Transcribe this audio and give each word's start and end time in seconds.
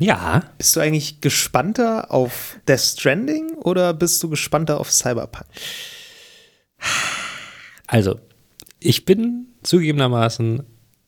Ja. 0.00 0.42
bist 0.58 0.74
du 0.74 0.80
eigentlich 0.80 1.20
gespannter 1.20 2.10
auf 2.10 2.58
Death 2.66 2.80
Stranding 2.80 3.52
oder 3.54 3.94
bist 3.94 4.22
du 4.22 4.28
gespannter 4.28 4.80
auf 4.80 4.90
Cyberpunk? 4.90 5.46
Also, 7.86 8.18
ich 8.78 9.04
bin 9.04 9.48
zugegebenermaßen 9.62 10.64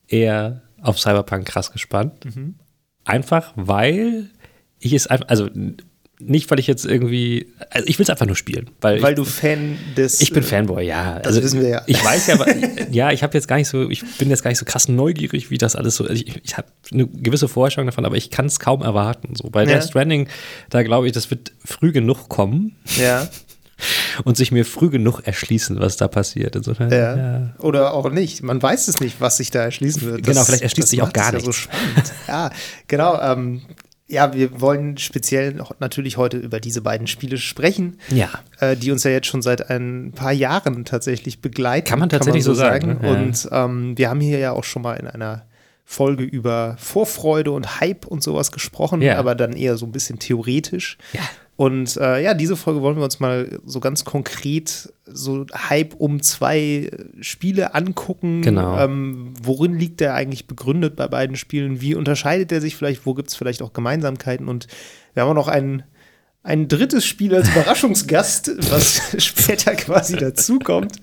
eher 0.08 0.62
auf 0.82 0.98
Cyberpunk 0.98 1.46
krass 1.46 1.72
gespannt. 1.72 2.24
Einfach, 3.04 3.52
weil 3.56 4.30
ich 4.78 4.92
es 4.92 5.06
einfach, 5.06 5.28
also 5.28 5.48
nicht, 6.26 6.50
weil 6.50 6.58
ich 6.58 6.66
jetzt 6.66 6.84
irgendwie, 6.84 7.46
also 7.70 7.86
ich 7.86 7.98
will 7.98 8.04
es 8.04 8.10
einfach 8.10 8.26
nur 8.26 8.36
spielen. 8.36 8.70
Weil, 8.80 9.02
Weil 9.02 9.12
ich, 9.12 9.16
du 9.16 9.24
Fan 9.24 9.78
des. 9.96 10.20
ich 10.20 10.32
bin 10.32 10.42
Fanboy, 10.42 10.86
ja. 10.86 11.20
Also, 11.24 11.42
wissen 11.42 11.60
wir 11.60 11.68
ja. 11.68 11.82
Ich 11.86 12.04
weiß 12.04 12.26
ja, 12.28 12.34
aber, 12.34 12.46
ja, 12.90 13.10
ich 13.12 13.22
habe 13.22 13.34
jetzt 13.34 13.48
gar 13.48 13.56
nicht 13.56 13.68
so, 13.68 13.88
ich 13.90 14.02
bin 14.18 14.30
jetzt 14.30 14.42
gar 14.42 14.50
nicht 14.50 14.58
so 14.58 14.64
krass 14.64 14.88
neugierig, 14.88 15.50
wie 15.50 15.58
das 15.58 15.76
alles 15.76 15.96
so, 15.96 16.04
also 16.04 16.14
ich, 16.14 16.40
ich 16.44 16.56
habe 16.56 16.68
eine 16.92 17.06
gewisse 17.06 17.48
Vorstellung 17.48 17.86
davon, 17.86 18.04
aber 18.04 18.16
ich 18.16 18.30
kann 18.30 18.46
es 18.46 18.60
kaum 18.60 18.82
erwarten. 18.82 19.34
So 19.34 19.50
bei 19.50 19.64
Ja. 19.64 19.74
Death 19.74 19.84
Stranding, 19.84 20.28
da 20.70 20.82
glaube 20.82 21.06
ich, 21.06 21.12
das 21.12 21.30
wird 21.30 21.52
früh 21.64 21.92
genug 21.92 22.28
kommen 22.28 22.76
Ja, 22.98 23.28
und 24.24 24.36
sich 24.36 24.52
mir 24.52 24.64
früh 24.64 24.90
genug 24.90 25.20
erschließen, 25.24 25.78
was 25.80 25.96
da 25.96 26.08
passiert. 26.08 26.56
Insofern, 26.56 26.90
ja. 26.90 27.16
ja. 27.16 27.54
Oder 27.58 27.94
auch 27.94 28.10
nicht. 28.10 28.42
Man 28.42 28.62
weiß 28.62 28.88
es 28.88 29.00
nicht, 29.00 29.20
was 29.20 29.36
sich 29.36 29.50
da 29.50 29.62
erschließen 29.62 30.02
wird. 30.02 30.22
Genau, 30.24 30.44
vielleicht 30.44 30.62
erschließt 30.62 30.86
das 30.86 30.90
sich 30.90 31.02
auch 31.02 31.12
gar 31.12 31.34
es 31.34 31.44
Ja, 31.44 31.52
so 31.52 31.68
ja, 32.28 32.50
genau. 32.88 33.20
Ähm, 33.20 33.62
ja, 34.12 34.34
wir 34.34 34.60
wollen 34.60 34.98
speziell 34.98 35.54
noch, 35.54 35.72
natürlich 35.80 36.16
heute 36.18 36.36
über 36.36 36.60
diese 36.60 36.82
beiden 36.82 37.06
Spiele 37.06 37.38
sprechen, 37.38 37.98
Ja. 38.10 38.28
äh, 38.60 38.76
die 38.76 38.90
uns 38.92 39.04
ja 39.04 39.10
jetzt 39.10 39.26
schon 39.26 39.40
seit 39.42 39.70
ein 39.70 40.12
paar 40.14 40.32
Jahren 40.32 40.84
tatsächlich 40.84 41.40
begleiten. 41.40 41.86
Kann 41.88 41.98
man 41.98 42.10
tatsächlich 42.10 42.44
so 42.44 42.54
sagen, 42.54 42.98
ne? 43.00 43.00
Ja. 43.02 43.10
Und 43.10 43.48
ähm, 43.50 43.98
wir 43.98 44.10
haben 44.10 44.20
hier 44.20 44.38
ja 44.38 44.52
auch 44.52 44.64
schon 44.64 44.82
mal 44.82 44.94
in 44.94 45.06
einer 45.06 45.46
Folge 45.84 46.24
über 46.24 46.76
Vorfreude 46.78 47.50
und 47.50 47.80
Hype 47.80 48.06
und 48.06 48.22
sowas 48.22 48.52
gesprochen, 48.52 49.02
Ja. 49.02 49.18
aber 49.18 49.34
dann 49.34 49.52
eher 49.54 49.76
so 49.76 49.84
ein 49.86 49.92
bisschen 49.92 50.18
theoretisch. 50.18 50.96
Ja. 51.12 51.20
Und 51.56 51.96
äh, 51.98 52.22
ja, 52.22 52.34
diese 52.34 52.56
Folge 52.56 52.80
wollen 52.80 52.96
wir 52.96 53.04
uns 53.04 53.20
mal 53.20 53.60
so 53.66 53.78
ganz 53.78 54.04
konkret 54.04 54.92
so 55.04 55.44
Hype 55.52 55.94
um 55.94 56.22
zwei 56.22 56.90
Spiele 57.20 57.74
angucken. 57.74 58.40
Genau. 58.42 58.78
Ähm, 58.78 59.34
worin 59.42 59.78
liegt 59.78 60.00
der 60.00 60.14
eigentlich 60.14 60.46
begründet 60.46 60.96
bei 60.96 61.08
beiden 61.08 61.36
Spielen? 61.36 61.80
Wie 61.80 61.94
unterscheidet 61.94 62.50
er 62.52 62.60
sich 62.60 62.74
vielleicht? 62.74 63.04
Wo 63.04 63.14
gibt 63.14 63.28
es 63.28 63.36
vielleicht 63.36 63.62
auch 63.62 63.74
Gemeinsamkeiten? 63.74 64.48
Und 64.48 64.66
wir 65.12 65.22
haben 65.22 65.30
auch 65.30 65.34
noch 65.34 65.48
ein, 65.48 65.82
ein 66.44 66.66
drittes 66.66 67.06
Spiel 67.06 67.36
als 67.36 67.48
Überraschungsgast, 67.50 68.50
was 68.70 69.00
später 69.18 69.76
quasi 69.76 70.16
dazukommt. 70.16 70.96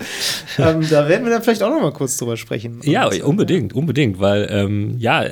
Ähm, 0.57 0.85
da 0.89 1.07
werden 1.07 1.23
wir 1.23 1.31
dann 1.31 1.41
vielleicht 1.41 1.63
auch 1.63 1.69
noch 1.69 1.81
mal 1.81 1.93
kurz 1.93 2.17
drüber 2.17 2.35
sprechen. 2.35 2.81
Ja, 2.83 3.07
Und, 3.07 3.21
unbedingt, 3.21 3.71
unbedingt, 3.71 4.19
weil 4.19 4.47
ähm, 4.51 4.97
ja, 4.99 5.23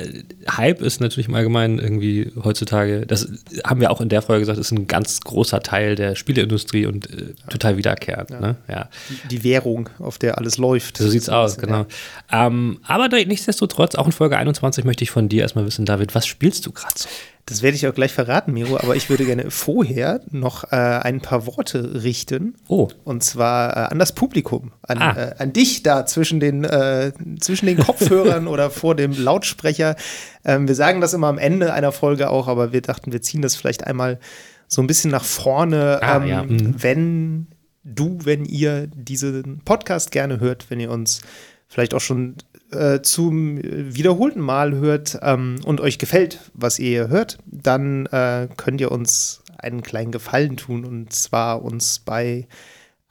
Hype 0.50 0.82
ist 0.82 1.02
natürlich 1.02 1.28
im 1.28 1.36
Allgemeinen 1.36 1.78
irgendwie 1.80 2.32
heutzutage, 2.42 3.06
das 3.06 3.28
haben 3.66 3.82
wir 3.82 3.92
auch 3.92 4.00
in 4.00 4.08
der 4.08 4.22
Folge 4.22 4.42
gesagt, 4.42 4.58
ist 4.60 4.72
ein 4.72 4.88
ganz 4.88 5.20
großer 5.20 5.60
Teil 5.62 5.96
der 5.96 6.16
Spieleindustrie 6.16 6.86
und 6.86 7.10
äh, 7.10 7.34
total 7.50 7.76
wiederkehrend. 7.76 8.30
Ja. 8.30 8.40
Ne? 8.40 8.56
ja, 8.70 8.90
Die, 9.10 9.28
die 9.28 9.44
Währung, 9.44 9.90
auf 10.00 10.18
der 10.20 10.38
alles 10.38 10.58
läuft. 10.58 10.98
so 10.98 11.10
sieht's 11.10 11.28
aus, 11.28 11.58
genau. 11.58 11.86
Ähm, 12.32 12.80
aber 12.84 13.10
nichtsdestotrotz, 13.10 13.96
auch 13.96 14.06
in 14.06 14.14
Folge 14.14 14.38
21 14.38 14.86
möchte 14.86 15.04
ich 15.04 15.12
von 15.12 15.28
dir 15.28 15.42
erstmal 15.42 15.66
wissen, 15.66 15.84
David, 15.86 16.16
was 16.16 16.26
spielst 16.26 16.66
du 16.66 16.72
gerade 16.72 16.94
so? 16.96 17.10
Das 17.50 17.62
werde 17.62 17.76
ich 17.76 17.88
auch 17.88 17.94
gleich 17.94 18.12
verraten, 18.14 18.52
Miro, 18.52 18.76
aber 18.78 18.98
ich 18.98 19.10
würde 19.10 19.24
gerne 19.26 19.50
vorher 19.52 20.20
noch 20.32 20.66
äh, 20.66 20.76
ein 20.76 21.22
paar 21.22 21.48
Worte 21.48 22.04
richten. 22.04 22.56
Oh. 22.68 22.90
Und 23.06 23.24
zwar 23.24 23.70
äh, 23.76 23.80
an 23.92 24.00
das 24.00 24.12
Publikum, 24.12 24.74
an, 24.82 24.98
Ah. 24.98 25.16
äh, 25.16 25.36
an 25.38 25.54
dich 25.54 25.82
da 25.82 26.06
zwischen 26.06 26.42
den, 26.42 26.66
äh, 26.66 27.14
zwischen 27.40 27.68
den 27.68 27.78
Kopfhörern 27.78 28.48
oder 28.50 28.70
vor 28.70 28.96
dem 28.96 29.14
Lautsprecher. 29.14 29.96
Ähm, 30.44 30.68
wir 30.68 30.76
sagen 30.76 31.00
das 31.00 31.14
immer 31.14 31.28
am 31.28 31.38
Ende 31.38 31.72
einer 31.72 31.94
Folge 31.94 32.30
auch, 32.30 32.50
aber 32.50 32.74
wir 32.74 32.82
dachten, 32.82 33.14
wir 33.14 33.22
ziehen 33.22 33.42
das 33.42 33.56
vielleicht 33.56 33.88
einmal 33.88 34.20
so 34.68 34.82
ein 34.82 34.88
bisschen 34.88 35.12
nach 35.12 35.24
vorne. 35.24 36.00
Ah, 36.04 36.18
ähm, 36.18 36.28
ja, 36.28 36.44
mhm. 36.44 36.76
Wenn 36.84 37.48
du, 37.86 38.18
wenn 38.24 38.44
ihr 38.44 38.88
diesen 38.88 39.62
Podcast 39.64 40.12
gerne 40.12 40.42
hört, 40.42 40.70
wenn 40.70 40.82
ihr 40.82 40.92
uns 40.92 41.22
vielleicht 41.70 41.94
auch 41.94 42.02
schon 42.02 42.36
äh, 42.72 43.02
zum 43.02 43.60
wiederholten 43.64 44.42
Mal 44.42 44.76
hört 44.76 45.18
ähm, 45.22 45.60
und 45.64 45.82
euch 45.82 45.98
gefällt, 46.00 46.40
was 46.54 46.80
ihr 46.80 46.90
hier 46.90 47.08
hört, 47.10 47.38
dann 47.46 48.06
äh, 48.08 48.48
könnt 48.58 48.82
ihr 48.82 48.92
uns 48.92 49.42
einen 49.58 49.82
kleinen 49.82 50.12
Gefallen 50.12 50.58
tun 50.58 50.86
und 50.86 51.14
zwar 51.14 51.64
uns 51.64 52.00
bei 52.00 52.48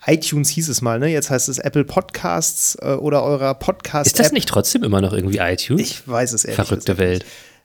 iTunes 0.04 0.50
hieß 0.50 0.68
es 0.68 0.82
mal, 0.82 0.98
ne? 0.98 1.08
Jetzt 1.08 1.30
heißt 1.30 1.48
es 1.48 1.58
Apple 1.58 1.84
Podcasts 1.84 2.76
äh, 2.80 2.92
oder 2.92 3.22
eurer 3.22 3.54
Podcast-App. 3.54 4.06
Ist 4.06 4.20
das 4.20 4.32
nicht 4.32 4.48
trotzdem 4.48 4.84
immer 4.84 5.00
noch 5.00 5.12
irgendwie 5.12 5.38
iTunes? 5.38 5.80
Ich 5.80 6.06
weiß 6.06 6.32
es 6.32 6.44
ehrlich 6.44 6.56
Verrückte 6.56 6.98
Welt. 6.98 7.24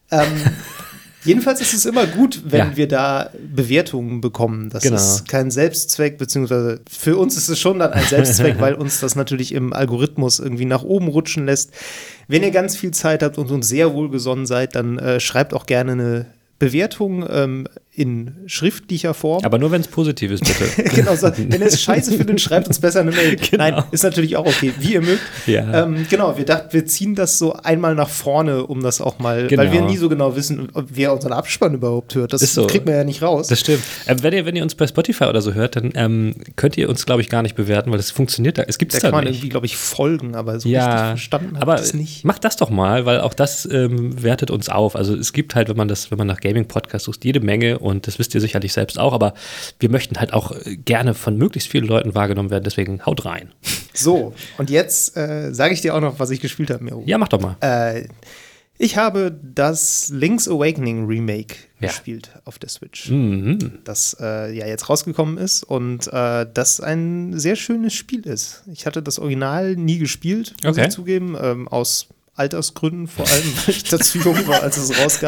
ähm, 0.10 0.28
jedenfalls 1.24 1.62
ist 1.62 1.74
es 1.74 1.86
immer 1.86 2.06
gut, 2.08 2.42
wenn 2.46 2.60
Ja. 2.72 2.78
wir 2.78 2.88
da 2.88 3.30
Bewertungen 3.54 4.22
bekommen. 4.22 4.70
Das 4.70 4.84
Genau. 4.84 4.96
ist 4.98 5.28
kein 5.28 5.52
Selbstzweck, 5.52 6.18
beziehungsweise 6.18 6.82
für 6.90 7.18
uns 7.18 7.38
ist 7.38 7.50
es 7.50 7.60
schon 7.60 7.80
dann 7.80 7.94
ein 7.94 8.04
Selbstzweck, 8.06 8.56
weil 8.60 8.74
uns 8.76 9.00
das 9.00 9.16
natürlich 9.16 9.54
im 9.54 9.74
Algorithmus 9.74 10.40
irgendwie 10.40 10.66
nach 10.66 10.84
oben 10.84 11.08
rutschen 11.08 11.46
lässt. 11.46 11.72
Wenn 12.28 12.44
ihr 12.44 12.52
ganz 12.52 12.76
viel 12.76 12.92
Zeit 12.92 13.24
habt 13.24 13.38
und 13.38 13.52
uns 13.52 13.68
sehr 13.68 13.94
wohlgesonnen 13.94 14.46
seid, 14.46 14.76
dann 14.76 14.98
äh, 15.00 15.20
schreibt 15.20 15.54
auch 15.54 15.66
gerne 15.66 15.92
eine 15.94 16.26
Bewertung 16.66 17.26
ähm, 17.30 17.68
in 17.94 18.32
schriftlicher 18.46 19.14
Form. 19.14 19.44
Aber 19.44 19.58
nur 19.58 19.72
wenn 19.72 19.82
es 19.82 19.88
positiv 19.88 20.32
ist, 20.32 20.44
bitte. 20.46 20.90
genau, 20.96 21.16
so, 21.16 21.30
wenn 21.36 21.52
ihr 21.62 21.68
es 21.68 21.82
scheiße 21.82 22.14
findet, 22.16 22.40
schreibt 22.40 22.68
uns 22.68 22.80
besser 22.80 23.02
eine 23.02 23.12
Mail. 23.12 23.38
Nein, 23.58 23.84
ist 23.92 24.04
natürlich 24.04 24.38
auch 24.38 24.46
okay, 24.46 24.72
wie 24.80 24.94
ihr 24.94 25.02
mögt. 25.02 25.20
Genau. 25.46 25.72
Ja. 25.74 25.84
Ähm, 25.84 26.06
genau, 26.10 26.38
wir 26.38 26.46
dachten, 26.46 26.72
wir 26.72 26.86
ziehen 26.86 27.16
das 27.16 27.38
so 27.38 27.54
einmal 27.54 27.96
nach 27.96 28.08
vorne, 28.08 28.66
um 28.66 28.82
das 28.82 29.02
auch 29.02 29.20
mal, 29.20 29.48
Genau. 29.48 29.62
weil 29.64 29.72
wir 29.74 29.82
nie 29.82 29.98
so 29.98 30.08
genau 30.08 30.36
wissen, 30.38 30.70
ob 30.74 30.86
wer 30.94 31.12
unseren 31.14 31.34
Abspann 31.34 31.74
überhaupt 31.74 32.16
hört. 32.16 32.32
Das 32.32 32.42
so. 32.54 32.66
kriegt 32.68 32.86
man 32.86 32.96
ja 32.96 33.04
nicht 33.04 33.22
raus. 33.22 33.48
Das 33.48 33.60
stimmt. 33.60 33.82
Ähm, 34.08 34.24
wenn, 34.24 34.34
ihr, 34.34 34.46
wenn 34.46 34.56
ihr 34.56 34.64
uns 34.64 34.76
bei 34.76 34.88
Spotify 34.88 35.26
oder 35.26 35.42
so 35.42 35.54
hört, 35.54 35.76
dann 35.76 35.92
ähm, 35.96 36.36
könnt 36.56 36.78
ihr 36.78 36.88
uns, 36.90 37.06
glaube 37.06 37.22
ich, 37.22 37.30
gar 37.30 37.42
nicht 37.42 37.56
bewerten, 37.56 37.92
weil 37.92 37.98
das 37.98 38.12
funktioniert 38.12 38.58
da. 38.58 38.64
Es 38.68 38.78
gibt 38.78 38.94
da 38.94 38.98
es 38.98 39.02
kann 39.02 39.12
da 39.12 39.18
man 39.18 39.26
nicht. 39.26 39.36
irgendwie, 39.38 39.50
glaube 39.50 39.66
ich, 39.66 39.76
folgen, 39.76 40.36
aber 40.36 40.54
so 40.54 40.70
richtig 40.70 40.72
Ja, 40.74 41.08
verstanden 41.08 41.56
habe 41.56 41.62
aber 41.64 41.76
ich 41.76 41.82
das 41.82 41.94
nicht. 41.94 42.24
macht 42.24 42.44
das 42.46 42.56
doch 42.56 42.70
mal, 42.70 43.06
weil 43.06 43.20
auch 43.20 43.34
das 43.34 43.68
ähm, 43.70 44.22
wertet 44.24 44.50
uns 44.50 44.70
auf. 44.70 44.96
Also 44.96 45.16
es 45.16 45.34
gibt 45.34 45.56
halt, 45.56 45.68
wenn 45.68 45.78
man 45.78 45.88
das, 45.90 46.10
wenn 46.12 46.18
man 46.18 46.28
nach 46.28 46.40
Gaming-Podcasts 46.54 47.06
sucht, 47.06 47.24
jede 47.26 47.40
Menge 47.40 47.80
und 47.80 48.08
das 48.08 48.20
wisst 48.20 48.36
ihr 48.36 48.42
sicherlich 48.42 48.74
selbst 48.74 49.00
auch, 49.00 49.14
aber 49.14 49.34
wir 49.80 49.90
möchten 49.90 50.18
halt 50.20 50.34
auch 50.34 50.52
äh, 50.52 50.76
gerne 50.78 51.14
von 51.14 51.38
möglichst 51.38 51.70
vielen 51.70 51.86
Leuten 51.86 52.14
wahrgenommen 52.16 52.50
werden, 52.50 52.64
deswegen 52.64 53.06
haut 53.06 53.26
rein. 53.26 53.52
So, 53.94 54.34
und 54.58 54.70
jetzt 54.70 55.16
äh, 55.18 55.54
sage 55.54 55.74
ich 55.74 55.82
dir 55.82 55.96
auch 55.96 56.02
noch, 56.02 56.20
was 56.20 56.30
ich 56.30 56.40
gespielt 56.42 56.70
habe, 56.70 56.84
Miro. 56.84 57.04
Ja, 57.06 57.18
mach 57.18 57.28
doch 57.30 57.42
mal. 57.42 57.56
Äh, 57.62 58.08
ich 58.78 58.98
habe 58.98 59.38
das 59.44 60.10
Link's 60.12 60.48
Awakening 60.48 61.06
Remake 61.06 61.56
Ja. 61.80 61.88
gespielt 61.90 62.32
auf 62.46 62.58
der 62.58 62.70
Switch. 62.70 63.10
Mhm. 63.10 63.80
das 63.84 64.18
äh, 64.20 64.52
ja 64.58 64.66
jetzt 64.66 64.90
rausgekommen 64.90 65.38
ist 65.38 65.64
und 65.64 66.08
äh, 66.12 66.48
das 66.52 66.80
ein 66.82 67.38
sehr 67.38 67.56
schönes 67.56 67.94
Spiel 67.94 68.26
ist. 68.26 68.64
Ich 68.72 68.86
hatte 68.88 69.04
das 69.04 69.20
Original 69.20 69.76
nie 69.76 70.00
gespielt, 70.00 70.56
muss 70.64 70.78
Okay. 70.78 70.88
ich 70.88 70.94
zugeben, 70.94 71.38
ähm, 71.40 71.68
aus 71.68 72.08
Altersgründen, 72.34 73.08
vor 73.08 73.28
allem, 73.30 73.44
weil 73.66 73.76
ich 73.76 73.84
dazu 73.84 74.18
jung 74.18 74.48
war, 74.48 74.64
als 74.64 74.78
es 74.78 74.98
rauskam. 75.00 75.28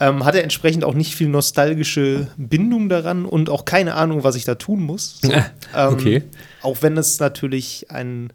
Ähm, 0.00 0.24
hatte 0.24 0.42
entsprechend 0.42 0.82
auch 0.84 0.94
nicht 0.94 1.14
viel 1.14 1.28
nostalgische 1.28 2.26
Bindung 2.36 2.88
daran 2.88 3.24
und 3.24 3.48
auch 3.48 3.64
keine 3.64 3.94
Ahnung, 3.94 4.24
was 4.24 4.34
ich 4.34 4.44
da 4.44 4.56
tun 4.56 4.82
muss. 4.82 5.20
So, 5.22 5.32
Ah, 5.72 5.88
okay. 5.92 6.24
Auch 6.62 6.78
wenn 6.82 6.96
es 6.96 7.20
natürlich 7.20 7.90
ein 7.90 8.32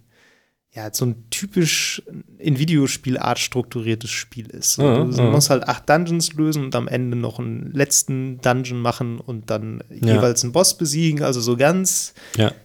ja, 0.71 0.89
so 0.93 1.03
ein 1.05 1.25
typisch 1.31 2.03
in 2.37 2.59
Videospielart 2.59 3.39
strukturiertes 3.39 4.11
Spiel 4.11 4.45
ist. 4.51 4.73
So, 4.75 4.83
Ja, 4.83 5.03
du 5.03 5.11
ja. 5.11 5.23
musst 5.31 5.49
halt 5.49 5.67
acht 5.67 5.89
Dungeons 5.89 6.33
lösen 6.33 6.63
und 6.65 6.75
am 6.75 6.87
Ende 6.87 7.17
noch 7.17 7.39
einen 7.39 7.71
letzten 7.73 8.39
Dungeon 8.41 8.79
machen 8.79 9.19
und 9.19 9.49
dann 9.49 9.83
Ja. 9.89 10.13
jeweils 10.15 10.43
einen 10.43 10.53
Boss 10.53 10.77
besiegen. 10.77 11.23
Also 11.23 11.41
so 11.41 11.57
ganz, 11.57 12.13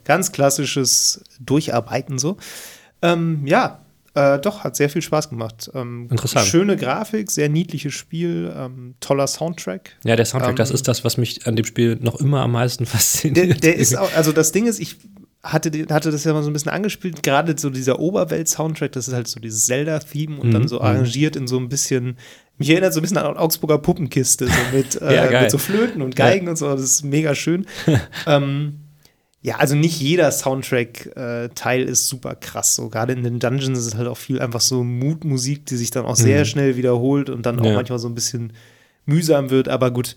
ganz 0.05 0.33
klassisches 0.33 1.25
Durcharbeiten 1.41 2.19
so. 2.19 2.37
Ähm, 3.01 3.47
ja, 3.47 3.84
äh, 4.15 4.39
doch, 4.39 4.65
hat 4.65 4.77
sehr 4.77 4.89
viel 4.89 5.03
Spaß 5.03 5.29
gemacht. 5.29 5.71
Ähm, 5.75 6.09
Interessant. 6.11 6.47
Schöne 6.47 6.77
Grafik, 6.77 7.31
sehr 7.31 7.49
niedliches 7.49 7.95
Spiel, 7.95 8.53
ähm, 8.57 8.95
toller 9.01 9.27
Soundtrack. 9.27 9.97
Ja, 10.05 10.17
der 10.17 10.25
Soundtrack, 10.25 10.57
das 10.57 10.71
Ähm, 10.71 10.75
ist 10.77 10.89
das, 10.89 11.05
was 11.05 11.17
mich 11.17 11.47
an 11.47 11.57
dem 11.57 11.65
Spiel 11.65 11.97
noch 12.01 12.21
immer 12.21 12.41
am 12.43 12.53
meisten 12.53 12.87
fasziniert. 12.87 13.49
Der, 13.65 13.73
der 13.73 13.77
ist 13.77 13.97
auch, 13.97 14.13
also 14.15 14.33
das 14.33 14.53
Ding 14.53 14.67
ist, 14.67 14.79
ich 14.81 14.97
hatte, 15.43 15.71
hatte 15.91 16.11
das 16.11 16.25
ja 16.25 16.33
mal 16.33 16.43
so 16.43 16.49
ein 16.49 16.55
bisschen 16.55 16.71
angespielt, 16.73 17.23
gerade 17.23 17.55
so 17.59 17.69
dieser 17.69 17.99
Oberwelt-Soundtrack, 18.01 18.93
das 18.93 19.09
ist 19.09 19.15
halt 19.15 19.29
so 19.29 19.41
dieses 19.41 19.67
Zelda-Theme 19.67 20.39
und 20.41 20.49
Mhm, 20.49 20.53
dann 20.53 20.69
so 20.69 20.81
arrangiert 20.81 21.37
in 21.37 21.47
so 21.47 21.59
ein 21.59 21.69
bisschen, 21.69 22.17
mich 22.57 22.71
erinnert 22.71 22.95
so 22.95 23.01
ein 23.01 23.03
bisschen 23.03 23.19
an 23.19 23.37
Augsburger 23.37 23.77
Puppenkiste, 23.79 24.47
so 24.47 24.53
mit, 24.77 24.95
Ja, 25.03 25.27
äh, 25.27 25.31
geil. 25.31 25.43
mit 25.43 25.51
so 25.51 25.59
Flöten 25.59 26.01
und 26.01 26.17
Geigen 26.17 26.49
und 26.49 26.57
so, 26.57 26.71
das 26.71 26.81
ist 26.83 27.05
mega 27.05 27.35
schön. 27.35 27.67
ähm, 28.27 28.81
ja, 29.47 29.57
also 29.59 29.75
nicht 29.77 30.01
jeder 30.01 30.33
Soundtrack-Teil 30.33 31.83
ist 31.83 32.09
super 32.09 32.35
krass. 32.35 32.75
So 32.77 32.89
gerade 32.89 33.13
in 33.13 33.23
den 33.23 33.39
Dungeons 33.39 33.79
ist 33.79 33.87
es 33.87 33.95
halt 33.95 34.09
auch 34.09 34.17
viel 34.17 34.41
einfach 34.41 34.61
so 34.61 34.83
Mutmusik, 34.85 35.67
die 35.67 35.77
sich 35.77 35.91
dann 35.91 36.05
auch 36.07 36.17
sehr 36.17 36.45
schnell 36.45 36.77
wiederholt 36.77 37.31
und 37.31 37.45
dann 37.47 37.59
auch 37.59 37.63
Mhm. 37.65 37.69
Ja. 37.71 37.75
manchmal 37.77 37.99
so 37.99 38.09
ein 38.09 38.15
bisschen 38.15 38.53
mühsam 39.07 39.51
wird. 39.51 39.69
Aber 39.69 39.91
gut, 39.91 40.17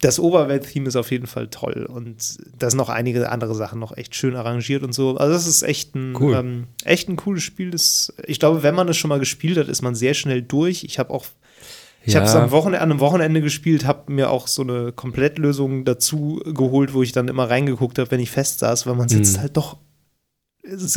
das 0.00 0.18
Oberwelt-Theme 0.20 0.86
ist 0.88 0.96
auf 0.96 1.10
jeden 1.10 1.26
Fall 1.26 1.48
toll 1.48 1.84
und 1.92 2.38
da 2.58 2.70
sind 2.70 2.78
noch 2.78 2.88
einige 2.88 3.30
andere 3.30 3.54
Sachen 3.56 3.80
noch 3.80 3.96
echt 3.96 4.14
schön 4.14 4.36
arrangiert 4.36 4.82
und 4.84 4.92
so. 4.94 5.16
Also 5.16 5.32
das 5.32 5.46
ist 5.46 5.62
echt 5.62 5.94
ein, 5.96 6.14
Cool. 6.16 6.36
ähm, 6.36 6.64
echt 6.84 7.08
ein 7.08 7.16
cooles 7.16 7.42
Spiel. 7.42 7.70
Das, 7.70 8.12
ich 8.26 8.38
glaube, 8.38 8.62
wenn 8.62 8.76
man 8.76 8.88
es 8.88 8.96
schon 8.96 9.08
mal 9.08 9.18
gespielt 9.18 9.58
hat, 9.58 9.68
ist 9.68 9.82
man 9.82 9.94
sehr 9.96 10.14
schnell 10.14 10.40
durch. 10.40 10.84
Ich 10.84 10.98
habe 11.00 11.10
auch 11.10 11.26
Ich 12.08 12.14
Ja. 12.14 12.20
habe 12.20 12.30
es 12.30 12.34
am 12.34 12.50
Wochenende, 12.52 12.80
an 12.80 12.90
einem 12.90 13.00
Wochenende 13.00 13.42
gespielt, 13.42 13.84
habe 13.84 14.10
mir 14.10 14.30
auch 14.30 14.46
so 14.48 14.62
eine 14.62 14.92
Komplettlösung 14.92 15.84
dazu 15.84 16.40
geholt, 16.54 16.94
wo 16.94 17.02
ich 17.02 17.12
dann 17.12 17.28
immer 17.28 17.50
reingeguckt 17.50 17.98
habe, 17.98 18.10
wenn 18.10 18.20
ich 18.20 18.30
fest 18.30 18.60
saß, 18.60 18.86
weil 18.86 18.94
man 18.94 19.10
sitzt 19.10 19.36
Mhm. 19.36 19.40
halt 19.42 19.56
doch 19.58 19.76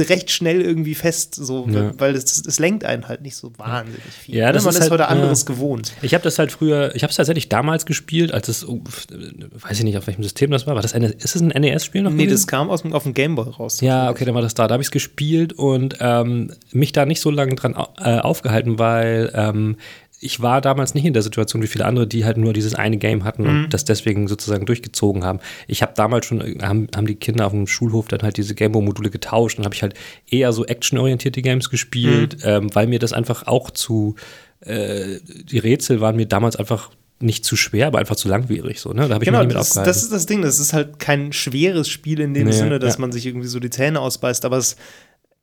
recht 0.10 0.32
schnell 0.32 0.60
irgendwie 0.62 0.96
fest, 0.96 1.34
so, 1.36 1.66
Ja. 1.70 1.94
weil 1.98 2.14
es, 2.16 2.46
es 2.46 2.60
lenkt 2.60 2.84
einen 2.84 3.08
halt 3.08 3.22
nicht 3.22 3.38
so 3.38 3.54
wahnsinnig 3.58 4.02
viel. 4.04 4.36
Ja, 4.36 4.52
das 4.52 4.64
man 4.66 4.72
ist 4.72 4.76
ist, 4.78 4.82
halt- 4.82 4.92
heute 4.92 5.08
anderes 5.08 5.42
ja. 5.44 5.48
gewohnt. 5.48 5.94
Ich 6.02 6.14
habe 6.14 6.24
das 6.26 6.40
halt 6.40 6.52
früher, 6.52 6.94
ich 6.94 7.04
habe 7.04 7.12
es 7.12 7.16
tatsächlich 7.16 7.48
damals 7.48 7.86
gespielt, 7.86 8.34
als 8.34 8.50
es, 8.50 8.68
oh, 8.68 8.82
weiß 8.82 9.78
ich 9.78 9.84
nicht, 9.86 9.98
auf 9.98 10.08
welchem 10.08 10.24
System 10.24 10.52
das 10.52 10.68
war. 10.68 10.76
War 10.76 10.82
das 10.82 10.94
eine, 10.94 11.08
ist 11.08 11.36
es 11.38 11.42
ein 11.42 11.50
NES-Spiel 11.50 12.02
noch? 12.02 12.12
Nee, 12.12 12.24
gewesen? 12.26 12.34
das 12.34 12.48
kam 12.48 12.70
aus 12.70 12.82
dem, 12.82 12.92
auf 12.92 13.04
dem 13.04 13.14
Gameboy 13.14 13.48
raus. 13.50 13.80
Ja, 13.80 14.10
okay, 14.10 14.26
dann 14.26 14.36
war 14.36 14.42
das 14.42 14.56
da. 14.56 14.68
Da 14.68 14.74
habe 14.74 14.82
ich 14.84 14.88
es 14.88 14.92
gespielt 14.92 15.54
und 15.54 15.96
ähm, 16.02 16.52
mich 16.74 16.92
da 16.92 17.06
nicht 17.06 17.22
so 17.22 17.32
lange 17.32 17.56
dran 17.56 17.74
äh, 17.98 18.18
aufgehalten, 18.20 18.78
weil 18.78 19.32
ähm, 19.34 19.78
ich 20.24 20.40
war 20.40 20.62
damals 20.62 20.94
nicht 20.94 21.04
in 21.04 21.14
der 21.14 21.24
Situation 21.24 21.64
wie 21.64 21.68
viele 21.68 21.84
andere, 21.86 22.06
die 22.06 22.24
halt 22.26 22.38
nur 22.38 22.54
dieses 22.54 22.76
eine 22.76 22.98
Game 22.98 23.24
hatten 23.24 23.48
und 23.48 23.70
das 23.72 23.86
deswegen 23.86 24.28
sozusagen 24.28 24.68
durchgezogen 24.68 25.24
haben. 25.24 25.40
Ich 25.68 25.82
habe 25.82 25.94
damals 25.96 26.28
schon, 26.28 26.42
äh, 26.42 26.58
haben, 26.62 26.88
haben 26.96 27.08
die 27.08 27.16
Kinder 27.16 27.48
auf 27.48 27.52
dem 27.54 27.66
Schulhof 27.66 28.08
dann 28.08 28.22
halt 28.22 28.38
diese 28.38 28.54
Gameboy-Module 28.54 29.10
getauscht 29.10 29.58
und 29.58 29.66
habe 29.66 29.74
ich 29.74 29.82
halt 29.82 29.96
eher 30.30 30.54
so 30.54 30.64
actionorientierte 30.66 31.42
Games 31.42 31.70
gespielt, 31.72 32.38
ähm, 32.44 32.70
weil 32.74 32.86
mir 32.86 33.00
das 33.00 33.14
einfach 33.14 33.48
auch 33.48 33.72
zu, 33.72 34.16
äh, 34.62 35.18
die 35.26 35.58
Rätsel 35.58 36.02
waren 36.02 36.16
mir 36.16 36.28
damals 36.28 36.56
einfach 36.56 36.92
nicht 37.20 37.44
zu 37.44 37.56
schwer, 37.56 37.88
aber 37.88 38.00
einfach 38.00 38.16
zu 38.16 38.30
langwierig 38.30 38.80
so, 38.80 38.94
ne? 38.94 39.08
Da 39.08 39.16
habe 39.16 39.24
ich 39.24 39.28
Genau, 39.28 39.40
mich 39.40 39.48
mit 39.50 39.56
das, 39.56 39.70
aufgehalten. 39.72 39.90
das 39.90 40.04
ist 40.04 40.12
das 40.12 40.26
Ding. 40.28 40.42
Das 40.42 40.60
ist 40.60 40.74
halt 40.74 41.00
kein 41.00 41.34
schweres 41.34 41.88
Spiel 41.88 42.20
in 42.20 42.34
dem 42.34 42.46
Nee, 42.48 42.52
Sinne, 42.54 42.80
dass 42.80 42.96
ja. 42.96 43.02
man 43.02 43.12
sich 43.12 43.26
irgendwie 43.28 43.48
so 43.48 43.60
die 43.60 43.70
Zähne 43.70 44.00
ausbeißt, 44.00 44.44
aber 44.46 44.58
es, 44.58 44.76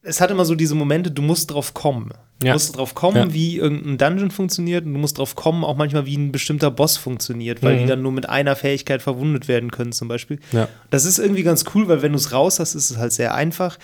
es 0.08 0.20
hat 0.20 0.30
immer 0.30 0.44
so 0.44 0.54
diese 0.54 0.74
Momente, 0.74 1.10
du 1.10 1.22
musst 1.22 1.50
drauf 1.52 1.74
kommen. 1.74 2.10
Du 2.40 2.46
Ja. 2.46 2.52
musst 2.52 2.76
drauf 2.76 2.94
kommen, 2.94 3.16
Ja. 3.28 3.34
wie 3.34 3.56
irgendein 3.56 3.98
Dungeon 3.98 4.30
funktioniert 4.30 4.84
und 4.86 4.94
du 4.94 4.98
musst 5.00 5.18
drauf 5.18 5.34
kommen, 5.34 5.64
auch 5.64 5.76
manchmal, 5.76 6.06
wie 6.06 6.16
ein 6.16 6.30
bestimmter 6.32 6.70
Boss 6.70 6.96
funktioniert, 6.96 7.62
weil 7.62 7.74
Mhm. 7.76 7.78
die 7.80 7.86
dann 7.86 8.02
nur 8.02 8.12
mit 8.12 8.28
einer 8.28 8.54
Fähigkeit 8.56 9.02
verwundet 9.02 9.48
werden 9.48 9.70
können, 9.70 9.92
zum 9.92 10.08
Beispiel. 10.08 10.38
Ja. 10.52 10.68
Das 10.90 11.04
ist 11.04 11.18
irgendwie 11.18 11.42
ganz 11.42 11.64
cool, 11.74 11.88
weil 11.88 12.00
wenn 12.02 12.12
du 12.12 12.18
es 12.18 12.32
raus 12.32 12.60
hast, 12.60 12.74
ist 12.74 12.90
es 12.90 12.96
halt 12.96 13.12
sehr 13.12 13.34
einfach. 13.34 13.78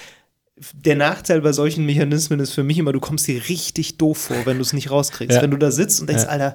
Der 0.73 0.95
Nachteil 0.95 1.41
bei 1.41 1.53
solchen 1.53 1.85
Mechanismen 1.85 2.39
ist 2.39 2.53
für 2.53 2.63
mich 2.63 2.79
immer, 2.79 2.93
du 2.93 3.01
kommst 3.01 3.27
dir 3.27 3.43
richtig 3.49 3.99
doof 3.99 4.19
vor, 4.19 4.37
wenn 4.45 4.57
du 4.59 4.63
es 4.63 4.73
nicht 4.73 4.89
rauskriegst. 4.91 5.43
Wenn 5.43 5.51
du 5.51 5.57
da 5.57 5.73
sitzt 5.73 6.01
und 6.01 6.09
denkst. 6.09 6.27
Alter, 6.27 6.55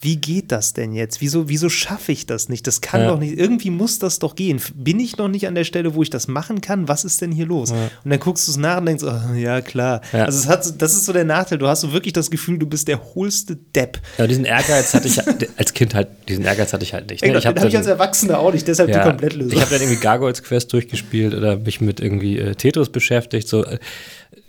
wie 0.00 0.14
geht 0.16 0.52
das 0.52 0.74
denn 0.74 0.92
jetzt? 0.92 1.20
Wieso, 1.20 1.48
wieso 1.48 1.68
schaffe 1.68 2.12
ich 2.12 2.24
das 2.24 2.48
nicht? 2.48 2.68
Das 2.68 2.80
kann 2.80 3.00
Ja. 3.00 3.08
doch 3.08 3.18
nicht, 3.18 3.36
irgendwie 3.36 3.70
muss 3.70 3.98
das 3.98 4.20
doch 4.20 4.36
gehen. 4.36 4.60
Bin 4.76 5.00
ich 5.00 5.16
noch 5.16 5.26
nicht 5.26 5.48
an 5.48 5.56
der 5.56 5.64
Stelle, 5.64 5.94
wo 5.96 6.02
ich 6.04 6.10
das 6.10 6.28
machen 6.28 6.60
kann? 6.60 6.86
Was 6.86 7.04
ist 7.04 7.20
denn 7.20 7.32
hier 7.32 7.46
los? 7.46 7.72
Und 7.72 8.10
dann 8.10 8.20
guckst 8.20 8.46
du 8.46 8.52
es 8.52 8.56
nach 8.58 8.78
und 8.78 8.86
denkst, 8.86 9.02
oh, 9.02 9.34
ja, 9.34 9.60
klar. 9.60 10.00
Ja. 10.12 10.24
Also 10.26 10.38
es 10.38 10.46
hat, 10.46 10.80
das 10.80 10.92
ist 10.94 11.04
so 11.04 11.12
der 11.12 11.24
Nachteil. 11.24 11.58
Du 11.58 11.66
hast 11.66 11.80
so 11.80 11.92
wirklich 11.92 12.12
das 12.12 12.30
Gefühl, 12.30 12.58
du 12.58 12.66
bist 12.66 12.86
der 12.86 13.02
hohlste 13.14 13.56
Depp. 13.56 13.98
Ja, 14.18 14.28
diesen 14.28 14.44
Ehrgeiz 14.44 14.94
hatte 14.94 15.08
ich 15.08 15.18
als 15.58 15.74
Kind 15.74 15.94
halt, 15.94 16.06
diesen 16.28 16.44
Ehrgeiz 16.44 16.72
hatte 16.72 16.84
ich 16.84 16.94
halt 16.94 17.10
nicht. 17.10 17.22
Ne? 17.22 17.28
Ey, 17.28 17.34
den 17.34 17.44
habe 17.44 17.58
ich 17.58 17.72
dann- 17.72 17.76
als 17.76 17.86
Erwachsener 17.88 18.38
auch 18.38 18.52
nicht, 18.52 18.68
deshalb 18.68 18.92
die 18.92 18.98
Komplettlösung. 19.00 19.52
Ich 19.52 19.60
habe 19.60 19.70
dann 19.72 19.80
irgendwie 19.82 20.00
Gargoyles 20.00 20.44
Quest 20.44 20.72
durchgespielt 20.72 21.34
oder 21.34 21.56
mich 21.56 21.80
mit 21.80 21.98
irgendwie 21.98 22.38
äh, 22.38 22.54
Tetris 22.54 22.88
beschäftigt. 22.90 23.48
So, 23.48 23.64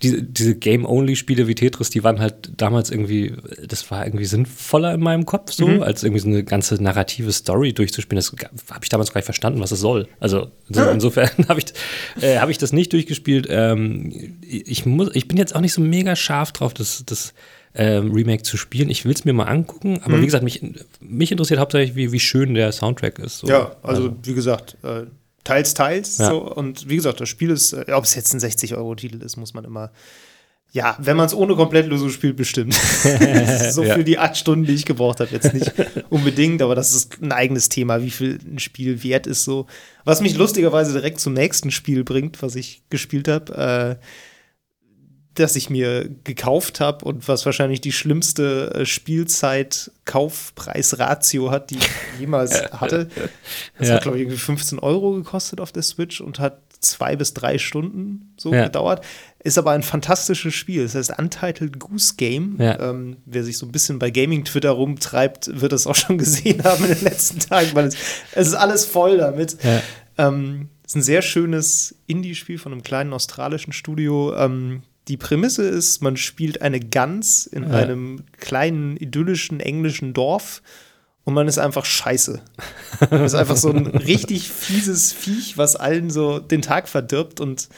äh, 0.02 0.22
diese, 0.22 0.54
Game-Only-Spiele 0.56 1.46
wie 1.48 1.54
Tetris, 1.54 1.90
die 1.90 2.02
waren 2.04 2.20
halt 2.20 2.52
damals 2.56 2.90
irgendwie, 2.90 3.34
das 3.66 3.90
war 3.90 4.04
irgendwie 4.06 4.24
sinnvoller 4.24 4.94
in 4.94 5.00
meinem 5.00 5.26
Kopf 5.26 5.52
so, 5.52 5.66
Mhm. 5.68 5.82
als 5.82 6.02
irgendwie 6.02 6.20
so 6.20 6.28
eine 6.28 6.44
ganze 6.44 6.82
narrative 6.82 7.32
Story 7.32 7.72
durchzuspielen. 7.72 8.16
Das 8.22 8.32
habe 8.70 8.84
ich 8.84 8.88
damals 8.88 9.12
gar 9.12 9.18
nicht 9.18 9.24
verstanden, 9.26 9.60
was 9.60 9.72
es 9.72 9.80
soll. 9.80 10.08
Also 10.20 10.50
so, 10.68 10.82
insofern 10.88 11.28
habe 11.48 11.60
ich, 11.60 12.22
äh, 12.22 12.38
hab 12.38 12.48
ich 12.48 12.58
das 12.58 12.72
nicht 12.72 12.92
durchgespielt. 12.92 13.46
Ähm, 13.50 14.38
ich, 14.48 14.86
muss, 14.86 15.10
ich 15.14 15.28
bin 15.28 15.36
jetzt 15.36 15.54
auch 15.54 15.60
nicht 15.60 15.72
so 15.72 15.80
mega 15.80 16.16
scharf 16.16 16.52
drauf, 16.52 16.74
das, 16.74 17.02
das 17.06 17.34
ähm, 17.74 18.10
Remake 18.12 18.42
zu 18.42 18.56
spielen. 18.56 18.90
Ich 18.90 19.04
will 19.04 19.12
es 19.12 19.24
mir 19.24 19.32
mal 19.32 19.44
angucken, 19.44 20.00
aber 20.02 20.16
Mhm. 20.16 20.22
wie 20.22 20.26
gesagt, 20.26 20.42
mich, 20.42 20.60
mich 21.00 21.30
interessiert 21.30 21.60
hauptsächlich, 21.60 21.94
wie, 21.94 22.10
wie 22.10 22.18
schön 22.18 22.54
der 22.54 22.72
Soundtrack 22.72 23.18
ist. 23.20 23.38
So. 23.38 23.46
Ja, 23.46 23.76
also, 23.82 24.12
wie 24.24 24.34
gesagt, 24.34 24.76
äh, 24.82 25.02
teils, 25.44 25.74
teils. 25.74 26.18
Ja. 26.18 26.28
So, 26.30 26.38
und 26.42 26.88
wie 26.88 26.96
gesagt, 26.96 27.20
das 27.20 27.28
Spiel 27.28 27.50
ist, 27.50 27.72
äh, 27.72 27.92
ob 27.92 28.04
es 28.04 28.14
jetzt 28.14 28.32
ein 28.34 28.40
60-Euro-Titel 28.40 29.22
ist, 29.22 29.36
muss 29.36 29.54
man 29.54 29.64
immer. 29.64 29.90
Ja, 30.72 30.96
wenn 31.00 31.16
man 31.16 31.26
es 31.26 31.34
ohne 31.34 31.56
Komplettlösung 31.56 32.10
spielt, 32.10 32.36
bestimmt. 32.36 32.74
so 33.72 33.82
Ja. 33.82 33.94
für 33.96 34.04
die 34.04 34.18
acht 34.18 34.36
Stunden, 34.36 34.66
die 34.66 34.74
ich 34.74 34.84
gebraucht 34.84 35.18
habe, 35.18 35.30
jetzt 35.32 35.52
nicht 35.52 35.72
unbedingt, 36.10 36.62
aber 36.62 36.76
das 36.76 36.92
ist 36.94 37.20
ein 37.20 37.32
eigenes 37.32 37.68
Thema, 37.68 38.02
wie 38.04 38.10
viel 38.10 38.38
ein 38.46 38.60
Spiel 38.60 39.02
wert 39.02 39.26
ist 39.26 39.42
so. 39.42 39.66
Was 40.04 40.20
mich 40.20 40.36
lustigerweise 40.36 40.92
direkt 40.92 41.18
zum 41.18 41.32
nächsten 41.34 41.72
Spiel 41.72 42.04
bringt, 42.04 42.40
was 42.40 42.54
ich 42.54 42.84
gespielt 42.88 43.26
habe, 43.26 43.98
äh, 43.98 44.04
das 45.34 45.56
ich 45.56 45.70
mir 45.70 46.08
gekauft 46.24 46.80
habe 46.80 47.04
und 47.04 47.28
was 47.28 47.46
wahrscheinlich 47.46 47.80
die 47.80 47.92
schlimmste 47.92 48.74
äh, 48.74 48.84
Spielzeit-Kaufpreis-Ratio 48.86 51.50
hat, 51.50 51.70
die 51.70 51.76
ich 51.78 51.88
jemals 52.20 52.62
hatte. 52.72 53.08
Das 53.78 53.88
Ja. 53.88 53.94
hat, 53.94 54.02
glaube 54.02 54.18
ich, 54.18 54.22
irgendwie 54.22 54.38
15 54.38 54.78
Euro 54.78 55.12
gekostet 55.12 55.60
auf 55.60 55.72
der 55.72 55.82
Switch 55.82 56.20
und 56.20 56.38
hat 56.38 56.60
zwei 56.80 57.16
bis 57.16 57.34
drei 57.34 57.58
Stunden 57.58 58.32
so 58.38 58.54
Ja. 58.54 58.64
gedauert. 58.64 59.04
Ist 59.42 59.58
aber 59.58 59.72
ein 59.72 59.82
fantastisches 59.82 60.54
Spiel. 60.54 60.82
Das 60.82 60.94
heißt 60.94 61.18
Untitled 61.18 61.78
Goose 61.78 62.14
Game. 62.16 62.56
Ja. 62.58 62.78
Ähm, 62.90 63.16
wer 63.26 63.44
sich 63.44 63.58
so 63.58 63.66
ein 63.66 63.72
bisschen 63.72 63.98
bei 63.98 64.10
Gaming-Twitter 64.10 64.70
rumtreibt, 64.70 65.60
wird 65.60 65.72
das 65.72 65.86
auch 65.86 65.94
schon 65.96 66.18
gesehen 66.18 66.62
haben 66.64 66.84
in 66.84 66.94
den 66.94 67.04
letzten 67.04 67.38
Tagen, 67.40 67.70
weil 67.74 67.86
es, 67.86 67.96
es 68.32 68.48
ist 68.48 68.54
alles 68.54 68.84
voll 68.86 69.18
damit. 69.18 69.56
Ja. 69.62 69.82
Ähm, 70.18 70.68
ist 70.84 70.96
ein 70.96 71.02
sehr 71.02 71.22
schönes 71.22 71.94
Indie-Spiel 72.06 72.58
von 72.58 72.72
einem 72.72 72.82
kleinen 72.82 73.12
australischen 73.12 73.72
Studio. 73.72 74.34
Ähm, 74.36 74.82
die 75.08 75.16
Prämisse 75.16 75.64
ist, 75.64 76.02
man 76.02 76.16
spielt 76.16 76.62
eine 76.62 76.80
Gans 76.80 77.46
in 77.46 77.64
Ja. 77.64 77.70
einem 77.70 78.24
kleinen 78.38 78.96
idyllischen 78.96 79.60
englischen 79.60 80.12
Dorf 80.12 80.62
und 81.24 81.34
man 81.34 81.48
ist 81.48 81.58
einfach 81.58 81.84
scheiße. 81.84 82.40
Man 83.10 83.24
ist 83.24 83.34
einfach 83.34 83.56
so 83.56 83.70
ein 83.70 83.86
richtig 83.86 84.48
fieses 84.48 85.12
Viech, 85.12 85.58
was 85.58 85.76
allen 85.76 86.10
so 86.10 86.38
den 86.38 86.62
Tag 86.62 86.88
verdirbt 86.88 87.40
und 87.40 87.68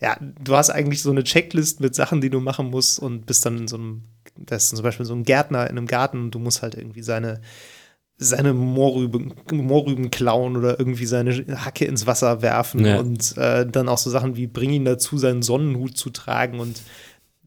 ja, 0.00 0.18
du 0.20 0.56
hast 0.56 0.70
eigentlich 0.70 1.02
so 1.02 1.10
eine 1.10 1.24
Checklist 1.24 1.80
mit 1.80 1.94
Sachen, 1.94 2.20
die 2.20 2.28
du 2.30 2.40
machen 2.40 2.68
musst 2.70 2.98
und 2.98 3.24
bist 3.26 3.46
dann 3.46 3.56
in 3.58 3.68
so 3.68 3.76
einem, 3.76 4.02
das 4.36 4.64
ist 4.64 4.70
zum 4.76 4.82
Beispiel 4.82 5.06
so 5.06 5.14
ein 5.14 5.22
Gärtner 5.22 5.64
in 5.70 5.78
einem 5.78 5.86
Garten 5.86 6.18
und 6.20 6.30
du 6.32 6.38
musst 6.38 6.60
halt 6.62 6.74
irgendwie 6.74 7.02
seine 7.02 7.40
seine 8.16 8.54
Mohrrüben, 8.54 9.34
Mohrrüben 9.50 10.10
klauen 10.10 10.56
oder 10.56 10.78
irgendwie 10.78 11.06
seine 11.06 11.34
Hacke 11.64 11.84
ins 11.84 12.06
Wasser 12.06 12.42
werfen 12.42 12.84
Ja. 12.84 12.98
und 13.00 13.36
äh, 13.36 13.66
dann 13.66 13.88
auch 13.88 13.98
so 13.98 14.08
Sachen 14.10 14.36
wie 14.36 14.46
bring 14.46 14.70
ihn 14.70 14.84
dazu, 14.84 15.18
seinen 15.18 15.42
Sonnenhut 15.42 15.96
zu 15.96 16.10
tragen 16.10 16.60
und 16.60 16.80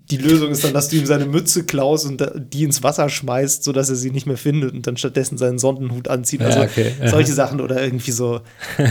die 0.10 0.16
Lösung 0.18 0.52
ist 0.52 0.64
dann, 0.64 0.74
dass 0.74 0.88
du 0.88 0.96
ihm 0.96 1.06
seine 1.06 1.26
Mütze 1.26 1.66
klaust 1.66 2.06
und 2.06 2.26
die 2.38 2.64
ins 2.64 2.82
Wasser 2.82 3.10
schmeißt, 3.10 3.62
sodass 3.66 3.90
er 3.90 3.98
sie 3.98 4.10
nicht 4.12 4.26
mehr 4.26 4.38
findet 4.38 4.74
und 4.74 4.88
dann 4.88 4.96
stattdessen 4.96 5.38
seinen 5.38 5.60
Sonnenhut 5.60 6.08
anzieht. 6.08 6.40
Ja, 6.40 6.48
Also 6.48 6.62
okay. 6.62 6.94
solche 7.08 7.34
Sachen 7.34 7.60
oder 7.60 7.84
irgendwie 7.84 8.12
so, 8.12 8.40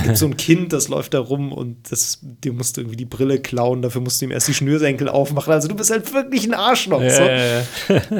gibt 0.04 0.18
so 0.18 0.26
ein 0.26 0.36
Kind, 0.36 0.74
das 0.74 0.88
läuft 0.88 1.14
da 1.14 1.20
rum 1.20 1.52
und 1.54 1.90
das, 1.90 2.18
dem 2.22 2.56
musst 2.58 2.76
du 2.76 2.82
irgendwie 2.82 2.98
die 2.98 3.06
Brille 3.06 3.40
klauen, 3.40 3.80
dafür 3.80 4.02
musst 4.02 4.20
du 4.20 4.26
ihm 4.26 4.30
erst 4.30 4.48
die 4.48 4.52
Schnürsenkel 4.54 5.08
aufmachen. 5.08 5.54
Also 5.54 5.68
du 5.68 5.74
bist 5.74 5.90
halt 5.90 6.12
wirklich 6.12 6.44
ein 6.44 6.52
Arschloch. 6.52 7.00
Ja, 7.00 7.10
so. 7.10 7.22
ja, 7.22 7.46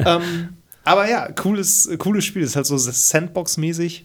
ja. 0.01 0.17
Ähm, 0.17 0.49
aber 0.87 1.09
ja, 1.09 1.31
cooles, 1.31 1.89
cooles 1.97 2.25
Spiel. 2.25 2.43
Ist 2.43 2.55
halt 2.55 2.65
so 2.65 2.77
Sandbox-mäßig. 2.77 4.03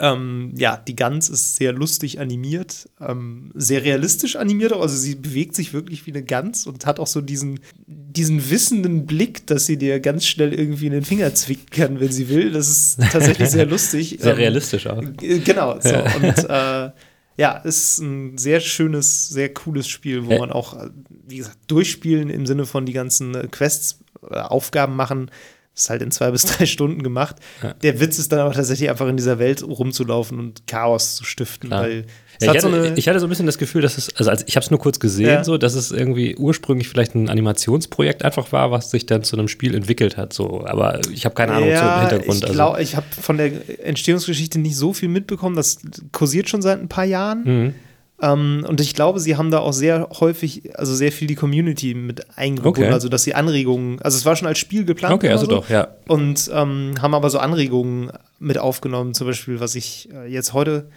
Ähm, 0.00 0.52
ja, 0.56 0.76
die 0.78 0.96
Gans 0.96 1.28
ist 1.28 1.54
sehr 1.56 1.72
lustig 1.72 2.18
animiert, 2.18 2.88
ähm, 3.00 3.52
sehr 3.54 3.84
realistisch 3.84 4.34
animiert, 4.34 4.72
auch. 4.72 4.80
also 4.82 4.96
sie 4.96 5.14
bewegt 5.14 5.54
sich 5.54 5.72
wirklich 5.72 6.06
wie 6.06 6.10
eine 6.10 6.24
Gans 6.24 6.66
und 6.66 6.86
hat 6.86 6.98
auch 6.98 7.06
so 7.06 7.20
diesen, 7.20 7.60
diesen 7.86 8.50
wissenden 8.50 9.06
Blick, 9.06 9.46
dass 9.46 9.66
sie 9.66 9.76
dir 9.76 10.00
ganz 10.00 10.26
schnell 10.26 10.52
irgendwie 10.54 10.86
in 10.86 10.92
den 10.92 11.04
Finger 11.04 11.32
zwicken 11.36 11.70
kann, 11.70 12.00
wenn 12.00 12.10
sie 12.10 12.28
will. 12.28 12.50
Das 12.50 12.68
ist 12.68 12.98
tatsächlich 13.12 13.50
sehr 13.50 13.66
lustig. 13.76 14.16
Sehr 14.18 14.32
Ähm, 14.32 14.38
realistisch 14.38 14.88
auch. 14.88 15.00
G- 15.18 15.38
Genau, 15.38 15.78
so. 15.78 15.94
Und 15.94 16.50
äh, 16.50 16.90
ja, 17.36 17.52
ist 17.62 17.98
ein 18.00 18.38
sehr 18.38 18.58
schönes, 18.58 19.28
sehr 19.28 19.54
cooles 19.54 19.86
Spiel, 19.86 20.26
wo 20.26 20.36
man 20.36 20.50
auch, 20.50 20.74
äh, 20.82 20.88
wie 21.28 21.36
gesagt, 21.36 21.58
durchspielen 21.68 22.28
im 22.28 22.44
Sinne 22.46 22.66
von 22.66 22.86
die 22.86 22.92
ganzen 22.92 23.36
äh, 23.36 23.46
Quests, 23.48 24.00
äh, 24.28 24.34
Aufgaben 24.34 24.96
machen. 24.96 25.30
Ist 25.74 25.88
halt 25.88 26.02
in 26.02 26.10
zwei 26.10 26.30
bis 26.30 26.44
drei 26.44 26.66
Stunden 26.66 27.02
gemacht. 27.02 27.36
Ja. 27.62 27.72
Der 27.74 27.98
Witz 27.98 28.18
ist 28.18 28.30
dann 28.30 28.40
aber 28.40 28.52
tatsächlich 28.52 28.90
einfach 28.90 29.08
in 29.08 29.16
dieser 29.16 29.38
Welt 29.38 29.62
rumzulaufen 29.62 30.38
und 30.38 30.66
Chaos 30.66 31.16
zu 31.16 31.24
stiften, 31.24 31.70
Klar. 31.70 31.82
weil 31.84 32.04
Ja, 32.40 32.52
ich, 32.54 32.60
so 32.60 32.68
hatte, 32.70 32.76
eine. 32.88 32.94
ich 32.98 33.08
hatte 33.08 33.20
so 33.20 33.26
ein 33.26 33.30
bisschen 33.30 33.46
das 33.46 33.56
Gefühl, 33.56 33.80
dass 33.80 33.96
es, 33.96 34.14
also 34.16 34.30
als, 34.30 34.44
ich 34.46 34.56
habe 34.56 34.64
es 34.64 34.70
nur 34.70 34.78
kurz 34.80 35.00
gesehen, 35.00 35.28
Ja. 35.30 35.44
so, 35.44 35.56
dass 35.56 35.74
es 35.74 35.90
irgendwie 35.90 36.36
ursprünglich 36.36 36.88
vielleicht 36.90 37.14
ein 37.14 37.30
Animationsprojekt 37.30 38.22
einfach 38.22 38.52
war, 38.52 38.70
was 38.70 38.90
sich 38.90 39.06
dann 39.06 39.24
zu 39.24 39.34
einem 39.36 39.48
Spiel 39.48 39.74
entwickelt 39.74 40.18
hat. 40.18 40.34
So. 40.34 40.66
Aber 40.66 41.00
ich 41.10 41.24
habe 41.24 41.34
keine 41.34 41.52
Ahnung 41.52 41.70
zum 41.74 42.00
Hintergrund. 42.00 42.44
Ich, 42.44 42.60
also. 42.60 42.76
ich 42.78 42.96
habe 42.96 43.06
von 43.18 43.38
der 43.38 43.52
Entstehungsgeschichte 43.86 44.58
nicht 44.58 44.76
so 44.76 44.92
viel 44.92 45.08
mitbekommen. 45.08 45.56
Das 45.56 45.78
kursiert 46.12 46.50
schon 46.50 46.60
seit 46.60 46.80
ein 46.80 46.88
paar 46.88 47.04
Jahren. 47.06 47.44
Mhm. 47.44 47.74
Ähm, 48.22 48.64
und 48.68 48.80
ich 48.80 48.94
glaube, 48.94 49.18
sie 49.20 49.36
haben 49.36 49.50
da 49.50 49.58
auch 49.58 49.72
sehr 49.72 50.08
häufig, 50.20 50.78
also 50.78 50.94
sehr 50.94 51.10
viel 51.12 51.26
die 51.26 51.34
Community 51.34 51.92
mit 51.94 52.38
eingebunden, 52.38 52.84
Okay. 52.84 52.92
also 52.92 53.08
dass 53.08 53.24
sie 53.24 53.34
Anregungen, 53.34 54.00
also 54.00 54.16
es 54.16 54.24
war 54.24 54.36
schon 54.36 54.46
als 54.48 54.58
Spiel 54.58 54.84
geplant. 54.84 55.14
Okay, 55.14 55.28
also 55.28 55.44
so, 55.46 55.50
doch, 55.50 55.68
ja. 55.68 55.88
Und 56.06 56.48
ähm, 56.54 56.94
haben 57.02 57.14
aber 57.14 57.28
so 57.30 57.38
Anregungen 57.40 58.12
mit 58.38 58.58
aufgenommen. 58.58 59.12
Zum 59.14 59.26
Beispiel, 59.26 59.58
was 59.60 59.74
ich 59.74 60.08
äh, 60.12 60.26
jetzt 60.32 60.52
heute 60.52 60.88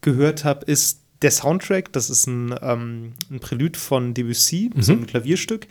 gehört 0.00 0.44
habe, 0.44 0.66
ist 0.66 1.00
der 1.22 1.30
Soundtrack. 1.30 1.92
Das 1.92 2.10
ist 2.10 2.26
ein, 2.26 2.54
ähm, 2.60 3.12
ein 3.30 3.38
Prälude 3.40 3.78
von 3.78 4.12
Debussy, 4.12 4.70
so 4.80 4.92
Mhm. 4.94 5.02
ein 5.02 5.06
Klavierstück. 5.06 5.68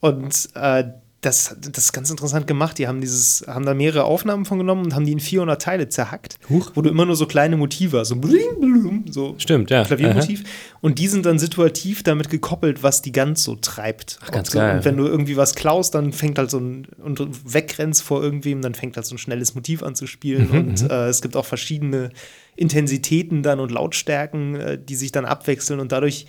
Und 0.00 0.48
äh, 0.54 0.84
das, 1.22 1.56
das 1.60 1.84
ist 1.84 1.92
ganz 1.92 2.10
interessant 2.10 2.48
gemacht. 2.48 2.78
Die 2.78 2.88
haben 2.88 3.00
dieses, 3.00 3.44
haben 3.46 3.64
da 3.64 3.74
mehrere 3.74 4.04
Aufnahmen 4.04 4.44
von 4.44 4.58
genommen 4.58 4.84
und 4.84 4.94
haben 4.94 5.06
die 5.06 5.12
in 5.12 5.20
400 5.20 5.62
Teile 5.62 5.88
zerhackt, 5.88 6.38
Huch. 6.50 6.72
wo 6.74 6.82
du 6.82 6.90
immer 6.90 7.06
nur 7.06 7.14
so 7.14 7.26
kleine 7.26 7.56
Motive 7.56 8.00
hast, 8.00 8.08
so 8.08 8.16
bling, 8.16 8.58
bling, 8.58 9.04
so 9.08 9.36
Stimmt, 9.38 9.70
ja. 9.70 9.84
Klaviermotiv. 9.84 10.42
Und 10.80 10.98
die 10.98 11.06
sind 11.06 11.24
dann 11.24 11.38
situativ 11.38 12.02
damit 12.02 12.28
gekoppelt, 12.28 12.82
was 12.82 13.02
die 13.02 13.12
Gans 13.12 13.44
so 13.44 13.54
treibt. 13.54 14.18
Ach, 14.22 14.32
ganz 14.32 14.48
und 14.48 14.52
so, 14.52 14.58
geil. 14.58 14.76
Und 14.76 14.84
wenn 14.84 14.96
du 14.96 15.06
irgendwie 15.06 15.36
was 15.36 15.54
klaust, 15.54 15.94
dann 15.94 16.12
fängt 16.12 16.38
halt 16.38 16.50
so 16.50 16.58
ein, 16.58 16.88
und 17.00 17.20
wegrennst 17.54 18.02
vor 18.02 18.20
irgendwem, 18.20 18.60
dann 18.60 18.74
fängt 18.74 18.96
halt 18.96 19.06
so 19.06 19.14
ein 19.14 19.18
schnelles 19.18 19.54
Motiv 19.54 19.84
an 19.84 19.94
zu 19.94 20.08
spielen. 20.08 20.48
Mhm, 20.50 20.58
und 20.58 20.90
äh, 20.90 21.06
es 21.06 21.22
gibt 21.22 21.36
auch 21.36 21.46
verschiedene 21.46 22.10
Intensitäten 22.56 23.44
dann 23.44 23.60
und 23.60 23.70
Lautstärken, 23.70 24.56
äh, 24.56 24.78
die 24.78 24.96
sich 24.96 25.12
dann 25.12 25.24
abwechseln 25.24 25.78
und 25.78 25.92
dadurch. 25.92 26.26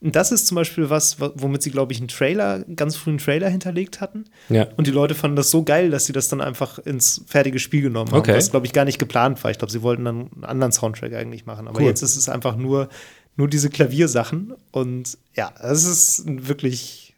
Und 0.00 0.14
das 0.14 0.30
ist 0.30 0.46
zum 0.46 0.56
Beispiel 0.56 0.90
was, 0.90 1.20
wa- 1.20 1.32
womit 1.36 1.62
sie, 1.62 1.70
glaube 1.70 1.92
ich, 1.92 1.98
einen 2.00 2.08
Trailer, 2.08 2.64
ganz 2.76 2.96
frühen 2.96 3.16
Trailer 3.18 3.48
hinterlegt 3.48 4.00
hatten. 4.02 4.26
Ja. 4.50 4.68
Und 4.76 4.86
die 4.86 4.90
Leute 4.90 5.14
fanden 5.14 5.36
das 5.36 5.50
so 5.50 5.62
geil, 5.62 5.90
dass 5.90 6.04
sie 6.04 6.12
das 6.12 6.28
dann 6.28 6.40
einfach 6.42 6.78
ins 6.80 7.22
fertige 7.26 7.58
Spiel 7.58 7.80
genommen 7.82 8.10
haben. 8.12 8.18
Okay. 8.18 8.34
Was, 8.36 8.50
glaube 8.50 8.66
ich, 8.66 8.72
gar 8.74 8.84
nicht 8.84 8.98
geplant 8.98 9.42
war. 9.42 9.50
Ich 9.50 9.58
glaube, 9.58 9.72
sie 9.72 9.80
wollten 9.82 10.04
dann 10.04 10.30
einen 10.34 10.44
anderen 10.44 10.72
Soundtrack 10.72 11.14
eigentlich 11.14 11.46
machen. 11.46 11.66
Aber 11.66 11.80
Cool. 11.80 11.86
jetzt 11.86 12.02
ist 12.02 12.16
es 12.16 12.28
einfach 12.28 12.56
nur, 12.56 12.90
nur 13.36 13.48
diese 13.48 13.70
Klaviersachen. 13.70 14.52
Und 14.70 15.16
ja, 15.34 15.52
das 15.62 15.84
ist 15.84 16.24
wirklich, 16.26 17.14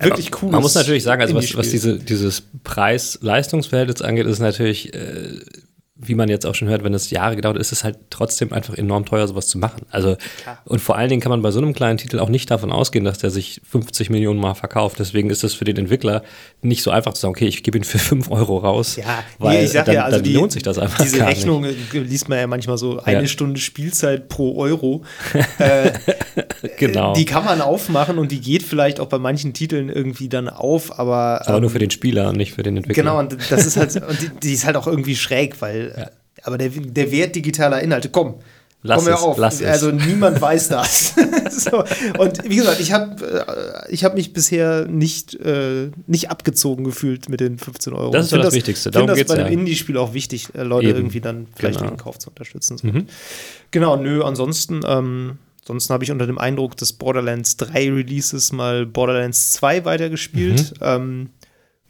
wirklich 0.00 0.30
cool. 0.42 0.50
Man 0.50 0.62
muss 0.62 0.74
natürlich 0.74 1.04
sagen, 1.04 1.22
also 1.22 1.34
was, 1.34 1.56
was 1.56 1.70
diese, 1.70 1.96
dieses 1.98 2.42
Preis-Leistungsverhältnis 2.64 4.02
angeht, 4.02 4.26
ist 4.26 4.40
natürlich, 4.40 4.92
äh, 4.94 5.40
wie 5.98 6.14
man 6.14 6.28
jetzt 6.28 6.44
auch 6.46 6.54
schon 6.54 6.68
hört, 6.68 6.84
wenn 6.84 6.92
es 6.92 7.10
Jahre 7.10 7.36
gedauert 7.36 7.56
ist, 7.56 7.72
ist 7.72 7.78
es 7.78 7.84
halt 7.84 7.98
trotzdem 8.10 8.52
einfach 8.52 8.74
enorm 8.74 9.06
teuer, 9.06 9.26
sowas 9.26 9.48
zu 9.48 9.58
machen. 9.58 9.82
Also, 9.90 10.16
Klar. 10.42 10.58
und 10.64 10.80
vor 10.80 10.96
allen 10.96 11.08
Dingen 11.08 11.22
kann 11.22 11.30
man 11.30 11.42
bei 11.42 11.50
so 11.50 11.58
einem 11.58 11.72
kleinen 11.72 11.96
Titel 11.96 12.18
auch 12.18 12.28
nicht 12.28 12.50
davon 12.50 12.70
ausgehen, 12.70 13.04
dass 13.04 13.18
der 13.18 13.30
sich 13.30 13.60
50 13.68 14.10
Millionen 14.10 14.38
Mal 14.38 14.54
verkauft. 14.54 14.98
Deswegen 14.98 15.30
ist 15.30 15.42
es 15.42 15.54
für 15.54 15.64
den 15.64 15.76
Entwickler 15.76 16.22
nicht 16.60 16.82
so 16.82 16.90
einfach 16.90 17.14
zu 17.14 17.22
sagen, 17.22 17.32
okay, 17.32 17.46
ich 17.46 17.62
gebe 17.62 17.78
ihn 17.78 17.84
für 17.84 17.98
5 17.98 18.30
Euro 18.30 18.58
raus. 18.58 18.96
Ja, 18.96 19.24
weil 19.38 19.58
nee, 19.58 19.64
ich 19.64 19.70
sag 19.70 19.86
dann, 19.86 19.94
ja, 19.94 20.04
also 20.04 20.20
die, 20.20 20.34
lohnt 20.34 20.52
sich 20.52 20.62
das 20.62 20.78
einfach. 20.78 21.02
Diese 21.02 21.18
gar 21.18 21.28
Rechnung 21.28 21.64
äh, 21.64 21.74
liest 21.92 22.28
man 22.28 22.38
ja 22.38 22.46
manchmal 22.46 22.76
so 22.76 23.00
eine 23.00 23.22
Ja. 23.22 23.26
Stunde 23.26 23.58
Spielzeit 23.60 24.28
pro 24.28 24.56
Euro. 24.58 25.02
äh, 25.58 25.92
Nicht. 26.62 26.78
Genau. 26.78 27.14
Die 27.14 27.24
kann 27.24 27.44
man 27.44 27.60
aufmachen 27.60 28.18
und 28.18 28.32
die 28.32 28.40
geht 28.40 28.62
vielleicht 28.62 29.00
auch 29.00 29.06
bei 29.06 29.18
manchen 29.18 29.52
Titeln 29.54 29.88
irgendwie 29.88 30.28
dann 30.28 30.48
auf, 30.48 30.98
aber. 30.98 31.42
aber 31.46 31.56
ähm, 31.56 31.62
nur 31.62 31.70
für 31.70 31.78
den 31.78 31.90
Spieler 31.90 32.28
und 32.28 32.36
nicht 32.36 32.52
für 32.52 32.62
den 32.62 32.76
Entwickler. 32.76 33.02
Genau, 33.02 33.18
und 33.18 33.36
das 33.50 33.66
ist 33.66 33.76
halt, 33.76 33.94
und 33.96 34.20
die, 34.20 34.28
die 34.42 34.52
ist 34.52 34.66
halt 34.66 34.76
auch 34.76 34.86
irgendwie 34.86 35.16
schräg, 35.16 35.60
weil, 35.60 35.85
aber 36.42 36.58
der, 36.58 36.68
der 36.70 37.10
Wert 37.10 37.34
digitaler 37.34 37.80
Inhalte, 37.82 38.08
komm, 38.08 38.36
Lass 38.82 39.04
komm 39.04 39.12
es, 39.14 39.20
auf. 39.20 39.38
lass 39.38 39.60
es. 39.60 39.66
also 39.66 39.90
niemand 39.90 40.40
weiß 40.40 40.68
das. 40.68 41.14
so, 41.50 41.84
und 42.18 42.48
wie 42.48 42.56
gesagt, 42.56 42.80
ich 42.80 42.92
habe 42.92 43.84
äh, 43.88 43.92
ich 43.92 44.04
hab 44.04 44.14
mich 44.14 44.32
bisher 44.32 44.86
nicht, 44.86 45.34
äh, 45.34 45.90
nicht 46.06 46.30
abgezogen 46.30 46.84
gefühlt 46.84 47.28
mit 47.28 47.40
den 47.40 47.58
15 47.58 47.92
Euro. 47.92 48.12
Das 48.12 48.26
ist 48.26 48.30
find 48.30 48.44
das 48.44 48.54
Wichtigste, 48.54 48.90
Ich 48.90 48.92
darum 48.92 49.08
finde 49.08 49.12
das 49.12 49.18
geht's 49.18 49.32
bei 49.32 49.38
ja. 49.40 49.46
einem 49.46 49.60
Indie-Spiel 49.60 49.96
auch 49.96 50.14
wichtig, 50.14 50.48
äh, 50.54 50.62
Leute 50.62 50.88
Eben. 50.88 50.98
irgendwie 50.98 51.20
dann 51.20 51.46
vielleicht 51.56 51.78
Genau. 51.78 51.90
den 51.90 51.98
Kauf 51.98 52.18
zu 52.18 52.30
unterstützen. 52.30 52.78
So. 52.78 52.88
Genau, 53.70 53.96
nö, 53.96 54.22
ansonsten, 54.22 54.80
ähm, 54.86 55.38
ansonsten 55.62 55.92
habe 55.92 56.04
ich 56.04 56.10
unter 56.12 56.26
dem 56.26 56.38
Eindruck 56.38 56.76
des 56.76 56.92
Borderlands 56.92 57.56
3 57.56 57.90
Releases 57.90 58.52
mal 58.52 58.86
Borderlands 58.86 59.52
2 59.52 59.84
weitergespielt. 59.84 60.74
Mhm. 60.80 60.86
Ähm, 60.86 61.30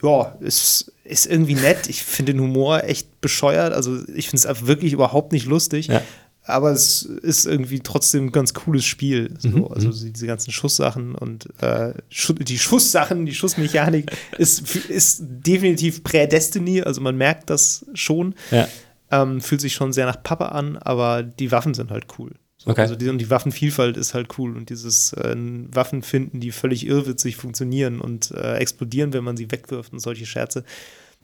ja, 0.03 0.37
ist, 0.41 0.93
ist 1.05 1.27
irgendwie 1.27 1.55
nett. 1.55 1.89
Ich 1.89 2.03
finde 2.03 2.33
den 2.33 2.43
Humor 2.43 2.85
echt 2.85 3.21
bescheuert. 3.21 3.73
Also 3.73 3.99
ich 4.15 4.29
finde 4.29 4.49
es 4.49 4.67
wirklich 4.67 4.93
überhaupt 4.93 5.33
nicht 5.33 5.47
lustig. 5.47 5.89
Ja. 5.89 6.03
Aber 6.49 6.71
es 6.71 7.03
ist 7.03 7.45
irgendwie 7.45 7.81
trotzdem 7.81 8.27
ein 8.27 8.33
ganz 8.33 8.55
cooles 8.55 8.85
Spiel. 8.85 9.35
So, 9.39 9.49
Mhm, 9.49 9.65
also 9.69 9.91
diese 9.91 10.27
ganzen 10.29 10.53
Schusssachen 10.53 11.17
und 11.17 11.49
äh, 11.61 11.93
die 12.39 12.59
Schusssachen, 12.59 13.27
die 13.27 13.35
Schussmechanik 13.35 14.13
ist, 14.39 14.77
ist 14.77 15.23
definitiv 15.23 16.05
Prä-Destiny. 16.05 16.83
Also 16.83 17.01
man 17.01 17.17
merkt 17.17 17.51
das 17.51 17.85
schon. 17.95 18.35
Ja. 18.53 18.69
Ähm, 19.11 19.41
fühlt 19.41 19.61
sich 19.61 19.75
schon 19.75 19.93
sehr 19.93 20.07
nach 20.07 20.23
Papa 20.23 20.47
an, 20.47 20.77
aber 20.79 21.23
die 21.25 21.51
Waffen 21.51 21.75
sind 21.75 21.91
halt 21.91 22.07
cool. 22.19 22.33
Okay. 22.67 22.81
Also 22.81 22.97
die, 22.97 23.09
und 23.09 23.19
die 23.19 23.31
Waffenvielfalt 23.31 23.97
ist 23.97 24.13
halt 24.13 24.39
cool 24.39 24.57
und 24.57 24.71
dieses 24.71 25.13
äh, 25.13 25.37
Waffen 25.73 26.03
finden, 26.03 26.41
die 26.41 26.51
völlig 26.51 26.85
irrwitzig 26.85 27.37
funktionieren 27.37 28.01
und 28.01 28.33
äh, 28.33 28.57
explodieren, 28.57 29.13
wenn 29.13 29.23
man 29.23 29.37
sie 29.37 29.51
wegwirft 29.51 29.93
und 29.93 30.01
solche 30.01 30.27
Scherze. 30.27 30.65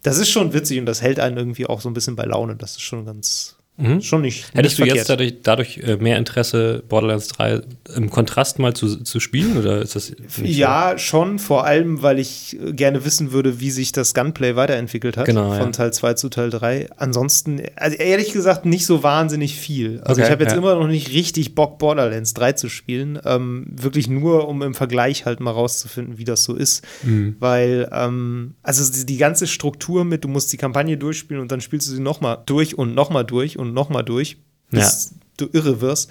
Das 0.03 0.19
ist 0.19 0.31
schon 0.31 0.53
witzig 0.53 0.79
und 0.79 0.87
das 0.87 1.03
hält 1.03 1.19
einen 1.19 1.37
irgendwie 1.37 1.67
auch 1.67 1.81
so 1.81 1.91
ein 1.91 1.95
bisschen 1.95 2.15
bei 2.15 2.25
Laune. 2.25 2.55
Das 2.55 2.73
ist 2.73 2.83
schon 2.83 3.05
ganz, 3.05 3.57
schon 4.01 4.21
nicht. 4.21 4.53
Mhm. 4.53 4.59
Hättest 4.59 4.79
nicht 4.79 4.93
du 4.93 4.97
jetzt 4.97 5.09
dadurch, 5.09 5.35
dadurch 5.43 5.79
äh, 5.79 5.97
mehr 5.97 6.19
Interesse, 6.19 6.83
Borderlands 6.89 7.29
3 7.29 7.63
im 7.97 8.11
Kontrast 8.11 8.59
mal 8.59 8.75
zu, 8.75 9.03
zu 9.03 9.19
spielen? 9.19 9.57
Oder 9.57 9.81
ist 9.81 9.97
das 9.97 10.13
Ja, 10.43 10.99
schon, 10.99 11.39
vor 11.39 11.65
allem, 11.65 12.03
weil 12.03 12.19
ich 12.19 12.59
äh, 12.61 12.75
gerne 12.75 13.05
wissen 13.07 13.33
würde, 13.33 13.61
wie 13.61 13.71
sich 13.71 13.91
das 13.93 14.13
Gunplay 14.13 14.57
weiterentwickelt 14.57 15.17
hat. 15.17 15.25
Genau, 15.25 15.53
von 15.53 15.67
ja. 15.67 15.71
Teil 15.71 15.93
2 15.93 16.15
zu 16.15 16.29
Teil 16.29 16.51
3. 16.51 16.91
Ansonsten, 16.97 17.63
also 17.77 17.97
ehrlich 17.97 18.33
gesagt, 18.33 18.67
nicht 18.67 18.85
so 18.85 19.03
wahnsinnig 19.03 19.57
viel. 19.57 20.01
Also 20.03 20.21
Okay, 20.21 20.29
ich 20.29 20.31
habe 20.31 20.45
jetzt 20.45 20.53
ja. 20.53 20.59
immer 20.59 20.75
noch 20.75 20.87
nicht 20.87 21.11
richtig 21.11 21.55
Bock, 21.55 21.79
Borderlands 21.79 22.35
3 22.35 22.53
zu 22.53 22.69
spielen. 22.69 23.19
Ähm, 23.25 23.67
wirklich 23.71 24.09
nur, 24.09 24.49
um 24.49 24.61
im 24.63 24.75
Vergleich 24.75 25.25
halt 25.25 25.41
mal 25.41 25.51
rauszufinden, 25.51 26.19
wie 26.19 26.25
das 26.25 26.45
so 26.45 26.55
ist. 26.55 26.85
Mhm. 27.03 27.37
Weil, 27.41 27.89
ähm, 27.91 28.55
also 28.63 28.93
die, 28.93 29.07
die 29.07 29.17
ganze 29.17 29.47
Struktur 29.47 30.05
mit, 30.05 30.25
du 30.25 30.29
musst 30.29 30.53
die 30.53 30.59
Kampagne 30.59 30.99
durchspielen 30.99 31.41
und 31.41 31.51
dann 31.51 31.63
spielst 31.63 31.89
du 31.89 31.95
sie 31.95 32.03
nochmal 32.03 32.39
durch 32.45 32.77
und 32.77 32.95
nochmal 32.95 33.25
durch 33.25 33.59
und 33.59 33.72
nochmal 33.73 34.05
durch, 34.05 34.37
bis 34.71 35.15
du 35.37 35.49
irre 35.53 35.81
wirst. 35.81 36.11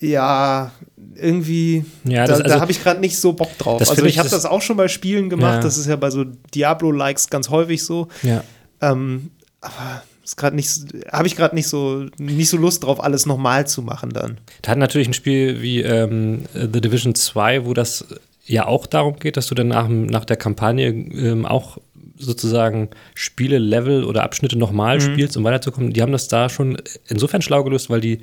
Ja, 0.00 0.70
irgendwie, 1.16 1.84
Ja, 2.04 2.24
da, 2.24 2.26
das- 2.34 2.40
also- 2.42 2.54
da 2.54 2.60
habe 2.60 2.70
ich 2.70 2.82
gerade 2.82 3.00
nicht 3.00 3.18
so 3.18 3.32
Bock 3.32 3.56
drauf. 3.58 3.80
Also 3.80 4.04
ich 4.04 4.10
ich, 4.14 4.18
habe 4.18 4.28
das- 4.28 4.46
auch 4.46 4.62
schon 4.62 4.76
bei 4.76 4.86
Spielen 4.88 5.28
gemacht. 5.28 5.54
Ja. 5.56 5.60
Das 5.60 5.76
ist 5.76 5.86
ja 5.86 5.96
bei 5.96 6.10
so 6.10 6.24
Diablo-Likes 6.54 7.28
ganz 7.30 7.48
häufig 7.50 7.84
so. 7.84 8.06
Ja. 8.22 8.44
Ähm, 8.80 9.30
aber 9.60 10.02
ist 10.22 10.36
gerade 10.36 10.54
nicht, 10.54 10.70
habe 11.10 11.26
ich 11.26 11.34
gerade 11.34 11.54
nicht 11.56 11.66
so 11.68 12.04
nicht 12.18 12.48
so 12.48 12.58
Lust 12.58 12.84
drauf, 12.84 13.02
alles 13.02 13.26
nochmal 13.26 13.66
zu 13.66 13.82
machen 13.82 14.10
dann. 14.10 14.38
Da 14.62 14.70
hat 14.72 14.78
natürlich 14.78 15.08
ein 15.08 15.14
Spiel 15.14 15.62
wie 15.62 15.80
ähm, 15.80 16.44
The 16.54 16.80
Division 16.80 17.14
2, 17.16 17.64
wo 17.66 17.74
das 17.74 18.04
ja 18.46 18.66
auch 18.66 18.86
darum 18.86 19.18
geht, 19.18 19.36
dass 19.36 19.46
du 19.48 19.54
dann 19.56 19.68
nach, 19.68 19.88
nach 19.88 20.24
der 20.26 20.36
Kampagne 20.36 20.86
ähm, 20.90 21.44
auch 21.44 21.78
sozusagen 22.18 22.88
Spiele, 23.14 23.58
Level 23.58 24.04
oder 24.04 24.22
Abschnitte 24.24 24.58
nochmal 24.58 24.96
Mhm. 24.96 25.00
spielst, 25.02 25.36
um 25.36 25.44
weiterzukommen. 25.44 25.92
Die 25.92 26.02
haben 26.02 26.12
das 26.12 26.28
da 26.28 26.48
schon 26.48 26.78
insofern 27.08 27.42
schlau 27.42 27.62
gelöst, 27.64 27.90
weil 27.90 28.00
die, 28.00 28.18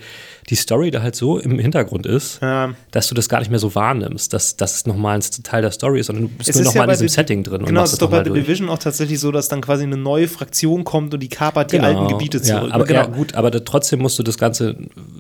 die 0.50 0.56
Story 0.56 0.92
da 0.92 1.02
halt 1.02 1.16
so 1.16 1.40
im 1.40 1.58
Hintergrund 1.60 2.06
ist, 2.06 2.42
Ja. 2.42 2.74
dass 2.92 3.08
du 3.08 3.16
das 3.16 3.30
gar 3.30 3.40
nicht 3.40 3.50
mehr 3.50 3.60
so 3.60 3.74
wahrnimmst, 3.76 4.34
dass, 4.34 4.58
dass 4.58 4.76
es 4.76 4.86
nochmal 4.86 5.16
ein 5.18 5.22
Teil 5.44 5.62
der 5.62 5.72
Story 5.72 6.00
ist, 6.00 6.08
sondern 6.08 6.26
du 6.26 6.30
bist 6.30 6.50
Es 6.50 6.56
nur 6.56 6.64
ja 6.66 6.70
nochmal 6.70 6.88
bei 6.88 6.94
in 6.94 7.00
diesem 7.00 7.10
Setting 7.10 7.44
drin 7.44 7.62
und 7.62 7.68
Genau, 7.68 7.84
es 7.84 7.94
ist 7.94 8.02
doch 8.02 8.10
bei 8.10 8.24
The. 8.24 8.32
Division 8.32 8.70
auch 8.70 8.78
tatsächlich 8.80 9.20
so, 9.20 9.32
dass 9.32 9.48
dann 9.48 9.62
quasi 9.62 9.84
eine 9.84 9.98
neue 9.98 10.28
Fraktion 10.28 10.84
kommt 10.84 11.14
und 11.14 11.20
die 11.22 11.30
kapert 11.30 11.72
die 11.72 11.80
alten 11.80 12.08
Gebiete 12.08 12.42
zurück. 12.42 12.60
Genau. 12.62 12.68
Ja, 12.70 12.74
aber 12.76 12.86
genau. 12.86 13.00
ja, 13.02 13.06
gut, 13.08 13.36
aber 13.36 13.52
da, 13.52 13.60
trotzdem 13.60 14.00
musst 14.00 14.20
du 14.20 14.24
das 14.24 14.38
Ganze 14.38 14.76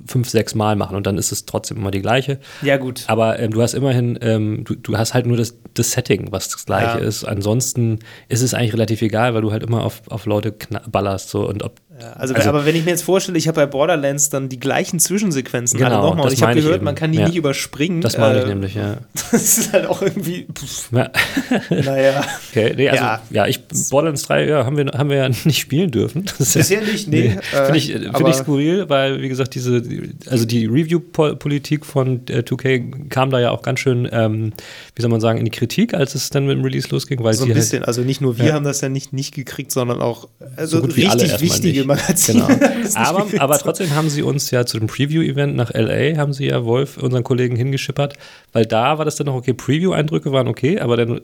fünf, 0.07 0.29
sechs 0.29 0.55
Mal 0.55 0.75
machen 0.75 0.95
und 0.95 1.05
dann 1.07 1.17
ist 1.17 1.31
es 1.31 1.45
trotzdem 1.45 1.77
immer 1.77 1.91
die 1.91 2.01
gleiche. 2.01 2.39
ja, 2.61 2.77
gut. 2.77 3.03
Aber 3.07 3.39
ähm, 3.39 3.51
du 3.51 3.61
hast 3.61 3.73
immerhin, 3.73 4.17
ähm, 4.21 4.63
du, 4.63 4.75
du 4.75 4.97
hast 4.97 5.13
halt 5.13 5.25
nur 5.25 5.37
das, 5.37 5.55
das 5.73 5.91
Setting, 5.91 6.31
was 6.31 6.49
das 6.49 6.65
gleiche 6.65 6.99
Ja. 6.99 7.05
ist. 7.05 7.23
Ansonsten 7.23 7.99
ist 8.29 8.41
es 8.41 8.53
eigentlich 8.53 8.64
relativ 8.73 9.01
egal, 9.01 9.33
weil 9.33 9.41
du 9.41 9.51
halt 9.51 9.63
immer 9.63 9.83
auf, 9.83 10.01
auf 10.09 10.25
Leute 10.25 10.55
ballerst 10.89 11.29
so. 11.29 11.47
Und 11.47 11.63
ob 11.63 11.79
Ja, 11.97 12.11
also, 12.13 12.33
Also- 12.33 12.49
aber 12.49 12.65
wenn 12.65 12.75
ich 12.75 12.83
mir 12.83 12.91
jetzt 12.91 13.03
vorstelle, 13.03 13.37
ich 13.37 13.47
habe 13.47 13.55
bei 13.61 13.65
Borderlands 13.67 14.29
dann 14.29 14.49
die 14.49 14.59
gleichen 14.59 14.99
Zwischensequenzen 14.99 15.81
alle 15.81 15.95
Genau, 15.95 16.09
nochmal. 16.09 16.25
Und 16.25 16.33
ich 16.33 16.43
habe 16.43 16.51
ich 16.53 16.57
gehört, 16.59 16.77
eben. 16.77 16.85
man 16.85 16.95
kann 16.95 17.13
die 17.13 17.19
Ja. 17.19 17.27
nicht 17.27 17.37
überspringen. 17.37 18.01
das 18.01 18.17
meine 18.17 18.39
ich 18.39 18.45
Äh, 18.45 18.49
nämlich, 18.49 18.75
ja. 18.75 18.97
Das 19.31 19.57
ist 19.57 19.71
halt 19.71 19.85
auch 19.87 20.01
irgendwie, 20.01 20.45
pff, 20.53 20.91
ja. 20.91 21.09
naja. 21.69 22.21
Okay, 22.51 22.73
nee, 22.75 22.89
also 22.89 23.01
ja, 23.03 23.21
Ja. 23.29 23.47
ich 23.47 23.61
Borderlands 23.89 24.23
3 24.23 24.45
ja, 24.45 24.65
haben 24.65 24.75
wir 24.77 24.85
haben 24.87 25.09
wir 25.09 25.17
ja 25.17 25.29
nicht 25.45 25.57
spielen 25.59 25.89
dürfen. 25.91 26.25
Bisher 26.37 26.81
nicht, 26.81 27.07
nee. 27.07 27.27
äh, 27.53 27.63
Finde 27.65 27.77
ich, 27.77 27.91
find 27.93 28.27
ich 28.27 28.35
skurril, 28.35 28.89
weil, 28.89 29.21
wie 29.21 29.29
gesagt, 29.29 29.55
diese, 29.55 29.81
also 30.29 30.45
die 30.45 30.65
Review-Politik 30.65 31.85
von 31.85 32.21
äh, 32.27 32.39
2K 32.43 33.07
kam 33.09 33.29
da 33.29 33.39
ja 33.39 33.51
auch 33.51 33.61
ganz 33.61 33.79
schön, 33.79 34.07
ähm, 34.11 34.51
wie 34.95 35.01
soll 35.01 35.11
man 35.11 35.21
sagen, 35.21 35.39
in 35.39 35.45
die 35.45 35.51
Kritik, 35.51 35.93
als 35.93 36.13
es 36.15 36.29
dann 36.29 36.45
mit 36.45 36.57
dem 36.57 36.63
Release 36.63 36.89
losging, 36.89 37.23
weil 37.23 37.33
So 37.33 37.43
ein 37.45 37.49
halt, 37.49 37.55
bisschen. 37.55 37.83
Also 37.85 38.01
nicht 38.01 38.19
nur 38.19 38.37
wir 38.37 38.53
haben 38.53 38.65
das 38.65 38.81
ja 38.81 38.89
nicht, 38.89 39.13
nicht 39.13 39.33
gekriegt, 39.33 39.71
sondern 39.71 40.01
auch 40.01 40.27
also 40.57 40.77
so 40.77 40.81
gut 40.83 40.97
wie 40.97 41.07
alle 41.07 41.23
richtig 41.23 41.41
wichtige 41.41 41.84
nicht. 41.93 42.01
Magazine. 42.01 42.45
Genau. 42.47 42.99
Aber, 42.99 43.25
aber 43.39 43.57
trotzdem 43.57 43.95
haben 43.95 44.09
sie 44.09 44.21
uns 44.21 44.51
ja 44.51 44.65
zu 44.65 44.79
dem 44.79 44.87
Preview-Event 44.87 45.55
nach 45.55 45.73
LA, 45.73 46.17
haben 46.17 46.33
sie 46.33 46.47
ja 46.47 46.65
Wolf, 46.65 46.97
unseren 46.97 47.23
Kollegen, 47.23 47.55
hingeschippert, 47.55 48.15
weil 48.53 48.65
da 48.65 48.97
war 48.97 49.05
das 49.05 49.15
dann 49.15 49.27
noch 49.27 49.35
okay, 49.35 49.53
Preview-Eindrücke 49.53 50.31
waren 50.31 50.47
okay, 50.47 50.79
aber 50.79 50.97
dann 50.97 51.21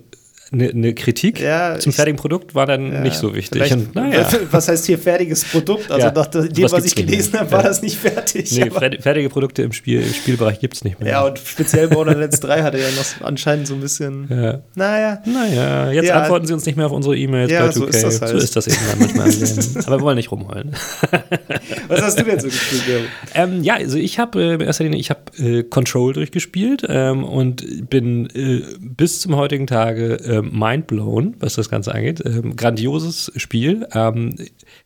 eine, 0.53 0.69
eine 0.69 0.93
Kritik 0.93 1.39
Ja, 1.39 1.79
zum 1.79 1.93
fertigen 1.93 2.17
Produkt 2.19 2.53
war 2.55 2.65
dann 2.65 3.03
nicht 3.03 3.15
so 3.15 3.33
wichtig. 3.33 3.71
Und, 3.71 3.95
naja. 3.95 4.27
Was 4.51 4.67
heißt 4.67 4.85
hier 4.85 4.97
fertiges 4.99 5.45
Produkt? 5.45 5.89
Also 5.89 6.07
Ja, 6.07 6.13
nach 6.13 6.27
dem, 6.27 6.53
sowas 6.53 6.71
was 6.73 6.85
ich 6.85 6.95
gelesen 6.95 7.39
habe, 7.39 7.51
war 7.51 7.61
Ja. 7.61 7.67
das 7.69 7.81
nicht 7.81 7.97
fertig. 7.97 8.51
Nee, 8.51 8.69
fertige 8.99 9.29
Produkte 9.29 9.61
im, 9.63 9.71
Spiel, 9.71 10.01
im 10.01 10.13
Spielbereich 10.13 10.59
gibt 10.59 10.73
es 10.75 10.83
nicht 10.83 10.99
mehr. 10.99 11.09
ja, 11.09 11.25
und 11.25 11.39
speziell 11.39 11.87
Borderlands 11.87 12.39
3 12.41 12.63
hatte 12.63 12.77
ja 12.79 12.85
noch 12.97 13.25
anscheinend 13.25 13.67
so 13.67 13.75
ein 13.75 13.79
bisschen. 13.79 14.27
Ja. 14.29 14.59
Naja. 14.75 15.21
Naja, 15.25 15.91
jetzt 15.91 16.07
Ja. 16.07 16.21
antworten 16.21 16.45
sie 16.47 16.53
uns 16.53 16.65
nicht 16.65 16.75
mehr 16.75 16.85
auf 16.87 16.91
unsere 16.91 17.15
E-Mails 17.17 17.51
Ja, 17.51 17.61
bei 17.65 17.71
2K. 17.71 17.73
so 17.73 17.85
ist 17.85 18.03
das 18.03 18.21
halt. 18.21 18.31
So 18.31 18.37
ist 18.37 18.55
das 18.55 18.67
eben 18.67 18.77
dann 18.89 18.99
manchmal. 18.99 19.85
Aber 19.85 19.97
wir 19.99 20.01
wollen 20.03 20.17
nicht 20.17 20.31
rumheulen. 20.31 20.75
Was 21.87 22.01
hast 22.01 22.19
du 22.19 22.23
denn 22.23 22.39
so 22.39 22.47
gespielt? 22.47 23.03
Ähm, 23.35 23.63
ja, 23.63 23.75
also 23.75 23.97
ich 23.97 24.19
habe 24.19 24.41
äh, 24.41 24.53
in 24.55 24.61
erster 24.61 24.83
Linie, 24.83 24.99
ich 24.99 25.09
habe 25.09 25.21
äh, 25.39 25.63
Control 25.63 26.13
durchgespielt 26.13 26.83
ähm, 26.89 27.23
und 27.23 27.89
bin 27.89 28.27
äh, 28.35 28.63
bis 28.79 29.21
zum 29.21 29.35
heutigen 29.35 29.67
Tage 29.67 30.15
äh, 30.43 30.55
mindblown, 30.57 31.35
was 31.39 31.55
das 31.55 31.69
Ganze 31.69 31.93
angeht. 31.93 32.21
Ähm, 32.25 32.55
grandioses 32.55 33.31
Spiel. 33.35 33.87
Ähm, 33.93 34.35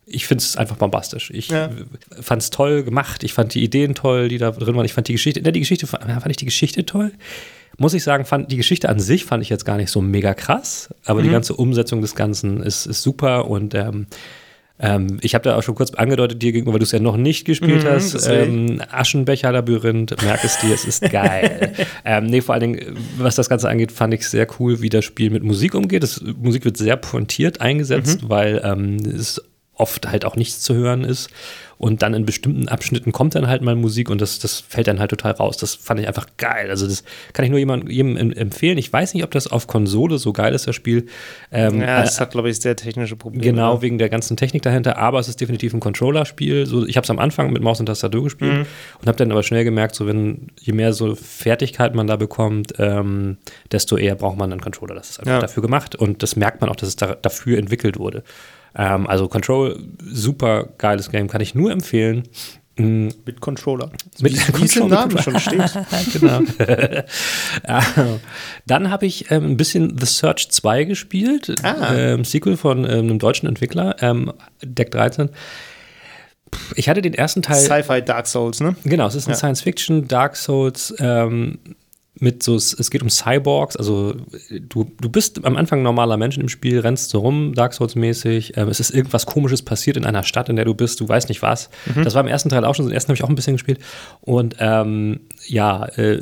ich 0.06 0.28
finde 0.28 0.44
es 0.44 0.58
einfach 0.58 0.78
bombastisch. 0.78 1.32
Ich 1.32 1.50
ja. 1.50 1.70
fand 2.22 2.42
es 2.42 2.50
toll 2.50 2.84
gemacht. 2.84 3.24
Ich 3.24 3.34
fand 3.34 3.54
die 3.54 3.64
Ideen 3.64 3.96
toll, 3.96 4.30
die 4.30 4.38
da 4.38 4.52
drin 4.52 4.76
waren. 4.76 4.86
Ich 4.86 4.94
fand 4.94 5.08
die 5.08 5.14
Geschichte, 5.14 5.42
ne, 5.42 5.52
die 5.52 5.60
Geschichte 5.60 5.88
fand 5.88 6.28
ich 6.30 6.38
die 6.38 6.46
Geschichte 6.46 6.86
toll 6.86 7.12
muss 7.78 7.94
ich 7.94 8.04
sagen, 8.04 8.26
fand 8.26 8.52
die 8.52 8.58
Geschichte 8.58 8.90
an 8.90 9.00
sich 9.00 9.26
fand 9.26 9.44
ich 9.44 9.50
jetzt 9.50 9.66
gar 9.66 9.78
nicht 9.78 9.92
so 9.92 10.02
mega 10.02 10.34
krass, 10.34 10.94
aber 11.04 11.20
mhm. 11.20 11.26
die 11.26 11.32
ganze 11.32 11.56
Umsetzung 11.56 12.02
des 12.02 12.16
Ganzen 12.16 12.62
ist, 12.64 12.86
ist 12.86 13.02
super 13.02 13.50
und 13.50 13.76
ähm, 13.76 14.08
ähm, 14.78 15.20
ich 15.22 15.36
habe 15.36 15.44
da 15.44 15.56
auch 15.56 15.64
schon 15.64 15.76
kurz 15.76 15.94
angedeutet 15.94 16.42
dir 16.42 16.52
gegenüber, 16.52 16.74
weil 16.74 16.80
du 16.80 16.84
es 16.84 16.92
ja 16.92 17.00
noch 17.00 17.16
nicht 17.16 17.46
gespielt 17.46 17.84
mhm, 17.84 17.88
hast. 17.88 18.28
Ähm, 18.28 18.82
Aschenbecher-Labyrinth, 18.92 20.22
merk 20.24 20.44
es 20.44 20.60
dir, 20.60 20.74
es 20.74 20.86
ist 20.86 21.02
geil. 21.12 21.74
ähm, 22.04 22.26
nee, 22.26 22.42
vor 22.42 22.56
allen 22.56 22.74
Dingen, 22.74 22.98
was 23.18 23.36
das 23.36 23.48
Ganze 23.48 23.70
angeht, 23.70 23.92
fand 23.94 24.14
ich 24.14 24.28
sehr 24.28 24.48
cool, 24.60 24.82
wie 24.82 24.90
das 24.90 25.06
Spiel 25.06 25.30
mit 25.30 25.44
Musik 25.44 25.76
umgeht. 25.76 26.04
Das, 26.04 26.22
Musik 26.22 26.66
wird 26.66 26.76
sehr 26.76 26.98
pointiert 26.98 27.62
eingesetzt, 27.62 28.24
mhm. 28.24 28.30
weil 28.30 28.62
ähm, 28.66 28.98
es 28.98 29.42
oft 29.76 30.08
halt 30.08 30.26
auch 30.26 30.36
nichts 30.36 30.62
zu 30.62 30.74
hören 30.74 31.04
ist. 31.04 31.30
Und 31.78 32.02
dann 32.02 32.14
in 32.14 32.26
bestimmten 32.26 32.70
Abschnitten 32.70 33.12
kommt 33.12 33.36
dann 33.36 33.48
halt 33.48 33.62
mal 33.62 33.76
Musik 33.76 34.10
und 34.10 34.22
das, 34.22 34.40
das 34.40 34.62
fällt 34.62 34.88
dann 34.88 35.00
halt 35.00 35.10
total 35.10 35.34
raus. 35.34 35.58
Das 35.58 35.76
fand 35.76 36.00
ich 36.00 36.08
einfach 36.08 36.28
geil. 36.38 36.70
Also 36.70 36.88
das 36.88 37.04
kann 37.34 37.44
ich 37.44 37.52
nur 37.52 37.60
jemand, 37.60 37.90
jedem 37.90 38.16
empfehlen. 38.16 38.78
Ich 38.78 38.92
weiß 38.92 39.14
nicht, 39.14 39.26
ob 39.26 39.32
das 39.32 39.48
auf 39.48 39.68
Konsole 39.68 40.18
so 40.18 40.32
geil 40.32 40.54
ist, 40.54 40.68
das 40.68 40.76
Spiel. 40.76 41.08
Ähm, 41.52 41.82
ja, 41.82 42.02
es 42.02 42.18
äh, 42.18 42.22
hat, 42.22 42.32
glaube 42.32 42.50
ich, 42.50 42.62
sehr 42.62 42.78
technische 42.78 43.18
Probleme. 43.18 43.44
Genau, 43.44 43.74
oder? 43.74 43.82
wegen 43.82 43.98
der 43.98 44.08
ganzen 44.08 44.38
Technik 44.38 44.62
dahinter. 44.62 44.98
Aber 44.98 45.20
es 45.20 45.28
ist 45.28 45.42
definitiv 45.42 45.74
ein 45.74 45.82
Controller-Spiel. 45.82 46.66
So, 46.66 46.86
ich 46.86 46.96
habe 46.96 47.04
es 47.04 47.10
am 47.10 47.20
Anfang 47.20 47.52
mit 47.52 47.62
Maus 47.62 47.82
und 47.82 47.88
Tastatur 47.88 48.24
gespielt 48.24 48.54
mhm. 48.54 48.66
und 49.02 49.08
habe 49.08 49.18
dann 49.18 49.32
aber 49.34 49.44
schnell 49.44 49.66
gemerkt, 49.66 49.96
so 49.96 50.08
wenn 50.08 50.48
je 50.62 50.72
mehr 50.72 50.94
so 50.94 51.14
Fertigkeit 51.16 51.94
man 51.94 52.08
da 52.08 52.16
bekommt, 52.16 52.74
ähm, 52.78 53.38
desto 53.74 53.98
eher 53.98 54.16
braucht 54.16 54.38
man 54.38 54.50
einen 54.50 54.62
Controller. 54.62 54.96
Das 54.96 55.10
ist 55.10 55.20
einfach 55.20 55.34
ja. 55.34 55.40
dafür 55.40 55.62
gemacht 55.62 55.94
und 55.94 56.24
das 56.24 56.38
merkt 56.38 56.62
man 56.62 56.70
auch, 56.70 56.78
dass 56.78 56.88
es 56.88 56.96
da, 56.96 57.16
dafür 57.16 57.58
entwickelt 57.58 58.00
wurde. 58.00 58.24
Ähm, 58.76 59.08
also 59.08 59.28
Control, 59.28 59.80
super 60.04 60.70
geiles 60.78 61.10
Game, 61.10 61.28
kann 61.28 61.42
ich 61.42 61.56
nur 61.56 61.72
empfehlen. 61.72 62.24
Mhm. 62.78 63.14
Mit 63.26 63.40
Controller. 63.40 63.90
Mit 64.20 64.60
wie 64.60 64.66
es 64.66 64.76
im 64.76 64.90
Namen 64.90 65.18
schon 65.20 65.40
steht. 65.40 65.72
genau. 66.12 66.42
Dann 68.68 68.92
habe 68.92 69.06
ich 69.06 69.32
ähm, 69.32 69.52
ein 69.52 69.58
bisschen 69.58 69.98
The 69.98 70.06
Search 70.06 70.50
2 70.50 70.84
gespielt. 70.84 71.56
Ah. 71.64 71.96
Ähm, 71.96 72.26
Sequel 72.26 72.58
von 72.58 72.84
ähm, 72.84 72.92
einem 72.92 73.20
deutschen 73.20 73.48
Entwickler, 73.48 73.96
ähm, 74.02 74.34
Deck 74.62 74.92
13. 74.92 75.30
Ich 76.76 76.90
hatte 76.90 77.02
den 77.02 77.14
ersten 77.14 77.42
Teil. 77.42 77.62
Sci-Fi 77.62 78.02
Dark 78.02 78.28
Souls, 78.28 78.60
ne? 78.60 78.76
Genau, 78.84 79.08
es 79.08 79.16
ist 79.16 79.28
ein 79.28 79.32
ja. 79.32 79.38
Science-Fiction 79.38 80.08
Dark 80.08 80.36
Souls. 80.36 80.94
Mit 82.18 82.44
so, 82.44 82.56
es 82.56 82.90
geht 82.90 83.02
um 83.02 83.10
Cyborgs, 83.10 83.76
also 83.76 84.16
du, 84.50 84.90
du 85.02 85.10
bist 85.10 85.44
am 85.44 85.58
Anfang 85.58 85.84
normaler 85.84 86.16
Mensch 86.16 86.38
im 86.38 86.48
Spiel, 86.48 86.80
rennst 86.80 87.10
so 87.10 87.20
rum, 87.20 87.54
Dark 87.54 87.74
Souls-mäßig, 87.74 88.56
ähm, 88.56 88.70
es 88.70 88.80
ist 88.80 88.92
irgendwas 88.92 89.26
komisches 89.26 89.62
passiert 89.62 89.98
in 89.98 90.06
einer 90.06 90.24
Stadt, 90.24 90.48
in 90.48 90.56
der 90.56 90.64
du 90.64 90.74
bist, 90.74 91.02
du 91.02 91.10
weißt 91.10 91.28
nicht 91.28 91.42
was. 91.42 91.70
Mhm. 91.94 92.06
Das 92.06 92.14
war 92.14 92.22
im 92.22 92.28
ersten 92.28 92.48
Teil 92.48 92.64
auch 92.64 92.74
schon, 92.74 92.86
den 92.86 92.94
ersten 92.94 93.10
habe 93.10 93.18
ich 93.18 93.24
auch 93.24 93.30
ein 93.30 93.36
bisschen 93.36 93.56
gespielt. 93.56 93.80
Und 94.22 94.56
ähm, 94.60 95.22
ja, 95.46 95.86
äh, 95.98 96.22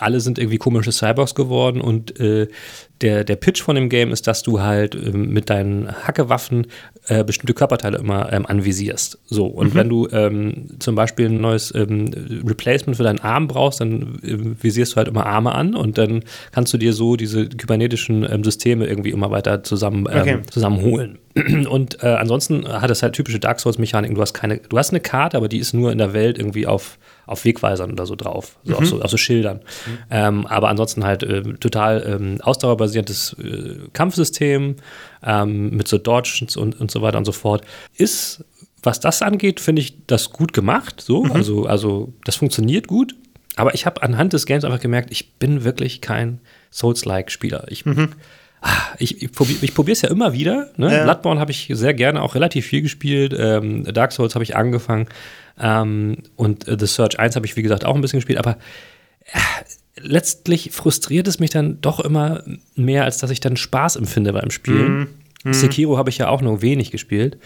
alle 0.00 0.20
sind 0.20 0.38
irgendwie 0.38 0.58
komische 0.58 0.92
Cyborgs 0.92 1.34
geworden 1.34 1.80
und 1.80 2.18
äh, 2.18 2.48
der, 3.00 3.24
der 3.24 3.36
Pitch 3.36 3.62
von 3.62 3.76
dem 3.76 3.88
Game 3.88 4.12
ist, 4.12 4.26
dass 4.26 4.42
du 4.42 4.60
halt 4.60 4.94
äh, 4.94 5.10
mit 5.10 5.48
deinen 5.48 5.90
Hackewaffen 6.06 6.66
äh, 7.06 7.24
bestimmte 7.24 7.54
Körperteile 7.54 7.98
immer 7.98 8.32
ähm, 8.32 8.46
anvisierst. 8.46 9.18
So, 9.26 9.46
und 9.46 9.74
mhm. 9.74 9.78
wenn 9.78 9.88
du 9.88 10.08
ähm, 10.12 10.66
zum 10.78 10.94
Beispiel 10.94 11.26
ein 11.26 11.40
neues 11.40 11.74
ähm, 11.74 12.10
Replacement 12.46 12.96
für 12.96 13.02
deinen 13.02 13.20
Arm 13.20 13.48
brauchst, 13.48 13.80
dann 13.80 14.18
äh, 14.22 14.36
visierst 14.62 14.92
du 14.92 14.96
halt 14.96 15.08
immer 15.08 15.26
Arme 15.26 15.52
an 15.52 15.74
und 15.74 15.98
dann 15.98 16.24
kannst 16.52 16.72
du 16.72 16.78
dir 16.78 16.92
so 16.92 17.16
diese 17.16 17.48
kybernetischen 17.48 18.26
ähm, 18.30 18.44
Systeme 18.44 18.86
irgendwie 18.86 19.10
immer 19.10 19.30
weiter 19.30 19.62
zusammen, 19.62 20.06
ähm, 20.10 20.20
okay. 20.20 20.38
zusammenholen. 20.50 21.18
Und 21.68 22.02
äh, 22.02 22.08
ansonsten 22.08 22.66
hat 22.66 22.90
es 22.90 23.04
halt 23.04 23.14
typische 23.14 23.38
Dark 23.38 23.60
Souls-Mechaniken. 23.60 24.16
Du 24.16 24.20
hast 24.20 24.34
keine, 24.34 24.58
du 24.58 24.76
hast 24.76 24.90
eine 24.90 24.98
Karte, 24.98 25.36
aber 25.36 25.48
die 25.48 25.58
ist 25.58 25.72
nur 25.72 25.92
in 25.92 25.98
der 25.98 26.12
Welt 26.12 26.38
irgendwie 26.38 26.66
auf 26.66 26.98
auf 27.30 27.44
Wegweisern 27.44 27.92
oder 27.92 28.06
so 28.06 28.16
drauf, 28.16 28.56
so, 28.64 28.72
mhm. 28.72 28.78
auf, 28.78 28.86
so 28.86 29.00
auf 29.00 29.10
so 29.10 29.16
Schildern. 29.16 29.58
Mhm. 29.58 29.98
Ähm, 30.10 30.46
aber 30.46 30.68
ansonsten 30.68 31.04
halt 31.04 31.22
äh, 31.22 31.42
total 31.54 32.04
ähm, 32.06 32.40
ausdauerbasiertes 32.40 33.36
äh, 33.38 33.88
Kampfsystem 33.92 34.76
ähm, 35.24 35.70
mit 35.70 35.86
so 35.86 35.98
Dodges 35.98 36.56
und, 36.56 36.80
und 36.80 36.90
so 36.90 37.02
weiter 37.02 37.18
und 37.18 37.24
so 37.24 37.32
fort. 37.32 37.64
Ist, 37.96 38.44
was 38.82 38.98
das 38.98 39.22
angeht, 39.22 39.60
finde 39.60 39.82
ich 39.82 40.06
das 40.06 40.30
gut 40.30 40.52
gemacht. 40.52 41.00
So, 41.00 41.24
mhm. 41.24 41.32
also, 41.32 41.66
also 41.66 42.12
das 42.24 42.36
funktioniert 42.36 42.88
gut. 42.88 43.14
Aber 43.56 43.74
ich 43.74 43.86
habe 43.86 44.02
anhand 44.02 44.32
des 44.32 44.46
Games 44.46 44.64
einfach 44.64 44.80
gemerkt, 44.80 45.10
ich 45.12 45.34
bin 45.34 45.64
wirklich 45.64 46.00
kein 46.00 46.40
Souls-like-Spieler. 46.72 47.66
Ich 47.68 47.84
mhm. 47.86 48.10
Ah, 48.62 48.76
ich, 48.98 49.22
ich 49.22 49.32
probiere 49.32 49.92
es 49.92 50.02
ja 50.02 50.10
immer 50.10 50.34
wieder. 50.34 50.68
Ne? 50.76 50.94
Ja. 50.94 51.04
Bloodborne 51.04 51.40
habe 51.40 51.50
ich 51.50 51.70
sehr 51.72 51.94
gerne 51.94 52.20
auch 52.20 52.34
relativ 52.34 52.66
viel 52.66 52.82
gespielt. 52.82 53.34
Ähm, 53.38 53.84
Dark 53.84 54.12
Souls 54.12 54.34
habe 54.34 54.42
ich 54.42 54.54
angefangen. 54.54 55.06
Ähm, 55.60 56.18
und 56.36 56.66
äh, 56.66 56.76
The 56.78 56.86
Search 56.86 57.18
1 57.18 57.36
habe 57.36 57.46
ich, 57.46 57.56
wie 57.56 57.62
gesagt, 57.62 57.84
auch 57.84 57.94
ein 57.94 58.00
bisschen 58.00 58.18
gespielt. 58.18 58.38
Aber 58.38 58.56
äh, 59.24 59.38
letztlich 59.96 60.70
frustriert 60.72 61.28
es 61.28 61.38
mich 61.38 61.50
dann 61.50 61.80
doch 61.80 62.00
immer 62.00 62.42
mehr, 62.74 63.04
als 63.04 63.18
dass 63.18 63.30
ich 63.30 63.40
dann 63.40 63.56
Spaß 63.56 63.96
empfinde 63.96 64.32
beim 64.32 64.50
Spielen. 64.50 65.08
Mhm. 65.44 65.52
Sekiro 65.52 65.96
habe 65.98 66.10
ich 66.10 66.18
ja 66.18 66.28
auch 66.28 66.42
nur 66.42 66.62
wenig 66.62 66.90
gespielt. 66.90 67.38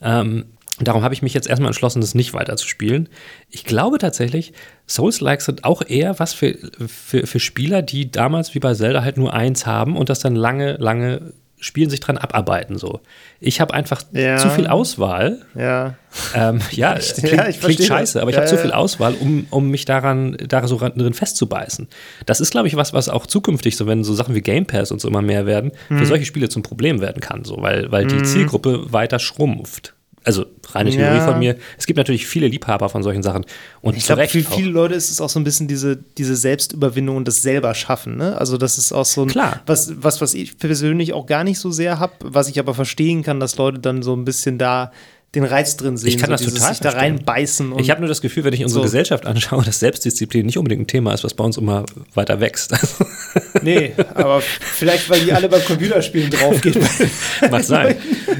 Ähm, 0.00 0.44
Darum 0.78 1.02
habe 1.02 1.14
ich 1.14 1.22
mich 1.22 1.32
jetzt 1.32 1.48
erstmal 1.48 1.70
entschlossen, 1.70 2.02
das 2.02 2.14
nicht 2.14 2.34
weiter 2.34 2.56
zu 2.56 2.68
spielen. 2.68 3.08
Ich 3.48 3.64
glaube 3.64 3.96
tatsächlich, 3.96 4.52
Souls-Likes 4.86 5.46
sind 5.46 5.64
auch 5.64 5.80
eher 5.86 6.18
was 6.18 6.34
für, 6.34 6.54
für, 6.86 7.26
für 7.26 7.40
Spieler, 7.40 7.80
die 7.80 8.10
damals 8.10 8.54
wie 8.54 8.58
bei 8.58 8.74
Zelda 8.74 9.02
halt 9.02 9.16
nur 9.16 9.32
eins 9.32 9.64
haben 9.64 9.96
und 9.96 10.10
das 10.10 10.20
dann 10.20 10.36
lange, 10.36 10.74
lange 10.74 11.32
spielen, 11.66 11.90
sich 11.90 12.00
dran 12.00 12.16
abarbeiten. 12.16 12.78
So. 12.78 13.00
Ich 13.40 13.60
habe 13.60 13.74
einfach 13.74 14.02
ja. 14.12 14.36
zu 14.38 14.48
viel 14.50 14.66
Auswahl. 14.66 15.42
Ja. 15.54 15.94
Ähm, 16.34 16.60
ja, 16.70 16.94
klingt, 16.94 17.32
ja, 17.32 17.48
ich 17.48 17.60
klingt 17.60 17.82
scheiße, 17.82 18.20
aber 18.22 18.30
ich 18.30 18.36
ja, 18.36 18.42
habe 18.42 18.50
zu 18.50 18.56
viel 18.56 18.72
Auswahl, 18.72 19.14
um, 19.20 19.46
um 19.50 19.70
mich 19.70 19.84
daran, 19.84 20.36
da 20.48 20.66
so 20.66 20.78
drin 20.78 21.12
festzubeißen. 21.12 21.88
Das 22.24 22.40
ist, 22.40 22.52
glaube 22.52 22.68
ich, 22.68 22.76
was, 22.76 22.94
was 22.94 23.08
auch 23.08 23.26
zukünftig, 23.26 23.76
so 23.76 23.86
wenn 23.86 24.04
so 24.04 24.14
Sachen 24.14 24.34
wie 24.34 24.40
Game 24.40 24.66
Pass 24.66 24.90
und 24.92 25.00
so 25.00 25.08
immer 25.08 25.22
mehr 25.22 25.44
werden, 25.44 25.72
mhm. 25.88 25.98
für 25.98 26.06
solche 26.06 26.24
Spiele 26.24 26.48
zum 26.48 26.62
Problem 26.62 27.00
werden 27.00 27.20
kann, 27.20 27.44
so, 27.44 27.60
weil, 27.60 27.90
weil 27.92 28.06
die 28.06 28.14
mhm. 28.14 28.24
Zielgruppe 28.24 28.92
weiter 28.92 29.18
schrumpft 29.18 29.95
also 30.26 30.44
reine 30.72 30.90
Theorie 30.90 31.18
ja. 31.18 31.24
von 31.24 31.38
mir. 31.38 31.56
Es 31.78 31.86
gibt 31.86 31.96
natürlich 31.96 32.26
viele 32.26 32.48
Liebhaber 32.48 32.88
von 32.88 33.04
solchen 33.04 33.22
Sachen. 33.22 33.46
Und 33.80 33.96
ich 33.96 34.06
glaube, 34.06 34.26
für 34.26 34.42
viele 34.42 34.70
Leute 34.70 34.94
ist 34.94 35.08
es 35.08 35.20
auch 35.20 35.28
so 35.28 35.38
ein 35.38 35.44
bisschen 35.44 35.68
diese, 35.68 35.96
diese 35.96 36.34
Selbstüberwindung 36.34 37.16
und 37.16 37.28
das 37.28 37.42
selber 37.42 37.72
schaffen. 37.74 38.16
Ne? 38.16 38.36
Also 38.36 38.58
das 38.58 38.76
ist 38.76 38.92
auch 38.92 39.04
so 39.04 39.22
ein, 39.22 39.28
Klar. 39.28 39.62
Was, 39.66 40.02
was, 40.02 40.20
was 40.20 40.34
ich 40.34 40.58
persönlich 40.58 41.12
auch 41.12 41.26
gar 41.26 41.44
nicht 41.44 41.60
so 41.60 41.70
sehr 41.70 42.00
habe, 42.00 42.14
was 42.24 42.48
ich 42.48 42.58
aber 42.58 42.74
verstehen 42.74 43.22
kann, 43.22 43.38
dass 43.38 43.56
Leute 43.56 43.78
dann 43.78 44.02
so 44.02 44.14
ein 44.14 44.24
bisschen 44.24 44.58
da 44.58 44.90
den 45.34 45.44
Reiz 45.44 45.76
drin 45.76 45.96
sehen. 45.96 46.08
Ich 46.08 46.18
kann 46.18 46.36
so 46.36 46.44
das 46.44 46.54
total 46.54 46.70
sich 46.70 46.80
da 46.80 46.90
reinbeißen. 46.90 47.78
ich 47.78 47.90
habe 47.90 48.00
nur 48.00 48.08
das 48.08 48.20
Gefühl, 48.20 48.44
wenn 48.44 48.54
ich 48.54 48.62
unsere 48.62 48.80
so. 48.80 48.82
Gesellschaft 48.84 49.26
anschaue, 49.26 49.64
dass 49.64 49.80
Selbstdisziplin 49.80 50.46
nicht 50.46 50.56
unbedingt 50.56 50.82
ein 50.82 50.86
Thema 50.86 51.12
ist, 51.12 51.24
was 51.24 51.34
bei 51.34 51.44
uns 51.44 51.58
immer 51.58 51.84
weiter 52.14 52.40
wächst. 52.40 52.72
nee, 53.62 53.92
aber 54.14 54.40
vielleicht, 54.40 55.10
weil 55.10 55.20
die 55.20 55.32
alle 55.32 55.48
beim 55.48 55.62
Computerspielen 55.64 56.30
draufgehen. 56.30 56.80
Mag 57.50 57.64
sein. 57.64 57.96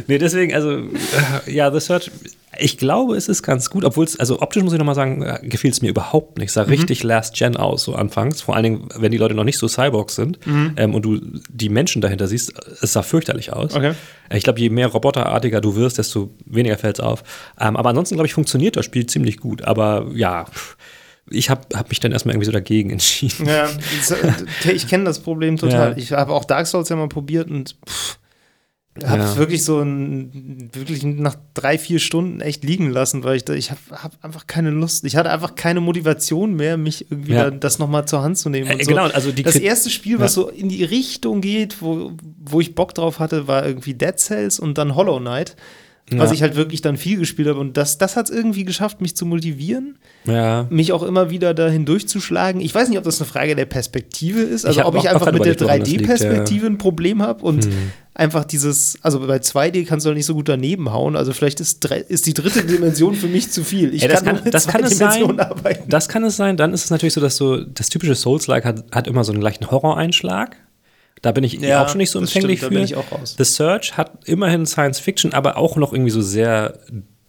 Nee, 0.07 0.19
deswegen, 0.19 0.55
also, 0.55 0.71
äh, 0.79 1.53
ja, 1.53 1.71
The 1.71 1.81
Search 1.81 2.11
ich 2.59 2.79
glaube, 2.79 3.17
es 3.17 3.29
ist 3.29 3.43
ganz 3.43 3.71
gut, 3.71 3.85
obwohl 3.85 4.05
es, 4.05 4.19
also 4.19 4.41
optisch 4.41 4.63
muss 4.63 4.73
ich 4.73 4.79
nochmal 4.79 4.95
sagen, 4.95 5.23
äh, 5.23 5.39
gefiel 5.43 5.71
es 5.71 5.83
mir 5.83 5.89
überhaupt 5.89 6.39
nicht. 6.39 6.49
Es 6.49 6.55
sah 6.55 6.65
mhm. 6.65 6.71
richtig 6.71 7.03
Last 7.03 7.35
Gen 7.35 7.57
aus, 7.57 7.85
so 7.85 7.95
anfangs. 7.95 8.41
Vor 8.43 8.55
allen 8.55 8.65
Dingen, 8.65 8.89
wenn 8.97 9.13
die 9.13 9.19
Leute 9.19 9.35
noch 9.35 9.45
nicht 9.45 9.59
so 9.59 9.69
Cyborgs 9.69 10.15
sind 10.15 10.45
mhm. 10.47 10.73
ähm, 10.77 10.95
und 10.95 11.05
du 11.05 11.21
die 11.49 11.69
Menschen 11.69 12.03
dahinter 12.03 12.29
siehst, 12.29 12.53
es 12.81 12.93
sah 12.93 13.03
fürchterlich 13.03 13.53
aus. 13.53 13.75
Okay. 13.75 13.93
Ich 14.33 14.43
glaube, 14.43 14.61
je 14.61 14.71
mehr 14.71 14.89
roboterartiger 14.89 15.61
du 15.61 15.77
wirst, 15.77 15.99
desto 15.99 16.31
weniger 16.47 16.76
fällt 16.77 16.99
es 16.99 17.05
auf. 17.05 17.23
Ähm, 17.61 17.77
aber 17.77 17.91
ansonsten, 17.91 18.17
glaube 18.17 18.27
ich, 18.27 18.35
funktioniert 18.35 18.77
das 18.77 18.85
Spiel 18.85 19.07
ziemlich 19.07 19.39
gut. 19.39 19.63
Aber 19.63 20.07
ja, 20.15 20.47
ich 21.31 21.51
habe 21.51 21.63
hab 21.75 21.89
mich 21.89 22.01
dann 22.01 22.13
erstmal 22.13 22.35
irgendwie 22.35 22.47
so 22.47 22.53
dagegen 22.53 22.91
entschieden. 22.93 23.47
Ja, 23.47 23.67
äh, 23.67 24.73
ich 24.73 24.89
kenne 24.89 25.05
das 25.05 25.21
Problem 25.21 25.57
total. 25.57 25.93
Ja. 25.93 25.97
Ich 25.97 26.13
habe 26.13 26.33
auch 26.33 26.45
Dark 26.45 26.67
Souls 26.67 26.89
ja 26.89 26.97
mal 26.97 27.09
probiert 27.09 27.51
und 27.51 27.77
pff, 27.89 28.19
habe 29.05 29.23
ja. 29.23 29.37
wirklich 29.37 29.65
so 29.65 29.81
ein, 29.81 30.71
wirklich 30.73 31.03
nach 31.03 31.37
drei, 31.55 31.79
vier 31.79 31.99
Stunden 31.99 32.41
echt 32.41 32.65
liegen 32.65 32.91
lassen, 32.91 33.25
weil 33.25 33.37
ich 33.37 33.45
da, 33.45 33.53
ich 33.53 33.71
habe 33.71 33.81
hab 33.91 34.25
einfach 34.25 34.47
keine 34.47 34.71
Lust. 34.71 35.05
Ich 35.05 35.17
hatte 35.17 35.31
einfach 35.31 35.55
keine 35.55 35.81
Motivation 35.81 36.55
mehr, 36.55 36.77
mich 36.77 37.11
irgendwie 37.11 37.33
ja. 37.33 37.51
da, 37.51 37.57
das 37.57 37.79
nochmal 37.79 38.07
zur 38.07 38.23
Hand 38.23 38.39
zu 38.39 38.49
nehmen. 38.49 38.69
Äh, 38.69 38.85
so. 38.85 38.91
Genau, 38.91 39.05
also 39.05 39.33
die 39.33 39.43
das 39.43 39.57
erste 39.57 39.91
Spiel, 39.91 40.19
was 40.19 40.37
ja. 40.37 40.43
so 40.43 40.49
in 40.49 40.69
die 40.69 40.85
Richtung 40.85 41.41
geht, 41.41 41.83
wo, 41.83 42.13
wo 42.39 42.61
ich 42.61 42.75
Bock 42.75 42.95
drauf 42.95 43.19
hatte, 43.19 43.47
war 43.49 43.67
irgendwie 43.67 43.95
Dead 43.95 44.19
Cells 44.19 44.59
und 44.59 44.79
dann 44.79 44.95
Hollow 44.95 45.19
Knight. 45.19 45.57
Ja. 46.13 46.21
Was 46.21 46.31
ich 46.31 46.41
halt 46.41 46.55
wirklich 46.55 46.83
dann 46.83 46.97
viel 46.97 47.19
gespielt 47.19 47.49
habe. 47.49 47.59
Und 47.59 47.77
das, 47.77 47.99
das 47.99 48.15
hat 48.15 48.31
es 48.31 48.31
irgendwie 48.31 48.65
geschafft, 48.65 49.01
mich 49.01 49.17
zu 49.17 49.27
motivieren. 49.27 49.99
Ja. 50.25 50.67
Mich 50.71 50.93
auch 50.93 51.03
immer 51.03 51.31
wieder 51.31 51.53
dahin 51.53 51.85
durchzuschlagen. 51.85 52.61
Ich 52.61 52.73
weiß 52.73 52.89
nicht, 52.89 52.99
ob 52.99 53.03
das 53.03 53.21
eine 53.21 53.29
Frage 53.29 53.57
der 53.57 53.65
Perspektive 53.65 54.41
ist. 54.41 54.65
Also, 54.65 54.85
ob 54.85 54.95
ich 54.97 55.09
einfach 55.11 55.33
mit 55.33 55.45
der 55.45 55.57
3D-Perspektive 55.57 56.67
ja. 56.67 56.71
ein 56.71 56.79
Problem 56.79 57.23
habe 57.23 57.45
und 57.45 57.65
hm. 57.65 57.73
einfach 58.15 58.45
dieses, 58.45 58.99
also 59.03 59.19
bei 59.27 59.39
2D 59.39 59.85
kannst 59.85 60.07
du 60.07 60.13
nicht 60.13 60.27
so 60.27 60.35
gut 60.35 60.49
daneben 60.49 60.93
hauen. 60.93 61.17
Also, 61.17 61.33
vielleicht 61.33 61.59
ist, 61.59 61.85
ist 61.85 62.27
die 62.27 62.35
dritte 62.35 62.63
Dimension 62.63 63.17
für 63.17 63.27
mich 63.27 63.51
zu 63.51 63.65
viel. 63.65 63.93
Ich 63.93 64.03
Ey, 64.03 64.09
das 64.09 64.23
kann, 64.23 64.37
kann 64.37 64.51
das 64.53 64.69
kann 64.69 64.85
es 64.85 64.99
sein. 64.99 65.41
Arbeiten. 65.41 65.89
Das 65.89 66.09
kann 66.09 66.23
es 66.23 66.37
sein. 66.37 66.57
Dann 66.57 66.73
ist 66.73 66.85
es 66.85 66.91
natürlich 66.91 67.15
so, 67.15 67.21
dass 67.21 67.37
so 67.37 67.65
das 67.65 67.89
typische 67.89 68.15
Souls-like 68.15 68.65
hat, 68.65 68.85
hat 68.93 69.09
immer 69.09 69.25
so 69.25 69.33
einen 69.33 69.43
leichten 69.43 69.73
Horroreinschlag. 69.73 70.57
Da 71.27 71.33
bin 71.33 71.43
ich 71.43 71.55
Ja, 71.55 71.83
auch 71.85 71.89
schon 71.89 71.99
nicht 71.99 72.11
so 72.11 72.21
empfänglich 72.21 72.61
stimmt, 72.61 72.73
da 72.73 72.75
für. 72.77 72.81
bin 72.81 72.85
ich 72.85 72.95
auch 72.95 73.11
raus. 73.11 73.35
The 73.37 73.43
Search 73.45 73.97
hat 73.97 74.13
immerhin 74.27 74.65
Science 74.65 75.01
Fiction, 75.01 75.33
aber 75.33 75.57
auch 75.57 75.75
noch 75.77 75.93
irgendwie 75.93 76.13
so 76.13 76.23
sehr 76.23 76.79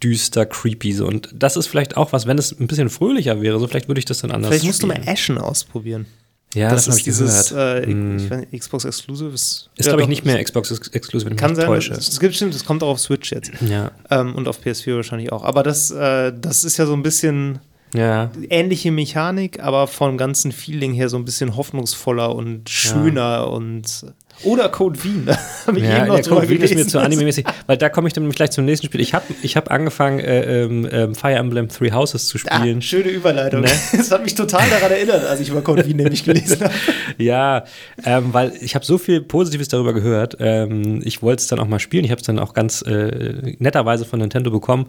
düster, 0.04 0.46
creepy. 0.46 0.94
So. 0.94 1.08
Und 1.08 1.30
das 1.34 1.58
ist 1.58 1.66
vielleicht 1.66 1.98
auch 1.98 2.14
was, 2.14 2.28
wenn 2.28 2.38
es 2.38 2.52
ein 2.60 2.68
bisschen 2.68 2.90
fröhlicher 2.90 3.42
wäre, 3.42 3.60
so 3.60 3.68
vielleicht 3.68 3.88
würde 3.88 3.98
ich 4.00 4.06
das 4.06 4.20
dann 4.20 4.30
anders 4.30 4.50
Vielleicht 4.50 4.66
musst 4.66 4.84
du 4.84 4.88
spielen. 4.88 5.04
mal 5.06 5.12
Ashen 5.12 5.38
ausprobieren. 5.40 6.06
Ja, 6.54 6.70
das, 6.70 6.86
das, 6.86 6.88
habe 6.88 6.94
ist 6.94 6.98
ich 7.00 7.04
dieses 7.06 7.50
gehört. 7.50 7.86
äh, 7.86 7.90
ich 7.90 7.96
nicht, 7.96 8.52
Xbox 8.60 8.86
Exclusive. 8.86 9.30
Ist, 9.34 9.70
ist, 9.76 9.86
ja, 9.86 9.92
glaube 9.92 10.04
ich, 10.04 10.08
nicht 10.08 10.26
mehr 10.26 10.42
Xbox 10.44 10.72
Ex- 10.72 10.88
Exclusive, 10.90 11.30
wenn 11.30 11.36
ich 11.36 11.40
Kann 11.42 11.52
mich 11.52 11.58
sein, 11.58 11.66
täusche. 11.68 11.94
es 11.94 12.20
gibt 12.20 12.36
stimmt, 12.36 12.54
das 12.56 12.64
kommt 12.64 12.84
auch 12.84 12.90
auf 12.90 13.00
Switch 13.00 13.32
jetzt. 13.32 13.52
Ja, 13.68 13.92
Ähm, 14.12 14.36
und 14.36 14.48
auf 14.48 14.60
PS4 14.64 14.96
wahrscheinlich 14.96 15.32
auch. 15.32 15.44
Aber 15.44 15.64
das, 15.64 15.90
äh, 15.92 16.32
das 16.40 16.64
ist 16.64 16.78
ja 16.78 16.86
so 16.86 16.94
ein 16.94 17.04
bisschen 17.04 17.60
ja. 17.94 18.32
ähnliche 18.50 18.92
Mechanik, 18.92 19.62
aber 19.62 19.88
vom 19.88 20.18
ganzen 20.18 20.52
Feeling 20.52 20.94
her 20.94 21.10
so 21.10 21.18
ein 21.18 21.26
bisschen 21.26 21.56
hoffnungsvoller 21.56 22.36
und 22.36 22.70
schöner 22.70 23.50
und 23.50 24.06
oder 24.44 24.70
Code 24.70 25.04
Vein, 25.04 25.24
da 25.26 25.38
habe 25.68 25.80
ich 25.80 25.86
Ja, 25.86 25.98
eben 26.00 26.08
noch 26.08 26.16
der 26.16 26.24
drüber 26.24 26.36
Code 26.42 26.50
Vein 26.50 26.62
ist 26.62 26.76
mir 26.76 26.88
zu 26.88 27.00
anime-mäßig, 27.00 27.46
weil 27.66 27.78
da 27.78 27.90
komme 27.90 28.08
ich 28.08 28.14
dann 28.14 28.24
nämlich 28.24 28.36
gleich 28.38 28.52
zum 28.52 28.66
nächsten 28.66 28.88
Spiel. 28.88 29.02
Ich 29.02 29.14
habe 29.14 29.26
ich 29.42 29.56
hab 29.58 29.72
angefangen, 29.72 30.20
äh, 30.20 30.64
ähm, 30.64 30.88
ähm, 30.92 31.16
Fire 31.16 31.34
Emblem 31.36 31.70
Three 31.70 31.92
Houses 31.92 32.28
zu 32.28 32.38
Ah, 32.48 32.60
spielen. 32.60 32.82
schöne 32.82 33.10
Überleitung. 33.10 33.62
Ne? 33.62 33.70
Das 33.98 34.12
hat 34.12 34.24
mich 34.24 34.36
total 34.36 34.70
daran 34.70 34.92
erinnert, 34.92 35.26
als 35.26 35.40
ich 35.40 35.50
über 35.50 35.62
Code 35.62 35.86
Vein 35.88 35.98
nämlich 35.98 36.24
gelesen 36.24 36.62
habe. 36.62 36.74
Ja, 37.18 37.64
ähm, 38.06 38.34
weil 38.34 38.54
ich 38.62 38.76
habe 38.76 38.86
so 38.86 38.98
viel 38.98 39.22
Positives 39.22 39.70
darüber 39.70 39.94
gehört. 39.94 40.38
Ähm, 40.40 41.02
ich 41.04 41.22
wollte 41.24 41.42
es 41.42 41.48
dann 41.48 41.60
auch 41.60 41.68
mal 41.68 41.80
spielen. 41.80 42.06
Ich 42.06 42.12
habe 42.12 42.22
es 42.22 42.28
dann 42.28 42.38
auch 42.38 42.54
ganz 42.54 42.82
äh, 42.84 43.56
netterweise 43.60 44.06
von 44.06 44.20
Nintendo 44.20 44.52
bekommen. 44.52 44.88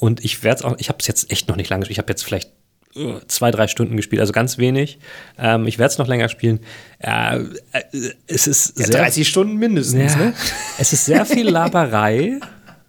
Und 0.00 0.24
ich 0.24 0.42
werde 0.42 0.58
es 0.58 0.64
auch, 0.64 0.74
ich 0.78 0.88
habe 0.88 0.98
es 1.00 1.06
jetzt 1.06 1.30
echt 1.30 1.48
noch 1.48 1.56
nicht 1.56 1.70
lange 1.70 1.80
gespielt. 1.80 1.94
Ich 1.96 1.98
habe 1.98 2.10
jetzt 2.10 2.24
vielleicht 2.24 2.50
zwei, 3.26 3.50
drei 3.50 3.66
Stunden 3.68 3.96
gespielt, 3.96 4.20
also 4.20 4.32
ganz 4.32 4.58
wenig. 4.58 4.98
Ähm, 5.38 5.66
ich 5.66 5.78
werde 5.78 5.92
es 5.92 5.98
noch 5.98 6.06
länger 6.08 6.28
spielen. 6.28 6.60
Äh, 7.00 7.38
äh, 7.38 7.42
es 8.26 8.46
ist 8.46 8.78
Ja, 8.78 8.86
sehr 8.86 9.00
30 9.00 9.28
Stunden 9.28 9.56
mindestens, 9.56 10.14
ja, 10.14 10.18
ne? 10.20 10.32
Es 10.78 10.92
ist 10.92 11.04
sehr 11.04 11.24
viel 11.26 11.48
Laberei, 11.48 12.40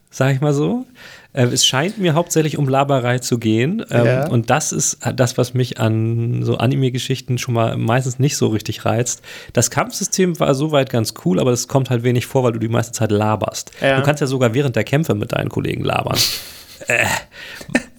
sag 0.09 0.33
ich 0.33 0.41
mal 0.41 0.53
so. 0.53 0.85
Äh, 1.33 1.43
Es 1.43 1.65
scheint 1.65 1.99
mir 1.99 2.15
hauptsächlich 2.15 2.57
um 2.57 2.67
Laberei 2.67 3.19
zu 3.19 3.37
gehen. 3.37 3.85
Ähm, 3.91 4.05
Ja. 4.05 4.27
Und 4.29 4.49
das 4.49 4.71
ist 4.71 4.97
das, 5.15 5.37
was 5.37 5.53
mich 5.53 5.79
an 5.79 6.41
so 6.43 6.57
Anime-Geschichten 6.57 7.37
schon 7.37 7.53
mal 7.53 7.77
meistens 7.77 8.17
nicht 8.17 8.35
so 8.35 8.47
richtig 8.47 8.85
reizt. 8.85 9.21
Das 9.53 9.69
Kampfsystem 9.69 10.39
war 10.39 10.55
soweit 10.55 10.89
ganz 10.89 11.13
cool, 11.25 11.39
aber 11.39 11.51
das 11.51 11.67
kommt 11.67 11.89
halt 11.91 12.03
wenig 12.03 12.25
vor, 12.25 12.43
weil 12.43 12.53
du 12.53 12.59
die 12.59 12.67
meiste 12.67 12.93
Zeit 12.93 13.11
laberst. 13.11 13.71
Ja. 13.81 13.97
Du 13.97 14.03
kannst 14.03 14.21
ja 14.21 14.27
sogar 14.27 14.53
während 14.55 14.75
der 14.75 14.83
Kämpfe 14.83 15.13
mit 15.13 15.31
deinen 15.33 15.49
Kollegen 15.49 15.83
labern. 15.83 16.17
äh, 16.87 17.05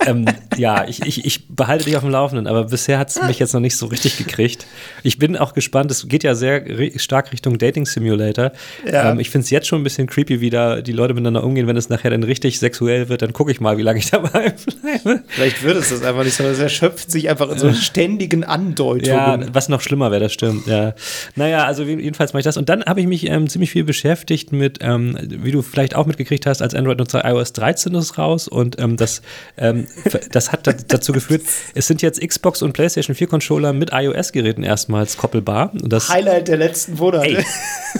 ähm, 0.06 0.24
ja, 0.56 0.86
ich, 0.86 1.04
ich, 1.04 1.24
ich 1.24 1.48
behalte 1.48 1.84
dich 1.84 1.96
auf 1.96 2.02
dem 2.02 2.10
Laufenden, 2.10 2.46
aber 2.46 2.64
bisher 2.64 2.98
hat 2.98 3.10
es 3.10 3.22
mich 3.22 3.38
jetzt 3.38 3.52
noch 3.52 3.60
nicht 3.60 3.76
so 3.76 3.86
richtig 3.86 4.16
gekriegt. 4.18 4.66
Ich 5.02 5.18
bin 5.18 5.36
auch 5.36 5.52
gespannt, 5.52 5.90
es 5.90 6.08
geht 6.08 6.22
ja 6.22 6.34
sehr 6.34 6.64
stark 6.98 7.32
Richtung 7.32 7.58
Dating 7.58 7.86
Simulator. 7.86 8.52
Ja. 8.86 9.10
Ähm, 9.10 9.20
ich 9.20 9.30
finde 9.30 9.44
es 9.44 9.50
jetzt 9.50 9.66
schon 9.66 9.80
ein 9.80 9.84
bisschen 9.84 10.06
creepy, 10.06 10.40
wie 10.40 10.50
da 10.50 10.80
die 10.80 10.92
Leute 10.92 11.14
miteinander 11.14 11.44
umgehen. 11.44 11.66
Wenn 11.66 11.76
es 11.76 11.88
nachher 11.88 12.10
dann 12.10 12.22
richtig 12.22 12.58
sexuell 12.58 13.08
wird, 13.08 13.22
dann 13.22 13.32
gucke 13.32 13.52
ich 13.52 13.60
mal, 13.60 13.78
wie 13.78 13.82
lange 13.82 13.98
ich 13.98 14.10
dabei 14.10 14.54
bleibe. 14.82 15.22
Vielleicht 15.28 15.62
wird 15.62 15.76
es 15.76 15.90
das 15.90 16.02
einfach 16.02 16.24
nicht, 16.24 16.34
sondern 16.34 16.54
es 16.54 16.60
erschöpft 16.60 17.10
sich 17.10 17.28
einfach 17.28 17.50
in 17.50 17.58
so 17.58 17.72
ständigen 17.72 18.44
Andeutungen. 18.44 19.04
Ja, 19.04 19.38
was 19.52 19.68
noch 19.68 19.80
schlimmer 19.80 20.10
wäre, 20.10 20.22
das 20.22 20.32
stimmt. 20.32 20.66
Ja. 20.66 20.94
Naja, 21.36 21.64
also 21.64 21.82
jedenfalls 21.82 22.32
mache 22.32 22.40
ich 22.40 22.44
das. 22.44 22.56
Und 22.56 22.68
dann 22.68 22.84
habe 22.84 23.00
ich 23.00 23.06
mich 23.06 23.26
ähm, 23.28 23.48
ziemlich 23.48 23.70
viel 23.70 23.84
beschäftigt 23.84 24.52
mit, 24.52 24.78
ähm, 24.80 25.16
wie 25.20 25.52
du 25.52 25.62
vielleicht 25.62 25.94
auch 25.94 26.06
mitgekriegt 26.06 26.46
hast, 26.46 26.62
als 26.62 26.74
Android-Nutzer 26.74 27.24
iOS 27.24 27.52
13 27.52 27.94
ist 27.94 28.18
raus 28.18 28.48
und 28.48 28.78
ähm, 28.80 28.96
das, 28.96 29.22
ähm, 29.56 29.86
das 30.32 30.52
hat 30.52 30.66
da- 30.66 30.72
dazu 30.72 31.12
geführt, 31.12 31.42
es 31.74 31.86
sind 31.86 32.02
jetzt 32.02 32.20
Xbox 32.26 32.62
und 32.62 32.72
PlayStation 32.72 33.14
4 33.14 33.26
Controller 33.26 33.72
mit 33.72 33.90
iOS-Geräten 33.92 34.62
erstmals 34.62 35.16
koppelbar. 35.16 35.72
Und 35.72 35.92
das, 35.92 36.08
Highlight 36.08 36.48
der 36.48 36.56
letzten 36.58 36.94
Monate. 36.94 37.38
Ey, 37.38 37.44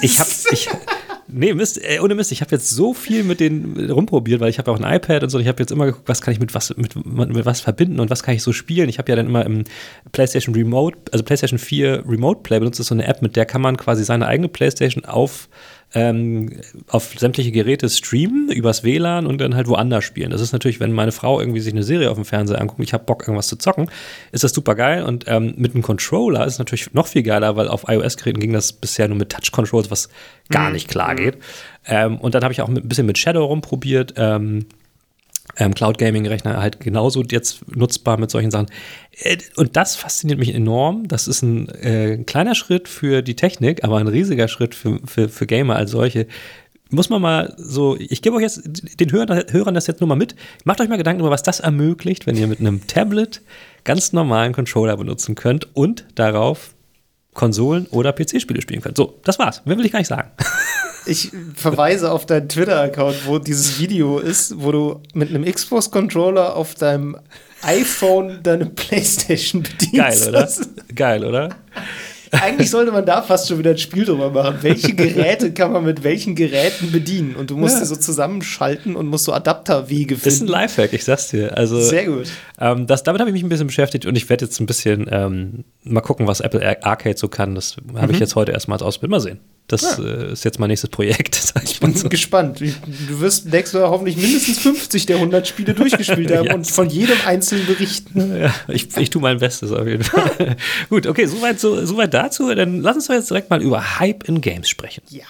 ich 0.02 0.20
habe 0.20 0.30
ich 0.52 0.68
Nee, 1.32 1.54
Mist, 1.54 1.80
äh, 1.80 2.00
ohne 2.00 2.16
Mist, 2.16 2.32
ich 2.32 2.40
habe 2.40 2.50
jetzt 2.56 2.70
so 2.70 2.92
viel 2.92 3.22
mit 3.22 3.38
denen 3.38 3.88
rumprobiert, 3.88 4.40
weil 4.40 4.50
ich 4.50 4.58
habe 4.58 4.68
auch 4.72 4.80
ein 4.80 4.96
iPad 4.96 5.22
und 5.22 5.30
so, 5.30 5.38
und 5.38 5.42
ich 5.42 5.48
habe 5.48 5.62
jetzt 5.62 5.70
immer 5.70 5.86
geguckt, 5.86 6.08
was 6.08 6.22
kann 6.22 6.32
ich 6.34 6.40
mit 6.40 6.54
was 6.54 6.74
mit, 6.76 6.96
mit 6.96 7.44
was 7.46 7.60
verbinden 7.60 8.00
und 8.00 8.10
was 8.10 8.24
kann 8.24 8.34
ich 8.34 8.42
so 8.42 8.52
spielen. 8.52 8.88
Ich 8.88 8.98
habe 8.98 9.12
ja 9.12 9.16
dann 9.16 9.26
immer 9.26 9.46
im 9.46 9.62
PlayStation 10.10 10.56
Remote, 10.56 10.98
also 11.12 11.24
PlayStation 11.24 11.60
4 11.60 12.02
Remote 12.04 12.40
Play 12.42 12.58
benutzt, 12.58 12.80
das 12.80 12.84
ist 12.86 12.88
so 12.88 12.94
eine 12.96 13.06
App, 13.06 13.22
mit 13.22 13.36
der 13.36 13.46
kann 13.46 13.60
man 13.60 13.76
quasi 13.76 14.02
seine 14.02 14.26
eigene 14.26 14.48
PlayStation 14.48 15.04
auf 15.04 15.48
ähm, 15.92 16.60
auf 16.88 17.18
sämtliche 17.18 17.50
Geräte 17.50 17.88
streamen, 17.88 18.50
übers 18.50 18.84
WLAN 18.84 19.26
und 19.26 19.40
dann 19.40 19.56
halt 19.56 19.66
woanders 19.66 20.04
spielen. 20.04 20.30
Das 20.30 20.40
ist 20.40 20.52
natürlich, 20.52 20.78
wenn 20.78 20.92
meine 20.92 21.12
Frau 21.12 21.40
irgendwie 21.40 21.60
sich 21.60 21.72
eine 21.72 21.82
Serie 21.82 22.10
auf 22.10 22.16
dem 22.16 22.24
Fernseher 22.24 22.60
anguckt, 22.60 22.80
ich 22.80 22.92
habe 22.92 23.04
Bock, 23.04 23.22
irgendwas 23.22 23.48
zu 23.48 23.56
zocken, 23.56 23.90
ist 24.30 24.44
das 24.44 24.52
super 24.52 24.74
geil. 24.74 25.04
Und 25.04 25.24
ähm, 25.26 25.54
mit 25.56 25.74
einem 25.74 25.82
Controller 25.82 26.46
ist 26.46 26.54
es 26.54 26.58
natürlich 26.58 26.92
noch 26.94 27.08
viel 27.08 27.22
geiler, 27.22 27.56
weil 27.56 27.68
auf 27.68 27.84
iOS-Geräten 27.88 28.40
ging 28.40 28.52
das 28.52 28.72
bisher 28.72 29.08
nur 29.08 29.18
mit 29.18 29.30
Touch-Controls, 29.30 29.90
was 29.90 30.08
gar 30.48 30.70
nicht 30.70 30.88
klar 30.88 31.14
geht. 31.16 31.38
Ähm, 31.86 32.18
und 32.18 32.34
dann 32.34 32.44
habe 32.44 32.52
ich 32.52 32.60
auch 32.62 32.68
mit, 32.68 32.84
ein 32.84 32.88
bisschen 32.88 33.06
mit 33.06 33.18
Shadow 33.18 33.44
rumprobiert. 33.44 34.14
Ähm, 34.16 34.66
ähm, 35.56 35.74
Cloud 35.74 35.98
Gaming 35.98 36.26
Rechner 36.26 36.60
halt 36.60 36.80
genauso 36.80 37.22
jetzt 37.22 37.64
nutzbar 37.74 38.18
mit 38.18 38.30
solchen 38.30 38.50
Sachen. 38.50 38.66
Äh, 39.12 39.38
Und 39.56 39.76
das 39.76 39.96
fasziniert 39.96 40.38
mich 40.38 40.54
enorm. 40.54 41.08
Das 41.08 41.28
ist 41.28 41.42
ein 41.42 41.68
äh, 41.68 42.18
kleiner 42.24 42.54
Schritt 42.54 42.88
für 42.88 43.22
die 43.22 43.36
Technik, 43.36 43.84
aber 43.84 43.98
ein 43.98 44.08
riesiger 44.08 44.48
Schritt 44.48 44.74
für, 44.74 45.00
für, 45.04 45.28
für 45.28 45.46
Gamer 45.46 45.76
als 45.76 45.90
solche. 45.90 46.26
Muss 46.92 47.08
man 47.08 47.22
mal 47.22 47.54
so, 47.56 47.96
ich 47.98 48.20
gebe 48.20 48.34
euch 48.34 48.42
jetzt 48.42 48.62
den 48.98 49.12
Hörern, 49.12 49.44
Hörern 49.50 49.74
das 49.74 49.86
jetzt 49.86 50.00
nur 50.00 50.08
mal 50.08 50.16
mit. 50.16 50.34
Macht 50.64 50.80
euch 50.80 50.88
mal 50.88 50.96
Gedanken 50.96 51.20
über, 51.20 51.30
was 51.30 51.44
das 51.44 51.60
ermöglicht, 51.60 52.26
wenn 52.26 52.36
ihr 52.36 52.48
mit 52.48 52.58
einem 52.58 52.86
Tablet 52.88 53.42
ganz 53.84 54.12
normalen 54.12 54.52
Controller 54.52 54.96
benutzen 54.96 55.36
könnt 55.36 55.74
und 55.76 56.04
darauf 56.16 56.74
Konsolen 57.34 57.86
oder 57.90 58.12
PC-Spiele 58.12 58.60
spielen 58.60 58.80
könnt. 58.80 58.96
So, 58.96 59.18
das 59.24 59.38
war's. 59.38 59.64
Mehr 59.64 59.78
will 59.78 59.86
ich 59.86 59.92
gar 59.92 60.00
nicht 60.00 60.08
sagen. 60.08 60.30
Ich 61.06 61.32
verweise 61.54 62.12
auf 62.12 62.26
deinen 62.26 62.50
Twitter-Account, 62.50 63.26
wo 63.26 63.38
dieses 63.38 63.80
Video 63.80 64.18
ist, 64.18 64.60
wo 64.60 64.70
du 64.70 65.00
mit 65.14 65.30
einem 65.30 65.46
Xbox-Controller 65.50 66.54
auf 66.54 66.74
deinem 66.74 67.16
iPhone 67.62 68.40
deine 68.42 68.66
Playstation 68.66 69.62
bedienst. 69.62 69.94
Geil, 69.94 70.28
oder? 70.28 70.48
Geil, 70.94 71.24
oder? 71.24 71.48
Eigentlich 72.32 72.70
sollte 72.70 72.92
man 72.92 73.04
da 73.04 73.22
fast 73.22 73.48
schon 73.48 73.58
wieder 73.58 73.70
ein 73.72 73.78
Spiel 73.78 74.04
drüber 74.04 74.30
machen. 74.30 74.58
Welche 74.62 74.94
Geräte 74.94 75.52
kann 75.52 75.72
man 75.72 75.84
mit 75.84 76.04
welchen 76.04 76.34
Geräten 76.34 76.92
bedienen? 76.92 77.34
Und 77.34 77.50
du 77.50 77.56
musst 77.56 77.74
Ja. 77.74 77.80
die 77.80 77.86
so 77.86 77.96
zusammenschalten 77.96 78.94
und 78.96 79.06
musst 79.08 79.24
so 79.24 79.32
Adapterwege 79.32 80.14
Das 80.14 80.26
ist 80.26 80.34
ein 80.34 80.38
finden. 80.46 80.52
Lifehack, 80.52 80.92
ich 80.92 81.04
sag's 81.04 81.28
dir. 81.28 81.56
Also, 81.56 81.80
Sehr 81.80 82.06
gut. 82.06 82.28
Ähm, 82.60 82.86
das, 82.86 83.02
damit 83.02 83.20
habe 83.20 83.30
ich 83.30 83.34
mich 83.34 83.42
ein 83.42 83.48
bisschen 83.48 83.66
beschäftigt 83.66 84.06
und 84.06 84.16
ich 84.16 84.28
werde 84.28 84.44
jetzt 84.44 84.60
ein 84.60 84.66
bisschen 84.66 85.06
ähm, 85.10 85.64
mal 85.82 86.00
gucken, 86.02 86.26
was 86.26 86.40
Apple 86.40 86.64
Ar- 86.66 86.76
Arcade 86.82 87.16
so 87.18 87.28
kann. 87.28 87.54
Das 87.54 87.76
habe 87.94 88.06
Mhm. 88.08 88.14
ich 88.14 88.20
jetzt 88.20 88.36
heute 88.36 88.52
erstmals 88.52 88.82
ausprobiert. 88.82 89.10
Mal 89.10 89.20
sehen. 89.20 89.40
Das 89.72 89.98
äh, 89.98 90.32
ist 90.32 90.44
jetzt 90.44 90.58
mein 90.58 90.68
nächstes 90.68 90.90
Projekt, 90.90 91.34
sag 91.54 91.62
ich 91.64 91.80
mal 91.80 91.88
Bin 91.88 91.96
so. 91.96 92.08
gespannt. 92.08 92.60
Du 92.60 93.20
wirst 93.20 93.46
nächstes 93.46 93.80
Mal 93.80 93.88
hoffentlich 93.88 94.16
mindestens 94.16 94.58
50 94.60 95.06
der 95.06 95.16
100 95.16 95.46
Spiele 95.46 95.74
durchgespielt 95.74 96.30
haben 96.36 96.46
Ja. 96.46 96.54
und 96.54 96.66
von 96.66 96.88
jedem 96.90 97.16
einzelnen 97.26 97.66
berichten. 97.66 98.36
Ja, 98.40 98.54
ich, 98.68 98.88
ich 98.96 99.10
tue 99.10 99.22
mein 99.22 99.38
Bestes 99.38 99.70
auf 99.72 99.86
jeden 99.86 100.04
Fall. 100.04 100.56
Gut, 100.88 101.06
okay, 101.06 101.26
soweit 101.26 101.60
so, 101.60 101.84
soweit 101.86 102.12
dazu. 102.14 102.54
Dann 102.54 102.80
lass 102.80 102.96
uns 102.96 103.06
doch 103.06 103.14
jetzt 103.14 103.30
direkt 103.30 103.50
mal 103.50 103.62
über 103.62 103.98
Hype 104.00 104.24
in 104.28 104.40
Games 104.40 104.68
sprechen. 104.68 105.02
Ja. 105.10 105.24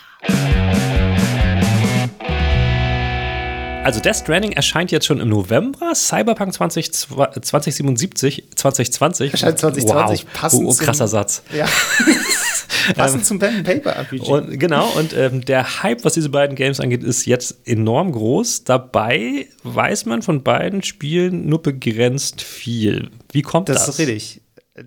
Also 3.83 3.99
Death 3.99 4.17
Stranding 4.17 4.53
erscheint 4.53 4.93
jetzt 4.93 5.07
schon 5.07 5.21
im 5.21 5.29
November, 5.31 5.95
Cyberpunk 5.95 6.53
20, 6.53 6.93
2077, 6.93 8.45
2020. 8.55 9.33
Erscheint 9.33 9.59
2020, 9.59 10.27
wow. 10.27 10.33
passend 10.35 10.65
Oh, 10.65 10.69
oh, 10.69 10.73
zum- 10.73 10.85
krasser 10.87 11.09
Satz. 11.09 11.43
Ja. 11.57 11.67
Passend 12.97 13.27
zum 13.27 13.39
Pen 13.39 13.57
and 13.57 13.65
Paper 13.65 13.95
RPG. 13.97 14.31
Und 14.31 14.59
genau, 14.59 14.89
und 14.97 15.13
ähm, 15.13 15.45
der 15.45 15.83
Hype, 15.83 16.05
was 16.05 16.15
diese 16.15 16.29
beiden 16.31 16.57
Games 16.57 16.81
angeht, 16.81 17.05
ist 17.05 17.27
jetzt 17.27 17.67
enorm 17.67 18.13
groß. 18.13 18.65
Dabei 18.65 19.49
weiß 19.65 20.07
man 20.07 20.23
von 20.23 20.43
beiden 20.43 20.83
Spielen 20.83 21.47
nur 21.49 21.63
begrenzt 21.63 22.43
viel. 22.43 23.11
Wie 23.33 23.43
kommt 23.43 23.69
das? 23.69 23.87
das 23.87 23.89
ist 23.91 23.99
richtig. 23.99 24.41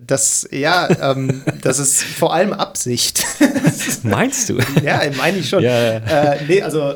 Das, 0.06 0.48
ja, 0.50 1.12
ähm, 1.12 1.42
das 1.62 1.78
ist 1.78 2.02
vor 2.02 2.34
allem 2.34 2.52
Absicht. 2.52 3.24
Meinst 4.02 4.48
du? 4.48 4.58
ja, 4.84 5.02
meine 5.16 5.38
ich 5.38 5.48
schon. 5.48 5.62
Ja. 5.62 5.96
Äh, 5.98 6.38
nee, 6.48 6.62
also 6.62 6.94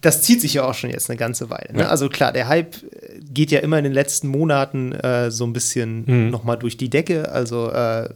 das 0.00 0.22
zieht 0.22 0.40
sich 0.40 0.54
ja 0.54 0.64
auch 0.64 0.74
schon 0.74 0.90
jetzt 0.90 1.08
eine 1.10 1.16
ganze 1.16 1.50
Weile. 1.50 1.72
Ne? 1.72 1.80
Ja. 1.82 1.88
Also 1.88 2.08
klar, 2.08 2.32
der 2.32 2.48
Hype 2.48 2.74
äh, 2.76 3.20
geht 3.30 3.50
ja 3.50 3.60
immer 3.60 3.78
in 3.78 3.84
den 3.84 3.92
letzten 3.92 4.28
Monaten 4.28 4.92
äh, 4.92 5.30
so 5.30 5.44
ein 5.44 5.52
bisschen 5.52 6.04
Mhm. 6.06 6.30
noch 6.30 6.44
mal 6.44 6.56
durch 6.56 6.76
die 6.76 6.90
Decke. 6.90 7.30
Also 7.32 7.70
äh, 7.70 8.08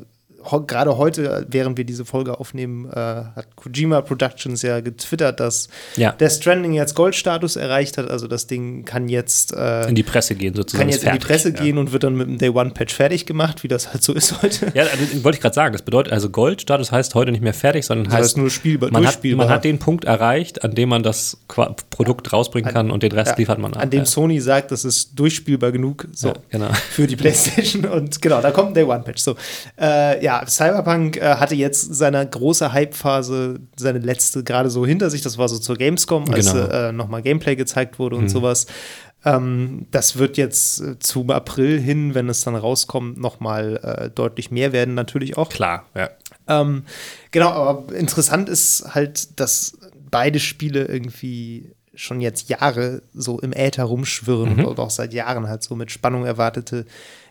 gerade 0.66 0.96
heute, 0.96 1.46
während 1.48 1.76
wir 1.78 1.84
diese 1.84 2.04
Folge 2.04 2.38
aufnehmen, 2.38 2.90
äh, 2.90 2.94
hat 2.96 3.56
Kojima 3.56 4.00
Productions 4.02 4.62
ja 4.62 4.80
getwittert, 4.80 5.40
dass 5.40 5.68
Ja. 5.96 6.12
der 6.12 6.30
Stranding 6.30 6.72
jetzt 6.72 6.94
Goldstatus 6.94 7.56
erreicht 7.56 7.98
hat. 7.98 8.10
Also 8.10 8.26
das 8.26 8.46
Ding 8.46 8.84
kann 8.84 9.08
jetzt 9.08 9.52
äh, 9.52 9.88
In 9.88 9.94
die 9.94 10.02
Presse 10.02 10.34
gehen 10.34 10.54
sozusagen. 10.54 10.82
kann 10.82 10.88
jetzt 10.88 11.04
in 11.04 11.12
die 11.12 11.20
fertig. 11.20 11.26
Presse 11.26 11.52
gehen 11.52 11.78
und 11.78 11.92
wird 11.92 12.02
dann 12.04 12.16
mit 12.16 12.26
dem 12.28 12.38
Day 12.38 12.48
One 12.50 12.70
Patch 12.70 12.94
fertig 12.94 13.26
gemacht, 13.26 13.62
wie 13.62 13.68
das 13.68 13.92
halt 13.92 14.02
so 14.02 14.12
ist 14.12 14.42
heute. 14.42 14.72
Ja, 14.74 14.84
also, 14.84 15.24
wollte 15.24 15.36
ich 15.36 15.42
gerade 15.42 15.54
sagen. 15.54 15.72
Das 15.72 15.82
bedeutet 15.82 16.12
also 16.12 16.30
Goldstatus 16.30 16.92
heißt 16.92 17.14
heute 17.14 17.32
nicht 17.32 17.42
mehr 17.42 17.54
fertig, 17.54 17.84
sondern 17.86 18.04
Das 18.06 18.14
heißt, 18.14 18.24
heißt 18.24 18.36
nur 18.38 18.50
spielbar, 18.50 18.90
man, 18.90 19.02
hat, 19.02 19.14
durchspielbar. 19.14 19.46
man 19.46 19.54
hat 19.54 19.64
den 19.64 19.78
Punkt 19.78 20.04
erreicht, 20.04 20.64
an 20.64 20.74
dem 20.74 20.88
man 20.88 21.02
das 21.02 21.38
Produkt 21.90 22.32
rausbringen 22.32 22.72
kann 22.72 22.90
und 22.90 23.02
den 23.02 23.12
Rest 23.12 23.32
Ja, 23.32 23.36
liefert 23.38 23.58
man 23.58 23.74
ab. 23.74 23.82
An 23.82 23.90
dem 23.90 24.00
ja. 24.00 24.06
Sony 24.06 24.40
sagt, 24.40 24.70
das 24.70 24.84
ist 24.84 25.18
durchspielbar 25.18 25.72
genug 25.72 26.06
so, 26.12 26.28
Ja, 26.28 26.34
genau. 26.50 26.68
für 26.90 27.06
die 27.06 27.16
PlayStation. 27.16 27.84
Und 27.84 28.20
genau, 28.22 28.40
da 28.40 28.50
kommt 28.50 28.68
ein 28.68 28.74
Day 28.74 28.84
One 28.84 29.00
Patch. 29.02 29.22
So, 29.22 29.34
äh, 29.80 30.22
ja, 30.24 30.29
ja, 30.30 30.46
Cyberpunk 30.46 31.16
äh, 31.16 31.36
hatte 31.36 31.54
jetzt 31.54 31.94
seine 31.94 32.26
große 32.26 32.72
Hype-Phase, 32.72 33.60
seine 33.76 33.98
letzte 33.98 34.44
gerade 34.44 34.70
so 34.70 34.86
hinter 34.86 35.10
sich. 35.10 35.22
Das 35.22 35.38
war 35.38 35.48
so 35.48 35.58
zur 35.58 35.76
Gamescom, 35.76 36.30
als 36.32 36.52
Genau. 36.52 36.66
äh, 36.66 36.92
nochmal 36.92 37.22
Gameplay 37.22 37.56
gezeigt 37.56 37.98
wurde 37.98 38.16
und 38.16 38.28
sowas. 38.28 38.66
Ähm, 39.24 39.86
das 39.90 40.16
wird 40.16 40.36
jetzt 40.38 40.80
äh, 40.80 40.98
zum 40.98 41.30
April 41.30 41.78
hin, 41.78 42.14
wenn 42.14 42.28
es 42.30 42.42
dann 42.42 42.54
rauskommt, 42.56 43.18
nochmal 43.18 43.76
äh, 43.82 44.10
deutlich 44.10 44.50
mehr 44.50 44.72
werden, 44.72 44.94
natürlich 44.94 45.36
auch. 45.36 45.50
Klar, 45.50 45.84
ja. 45.94 46.08
Ähm, 46.48 46.84
genau, 47.30 47.50
aber 47.50 47.94
interessant 47.94 48.48
ist 48.48 48.94
halt, 48.94 49.38
dass 49.38 49.76
beide 50.10 50.40
Spiele 50.40 50.86
irgendwie 50.86 51.72
schon 51.94 52.20
jetzt 52.22 52.48
Jahre 52.48 53.02
so 53.12 53.38
im 53.40 53.52
Äther 53.52 53.84
rumschwirren 53.84 54.56
Mhm. 54.56 54.64
und 54.64 54.78
auch 54.80 54.88
seit 54.90 55.12
Jahren 55.12 55.48
halt 55.48 55.62
so 55.62 55.76
mit 55.76 55.90
Spannung 55.90 56.24
erwartete 56.24 56.86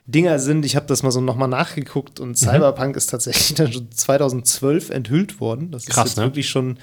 Dinger 0.05 0.39
sind. 0.39 0.65
Ich 0.65 0.75
habe 0.75 0.85
das 0.87 1.03
mal 1.03 1.11
so 1.11 1.21
nochmal 1.21 1.47
nachgeguckt 1.47 2.19
Mhm. 2.19 2.25
und 2.29 2.37
Cyberpunk 2.37 2.95
ist 2.95 3.07
tatsächlich 3.07 3.53
dann 3.55 3.71
schon 3.71 3.91
2012 3.91 4.89
enthüllt 4.89 5.39
worden. 5.39 5.71
Das 5.71 5.83
ist 5.83 5.89
Krass, 5.89 6.09
jetzt 6.09 6.17
ne? 6.17 6.23
wirklich 6.23 6.49
schon 6.49 6.77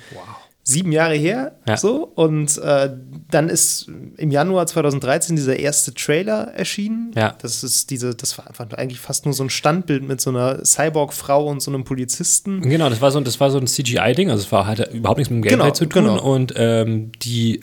sieben 0.68 0.90
Jahre 0.90 1.14
her. 1.14 1.52
Ja. 1.68 1.76
So. 1.76 2.10
Und 2.16 2.58
äh, 2.58 2.90
dann 3.30 3.48
ist 3.48 3.88
im 4.16 4.32
Januar 4.32 4.66
2013 4.66 5.36
dieser 5.36 5.56
erste 5.56 5.94
Trailer 5.94 6.48
erschienen. 6.56 7.12
Ja. 7.14 7.36
Das 7.40 7.62
ist 7.62 7.90
diese, 7.90 8.16
das 8.16 8.36
war 8.36 8.48
einfach 8.48 8.66
eigentlich 8.76 8.98
fast 8.98 9.26
nur 9.26 9.32
so 9.34 9.44
ein 9.44 9.50
Standbild 9.50 10.02
mit 10.02 10.20
so 10.20 10.30
einer 10.30 10.64
Cyborg-Frau 10.64 11.46
und 11.46 11.60
so 11.62 11.70
einem 11.70 11.84
Polizisten. 11.84 12.62
Genau, 12.62 12.90
das 12.90 13.00
war 13.00 13.12
so, 13.12 13.20
das 13.20 13.38
war 13.38 13.52
so 13.52 13.58
ein 13.58 13.68
CGI-Ding, 13.68 14.28
also 14.28 14.42
es 14.42 14.50
war, 14.50 14.66
hatte 14.66 14.90
überhaupt 14.92 15.18
nichts 15.18 15.30
mit 15.30 15.38
dem 15.38 15.42
Gameplay 15.48 15.62
Genau, 15.66 15.72
zu 15.74 15.86
tun. 15.86 16.02
genau. 16.04 16.20
Und 16.20 16.52
ähm, 16.56 17.12
die, 17.22 17.60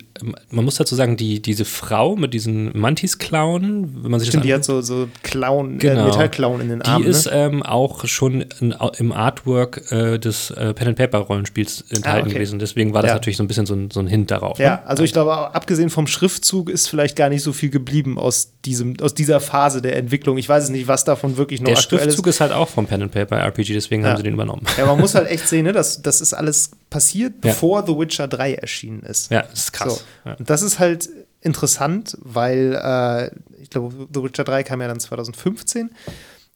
man 0.49 0.63
muss 0.63 0.75
dazu 0.75 0.95
sagen, 0.95 1.17
die, 1.17 1.41
diese 1.41 1.65
Frau 1.65 2.15
mit 2.15 2.33
diesen 2.33 2.71
Mantis-Klauen, 2.77 4.03
wenn 4.03 4.11
man 4.11 4.19
sich 4.21 4.29
Stimmt, 4.29 4.43
das 4.43 4.47
die 4.47 4.53
hat 4.53 4.63
so, 4.63 4.81
so 4.81 5.07
Clown, 5.23 5.77
Genau. 5.77 6.03
äh, 6.03 6.05
Metallclown 6.05 6.61
in 6.61 6.69
den 6.69 6.79
Die 6.79 6.85
Armen. 6.89 7.05
ist 7.05 7.25
ne? 7.25 7.31
ähm, 7.33 7.63
auch 7.63 8.05
schon 8.05 8.45
in, 8.61 8.73
im 8.97 9.11
Artwork 9.11 9.91
äh, 9.91 10.17
des 10.19 10.51
äh, 10.51 10.73
Pen 10.73 10.87
and 10.89 10.97
Paper 10.97 11.19
Rollenspiels 11.19 11.81
enthalten 11.89 12.05
Ah, 12.05 12.25
okay. 12.27 12.33
gewesen. 12.35 12.59
Deswegen 12.59 12.92
war 12.93 13.01
das 13.01 13.09
Ja. 13.09 13.15
natürlich 13.15 13.37
so 13.37 13.43
ein 13.43 13.47
bisschen 13.47 13.65
so 13.65 13.73
ein, 13.75 13.91
so 13.91 13.99
ein 13.99 14.07
Hint 14.07 14.31
darauf. 14.31 14.59
Ja, 14.59 14.75
Ne? 14.77 14.87
also 14.87 15.03
ich 15.03 15.13
glaube, 15.13 15.33
abgesehen 15.55 15.89
vom 15.89 16.07
Schriftzug 16.07 16.69
ist 16.69 16.87
vielleicht 16.87 17.15
gar 17.15 17.29
nicht 17.29 17.43
so 17.43 17.53
viel 17.53 17.69
geblieben 17.69 18.17
aus, 18.17 18.53
diesem, 18.65 18.95
aus 19.01 19.13
dieser 19.13 19.39
Phase 19.39 19.81
der 19.81 19.95
Entwicklung. 19.97 20.37
Ich 20.37 20.47
weiß 20.47 20.63
es 20.65 20.69
nicht, 20.69 20.87
was 20.87 21.03
davon 21.03 21.37
wirklich 21.37 21.61
noch 21.61 21.67
Der 21.69 21.77
aktuell 21.77 22.03
Schriftzug 22.03 22.27
ist. 22.27 22.35
ist 22.35 22.41
halt 22.41 22.51
auch 22.51 22.69
vom 22.69 22.85
Pen 22.87 23.01
and 23.03 23.11
Paper 23.11 23.37
RPG, 23.37 23.73
deswegen 23.73 24.03
Ja. 24.03 24.09
haben 24.09 24.17
sie 24.17 24.23
den 24.23 24.33
übernommen. 24.33 24.63
Ja, 24.77 24.85
man 24.85 24.99
muss 24.99 25.15
halt 25.15 25.27
echt 25.31 25.47
sehen, 25.47 25.63
ne, 25.65 25.71
das, 25.73 26.01
das 26.01 26.21
ist 26.21 26.33
alles 26.33 26.71
passiert, 26.89 27.33
Ja. 27.43 27.51
bevor 27.51 27.85
The 27.85 27.97
Witcher 27.97 28.27
3 28.27 28.53
erschienen 28.55 29.01
ist. 29.03 29.31
Ja, 29.31 29.41
das 29.43 29.59
ist 29.59 29.73
krass. 29.73 29.95
So. 30.23 30.29
Ja. 30.29 30.35
Und 30.35 30.49
das 30.49 30.61
ist 30.61 30.79
halt 30.79 31.09
interessant, 31.41 32.17
weil 32.21 32.73
äh, 32.81 33.31
ich 33.61 33.69
glaube, 33.69 34.07
The 34.13 34.23
Witcher 34.23 34.43
3 34.43 34.63
kam 34.63 34.81
ja 34.81 34.87
dann 34.87 34.99
2015 34.99 35.91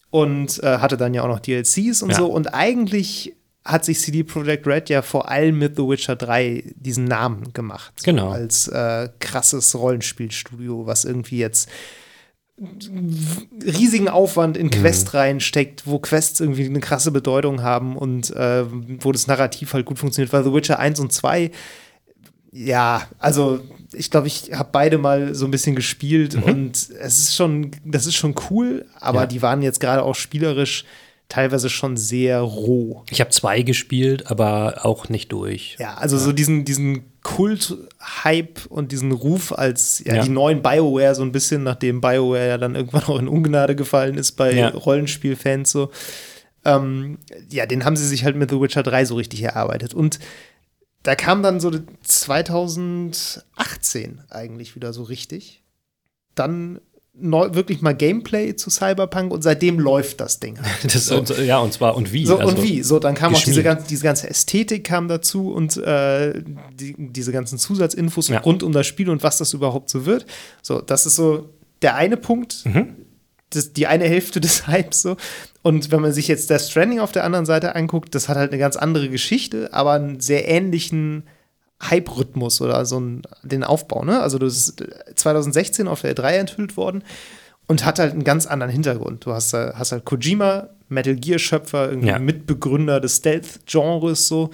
und 0.10 0.64
äh, 0.64 0.78
hatte 0.78 0.98
dann 0.98 1.14
ja 1.14 1.24
auch 1.24 1.28
noch 1.28 1.40
DLCs 1.40 2.02
und 2.02 2.12
Ja. 2.12 2.18
so. 2.18 2.28
Und 2.28 2.54
eigentlich 2.54 3.34
hat 3.68 3.86
sich 3.86 4.00
CD 4.00 4.24
Projekt 4.24 4.66
Red 4.66 4.90
ja 4.90 5.02
vor 5.02 5.30
allem 5.30 5.60
mit 5.60 5.76
The 5.76 5.84
Witcher 5.84 6.16
3 6.16 6.64
diesen 6.76 7.06
Namen 7.06 7.52
gemacht. 7.54 7.94
So 7.98 8.06
Genau. 8.06 8.30
Als 8.32 8.68
äh, 8.68 9.10
krasses 9.20 9.76
Rollenspielstudio, 9.76 10.86
was 10.88 11.06
irgendwie 11.06 11.38
jetzt 11.40 11.70
riesigen 13.64 14.08
Aufwand 14.10 14.56
Mhm. 14.58 14.62
in 14.64 14.70
Quest 14.72 15.14
reinsteckt, 15.14 15.86
wo 15.86 16.00
Quests 16.00 16.40
irgendwie 16.40 16.66
eine 16.66 16.80
krasse 16.80 17.12
Bedeutung 17.12 17.62
haben 17.62 17.96
und 17.96 18.32
äh, 18.36 18.64
wo 19.04 19.12
das 19.12 19.28
Narrativ 19.28 19.74
halt 19.74 19.86
gut 19.86 20.00
funktioniert, 20.00 20.34
weil 20.34 20.44
The 20.44 20.54
Witcher 20.54 20.80
1 20.80 21.00
und 21.00 21.12
2 21.14 21.52
ja, 22.54 23.04
also 23.20 23.60
ich 23.94 24.10
glaube, 24.10 24.28
ich 24.28 24.52
habe 24.54 24.70
beide 24.72 24.98
mal 24.98 25.36
so 25.36 25.46
ein 25.46 25.52
bisschen 25.52 25.76
gespielt 25.76 26.34
und 26.34 26.72
es 26.76 27.18
ist 27.20 27.36
schon, 27.36 27.72
das 27.86 28.08
ist 28.08 28.16
schon 28.16 28.34
cool, 28.50 28.86
aber 29.00 29.20
Mhm. 29.20 29.24
Ja. 29.24 29.28
die 29.28 29.42
waren 29.44 29.62
jetzt 29.62 29.80
gerade 29.80 30.02
auch 30.02 30.16
spielerisch 30.16 30.86
teilweise 31.30 31.70
schon 31.70 31.98
sehr 31.98 32.40
roh. 32.40 33.04
Ich 33.10 33.20
habe 33.20 33.32
zwei 33.32 33.62
gespielt, 33.62 34.30
aber 34.32 34.86
auch 34.86 35.10
nicht 35.10 35.32
durch. 35.32 35.76
Ja, 35.80 35.96
also 35.96 36.18
so 36.18 36.32
diesen, 36.32 36.64
diesen 36.66 37.04
Kult-Hype 37.22 38.66
und 38.68 38.92
diesen 38.94 39.12
Ruf 39.12 39.52
als 39.52 40.02
ja, 40.06 40.16
Ja. 40.16 40.24
die 40.24 40.30
neuen 40.30 40.62
BioWare 40.62 41.16
so 41.16 41.24
ein 41.24 41.34
bisschen, 41.34 41.64
nachdem 41.64 42.00
BioWare 42.00 42.48
ja 42.48 42.58
dann 42.58 42.76
irgendwann 42.76 43.04
auch 43.04 43.20
in 43.20 43.28
Ungnade 43.28 43.76
gefallen 43.76 44.18
ist 44.18 44.34
bei 44.34 44.54
Ja. 44.54 44.70
Rollenspielfans 44.70 45.70
so. 45.72 45.92
Ähm, 46.64 47.18
ja, 47.50 47.66
den 47.66 47.84
haben 47.86 47.98
sie 47.98 48.08
sich 48.08 48.24
halt 48.24 48.36
mit 48.38 48.50
The 48.50 48.60
Witcher 48.62 48.84
3 48.84 49.04
so 49.06 49.16
richtig 49.16 49.44
erarbeitet. 49.44 49.94
Und 49.94 50.20
da 51.04 51.16
kam 51.16 51.44
dann 51.44 51.60
so 51.60 51.72
2018 52.04 54.22
eigentlich 54.30 54.76
wieder 54.76 54.94
so 54.94 55.04
richtig. 55.04 55.64
Dann 56.36 56.80
neu, 57.20 57.50
wirklich 57.54 57.82
mal 57.82 57.96
Gameplay 57.96 58.56
zu 58.56 58.70
Cyberpunk 58.70 59.32
und 59.32 59.42
seitdem 59.42 59.80
läuft 59.80 60.20
das 60.22 60.40
Ding. 60.40 60.58
Halt. 60.62 60.84
Das, 60.94 61.10
und, 61.12 61.30
ja, 61.46 61.58
und 61.60 61.74
zwar 61.74 61.96
und 61.96 62.14
wie. 62.14 62.26
So, 62.26 62.38
also, 62.38 62.56
und 62.56 62.64
wie? 62.64 62.84
So, 62.84 63.00
dann 63.00 63.16
kam 63.16 63.34
auch 63.34 63.40
diese 63.40 63.62
geschmiert. 63.62 63.66
ganze, 63.66 63.88
diese 63.88 64.04
ganze 64.04 64.30
Ästhetik 64.30 64.84
kam 64.84 65.08
dazu 65.08 65.52
und 65.52 65.78
äh, 65.78 66.42
die, 66.80 66.96
diese 66.98 67.32
ganzen 67.32 67.58
Zusatzinfos 67.58 68.28
Ja. 68.30 68.40
rund 68.40 68.64
um 68.64 68.72
das 68.72 68.86
Spiel 68.88 69.10
und 69.10 69.24
was 69.24 69.38
das 69.38 69.54
überhaupt 69.54 69.90
so 69.90 70.06
wird. 70.06 70.26
So, 70.62 70.80
das 70.82 71.06
ist 71.06 71.16
so 71.16 71.50
der 71.82 71.96
eine 71.96 72.18
Punkt, 72.18 72.66
Mhm. 72.66 72.96
das, 73.50 73.74
die 73.74 73.88
eine 73.88 74.06
Hälfte 74.06 74.40
des 74.42 74.68
Hypes 74.68 75.02
so. 75.02 75.18
Und 75.64 75.92
wenn 75.92 76.02
man 76.02 76.14
sich 76.14 76.28
jetzt 76.28 76.50
Death 76.50 76.62
Stranding 76.62 77.00
auf 77.00 77.12
der 77.12 77.24
anderen 77.24 77.46
Seite 77.46 77.76
anguckt, 77.76 78.16
das 78.16 78.30
hat 78.30 78.38
halt 78.38 78.52
eine 78.52 78.60
ganz 78.60 78.76
andere 78.78 79.10
Geschichte, 79.10 79.74
aber 79.74 79.94
einen 79.94 80.20
sehr 80.20 80.48
ähnlichen 80.48 81.24
Hype-Rhythmus 81.82 82.62
oder 82.62 82.86
so 82.86 82.98
einen, 82.98 83.22
den 83.44 83.64
Aufbau. 83.64 84.04
Ne? 84.04 84.20
Also 84.20 84.38
das 84.40 84.56
ist 84.56 84.84
2016 85.16 85.88
auf 85.88 86.02
der 86.02 86.16
E3 86.16 86.30
enthüllt 86.38 86.78
worden 86.78 87.04
und 87.68 87.86
hat 87.86 88.00
halt 88.00 88.14
einen 88.14 88.24
ganz 88.24 88.46
anderen 88.48 88.72
Hintergrund. 88.72 89.26
Du 89.26 89.32
hast, 89.34 89.54
da- 89.54 89.74
hast 89.76 89.92
halt 89.92 90.06
Kojima, 90.06 90.70
Metal 90.90 91.16
Gear-Schöpfer, 91.16 91.90
irgendwie 91.90 92.08
Ja. 92.10 92.20
Mitbegründer 92.20 93.00
des 93.00 93.18
Stealth-Genres 93.18 94.28
so. 94.28 94.50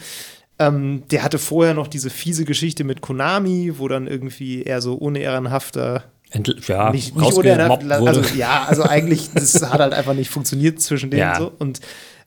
Ähm, 0.60 1.04
der 1.12 1.24
hatte 1.24 1.40
vorher 1.40 1.74
noch 1.74 1.88
diese 1.88 2.10
fiese 2.10 2.46
Geschichte 2.46 2.84
mit 2.84 3.02
Konami, 3.02 3.74
wo 3.78 3.88
dann 3.88 4.08
irgendwie 4.08 4.64
eher 4.64 4.82
so 4.82 4.94
unehrenhafter 4.96 6.04
Entl 6.32 6.60
ja, 6.68 6.92
nicht, 6.92 7.16
nicht 7.16 7.34
unehrenhaft, 7.34 7.84
wurde. 7.84 7.96
also 8.08 8.22
ja, 8.36 8.66
also 8.68 8.84
eigentlich, 8.84 9.30
das 9.36 9.62
hat 9.62 9.80
halt 9.80 9.94
einfach 9.94 10.14
nicht 10.16 10.30
funktioniert 10.32 10.82
zwischen 10.82 11.12
denen 11.12 11.20
Ja. 11.22 11.38
so. 11.40 11.52
Und 11.60 11.80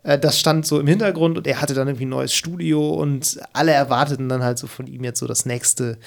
äh, 0.06 0.18
das 0.18 0.38
stand 0.38 0.64
so 0.64 0.78
im 0.78 0.86
Hintergrund 0.86 1.36
und 1.36 1.46
er 1.46 1.60
hatte 1.60 1.74
dann 1.74 1.88
irgendwie 1.88 2.06
ein 2.06 2.10
neues 2.10 2.32
Studio 2.32 2.94
und 2.94 3.38
alle 3.52 3.72
erwarteten 3.72 4.28
dann 4.28 4.42
halt 4.42 4.58
so 4.58 4.66
von 4.66 4.86
ihm 4.86 5.02
jetzt 5.04 5.18
so 5.18 5.26
das 5.26 5.44
nächste, 5.44 5.98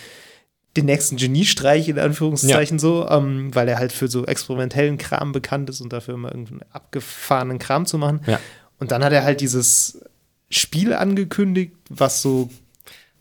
den 0.78 0.86
nächsten 0.86 1.18
Geniestreich 1.18 1.90
in 1.90 2.00
Anführungszeichen 2.00 2.80
so, 2.80 3.08
ähm, 3.10 3.54
weil 3.54 3.68
er 3.68 3.78
halt 3.78 3.92
für 3.92 4.08
so 4.08 4.26
experimentellen 4.26 4.98
Kram 4.98 5.34
bekannt 5.34 5.70
ist 5.70 5.82
und 5.82 5.92
dafür 5.92 6.14
immer 6.14 6.30
irgendeinen 6.30 6.62
abgefahrenen 6.72 7.60
Kram 7.60 7.86
zu 7.86 7.98
machen. 7.98 8.22
Ja. 8.26 8.40
Und 8.80 8.92
dann 8.92 9.04
hat 9.04 9.12
er 9.12 9.26
halt 9.26 9.42
dieses 9.42 10.02
Spiel 10.50 10.94
angekündigt, 10.94 11.76
was 11.90 12.22
so 12.22 12.50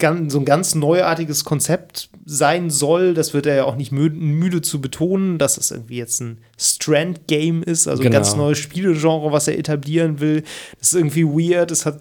so 0.00 0.38
ein 0.38 0.44
ganz 0.44 0.74
neuartiges 0.74 1.44
Konzept 1.44 2.08
sein 2.24 2.70
soll. 2.70 3.14
Das 3.14 3.34
wird 3.34 3.46
er 3.46 3.54
ja 3.56 3.64
auch 3.64 3.74
nicht 3.76 3.90
mü 3.90 4.08
müde 4.11 4.62
zu 4.62 4.80
betonen, 4.80 5.38
dass 5.38 5.56
es 5.58 5.70
irgendwie 5.72 5.96
jetzt 5.96 6.20
ein 6.20 6.38
Strand-Game 6.56 7.62
ist, 7.62 7.88
also 7.88 8.02
ein 8.02 8.04
Genau. 8.04 8.16
ganz 8.16 8.37
neues 8.37 8.58
Spielegenre, 8.58 9.32
was 9.32 9.48
er 9.48 9.58
etablieren 9.58 10.20
will. 10.20 10.44
Das 10.78 10.92
ist 10.92 10.94
irgendwie 10.94 11.24
weird, 11.24 11.70
es 11.70 11.84
hat 11.84 12.00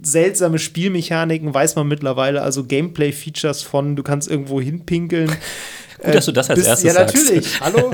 seltsame 0.00 0.58
Spielmechaniken, 0.60 1.52
weiß 1.52 1.74
man 1.74 1.88
mittlerweile, 1.88 2.42
also 2.42 2.64
Gameplay-Features 2.64 3.62
von, 3.62 3.96
du 3.96 4.02
kannst 4.04 4.30
irgendwo 4.30 4.60
hinpinkeln. 4.60 5.30
Gut, 6.04 6.14
dass 6.14 6.26
du 6.26 6.32
das 6.32 6.48
als 6.48 6.60
bis, 6.60 6.68
erstes 6.68 6.86
Ja, 6.86 6.92
sagst. 6.94 7.16
natürlich. 7.16 7.60
Hallo. 7.60 7.90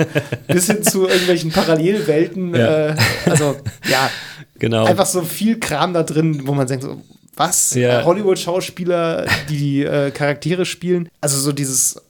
Bis 0.47 0.67
hin 0.67 0.83
zu 0.83 1.09
irgendwelchen 1.09 1.51
Parallelwelten. 1.51 2.55
Ja. 2.55 2.89
Äh, 2.89 2.97
also, 3.25 3.57
ja, 3.91 4.11
Genau. 4.59 4.85
einfach 4.85 5.07
so 5.07 5.23
viel 5.23 5.59
Kram 5.59 5.95
da 5.95 6.03
drin, 6.03 6.47
wo 6.47 6.53
man 6.53 6.67
denkt, 6.67 6.85
so, 6.85 7.01
was? 7.37 7.75
Ja. 7.75 8.01
Äh, 8.01 8.05
Hollywood-Schauspieler, 8.05 9.27
die 9.49 9.57
die 9.57 9.83
äh, 9.85 10.11
Charaktere 10.11 10.65
spielen. 10.65 11.09
Also 11.21 11.39
so 11.39 11.53
dieses, 11.53 12.01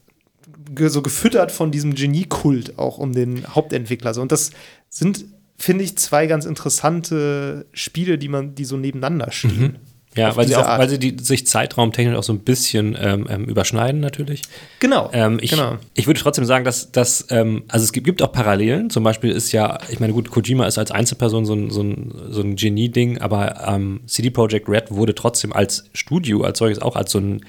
so 0.87 1.03
gefüttert 1.03 1.53
von 1.53 1.71
diesem 1.71 1.95
Genie-Kult 1.95 2.79
auch 2.79 2.99
um 2.99 3.13
den 3.13 3.47
Hauptentwickler. 3.55 4.15
So. 4.15 4.23
Und 4.23 4.33
das 4.33 4.51
sind, 4.89 5.25
finde 5.59 5.85
ich, 5.85 5.97
zwei 5.97 6.27
ganz 6.27 6.45
interessante 6.45 7.67
Spiele, 7.73 8.19
die 8.19 8.29
man, 8.29 8.55
die 8.55 8.65
so 8.65 8.77
nebeneinander 8.77 9.31
stehen. 9.33 9.79
Ja, 10.17 10.37
weil 10.37 10.47
sie, 10.47 10.57
auch, 10.57 10.67
weil 10.79 10.89
sie 10.89 10.99
die, 10.99 11.17
sich 11.23 11.47
zeitraumtechnisch 11.47 12.17
auch 12.17 12.23
so 12.23 12.33
ein 12.33 12.41
bisschen 12.41 12.97
ähm, 13.01 13.27
ähm, 13.29 13.45
überschneiden 13.45 14.01
natürlich. 14.01 14.43
Genau. 14.81 15.11
Ähm, 15.13 15.39
ich, 15.41 15.51
genau. 15.51 15.77
ich 15.95 16.07
würde 16.07 16.21
trotzdem 16.21 16.45
sagen, 16.45 16.65
dass, 16.65 16.93
dass 16.93 17.27
ähm, 17.31 17.65
also 17.69 17.85
es 17.85 17.93
gibt, 17.93 18.07
gibt 18.07 18.23
auch 18.23 18.33
Parallelen. 18.33 18.91
Zum 18.91 19.03
Beispiel 19.03 19.31
ist 19.31 19.53
ja, 19.53 19.79
ich 19.91 20.01
meine, 20.01 20.13
gut, 20.13 20.31
Kojima 20.31 20.67
ist 20.67 20.79
als 20.79 20.91
Einzelperson 20.91 21.45
so 21.47 21.55
ein, 21.55 21.71
so 21.71 21.83
ein, 21.83 22.15
so 22.31 22.43
ein 22.43 22.57
Genie-Ding, 22.57 23.19
aber 23.19 23.67
ähm, 23.67 24.01
CD 24.07 24.31
Projekt 24.31 24.69
Red 24.69 24.91
wurde 24.91 25.15
trotzdem 25.15 25.53
als 25.53 25.85
Studio, 25.93 26.43
als 26.43 26.59
solches 26.59 26.81
auch 26.81 26.97
als 26.97 27.11
so 27.11 27.19
ein 27.19 27.45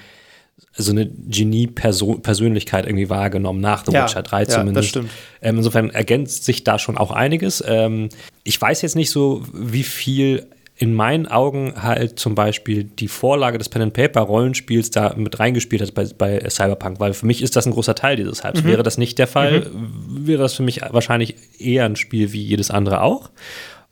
so 0.78 0.91
eine 0.91 1.08
Genie-Persönlichkeit 1.08 2.86
irgendwie 2.86 3.10
wahrgenommen, 3.10 3.62
nach 3.62 3.86
The 3.86 3.93
Ja, 3.93 4.06
Witcher 4.06 4.23
3 4.23 4.39
ja, 4.39 4.45
das 4.45 4.56
zumindest. 4.56 4.89
stimmt. 4.89 5.10
Ähm, 5.41 5.58
insofern 5.58 5.89
ergänzt 5.89 6.45
sich 6.45 6.63
da 6.63 6.80
schon 6.80 6.97
auch 6.97 7.12
einiges. 7.12 7.63
Ähm, 7.65 8.10
ich 8.43 8.60
weiß 8.60 8.82
jetzt 8.82 8.95
nicht 8.95 9.10
so, 9.10 9.43
wie 9.54 9.84
viel 9.84 10.47
in 10.78 10.94
meinen 10.94 11.26
Augen 11.26 11.74
halt 11.82 12.20
zum 12.20 12.36
Beispiel 12.36 12.84
die 12.84 13.08
Vorlage 13.08 13.58
des 13.58 13.70
Pen-and-Paper-Rollenspiels 13.70 14.92
da 14.92 15.14
mit 15.16 15.40
reingespielt 15.40 15.82
hat 15.82 15.94
bei, 15.94 16.06
bei 16.18 16.50
Cyberpunk, 16.50 17.00
weil 17.00 17.14
für 17.14 17.26
mich 17.26 17.42
ist 17.42 17.56
das 17.56 17.66
ein 17.66 17.72
großer 17.72 17.96
Teil 17.96 18.18
dieses 18.18 18.44
Hypes. 18.44 18.64
Mhm. 18.64 18.68
Wäre 18.68 18.84
das 18.84 18.98
nicht 18.98 19.18
der 19.18 19.28
Fall, 19.28 19.68
wäre 20.10 20.42
das 20.42 20.54
für 20.54 20.64
mich 20.64 20.82
wahrscheinlich 20.90 21.36
eher 21.60 21.86
ein 21.86 21.96
Spiel 21.96 22.34
wie 22.34 22.42
jedes 22.42 22.72
andere 22.72 23.02
auch. 23.02 23.30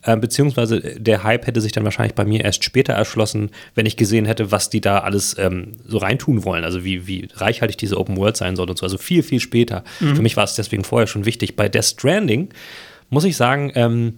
Äh, 0.01 0.17
beziehungsweise 0.17 0.81
der 0.81 1.23
Hype 1.23 1.47
hätte 1.47 1.61
sich 1.61 1.71
dann 1.71 1.85
wahrscheinlich 1.85 2.15
bei 2.15 2.25
mir 2.25 2.43
erst 2.43 2.65
später 2.65 2.91
erschlossen, 2.91 3.51
wenn 3.75 3.85
ich 3.85 3.95
gesehen 3.95 4.25
hätte, 4.25 4.51
was 4.51 4.69
die 4.69 4.81
da 4.81 4.97
alles 4.99 5.37
ähm, 5.39 5.77
so 5.87 5.99
reintun 5.99 6.43
wollen. 6.43 6.65
Also 6.65 6.83
wie, 6.83 7.07
wie 7.07 7.29
reichhaltig 7.33 7.77
diese 7.77 7.97
Open 7.97 8.17
World 8.17 8.35
sein 8.35 8.57
soll 8.57 8.69
und 8.69 8.77
so. 8.77 8.85
Also 8.85 8.97
viel, 8.97 9.23
viel 9.23 9.39
später. 9.39 9.85
Mhm. 10.01 10.17
Für 10.17 10.21
mich 10.21 10.35
war 10.35 10.43
es 10.43 10.55
deswegen 10.55 10.83
vorher 10.83 11.07
schon 11.07 11.23
wichtig. 11.23 11.55
Bei 11.55 11.69
Death 11.69 11.85
Stranding 11.85 12.49
muss 13.09 13.23
ich 13.23 13.37
sagen, 13.37 13.71
ähm, 13.75 14.15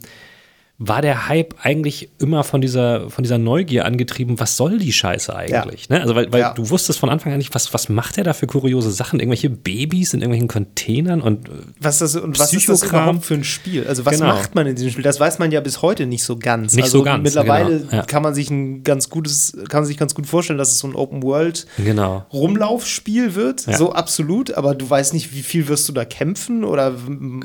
war 0.78 1.02
der 1.02 1.30
Hype 1.30 1.56
eigentlich 1.64 2.10
immer 2.20 2.44
von 2.44 2.60
dieser, 2.60 3.10
von 3.10 3.24
dieser 3.24 3.38
Neugier 3.38 3.86
angetrieben, 3.86 4.40
was 4.42 4.58
soll 4.58 4.78
die 4.78 4.92
Scheiße 4.92 5.34
eigentlich? 5.34 5.88
Ja. 5.90 5.96
Ne? 5.96 6.02
Also, 6.02 6.16
weil, 6.16 6.34
weil 6.34 6.42
ja. 6.42 6.54
du 6.54 6.70
wusstest 6.70 7.00
von 7.00 7.10
Anfang 7.10 7.32
an 7.32 7.38
nicht, 7.38 7.56
was, 7.56 7.74
was 7.74 7.88
macht 7.88 8.18
er 8.18 8.26
da 8.26 8.34
für 8.34 8.46
kuriose 8.46 8.92
Sachen? 8.92 9.22
Irgendwelche 9.22 9.50
Babys 9.50 10.14
in 10.14 10.20
irgendwelchen 10.20 10.50
Containern 10.50 11.22
und 11.22 11.48
äh, 11.48 11.52
was, 11.80 12.00
das, 12.00 12.18
und 12.18 12.38
was 12.40 12.52
ist 12.52 12.68
das 12.68 12.84
überhaupt 12.84 13.24
für 13.24 13.36
ein 13.36 13.46
Spiel? 13.46 13.88
Also, 13.88 14.06
was 14.06 14.16
genau. 14.20 14.34
macht 14.34 14.54
man 14.54 14.68
in 14.68 14.76
diesem 14.76 14.92
Spiel? 14.92 15.04
Das 15.04 15.18
weiß 15.18 15.40
man 15.40 15.50
ja 15.54 15.62
bis 15.62 15.82
heute 15.82 16.08
nicht 16.08 16.26
so 16.26 16.38
ganz. 16.38 16.74
Nicht 16.74 16.86
also, 16.86 16.98
so 17.00 17.04
ganz. 17.06 17.24
Mittlerweile 17.24 17.80
genau. 17.80 17.94
ja. 17.94 18.02
kann 18.02 18.22
man 18.22 18.34
sich 18.34 18.50
ein 18.50 18.84
ganz 18.84 19.10
gutes, 19.10 19.58
kann 19.70 19.82
man 19.82 19.86
sich 19.86 19.98
ganz 19.98 20.14
gut 20.14 20.28
vorstellen, 20.28 20.60
dass 20.60 20.72
es 20.72 20.80
so 20.80 20.88
ein 20.88 20.96
Open 20.96 21.24
World 21.24 21.68
genau. 21.78 22.26
Rumlaufspiel 22.34 23.36
wird. 23.36 23.62
So 23.62 23.94
absolut, 23.94 24.54
aber 24.54 24.76
du 24.76 24.90
weißt 24.90 25.14
nicht, 25.14 25.34
wie 25.34 25.42
viel 25.42 25.70
wirst 25.70 25.88
du 25.88 25.94
da 25.94 26.04
kämpfen 26.04 26.66
oder 26.66 26.94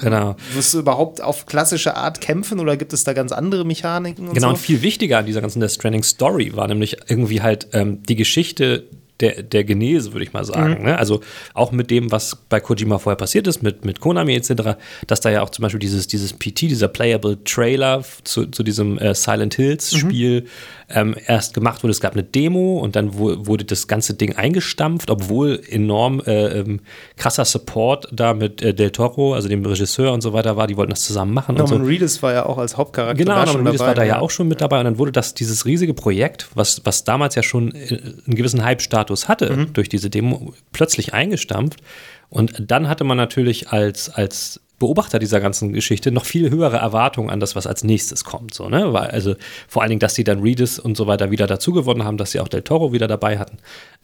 genau. 0.00 0.34
wirst 0.52 0.74
du 0.74 0.80
überhaupt 0.80 1.22
auf 1.22 1.46
klassische 1.46 1.96
Art 1.96 2.20
kämpfen 2.20 2.58
oder 2.58 2.76
gibt 2.76 2.92
es 2.92 3.04
da 3.04 3.19
ganz 3.20 3.32
andere 3.32 3.64
Mechaniken? 3.64 4.28
Und 4.28 4.34
genau, 4.34 4.48
so. 4.48 4.54
und 4.54 4.58
viel 4.58 4.82
wichtiger 4.82 5.18
an 5.18 5.26
dieser 5.26 5.40
ganzen 5.40 5.60
Death 5.60 5.72
Stranding 5.72 6.02
Story 6.02 6.56
war 6.56 6.66
nämlich 6.66 6.96
irgendwie 7.08 7.42
halt 7.42 7.68
ähm, 7.72 8.02
die 8.02 8.16
Geschichte 8.16 8.88
der, 9.20 9.42
der 9.42 9.64
Genese, 9.64 10.12
würde 10.12 10.24
ich 10.24 10.32
mal 10.32 10.44
sagen. 10.44 10.78
Mhm. 10.78 10.84
Ne? 10.84 10.98
Also 10.98 11.20
auch 11.54 11.72
mit 11.72 11.90
dem, 11.90 12.10
was 12.10 12.36
bei 12.48 12.60
Kojima 12.60 12.98
vorher 12.98 13.16
passiert 13.16 13.46
ist, 13.46 13.62
mit, 13.62 13.84
mit 13.84 14.00
Konami 14.00 14.34
etc., 14.34 14.76
dass 15.06 15.20
da 15.20 15.30
ja 15.30 15.42
auch 15.42 15.50
zum 15.50 15.62
Beispiel 15.62 15.80
dieses, 15.80 16.06
dieses 16.06 16.32
PT, 16.32 16.62
dieser 16.62 16.88
Playable 16.88 17.42
Trailer 17.44 18.02
zu, 18.24 18.46
zu 18.46 18.62
diesem 18.62 18.98
äh, 18.98 19.14
Silent 19.14 19.54
Hills 19.54 19.94
Spiel 19.94 20.42
mhm 20.42 20.48
ähm, 20.92 21.14
erst 21.26 21.54
gemacht 21.54 21.82
wurde. 21.82 21.92
Es 21.92 22.00
gab 22.00 22.12
eine 22.12 22.22
Demo 22.22 22.78
und 22.78 22.96
dann 22.96 23.14
wurde 23.14 23.64
das 23.64 23.86
ganze 23.86 24.14
Ding 24.14 24.36
eingestampft, 24.36 25.10
obwohl 25.10 25.60
enorm 25.68 26.20
äh, 26.26 26.60
ähm, 26.60 26.80
krasser 27.16 27.44
Support 27.44 28.08
da 28.12 28.34
mit 28.34 28.62
äh, 28.62 28.74
Del 28.74 28.90
Toro, 28.90 29.34
also 29.34 29.48
dem 29.48 29.64
Regisseur 29.64 30.12
und 30.12 30.20
so 30.20 30.32
weiter 30.32 30.56
war. 30.56 30.66
Die 30.66 30.76
wollten 30.76 30.90
das 30.90 31.02
zusammen 31.02 31.32
machen. 31.32 31.56
Norman 31.56 31.82
so. 31.82 31.84
Reedus 31.84 32.22
war 32.22 32.32
ja 32.32 32.46
auch 32.46 32.58
als 32.58 32.76
Hauptcharakter 32.76 33.16
Genau, 33.16 33.44
Norman 33.44 33.66
Reedus 33.66 33.80
war 33.80 33.94
da 33.94 34.04
ja 34.04 34.18
auch 34.18 34.30
schon 34.30 34.48
mit 34.48 34.60
dabei 34.60 34.78
und 34.78 34.84
dann 34.84 34.98
wurde 34.98 35.12
das 35.12 35.34
dieses 35.34 35.64
riesige 35.64 35.94
Projekt, 35.94 36.48
was, 36.54 36.82
was 36.84 37.04
damals 37.04 37.34
ja 37.34 37.42
schon 37.42 37.74
äh, 37.74 38.00
einen 38.26 38.36
gewissen 38.36 38.64
Hype-Status 38.64 39.09
hatte 39.28 39.54
mhm. 39.54 39.72
durch 39.72 39.88
diese 39.88 40.10
Demo, 40.10 40.54
plötzlich 40.72 41.14
eingestampft. 41.14 41.80
Und 42.28 42.70
dann 42.70 42.88
hatte 42.88 43.04
man 43.04 43.16
natürlich 43.16 43.68
als, 43.70 44.08
als 44.08 44.60
Beobachter 44.80 45.18
dieser 45.18 45.40
ganzen 45.40 45.72
Geschichte 45.72 46.10
noch 46.10 46.24
viel 46.24 46.50
höhere 46.50 46.78
Erwartungen 46.78 47.30
an 47.30 47.38
das, 47.38 47.54
was 47.54 47.66
als 47.66 47.84
nächstes 47.84 48.24
kommt. 48.24 48.54
So, 48.54 48.68
ne? 48.68 48.92
Weil, 48.92 49.10
also 49.10 49.36
vor 49.68 49.82
allen 49.82 49.90
Dingen, 49.90 50.00
dass 50.00 50.14
sie 50.14 50.24
dann 50.24 50.40
Reedus 50.40 50.78
und 50.80 50.96
so 50.96 51.06
weiter 51.06 51.30
wieder 51.30 51.46
dazu 51.46 51.72
gewonnen 51.72 52.02
haben, 52.02 52.16
dass 52.16 52.32
sie 52.32 52.40
auch 52.40 52.48
Del 52.48 52.62
Toro 52.62 52.92
wieder 52.92 53.06
dabei 53.06 53.38
hatten. 53.38 53.58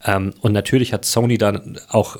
Ähm, 0.05 0.33
und 0.41 0.53
natürlich 0.53 0.93
hat 0.93 1.03
Sony 1.03 1.39
dann 1.39 1.79
auch 1.89 2.17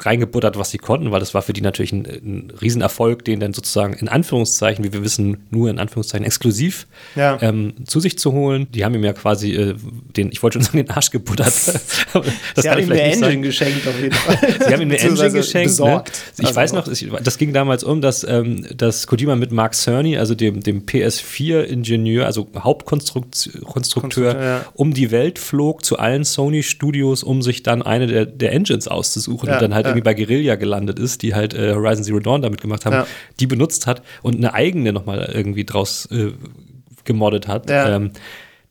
reingebuttert, 0.00 0.56
was 0.56 0.70
sie 0.70 0.78
konnten, 0.78 1.12
weil 1.12 1.20
das 1.20 1.34
war 1.34 1.42
für 1.42 1.52
die 1.52 1.60
natürlich 1.60 1.92
ein, 1.92 2.06
ein 2.06 2.52
Riesenerfolg, 2.60 3.24
den 3.24 3.38
dann 3.38 3.52
sozusagen 3.52 3.92
in 3.92 4.08
Anführungszeichen, 4.08 4.82
wie 4.82 4.94
wir 4.94 5.04
wissen, 5.04 5.46
nur 5.50 5.68
in 5.68 5.78
Anführungszeichen 5.78 6.24
exklusiv 6.24 6.86
ja. 7.14 7.38
ähm, 7.42 7.74
zu 7.86 8.00
sich 8.00 8.18
zu 8.18 8.32
holen. 8.32 8.66
Die 8.72 8.84
haben 8.84 8.94
ihm 8.94 9.04
ja 9.04 9.12
quasi 9.12 9.52
äh, 9.52 9.74
den, 10.16 10.32
ich 10.32 10.42
wollte 10.42 10.54
schon 10.54 10.62
sagen, 10.64 10.78
den 10.78 10.90
Arsch 10.90 11.10
gebuttert. 11.10 11.52
das 11.54 11.84
sie 12.56 12.70
haben 12.70 12.80
ihm 12.80 12.90
eine 12.90 13.02
Engine 13.02 13.26
sagen. 13.26 13.42
geschenkt 13.42 13.86
auf 13.86 14.00
jeden 14.00 14.14
Fall. 14.14 14.38
sie 14.38 14.72
haben 14.72 14.80
ihm 14.80 14.88
eine 14.88 14.98
Engine 14.98 15.32
geschenkt. 15.32 15.78
Ne? 15.78 16.04
Ich 16.38 16.46
also 16.46 16.56
weiß 16.56 16.72
noch, 16.72 16.88
das 17.22 17.36
ging 17.36 17.52
damals 17.52 17.84
um, 17.90 18.00
dass, 18.00 18.24
ähm, 18.24 18.66
dass 18.74 19.06
Kojima 19.06 19.36
mit 19.36 19.52
Mark 19.52 19.74
Cerny, 19.74 20.16
also 20.16 20.34
dem, 20.34 20.60
dem 20.62 20.86
PS4-Ingenieur, 20.86 22.24
also 22.26 22.48
Hauptkonstrukteur, 22.56 24.42
ja. 24.42 24.64
um 24.74 24.94
die 24.94 25.10
Welt 25.10 25.38
flog 25.38 25.84
zu 25.84 25.98
allen 25.98 26.24
Sony-Studios, 26.24 27.22
um 27.22 27.42
sich 27.42 27.62
dann 27.62 27.82
eine 27.82 28.06
der, 28.06 28.26
der 28.26 28.52
Engines 28.52 28.88
auszusuchen 28.88 29.48
ja, 29.48 29.54
und 29.54 29.62
dann 29.62 29.74
halt 29.74 29.84
ja. 29.84 29.90
irgendwie 29.90 30.04
bei 30.04 30.14
Guerilla 30.14 30.56
gelandet 30.56 30.98
ist, 30.98 31.22
die 31.22 31.34
halt 31.34 31.52
äh, 31.54 31.74
Horizon 31.74 32.04
Zero 32.04 32.20
Dawn 32.20 32.42
damit 32.42 32.60
gemacht 32.60 32.86
haben, 32.86 33.06
die 33.38 33.46
benutzt 33.46 33.86
hat 33.86 34.02
und 34.22 34.36
eine 34.36 34.54
eigene 34.54 34.92
nochmal 34.92 35.30
irgendwie 35.34 35.64
draus 35.64 36.06
äh, 36.10 36.32
gemoddet 37.04 37.48
hat. 37.48 37.66
Ähm, 37.68 38.12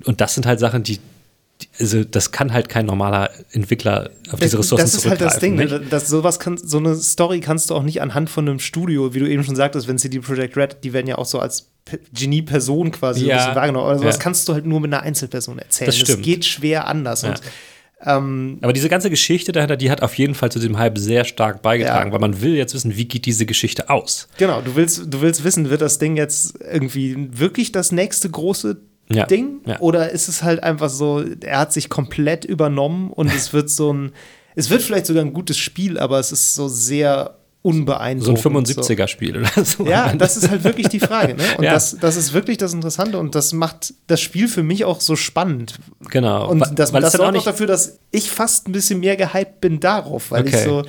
und 0.05 0.21
das 0.21 0.34
sind 0.34 0.45
halt 0.45 0.60
Sachen, 0.60 0.84
die, 0.84 0.99
also 1.79 2.03
das 2.03 2.31
kann 2.31 2.51
halt 2.51 2.69
kein 2.69 2.85
normaler 2.85 3.29
Entwickler 3.51 4.09
auf 4.31 4.39
diese 4.39 4.59
Ressourcen 4.59 4.83
Das 4.83 4.93
ist 4.93 5.07
halt 5.07 5.21
das 5.21 5.39
Ding, 5.39 5.55
ne? 5.55 5.81
dass 5.89 6.07
sowas 6.07 6.39
kann, 6.39 6.57
so 6.57 6.77
eine 6.77 6.95
Story 6.95 7.39
kannst 7.39 7.69
du 7.69 7.75
auch 7.75 7.83
nicht 7.83 8.01
anhand 8.01 8.29
von 8.29 8.47
einem 8.47 8.59
Studio, 8.59 9.13
wie 9.13 9.19
du 9.19 9.29
eben 9.29 9.43
schon 9.43 9.55
sagtest, 9.55 9.87
wenn 9.87 9.97
CD 9.97 10.19
Projekt 10.19 10.57
Red, 10.57 10.77
die 10.83 10.93
werden 10.93 11.07
ja 11.07 11.17
auch 11.17 11.25
so 11.25 11.39
als 11.39 11.71
Genie-Person 12.13 12.91
quasi 12.91 13.25
ja. 13.25 13.35
ein 13.35 13.37
bisschen 13.39 13.55
wahrgenommen. 13.55 13.85
Aber 13.85 13.99
sowas 13.99 14.15
ja. 14.15 14.21
kannst 14.21 14.47
du 14.47 14.53
halt 14.53 14.65
nur 14.65 14.79
mit 14.79 14.93
einer 14.93 15.03
Einzelperson 15.03 15.59
erzählen. 15.59 15.87
Das, 15.87 15.97
stimmt. 15.97 16.19
das 16.19 16.25
geht 16.25 16.45
schwer 16.45 16.87
anders. 16.87 17.21
Ja. 17.21 17.29
Und, 17.29 17.41
ähm, 18.05 18.59
Aber 18.61 18.73
diese 18.73 18.89
ganze 18.89 19.09
Geschichte 19.09 19.51
dahinter, 19.51 19.75
die 19.75 19.91
hat 19.91 20.01
auf 20.01 20.13
jeden 20.15 20.35
Fall 20.35 20.51
zu 20.51 20.59
diesem 20.59 20.77
Hype 20.77 20.97
sehr 20.97 21.25
stark 21.25 21.61
beigetragen, 21.61 22.11
weil 22.11 22.19
man 22.19 22.41
will 22.41 22.55
jetzt 22.55 22.73
wissen, 22.73 22.95
wie 22.95 23.05
geht 23.05 23.25
diese 23.25 23.45
Geschichte 23.45 23.89
aus. 23.89 24.27
Genau, 24.37 24.61
du 24.61 24.75
willst, 24.75 25.13
du 25.13 25.21
willst 25.21 25.43
wissen, 25.43 25.69
wird 25.69 25.81
das 25.81 25.97
Ding 25.97 26.15
jetzt 26.15 26.59
irgendwie 26.61 27.29
wirklich 27.31 27.71
das 27.71 27.91
nächste 27.91 28.29
große 28.29 28.77
ja. 29.11 29.25
Ding? 29.25 29.61
Ja. 29.65 29.79
Oder 29.79 30.11
ist 30.11 30.27
es 30.27 30.43
halt 30.43 30.63
einfach 30.63 30.89
so, 30.89 31.23
er 31.41 31.59
hat 31.59 31.73
sich 31.73 31.89
komplett 31.89 32.45
übernommen 32.45 33.11
und 33.11 33.27
es 33.27 33.53
wird 33.53 33.69
so 33.69 33.93
ein, 33.93 34.11
es 34.55 34.69
wird 34.69 34.81
vielleicht 34.81 35.05
sogar 35.05 35.23
ein 35.23 35.33
gutes 35.33 35.57
Spiel, 35.57 35.97
aber 35.99 36.19
es 36.19 36.31
ist 36.31 36.55
so 36.55 36.67
sehr 36.67 37.35
unbeeindruckend. 37.61 38.39
So 38.39 38.49
ein 38.49 38.65
75er-Spiel 38.65 39.37
oder 39.37 39.65
so. 39.65 39.85
Ja, 39.85 40.13
das 40.13 40.37
ist 40.37 40.49
halt 40.49 40.63
wirklich 40.63 40.87
die 40.87 40.99
Frage. 40.99 41.35
Ne? 41.35 41.43
Und 41.57 41.63
ja. 41.63 41.73
das, 41.73 41.97
das 41.99 42.15
ist 42.15 42.33
wirklich 42.33 42.57
das 42.57 42.73
Interessante 42.73 43.19
und 43.19 43.35
das 43.35 43.51
macht 43.51 43.93
das 44.07 44.21
Spiel 44.21 44.47
für 44.47 44.63
mich 44.63 44.85
auch 44.85 45.01
so 45.01 45.15
spannend. 45.15 45.75
Genau. 46.09 46.49
Und 46.49 46.79
das, 46.79 46.93
weil 46.93 47.01
das 47.01 47.13
sorgt 47.13 47.37
auch 47.37 47.43
dafür, 47.43 47.67
dass 47.67 47.99
ich 48.11 48.31
fast 48.31 48.67
ein 48.67 48.71
bisschen 48.71 49.01
mehr 49.01 49.17
gehypt 49.17 49.59
bin 49.59 49.79
darauf, 49.79 50.31
weil 50.31 50.47
okay. 50.47 50.55
ich 50.55 50.63
so 50.63 50.83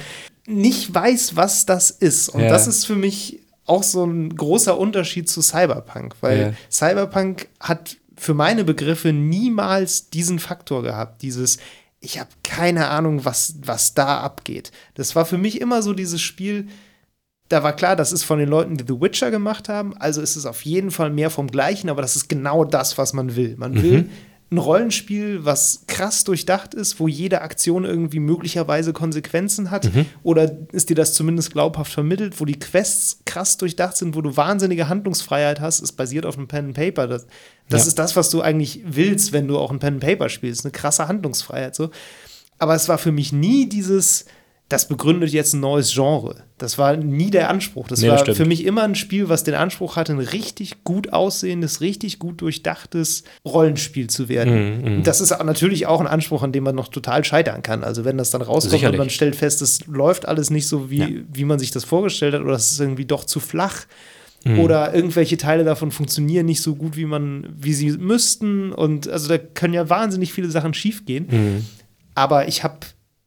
nicht 0.47 0.95
weiß, 0.95 1.37
was 1.37 1.67
das 1.67 1.91
ist. 1.91 2.29
Und 2.29 2.43
ja. 2.43 2.49
das 2.49 2.67
ist 2.67 2.87
für 2.87 2.97
mich 2.97 3.41
auch 3.67 3.83
so 3.83 4.05
ein 4.05 4.35
großer 4.35 4.77
Unterschied 4.77 5.29
zu 5.29 5.43
Cyberpunk, 5.43 6.17
weil 6.21 6.41
ja. 6.41 6.53
Cyberpunk 6.71 7.49
hat 7.61 7.97
für 8.21 8.35
meine 8.35 8.65
Begriffe 8.65 9.13
niemals 9.13 10.11
diesen 10.11 10.39
Faktor 10.39 10.83
gehabt, 10.83 11.23
dieses 11.23 11.59
ich 12.01 12.19
habe 12.19 12.31
keine 12.43 12.89
Ahnung, 12.89 13.25
was, 13.27 13.57
was 13.63 13.95
da 13.95 14.21
abgeht. 14.21 14.73
Das 14.95 15.15
war 15.17 15.27
für 15.27 15.37
mich 15.37 15.61
immer 15.61 15.83
so 15.83 15.93
dieses 15.93 16.21
Spiel, 16.21 16.69
da 17.49 17.63
war 17.63 17.75
klar, 17.75 17.95
das 17.95 18.13
ist 18.13 18.25
von 18.25 18.39
den 18.39 18.49
Leuten, 18.49 18.77
die 18.77 18.85
The 18.87 19.01
Witcher 19.01 19.31
gemacht 19.31 19.69
haben, 19.69 19.95
also 19.99 20.23
ist 20.23 20.37
es 20.37 20.47
auf 20.47 20.65
jeden 20.65 20.91
Fall 20.91 21.11
mehr 21.11 21.31
vom 21.31 21.49
Gleichen, 21.49 21.91
aber 21.91 22.01
das 22.01 22.17
ist 22.17 22.29
genau 22.29 22.65
das, 22.65 22.97
was 22.97 23.13
man 23.13 23.37
will. 23.37 23.57
Man 23.59 23.73
mhm. 23.73 24.11
Ein 24.53 24.59
Rollenspiel, 24.59 25.45
was 25.45 25.85
krass 25.87 26.25
durchdacht 26.25 26.75
ist, 26.75 26.99
wo 26.99 27.07
jede 27.07 27.41
Aktion 27.43 27.85
irgendwie 27.85 28.19
möglicherweise 28.19 28.93
Konsequenzen 28.93 29.71
hat 29.71 29.95
mhm. 29.95 30.07
oder 30.25 30.51
ist 30.73 30.91
dir 30.91 30.97
das 30.97 31.15
zumindest 31.15 31.53
glaubhaft 31.53 31.93
vermittelt, 31.93 32.41
wo 32.41 32.45
die 32.45 32.59
Quests 32.59 33.21
krass 33.27 33.59
durchdacht 33.59 33.97
sind, 33.97 34.17
wo 34.17 34.23
du 34.23 34.37
wahnsinnige 34.37 34.89
Handlungsfreiheit 34.89 35.61
hast, 35.61 35.81
ist 35.81 35.93
basiert 35.93 36.27
auf 36.27 36.37
einem 36.37 36.49
Pen 36.49 36.67
and 36.67 36.75
Paper. 36.75 37.07
Das, 37.07 37.27
das 37.69 37.83
ja. 37.83 37.89
ist 37.89 37.99
das, 38.01 38.17
was 38.17 38.31
du 38.31 38.41
eigentlich 38.41 38.83
willst, 38.85 39.33
wenn 39.33 39.47
du 39.47 39.57
auch 39.57 39.71
ein 39.71 39.79
Pen 39.79 39.95
and 39.95 40.03
Paper 40.03 40.29
spielst, 40.29 40.65
eine 40.65 40.73
krasse 40.73 41.07
Handlungsfreiheit 41.07 41.77
so. 41.77 41.91
Aber 42.59 42.75
es 42.75 42.89
war 42.89 42.99
für 42.99 43.13
mich 43.13 43.33
nie 43.33 43.69
dieses 43.69 44.27
das 44.71 44.87
begründet 44.87 45.33
jetzt 45.33 45.53
ein 45.53 45.61
neues 45.61 45.93
Genre. 45.93 46.45
Das 46.57 46.79
war 46.79 46.97
nie 46.97 47.33
der 47.33 47.51
Anspruch. 47.51 47.89
Das 47.89 48.03
nee, 48.03 48.09
war 48.09 48.23
das 48.23 48.37
für 48.37 48.45
mich 48.45 48.65
immer 48.65 48.85
ein 48.85 48.95
Spiel, 48.95 49.29
was 49.29 49.43
den 49.43 49.55
Anspruch 49.55 49.97
hatte, 49.97 50.13
ein 50.13 50.21
richtig 50.21 50.85
gut 50.85 51.13
aussehendes, 51.13 51.81
richtig 51.81 52.21
gut 52.21 52.41
durchdachtes 52.41 53.25
Rollenspiel 53.45 54.09
zu 54.09 54.29
werden. 54.29 54.83
Mm, 54.83 54.99
mm. 55.01 55.03
Das 55.03 55.21
ist 55.21 55.37
natürlich 55.43 55.89
auch 55.89 56.01
ein 56.01 56.07
Anspruch, 56.07 56.45
an 56.45 56.53
dem 56.53 56.63
man 56.63 56.77
noch 56.77 56.87
total 56.87 57.25
scheitern 57.25 57.63
kann. 57.63 57.83
Also 57.83 58.05
wenn 58.05 58.17
das 58.17 58.31
dann 58.31 58.43
rauskommt 58.43 58.71
Sicherlich. 58.71 59.01
und 59.01 59.07
man 59.07 59.11
stellt 59.11 59.35
fest, 59.35 59.61
es 59.61 59.87
läuft 59.89 60.29
alles 60.29 60.51
nicht 60.51 60.69
so, 60.69 60.89
wie, 60.89 60.99
ja. 60.99 61.09
wie 61.33 61.45
man 61.45 61.59
sich 61.59 61.73
das 61.73 61.83
vorgestellt 61.83 62.35
hat, 62.35 62.43
oder 62.43 62.55
es 62.55 62.71
ist 62.71 62.79
irgendwie 62.79 63.07
doch 63.07 63.25
zu 63.25 63.41
flach. 63.41 63.87
Mm. 64.45 64.61
Oder 64.61 64.95
irgendwelche 64.95 65.37
Teile 65.37 65.65
davon 65.65 65.91
funktionieren 65.91 66.47
nicht 66.47 66.63
so 66.63 66.77
gut, 66.77 66.97
wie 66.97 67.07
man, 67.07 67.45
wie 67.59 67.75
sie 67.75 67.91
müssten. 67.91 68.71
Und 68.71 69.09
also 69.09 69.27
da 69.27 69.37
können 69.37 69.75
ja 69.75 69.91
wahnsinnig 69.91 70.33
viele 70.33 70.49
Sachen 70.49 70.75
schiefgehen. 70.75 71.27
Mhm. 71.29 71.67
Aber 72.15 72.47
ich 72.47 72.63
habe 72.63 72.79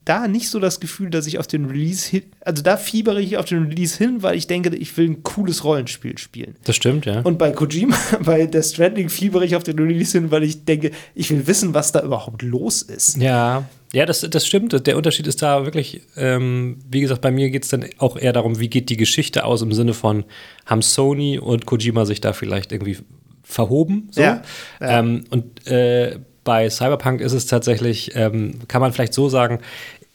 da 0.06 0.28
nicht 0.28 0.50
so 0.50 0.60
das 0.60 0.80
Gefühl, 0.80 1.10
dass 1.10 1.28
ich 1.28 1.40
auf 1.40 1.48
den 1.48 1.66
Release 1.66 2.10
hin, 2.10 2.24
also 2.42 2.62
da 2.62 2.78
fiebere 2.78 3.22
ich 3.22 3.38
auf 3.38 3.46
den 3.46 3.64
Release 3.64 3.98
hin, 3.98 4.22
weil 4.22 4.36
ich 4.36 4.48
denke, 4.48 4.76
ich 4.76 4.96
will 4.98 5.10
ein 5.10 5.24
cooles 5.24 5.64
Rollenspiel 5.64 6.18
spielen. 6.18 6.56
Das 6.66 6.76
stimmt, 6.76 7.06
ja. 7.06 7.22
Und 7.22 7.38
bei 7.38 7.52
Kojima, 7.52 7.96
bei 8.24 8.46
Death 8.46 8.66
Stranding 8.66 9.10
fiebere 9.10 9.46
ich 9.46 9.56
auf 9.56 9.64
den 9.64 9.80
Release 9.80 10.18
hin, 10.18 10.32
weil 10.32 10.44
ich 10.44 10.66
denke, 10.66 10.92
ich 11.16 11.30
will 11.30 11.48
wissen, 11.48 11.74
was 11.74 11.92
da 11.92 12.02
überhaupt 12.02 12.42
los 12.42 12.82
ist. 12.82 13.18
Ja, 13.18 13.66
ja, 13.94 14.08
das, 14.08 14.22
das 14.22 14.48
stimmt. 14.48 14.88
Der 14.88 14.98
Unterschied 14.98 15.28
ist 15.28 15.42
da 15.44 15.66
wirklich, 15.66 16.02
ähm, 16.18 16.80
wie 16.90 17.02
gesagt, 17.02 17.22
bei 17.22 17.30
mir 17.30 17.52
geht 17.52 17.64
es 17.64 17.70
dann 17.70 17.86
auch 18.00 18.18
eher 18.18 18.34
darum, 18.34 18.60
wie 18.60 18.68
geht 18.68 18.90
die 18.90 18.98
Geschichte 18.98 19.46
aus 19.46 19.62
im 19.62 19.72
Sinne 19.72 19.94
von, 19.94 20.26
haben 20.66 20.82
Sony 20.82 21.38
und 21.38 21.68
Kojima 21.68 22.06
sich 22.06 22.20
da 22.20 22.34
vielleicht 22.34 22.72
irgendwie 22.72 22.98
verhoben? 23.44 24.08
So? 24.10 24.22
Ja, 24.22 24.42
ja. 24.82 25.00
Ähm, 25.00 25.26
und 25.30 25.68
äh, 25.68 26.18
bei 26.44 26.70
Cyberpunk 26.70 27.22
ist 27.22 27.34
es 27.34 27.46
tatsächlich, 27.46 28.16
ähm, 28.16 28.60
kann 28.68 28.82
man 28.82 28.94
vielleicht 28.94 29.14
so 29.14 29.30
sagen, 29.30 29.60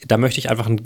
da 0.07 0.17
möchte 0.17 0.39
ich 0.39 0.51
einfach 0.51 0.67
ein, 0.67 0.83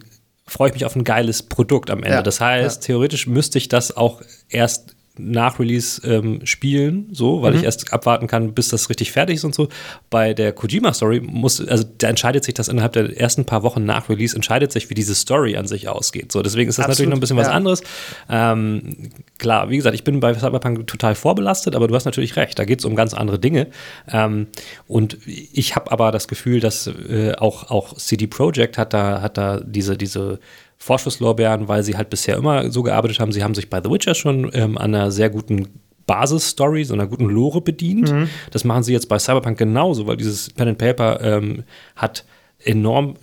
freue 0.46 0.68
ich 0.68 0.74
mich 0.74 0.84
auf 0.84 0.96
ein 0.96 1.04
geiles 1.04 1.42
Produkt 1.42 1.90
am 1.90 1.98
Ende. 2.02 2.16
Ja, 2.16 2.22
das 2.22 2.40
heißt, 2.40 2.82
ja. 2.82 2.86
theoretisch 2.86 3.26
müsste 3.26 3.58
ich 3.58 3.68
das 3.68 3.96
auch 3.96 4.22
erst 4.48 4.96
nach 5.18 5.58
Release 5.58 6.00
ähm, 6.06 6.40
spielen, 6.44 7.08
so, 7.12 7.42
weil 7.42 7.52
Mhm. 7.52 7.58
ich 7.58 7.64
erst 7.64 7.92
abwarten 7.92 8.26
kann, 8.26 8.54
bis 8.54 8.68
das 8.68 8.88
richtig 8.88 9.12
fertig 9.12 9.36
ist 9.36 9.44
und 9.44 9.54
so. 9.54 9.68
Bei 10.08 10.32
der 10.32 10.52
Kojima-Story 10.52 11.20
muss, 11.20 11.60
also 11.66 11.84
da 11.98 12.08
entscheidet 12.08 12.44
sich 12.44 12.54
das 12.54 12.68
innerhalb 12.68 12.94
der 12.94 13.20
ersten 13.20 13.44
paar 13.44 13.62
Wochen 13.62 13.84
nach 13.84 14.08
Release, 14.08 14.34
entscheidet 14.34 14.72
sich, 14.72 14.88
wie 14.88 14.94
diese 14.94 15.14
Story 15.14 15.56
an 15.56 15.66
sich 15.66 15.88
ausgeht. 15.88 16.32
So, 16.32 16.42
deswegen 16.42 16.70
ist 16.70 16.78
das 16.78 16.86
Absolut, 16.86 17.10
natürlich 17.10 17.10
noch 17.10 17.16
ein 17.16 17.20
bisschen 17.20 17.36
was 17.36 17.48
ja. 17.48 17.52
anderes. 17.52 17.82
Ähm, 18.30 19.10
klar, 19.38 19.68
wie 19.68 19.76
gesagt, 19.76 19.94
ich 19.94 20.04
bin 20.04 20.20
bei 20.20 20.32
Cyberpunk 20.34 20.86
total 20.86 21.14
vorbelastet, 21.14 21.76
aber 21.76 21.88
du 21.88 21.94
hast 21.94 22.06
natürlich 22.06 22.36
recht, 22.36 22.58
da 22.58 22.64
geht 22.64 22.78
es 22.78 22.84
um 22.86 22.96
ganz 22.96 23.12
andere 23.12 23.38
Dinge. 23.38 23.68
Ähm, 24.10 24.46
und 24.86 25.18
ich 25.26 25.76
habe 25.76 25.92
aber 25.92 26.10
das 26.10 26.26
Gefühl, 26.26 26.60
dass 26.60 26.86
äh, 26.86 27.34
auch, 27.36 27.70
auch 27.70 27.96
CD 27.96 28.26
Projekt 28.26 28.78
hat 28.78 28.94
da, 28.94 29.20
hat 29.20 29.36
da 29.36 29.60
diese, 29.60 29.98
diese 29.98 30.38
Vorschusslorbeeren, 30.82 31.68
weil 31.68 31.84
sie 31.84 31.96
halt 31.96 32.10
bisher 32.10 32.36
immer 32.36 32.70
so 32.72 32.82
gearbeitet 32.82 33.20
haben. 33.20 33.30
Sie 33.30 33.44
haben 33.44 33.54
sich 33.54 33.70
bei 33.70 33.80
The 33.80 33.88
Witcher 33.88 34.14
schon 34.14 34.50
ähm, 34.52 34.76
an 34.76 34.94
einer 34.94 35.12
sehr 35.12 35.30
guten 35.30 35.68
Basisstory, 36.06 36.82
so 36.82 36.94
einer 36.94 37.06
guten 37.06 37.26
Lore 37.26 37.60
bedient. 37.60 38.12
Das 38.50 38.64
machen 38.64 38.82
sie 38.82 38.92
jetzt 38.92 39.08
bei 39.08 39.20
Cyberpunk 39.20 39.56
genauso, 39.56 40.08
weil 40.08 40.16
dieses 40.16 40.50
Pen 40.50 40.68
and 40.68 40.78
Paper 40.78 41.20
ähm, 41.20 41.62
hat 41.94 42.24
enorm 42.64 43.14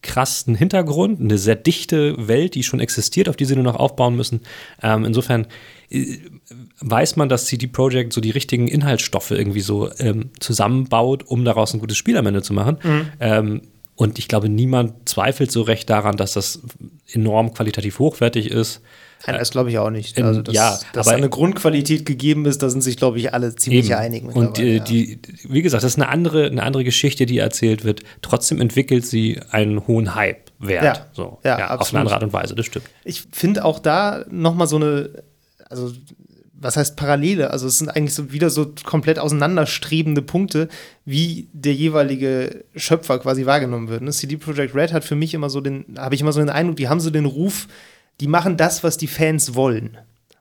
krassen 0.00 0.54
Hintergrund, 0.54 1.20
eine 1.20 1.38
sehr 1.38 1.56
dichte 1.56 2.28
Welt, 2.28 2.54
die 2.54 2.62
schon 2.62 2.78
existiert, 2.78 3.28
auf 3.28 3.34
die 3.34 3.46
sie 3.46 3.56
nur 3.56 3.64
noch 3.64 3.74
aufbauen 3.74 4.14
müssen. 4.14 4.42
Ähm, 4.80 5.04
insofern 5.04 5.48
äh, 5.90 6.18
weiß 6.80 7.16
man, 7.16 7.28
dass 7.28 7.46
CD 7.46 7.66
Projekt 7.66 8.12
so 8.12 8.20
die 8.20 8.30
richtigen 8.30 8.68
Inhaltsstoffe 8.68 9.32
irgendwie 9.32 9.60
so 9.60 9.90
ähm, 9.98 10.30
zusammenbaut, 10.38 11.24
um 11.26 11.44
daraus 11.44 11.74
ein 11.74 11.80
gutes 11.80 11.96
Spiel 11.96 12.16
am 12.16 12.26
Ende 12.26 12.42
zu 12.42 12.52
machen. 12.52 12.78
Ähm, 13.18 13.62
und 13.98 14.20
ich 14.20 14.28
glaube, 14.28 14.48
niemand 14.48 15.08
zweifelt 15.08 15.50
so 15.50 15.62
recht 15.62 15.90
daran, 15.90 16.16
dass 16.16 16.32
das 16.32 16.60
enorm 17.12 17.52
qualitativ 17.52 17.98
hochwertig 17.98 18.48
ist. 18.48 18.80
Nein, 19.26 19.36
das 19.40 19.50
glaube 19.50 19.70
ich 19.70 19.78
auch 19.78 19.90
nicht. 19.90 20.16
Also, 20.22 20.40
dass, 20.40 20.54
ja, 20.54 20.78
dass 20.92 21.08
aber- 21.08 21.16
eine 21.16 21.28
Grundqualität 21.28 22.06
gegeben 22.06 22.46
ist, 22.46 22.62
da 22.62 22.70
sind 22.70 22.82
sich, 22.82 22.96
glaube 22.96 23.18
ich, 23.18 23.34
alle 23.34 23.56
ziemlich 23.56 23.86
Eben. 23.86 23.94
einig. 23.98 24.22
Und 24.22 24.36
mittlerweile, 24.36 24.68
äh, 24.70 24.76
ja. 24.76 24.84
die, 24.84 25.18
wie 25.48 25.62
gesagt, 25.62 25.82
das 25.82 25.90
ist 25.94 25.96
eine 26.00 26.08
andere, 26.10 26.46
eine 26.46 26.62
andere 26.62 26.84
Geschichte, 26.84 27.26
die 27.26 27.38
erzählt 27.38 27.82
wird. 27.82 28.02
Trotzdem 28.22 28.60
entwickelt 28.60 29.04
sie 29.04 29.40
einen 29.50 29.84
hohen 29.88 30.14
Hype-Wert. 30.14 30.84
Ja. 30.84 31.06
So, 31.12 31.40
Ja, 31.42 31.76
auf 31.76 31.90
eine 31.90 31.98
andere 31.98 32.14
Art 32.14 32.22
und 32.22 32.32
Weise, 32.32 32.54
das 32.54 32.66
stimmt. 32.66 32.86
Ich 33.02 33.24
finde 33.32 33.64
auch 33.64 33.80
da 33.80 34.24
noch 34.30 34.54
mal 34.54 34.68
so 34.68 34.76
eine, 34.76 35.10
also 35.68 35.90
was 36.60 36.76
heißt 36.76 36.96
Parallele? 36.96 37.50
Also 37.50 37.66
es 37.66 37.78
sind 37.78 37.88
eigentlich 37.88 38.14
so 38.14 38.32
wieder 38.32 38.50
so 38.50 38.72
komplett 38.84 39.18
auseinanderstrebende 39.18 40.22
Punkte, 40.22 40.68
wie 41.04 41.48
der 41.52 41.74
jeweilige 41.74 42.64
Schöpfer 42.74 43.18
quasi 43.18 43.46
wahrgenommen 43.46 43.88
wird. 43.88 44.02
Ne? 44.02 44.10
CD 44.10 44.36
Projekt 44.36 44.74
Red 44.74 44.92
hat 44.92 45.04
für 45.04 45.14
mich 45.14 45.34
immer 45.34 45.50
so 45.50 45.60
den, 45.60 45.84
habe 45.96 46.14
ich 46.14 46.20
immer 46.20 46.32
so 46.32 46.40
den 46.40 46.50
Eindruck, 46.50 46.76
die 46.76 46.88
haben 46.88 47.00
so 47.00 47.10
den 47.10 47.26
Ruf, 47.26 47.68
die 48.20 48.26
machen 48.26 48.56
das, 48.56 48.82
was 48.82 48.96
die 48.96 49.06
Fans 49.06 49.54
wollen. 49.54 49.96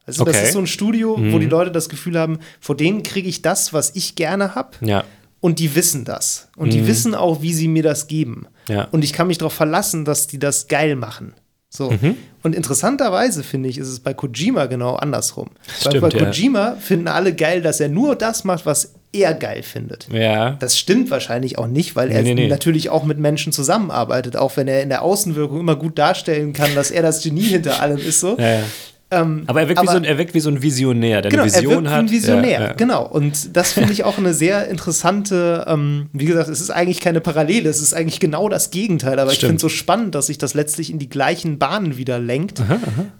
Also 0.05 0.24
das 0.26 0.36
Okay. 0.38 0.45
ist 0.47 0.53
so 0.53 0.59
ein 0.59 0.68
Studio, 0.68 1.18
wo 1.32 1.38
die 1.38 1.47
Leute 1.47 1.72
das 1.72 1.89
Gefühl 1.89 2.18
haben, 2.18 2.39
vor 2.61 2.76
denen 2.78 3.03
kriege 3.03 3.28
ich 3.28 3.41
das, 3.41 3.74
was 3.74 3.91
ich 3.95 4.15
gerne 4.15 4.55
habe. 4.55 4.72
Ja. 4.82 5.03
Und 5.41 5.59
die 5.59 5.76
wissen 5.76 6.03
das. 6.05 6.47
Und 6.55 6.74
die 6.74 6.88
wissen 6.88 7.13
auch, 7.13 7.41
wie 7.41 7.53
sie 7.53 7.68
mir 7.68 7.84
das 7.84 8.07
geben. 8.07 8.47
Ja. 8.70 8.86
Und 8.86 9.03
ich 9.03 9.13
kann 9.13 9.28
mich 9.28 9.38
darauf 9.38 9.53
verlassen, 9.53 10.03
dass 10.05 10.26
die 10.28 10.39
das 10.39 10.68
geil 10.68 10.95
machen. 10.95 11.34
So. 11.70 11.91
Mhm. 11.91 12.15
Und 12.47 12.53
interessanterweise 12.53 13.43
finde 13.43 13.67
ich, 13.67 13.77
ist 13.77 13.89
es 13.89 13.99
bei 13.99 14.13
Kojima 14.13 14.67
genau 14.67 14.95
andersrum. 14.95 15.49
Weil 15.83 15.91
Stimmt, 15.91 16.01
bei 16.13 16.17
ja. 16.17 16.25
Kojima 16.25 16.77
finden 16.79 17.09
alle 17.09 17.35
geil, 17.35 17.61
dass 17.61 17.81
er 17.81 17.89
nur 17.89 18.15
das 18.15 18.45
macht, 18.45 18.65
was 18.65 18.93
er 19.11 19.33
geil 19.33 19.63
findet. 19.63 20.07
Ja. 20.09 20.51
Das 20.51 20.79
stimmt 20.79 21.11
wahrscheinlich 21.11 21.57
auch 21.57 21.67
nicht, 21.67 21.97
weil 21.97 22.09
er 22.09 22.21
nee, 22.21 22.35
nee. 22.35 22.47
natürlich 22.47 22.89
auch 22.89 23.03
mit 23.03 23.19
Menschen 23.19 23.51
zusammenarbeitet, 23.51 24.37
auch 24.37 24.55
wenn 24.55 24.69
er 24.69 24.81
in 24.81 24.87
der 24.87 25.01
Außenwirkung 25.01 25.59
immer 25.59 25.75
gut 25.75 25.97
darstellen 25.97 26.53
kann, 26.53 26.73
dass 26.73 26.89
er 26.89 27.01
das 27.01 27.21
Genie 27.21 27.41
hinter 27.41 27.81
allem 27.81 27.97
ist. 27.97 28.21
So. 28.21 28.37
ja, 28.37 28.59
ja. 28.59 28.63
Ähm, 29.10 29.43
Aber 29.47 29.62
er 29.62 29.70
wirkt, 29.70 29.82
wie 29.82 29.88
so 29.88 29.95
ein, 29.95 30.03
er 30.03 30.18
wirkt 30.18 30.34
wie 30.34 30.39
so 30.41 30.49
ein 30.49 30.62
Visionär, 30.62 31.22
der 31.22 31.32
Genau, 31.32 31.43
eine 31.43 31.51
Vision 31.53 31.72
er 31.72 31.78
wirkt 31.78 31.86
wie 31.86 31.89
hat. 31.91 31.99
ein 31.99 32.10
Visionär, 32.12 32.51
Ja, 32.60 32.68
ja. 32.68 32.74
genau. 32.74 33.05
Und 33.08 33.55
das 33.55 33.72
finde 33.72 33.93
ich 33.93 34.03
auch 34.03 34.18
eine 34.18 34.34
sehr 34.34 34.68
interessante, 34.68 35.64
ähm, 35.68 36.08
wie 36.12 36.26
gesagt, 36.26 36.49
es 36.49 36.60
ist 36.60 36.72
eigentlich 36.72 36.99
keine 36.99 37.22
Parallele, 37.22 37.70
es 37.70 37.82
ist 37.82 37.93
eigentlich 37.93 38.20
genau 38.20 38.49
das 38.49 38.70
Gegenteil, 38.70 39.18
aber 39.20 39.32
ich 39.32 39.38
Stimmt. 39.38 39.47
finde 39.51 39.55
es 39.58 39.62
so 39.62 39.70
spannend, 39.70 40.14
dass 40.14 40.28
sich 40.28 40.38
das 40.38 40.53
letztlich 40.55 40.91
in 40.91 40.99
die 40.99 41.08
gleichen 41.08 41.58
Bahnen 41.58 41.97
wieder 41.97 42.20
lenkt, 42.20 42.62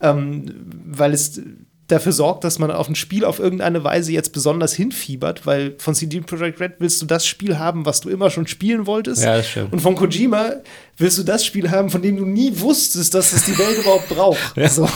Ähm, 0.02 0.46
weil 0.86 1.14
es 1.14 1.42
dafür 1.88 2.12
sorgt, 2.12 2.44
dass 2.44 2.60
man 2.60 2.70
auf 2.70 2.90
ein 2.90 2.96
Spiel 2.96 3.24
auf 3.24 3.40
irgendeine 3.40 3.84
Weise 3.84 4.12
jetzt 4.12 4.34
besonders 4.34 4.74
hinfiebert, 4.74 5.46
weil 5.46 5.76
von 5.78 5.96
CD 5.96 6.20
Projekt 6.20 6.60
Red 6.60 6.74
willst 6.80 7.02
du 7.02 7.06
das 7.06 7.26
Spiel 7.26 7.58
haben, 7.58 7.86
was 7.86 8.02
du 8.02 8.10
immer 8.10 8.30
schon 8.30 8.46
spielen 8.46 8.86
wolltest. 8.86 9.24
Ja, 9.24 9.38
das 9.38 9.48
stimmt. 9.48 9.72
Und 9.72 9.80
von 9.80 9.96
Kojima 9.96 10.56
willst 10.98 11.18
du 11.18 11.24
das 11.24 11.46
Spiel 11.46 11.72
haben, 11.72 11.90
von 11.90 12.02
dem 12.02 12.18
du 12.18 12.26
nie 12.26 12.52
wusstest, 12.60 13.14
dass 13.14 13.32
es 13.32 13.46
die 13.46 13.58
Welt 13.58 13.80
überhaupt 13.80 14.10
braucht. 14.10 14.38
So. 14.68 14.88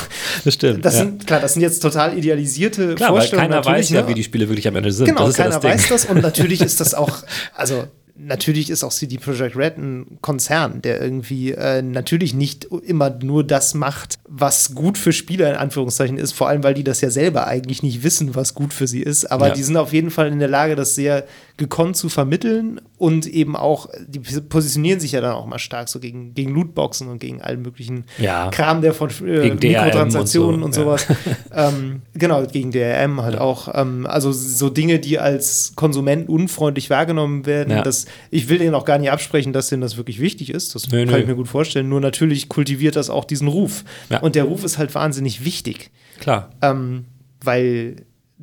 Das 0.44 0.54
stimmt. 0.54 0.84
Das 0.84 0.96
ja. 0.96 1.00
sind, 1.02 1.26
klar, 1.26 1.40
das 1.40 1.54
sind 1.54 1.62
jetzt 1.62 1.80
total 1.80 2.16
idealisierte 2.18 2.96
Klar, 2.96 3.12
weil 3.12 3.20
Vorstellungen. 3.20 3.52
keiner 3.52 3.66
weiß 3.66 3.90
ja, 3.90 4.02
ne? 4.02 4.08
wie 4.10 4.14
die 4.14 4.24
Spiele 4.24 4.48
wirklich 4.50 4.68
am 4.68 4.76
Ende 4.76 4.92
sind. 4.92 5.06
Genau, 5.06 5.22
das 5.22 5.30
ist 5.30 5.38
ja 5.38 5.46
keiner 5.46 5.60
das 5.60 5.64
weiß 5.64 5.90
das 5.90 6.06
und 6.06 6.22
natürlich 6.22 6.62
ist 6.62 6.82
das 6.82 6.94
auch, 6.94 7.24
also 7.56 7.86
natürlich 8.24 8.70
ist 8.70 8.84
auch 8.84 8.92
CD 8.92 9.18
Projekt 9.18 9.56
Red 9.56 9.78
ein 9.78 10.18
Konzern, 10.22 10.82
der 10.82 11.02
irgendwie 11.02 11.52
äh, 11.52 11.82
natürlich 11.82 12.34
nicht 12.34 12.66
immer 12.66 13.10
nur 13.10 13.44
das 13.44 13.74
macht, 13.74 14.20
was 14.28 14.74
gut 14.76 14.98
für 14.98 15.12
Spieler 15.14 15.50
in 15.50 15.56
Anführungszeichen 15.56 16.18
ist, 16.18 16.32
vor 16.34 16.48
allem 16.48 16.64
weil 16.64 16.74
die 16.74 16.84
das 16.84 17.02
ja 17.02 17.10
selber 17.10 17.48
eigentlich 17.48 17.84
nicht 17.84 18.04
wissen, 18.04 18.36
was 18.36 18.54
gut 18.54 18.74
für 18.74 18.88
sie 18.88 19.02
ist, 19.02 19.26
aber 19.32 19.48
Ja. 19.48 19.54
die 19.54 19.64
sind 19.64 19.78
auf 19.78 19.94
jeden 19.94 20.12
Fall 20.12 20.28
in 20.32 20.40
der 20.40 20.48
Lage, 20.48 20.76
das 20.76 20.96
sehr 20.96 21.26
gekonnt 21.62 21.96
zu 21.96 22.10
vermitteln 22.10 22.82
und 22.98 23.28
eben 23.28 23.56
auch, 23.56 23.88
die 24.08 24.18
positionieren 24.18 25.00
sich 25.00 25.12
ja 25.12 25.22
dann 25.22 25.34
auch 25.34 25.46
mal 25.46 25.60
stark 25.60 25.90
so 25.90 26.00
gegen, 26.00 26.34
gegen 26.34 26.56
Lootboxen 26.56 27.08
und 27.08 27.20
gegen 27.20 27.40
allen 27.40 27.62
möglichen 27.62 28.06
Ja. 28.18 28.50
Kram, 28.50 28.82
der 28.82 28.96
von 28.96 29.12
äh, 29.28 29.52
Mikrotransaktionen 29.54 30.56
und, 30.56 30.64
und 30.64 30.74
so, 30.74 30.82
sowas. 30.82 31.06
ähm, 31.56 32.02
genau, 32.16 32.44
gegen 32.48 32.72
DRM 32.72 33.22
halt 33.22 33.38
auch. 33.38 33.70
Ähm, 33.76 34.08
also 34.08 34.32
so 34.32 34.72
Dinge, 34.72 34.98
die 34.98 35.20
als 35.20 35.74
Konsument 35.76 36.28
unfreundlich 36.30 36.90
wahrgenommen 36.90 37.46
werden. 37.46 37.70
Ja. 37.70 37.84
Das, 37.84 38.08
ich 38.32 38.50
will 38.50 38.58
denen 38.58 38.74
auch 38.74 38.86
gar 38.86 38.98
nicht 38.98 39.12
absprechen, 39.12 39.54
dass 39.54 39.70
denen 39.70 39.84
das 39.84 39.98
wirklich 39.98 40.20
wichtig 40.20 40.50
ist. 40.50 40.74
Das 40.74 40.88
Nö, 40.90 41.06
kann 41.06 41.14
nö. 41.14 41.20
ich 41.22 41.28
mir 41.28 41.36
gut 41.36 41.48
vorstellen. 41.48 41.90
Nur 41.90 42.02
natürlich 42.02 42.50
kultiviert 42.50 42.96
das 42.96 43.12
auch 43.12 43.26
diesen 43.26 43.48
Ruf. 43.48 43.84
Ja. 44.10 44.20
Und 44.22 44.34
der 44.34 44.46
Ruf 44.46 44.64
ist 44.64 44.80
halt 44.80 44.96
wahnsinnig 44.96 45.46
wichtig, 45.46 45.92
Klar. 46.20 46.50
ähm, 46.64 47.06
weil 47.44 47.98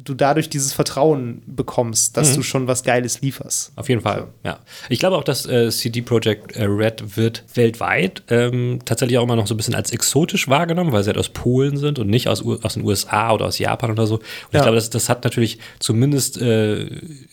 du 0.04 0.14
dadurch 0.14 0.48
dieses 0.48 0.72
Vertrauen 0.72 1.42
bekommst, 1.46 2.16
dass 2.16 2.30
Mhm. 2.30 2.34
du 2.36 2.42
schon 2.44 2.66
was 2.68 2.84
Geiles 2.84 3.20
lieferst. 3.20 3.72
Auf 3.74 3.88
jeden 3.88 4.00
Fall, 4.00 4.28
ja. 4.44 4.60
Ich 4.88 5.00
glaube 5.00 5.16
auch, 5.16 5.24
dass 5.24 5.44
äh, 5.46 5.70
CD 5.70 6.02
Projekt 6.02 6.54
äh, 6.56 6.64
Red 6.64 7.16
wird 7.16 7.42
weltweit 7.54 8.22
ähm, 8.28 8.78
tatsächlich 8.84 9.18
auch 9.18 9.24
immer 9.24 9.34
noch 9.34 9.46
so 9.48 9.54
ein 9.54 9.56
bisschen 9.56 9.74
als 9.74 9.90
exotisch 9.92 10.46
wahrgenommen, 10.48 10.92
weil 10.92 11.02
sie 11.02 11.08
halt 11.08 11.18
aus 11.18 11.30
Polen 11.30 11.76
sind 11.76 11.98
und 11.98 12.08
nicht 12.08 12.28
aus, 12.28 12.44
aus 12.62 12.74
den 12.74 12.84
USA 12.84 13.32
oder 13.32 13.46
aus 13.46 13.58
Japan 13.58 13.90
oder 13.90 14.06
so. 14.06 14.14
Und 14.16 14.22
Ja. 14.52 14.60
ich 14.60 14.62
glaube, 14.62 14.76
das, 14.76 14.88
das 14.90 15.08
hat 15.08 15.24
natürlich 15.24 15.58
zumindest 15.80 16.40
äh, 16.40 16.82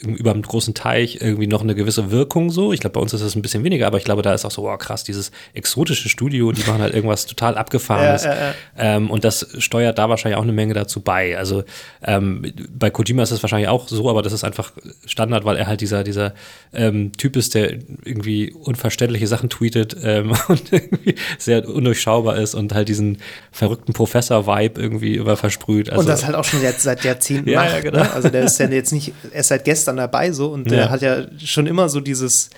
über 0.01 0.31
einem 0.31 0.41
großen 0.41 0.73
Teich 0.73 1.19
irgendwie 1.21 1.47
noch 1.47 1.61
eine 1.61 1.75
gewisse 1.75 2.09
Wirkung 2.09 2.49
so. 2.49 2.73
Ich 2.73 2.79
glaube, 2.79 2.93
bei 2.95 2.99
uns 2.99 3.13
ist 3.13 3.23
das 3.23 3.35
ein 3.35 3.41
bisschen 3.43 3.63
weniger, 3.63 3.85
aber 3.85 3.99
ich 3.99 4.03
glaube, 4.05 4.23
da 4.23 4.33
ist 4.33 4.43
auch 4.43 4.51
so, 4.51 4.63
wow, 4.63 4.77
krass, 4.77 5.03
dieses 5.03 5.31
exotische 5.53 6.09
Studio, 6.09 6.51
die 6.51 6.61
machen 6.63 6.81
halt 6.81 6.93
irgendwas 6.95 7.27
total 7.27 7.57
Abgefahrenes. 7.57 8.23
Ja, 8.23 8.33
ja. 8.35 8.53
Ähm, 8.77 9.11
und 9.11 9.23
das 9.23 9.45
steuert 9.59 9.99
da 9.99 10.09
wahrscheinlich 10.09 10.37
auch 10.37 10.43
eine 10.43 10.51
Menge 10.53 10.73
dazu 10.73 11.01
bei. 11.01 11.37
Also 11.37 11.63
ähm, 12.03 12.43
bei 12.73 12.89
Kojima 12.89 13.23
ist 13.23 13.31
das 13.31 13.43
wahrscheinlich 13.43 13.67
auch 13.69 13.87
so, 13.87 14.09
aber 14.09 14.21
das 14.21 14.31
ist 14.33 14.43
einfach 14.43 14.71
Standard, 15.05 15.43
weil 15.45 15.57
er 15.57 15.67
halt 15.67 15.81
dieser, 15.81 16.03
dieser 16.03 16.33
ähm, 16.73 17.11
Typ 17.17 17.35
ist, 17.35 17.53
der 17.53 17.73
irgendwie 18.03 18.53
unverständliche 18.53 19.27
Sachen 19.27 19.49
tweetet 19.49 19.95
ähm, 20.01 20.31
und 20.47 20.71
irgendwie 20.71 21.15
sehr 21.37 21.67
undurchschaubar 21.67 22.37
ist 22.37 22.55
und 22.55 22.73
halt 22.73 22.87
diesen 22.87 23.17
verrückten 23.51 23.93
Professor-Vibe 23.93 24.79
irgendwie 24.81 25.15
über 25.15 25.35
versprüht. 25.37 25.89
Also, 25.89 26.01
und 26.01 26.07
das 26.07 26.25
halt 26.25 26.35
auch 26.35 26.45
schon 26.45 26.61
jetzt 26.61 26.81
seit 26.83 27.03
Jahrzehnten 27.03 27.49
Ja, 27.55 27.61
macht. 27.63 27.73
ja, 27.73 27.79
genau. 27.81 27.99
ne? 27.99 28.13
Also 28.13 28.29
der 28.29 28.43
ist 28.43 28.57
ja 28.59 28.67
jetzt 28.67 28.93
nicht 28.93 29.11
erst 29.33 29.49
seit 29.49 29.65
gestern 29.65 29.97
dabei 29.97 30.31
so 30.31 30.49
und 30.49 30.71
der 30.71 30.79
Ja. 30.85 30.89
hat 30.89 31.01
ja 31.01 31.25
schon 31.43 31.67
immer 31.67 31.89
so 31.89 31.99
dieses 31.99 32.49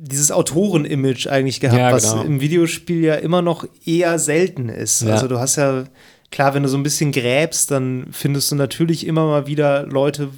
dieses 0.00 0.30
Autoren-Image 0.30 1.26
eigentlich 1.26 1.58
gehabt, 1.58 1.78
Ja, 1.80 1.92
was 1.92 2.12
genau. 2.12 2.22
im 2.22 2.40
Videospiel 2.40 3.02
ja 3.02 3.16
immer 3.16 3.42
noch 3.42 3.66
eher 3.84 4.18
selten 4.20 4.68
ist. 4.68 5.02
Ja. 5.02 5.14
Also 5.14 5.26
du 5.26 5.40
hast 5.40 5.56
ja, 5.56 5.84
klar, 6.30 6.54
wenn 6.54 6.62
du 6.62 6.68
so 6.68 6.76
ein 6.76 6.82
bisschen 6.82 7.12
gräbst, 7.12 7.70
dann 7.70 8.08
findest 8.12 8.50
du 8.50 8.56
natürlich 8.56 9.06
immer 9.06 9.26
mal 9.26 9.46
wieder 9.46 9.84
Leute, 9.86 10.28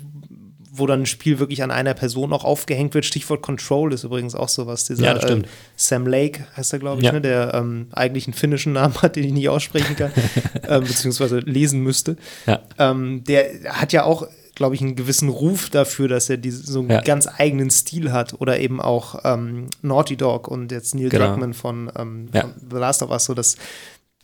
wo 0.72 0.86
dann 0.86 1.00
ein 1.02 1.06
Spiel 1.06 1.40
wirklich 1.40 1.64
an 1.64 1.72
einer 1.72 1.94
Person 1.94 2.32
auch 2.32 2.44
aufgehängt 2.44 2.94
wird. 2.94 3.04
Stichwort 3.04 3.42
Control 3.42 3.92
ist 3.92 4.04
übrigens 4.04 4.36
auch 4.36 4.48
sowas. 4.48 4.84
Dieser 4.84 5.04
Ja. 5.04 5.28
Äh, 5.28 5.42
Sam 5.76 6.06
Lake 6.06 6.46
heißt 6.56 6.72
er, 6.72 6.78
glaube 6.78 7.00
ich, 7.00 7.06
Ja. 7.06 7.12
ne? 7.12 7.20
der 7.20 7.54
ähm, 7.54 7.88
eigentlich 7.92 8.26
einen 8.28 8.34
finnischen 8.34 8.72
Namen 8.74 8.94
hat, 9.02 9.16
den 9.16 9.24
ich 9.24 9.32
nicht 9.32 9.48
aussprechen 9.48 9.96
kann, 9.96 10.12
ähm, 10.68 10.84
beziehungsweise 10.84 11.40
lesen 11.40 11.80
müsste. 11.82 12.16
ja. 12.46 12.60
Ähm, 12.78 13.24
der 13.24 13.46
hat 13.70 13.92
ja 13.92 14.04
auch, 14.04 14.28
glaube 14.54 14.76
ich, 14.76 14.80
einen 14.80 14.94
gewissen 14.94 15.28
Ruf 15.28 15.70
dafür, 15.70 16.06
dass 16.06 16.30
er 16.30 16.36
diese, 16.36 16.62
so 16.70 16.80
einen 16.80 17.02
ganz 17.02 17.26
eigenen 17.26 17.70
Stil 17.70 18.12
hat. 18.12 18.40
Oder 18.40 18.60
eben 18.60 18.80
auch 18.80 19.20
ähm, 19.24 19.66
Naughty 19.82 20.16
Dog 20.16 20.46
und 20.46 20.70
jetzt 20.70 20.94
Neil 20.94 21.08
Genau. 21.08 21.26
Druckmann 21.30 21.52
von, 21.52 21.90
ähm, 21.98 22.28
von 22.32 22.52
The 22.70 22.76
Last 22.76 23.02
of 23.02 23.10
Us. 23.10 23.24
So 23.24 23.34
das, 23.34 23.56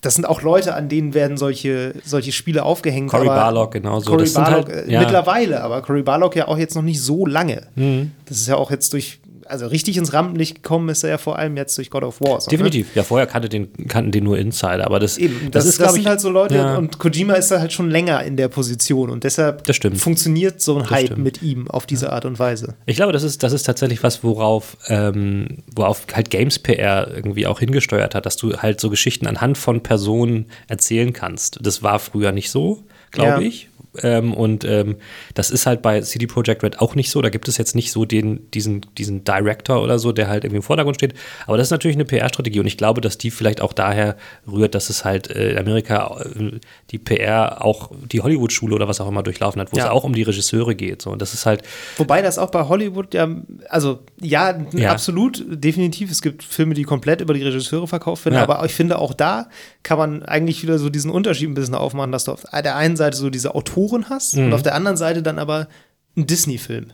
das 0.03 0.15
sind 0.15 0.25
auch 0.27 0.43
Leute, 0.43 0.75
an 0.75 0.89
denen 0.89 1.15
werden 1.15 1.37
solche, 1.37 1.95
solche 2.05 2.31
Spiele 2.33 2.65
aufgehängt. 2.65 3.11
Cory 3.11 3.27
Barlog 3.27 3.73
genauso. 3.73 4.11
Cory 4.11 4.29
Barlog 4.31 4.69
halt- 4.69 4.89
äh, 4.89 4.93
ja. 4.93 5.01
mittlerweile, 5.01 5.63
aber 5.63 5.83
Cory 5.83 6.03
Barlog 6.03 6.37
ja 6.37 6.49
auch 6.49 6.59
jetzt 6.59 6.75
noch 6.77 6.83
nicht 6.83 7.01
so 7.03 7.27
lange. 7.27 7.63
Mhm. 7.75 8.13
Das 8.27 8.37
ist 8.37 8.47
ja 8.47 8.57
auch 8.57 8.71
jetzt 8.71 8.93
durch 8.93 9.21
also 9.49 9.67
richtig 9.67 9.97
ins 9.97 10.13
Rampenlicht 10.13 10.57
gekommen 10.63 10.89
ist 10.89 11.03
er 11.05 11.11
ja 11.11 11.19
vor 11.19 11.39
allem 11.39 11.57
jetzt 11.57 11.77
durch 11.79 11.91
God 11.91 12.03
of 12.05 12.21
War. 12.21 12.41
So, 12.41 12.51
ne? 12.51 12.57
Definitiv. 12.57 12.95
Ja, 12.95 13.03
vorher 13.03 13.27
kannte 13.27 13.49
den, 13.49 13.73
kannten 13.89 14.13
den 14.13 14.25
nur 14.25 14.39
Insider, 14.39 14.85
aber 14.87 14.99
das, 15.01 15.19
Eben, 15.19 15.51
das, 15.51 15.67
ist, 15.67 15.81
das 15.81 15.93
sind 15.93 16.03
ich, 16.03 16.07
halt 16.07 16.21
so 16.21 16.31
Leute 16.31 16.57
ja. 16.57 16.77
und 16.77 16.99
Kojima 16.99 17.35
ist 17.35 17.51
da 17.51 17.61
halt 17.61 17.73
schon 17.73 17.91
länger 17.91 18.23
in 18.25 18.37
der 18.37 18.49
Position 18.49 19.11
und 19.11 19.25
deshalb 19.25 19.65
Das 19.65 19.79
funktioniert 19.97 20.61
so 20.61 20.79
ein 20.79 20.91
Hype 20.91 21.17
mit 21.17 21.43
ihm 21.43 21.69
auf 21.71 21.87
diese 21.87 22.13
Art 22.13 22.25
und 22.25 22.39
Weise. 22.39 22.75
Ich 22.87 22.97
glaube, 22.97 23.13
das 23.13 23.23
ist, 23.23 23.43
das 23.43 23.53
ist 23.53 23.65
tatsächlich 23.65 24.03
was, 24.03 24.23
worauf, 24.25 24.77
ähm, 24.89 25.59
worauf 25.75 26.07
halt 26.13 26.31
Games 26.31 26.59
PR 26.59 27.09
irgendwie 27.15 27.47
auch 27.47 27.61
hingesteuert 27.61 28.15
hat, 28.15 28.27
dass 28.27 28.37
du 28.37 28.57
halt 28.57 28.81
so 28.81 28.91
Geschichten 28.91 29.27
anhand 29.27 29.59
von 29.59 29.83
Personen 29.83 30.47
erzählen 30.69 31.13
kannst. 31.13 31.59
Das 31.63 31.83
war 31.83 31.99
früher 31.99 32.33
nicht 32.33 32.51
so, 32.51 32.85
glaube 33.11 33.43
Ja. 33.43 33.49
ich. 33.49 33.69
Ähm, 34.03 34.35
und 34.35 34.65
ähm, 34.65 34.97
das 35.35 35.51
ist 35.51 35.67
halt 35.67 35.83
bei 35.83 36.01
CD 36.01 36.27
Projekt 36.27 36.63
Red 36.63 36.81
auch 36.81 36.95
nicht 36.95 37.11
so. 37.11 37.23
Da 37.23 37.29
gibt 37.29 37.49
es 37.49 37.57
jetzt 37.59 37.75
nicht 37.75 37.93
so 37.93 38.05
den, 38.05 38.51
diesen, 38.53 38.87
diesen 38.99 39.25
Director 39.25 39.83
oder 39.83 39.99
so, 39.99 40.13
der 40.13 40.29
halt 40.29 40.45
irgendwie 40.45 40.57
im 40.59 40.63
Vordergrund 40.63 40.97
steht. 40.97 41.15
Aber 41.47 41.57
das 41.57 41.69
ist 41.69 41.71
natürlich 41.71 41.97
eine 41.97 42.05
PR-Strategie 42.05 42.61
und 42.61 42.67
ich 42.67 42.77
glaube, 42.77 43.01
dass 43.01 43.19
die 43.19 43.31
vielleicht 43.31 43.61
auch 43.61 43.73
daher 43.73 44.17
rührt, 44.51 44.75
dass 44.75 44.91
es 44.91 45.05
halt 45.05 45.31
äh, 45.31 45.53
in 45.53 45.59
Amerika 45.59 46.21
äh, 46.39 46.59
die 46.91 46.99
PR 46.99 47.65
auch 47.65 47.91
die 48.11 48.21
Hollywood-Schule 48.21 48.75
oder 48.75 48.89
was 48.89 49.01
auch 49.01 49.09
immer 49.09 49.23
durchlaufen 49.23 49.61
hat, 49.61 49.73
wo 49.73 49.77
Ja. 49.77 49.85
es 49.85 49.91
auch 49.91 50.05
um 50.05 50.15
die 50.15 50.23
Regisseure 50.23 50.75
geht. 50.75 51.03
So. 51.03 51.11
Und 51.11 51.23
das 51.23 51.35
ist 51.35 51.47
halt, 51.47 51.63
Wobei 51.97 52.23
das 52.23 52.39
auch 52.39 52.51
bei 52.51 52.65
Hollywood 52.69 53.15
ja, 53.15 53.29
also 53.69 54.01
ja, 54.21 54.59
Ja. 54.73 54.91
absolut, 54.93 55.45
definitiv. 55.49 56.11
Es 56.11 56.23
gibt 56.23 56.43
Filme, 56.43 56.75
die 56.75 56.83
komplett 56.85 57.21
über 57.21 57.35
die 57.35 57.43
Regisseure 57.43 57.87
verkauft 57.89 58.25
werden, 58.25 58.35
Ja. 58.37 58.43
aber 58.43 58.65
ich 58.65 58.75
finde 58.75 58.99
auch 58.99 59.15
da 59.15 59.49
kann 59.87 59.99
man 59.99 60.25
eigentlich 60.25 60.65
wieder 60.65 60.81
so 60.81 60.91
diesen 60.91 61.13
Unterschied 61.13 61.49
ein 61.49 61.55
bisschen 61.55 61.77
aufmachen, 61.77 62.11
dass 62.11 62.25
du 62.25 62.33
auf 62.33 62.43
der 62.43 62.75
einen 62.75 62.97
Seite 62.97 63.17
so 63.17 63.31
diese 63.31 63.55
Autoren 63.55 64.11
hast 64.11 64.35
Mhm. 64.37 64.47
und 64.47 64.53
auf 64.53 64.63
der 64.63 64.75
anderen 64.75 64.97
Seite 64.97 65.23
dann 65.23 65.39
aber 65.39 65.69
einen 66.17 66.27
Disney-Film. 66.27 66.93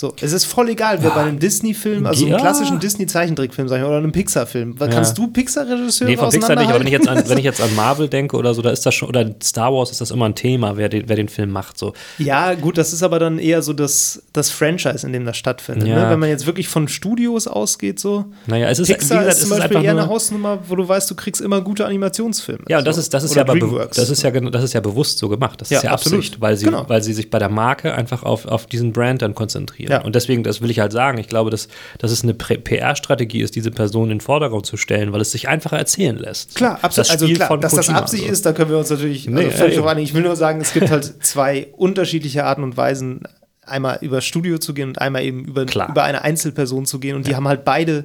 So, 0.00 0.14
es 0.22 0.32
ist 0.32 0.46
voll 0.46 0.70
egal, 0.70 1.02
wer 1.02 1.10
bei 1.10 1.20
einem 1.24 1.38
Disney-Film, 1.38 2.06
also 2.06 2.24
Ja. 2.24 2.32
einem 2.36 2.40
klassischen 2.40 2.80
Disney-Zeichentrickfilm, 2.80 3.68
sag 3.68 3.76
ich 3.76 3.82
mal, 3.82 3.88
oder 3.90 3.98
einem 3.98 4.12
Pixar-Film, 4.12 4.76
Ja. 4.80 4.86
kannst 4.88 5.18
du 5.18 5.26
Pixar-Regisseure 5.26 6.10
Nee, 6.10 6.16
von 6.16 6.30
Pixar 6.30 6.56
nicht, 6.56 6.70
aber 6.70 6.80
wenn 6.80 6.86
ich, 6.86 6.92
jetzt 6.94 7.06
an, 7.06 7.22
wenn 7.28 7.36
ich 7.36 7.44
jetzt 7.44 7.60
an 7.60 7.76
Marvel 7.76 8.08
denke 8.08 8.38
oder 8.38 8.54
so, 8.54 8.62
da 8.62 8.70
ist 8.70 8.86
das 8.86 8.94
schon, 8.94 9.10
oder 9.10 9.30
Star 9.42 9.74
Wars 9.74 9.90
ist 9.90 10.00
das 10.00 10.10
immer 10.10 10.24
ein 10.24 10.34
Thema, 10.34 10.78
wer 10.78 10.88
den, 10.88 11.06
wer 11.10 11.16
den 11.16 11.28
Film 11.28 11.50
macht. 11.50 11.76
So. 11.76 11.92
Ja, 12.16 12.54
gut, 12.54 12.78
das 12.78 12.94
ist 12.94 13.02
aber 13.02 13.18
dann 13.18 13.38
eher 13.38 13.60
so 13.60 13.74
das, 13.74 14.22
das 14.32 14.48
Franchise, 14.48 15.06
in 15.06 15.12
dem 15.12 15.26
das 15.26 15.36
stattfindet. 15.36 15.86
Ja. 15.86 16.04
Ne? 16.04 16.10
Wenn 16.12 16.18
man 16.18 16.30
jetzt 16.30 16.46
wirklich 16.46 16.68
von 16.68 16.88
Studios 16.88 17.46
ausgeht, 17.46 18.00
so. 18.00 18.24
Naja, 18.46 18.70
es 18.70 18.78
ist, 18.78 18.88
Pixar 18.88 19.26
ist 19.26 19.42
zum 19.42 19.50
Beispiel 19.50 19.84
eher 19.84 19.92
nur- 19.92 20.04
eine 20.04 20.10
Hausnummer, 20.10 20.60
wo 20.66 20.76
du 20.76 20.88
weißt, 20.88 21.10
du 21.10 21.14
kriegst 21.14 21.42
immer 21.42 21.60
gute 21.60 21.84
Animationsfilme. 21.84 22.62
Ja, 22.70 22.78
und 22.78 22.86
das 22.86 22.96
So. 22.96 23.00
ist, 23.02 23.12
das 23.12 23.22
ist 23.24 23.32
Oder 23.32 23.40
ja 23.40 23.42
aber 23.42 23.86
das 23.88 24.08
ist 24.08 24.22
ja, 24.22 24.30
das 24.30 24.64
ist 24.64 24.72
ja 24.72 24.80
bewusst 24.80 25.18
so 25.18 25.28
gemacht. 25.28 25.60
Das 25.60 25.68
Ja, 25.68 25.76
ist 25.76 25.84
ja 25.84 25.90
absolut. 25.90 26.20
Absicht, 26.20 26.40
weil 26.40 26.56
sie, 26.56 26.64
Genau. 26.64 26.88
weil 26.88 27.02
sie 27.02 27.12
sich 27.12 27.28
bei 27.28 27.38
der 27.38 27.50
Marke 27.50 27.92
einfach 27.94 28.22
auf, 28.22 28.46
auf 28.46 28.64
diesen 28.64 28.94
Brand 28.94 29.20
dann 29.20 29.34
konzentrieren. 29.34 29.89
Ja. 29.90 30.02
Und 30.02 30.14
deswegen, 30.14 30.42
das 30.42 30.60
will 30.60 30.70
ich 30.70 30.78
halt 30.80 30.92
sagen, 30.92 31.18
ich 31.18 31.28
glaube, 31.28 31.50
dass, 31.50 31.68
dass 31.98 32.10
es 32.10 32.22
eine 32.22 32.34
PR-Strategie 32.34 33.40
ist, 33.42 33.56
diese 33.56 33.70
Person 33.70 34.04
in 34.04 34.18
den 34.18 34.20
Vordergrund 34.20 34.66
zu 34.66 34.76
stellen, 34.76 35.12
weil 35.12 35.20
es 35.20 35.32
sich 35.32 35.48
einfacher 35.48 35.78
erzählen 35.78 36.16
lässt. 36.16 36.54
Klar, 36.54 36.78
absolut. 36.82 36.98
Das 36.98 37.10
also 37.10 37.26
klar, 37.34 37.48
von 37.48 37.60
dass 37.60 37.74
das 37.74 37.86
Kojima, 37.86 38.00
Absicht 38.00 38.24
so. 38.26 38.32
ist, 38.32 38.46
da 38.46 38.52
können 38.52 38.70
wir 38.70 38.78
uns 38.78 38.90
natürlich 38.90 39.26
Nee, 39.28 39.44
also 39.46 39.56
völlig 39.58 39.76
ja, 39.76 39.84
einigen. 39.86 40.04
Ich 40.06 40.14
will 40.14 40.22
nur 40.22 40.36
sagen, 40.36 40.60
es 40.60 40.72
gibt 40.72 40.90
halt 40.90 41.24
zwei 41.24 41.68
unterschiedliche 41.76 42.44
Arten 42.44 42.62
und 42.62 42.76
Weisen, 42.76 43.22
einmal 43.62 43.98
über 44.00 44.20
Studio 44.20 44.58
zu 44.58 44.74
gehen 44.74 44.88
und 44.88 45.00
einmal 45.00 45.22
eben 45.22 45.44
über, 45.44 45.64
Klar. 45.66 45.90
über 45.90 46.02
eine 46.02 46.22
Einzelperson 46.22 46.86
zu 46.86 46.98
gehen. 46.98 47.14
Und 47.16 47.26
die 47.28 47.36
haben 47.36 47.46
halt 47.46 47.64
beide, 47.64 48.04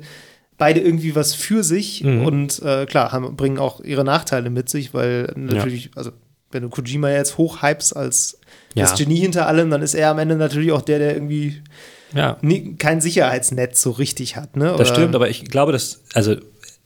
beide 0.58 0.80
irgendwie 0.80 1.16
was 1.16 1.34
für 1.34 1.64
sich 1.64 2.04
Mhm. 2.04 2.26
und 2.26 2.62
äh, 2.62 2.86
klar, 2.86 3.12
haben, 3.12 3.36
bringen 3.36 3.58
auch 3.58 3.82
ihre 3.82 4.04
Nachteile 4.04 4.50
mit 4.50 4.70
sich, 4.70 4.94
weil 4.94 5.32
natürlich, 5.36 5.90
also 5.96 6.12
wenn 6.52 6.62
du 6.62 6.70
Kojima 6.70 7.10
jetzt 7.10 7.38
hochhypst 7.38 7.96
als 7.98 8.40
das 8.76 8.92
Ja. 8.92 9.06
Genie 9.06 9.20
hinter 9.20 9.48
allem, 9.48 9.70
dann 9.70 9.82
ist 9.82 9.94
er 9.94 10.10
am 10.12 10.20
Ende 10.20 10.36
natürlich 10.36 10.72
auch 10.72 10.82
der, 10.82 11.00
der 11.00 11.14
irgendwie 11.16 11.62
Ja. 12.14 12.38
nie, 12.42 12.76
kein 12.76 13.02
Sicherheitsnetz 13.02 13.82
so 13.82 13.92
richtig 13.92 14.36
hat. 14.36 14.56
Ne? 14.56 14.74
Das 14.78 14.90
stimmt, 14.90 15.16
aber 15.16 15.30
ich 15.30 15.46
glaube, 15.46 15.72
dass, 15.72 16.02
also 16.14 16.36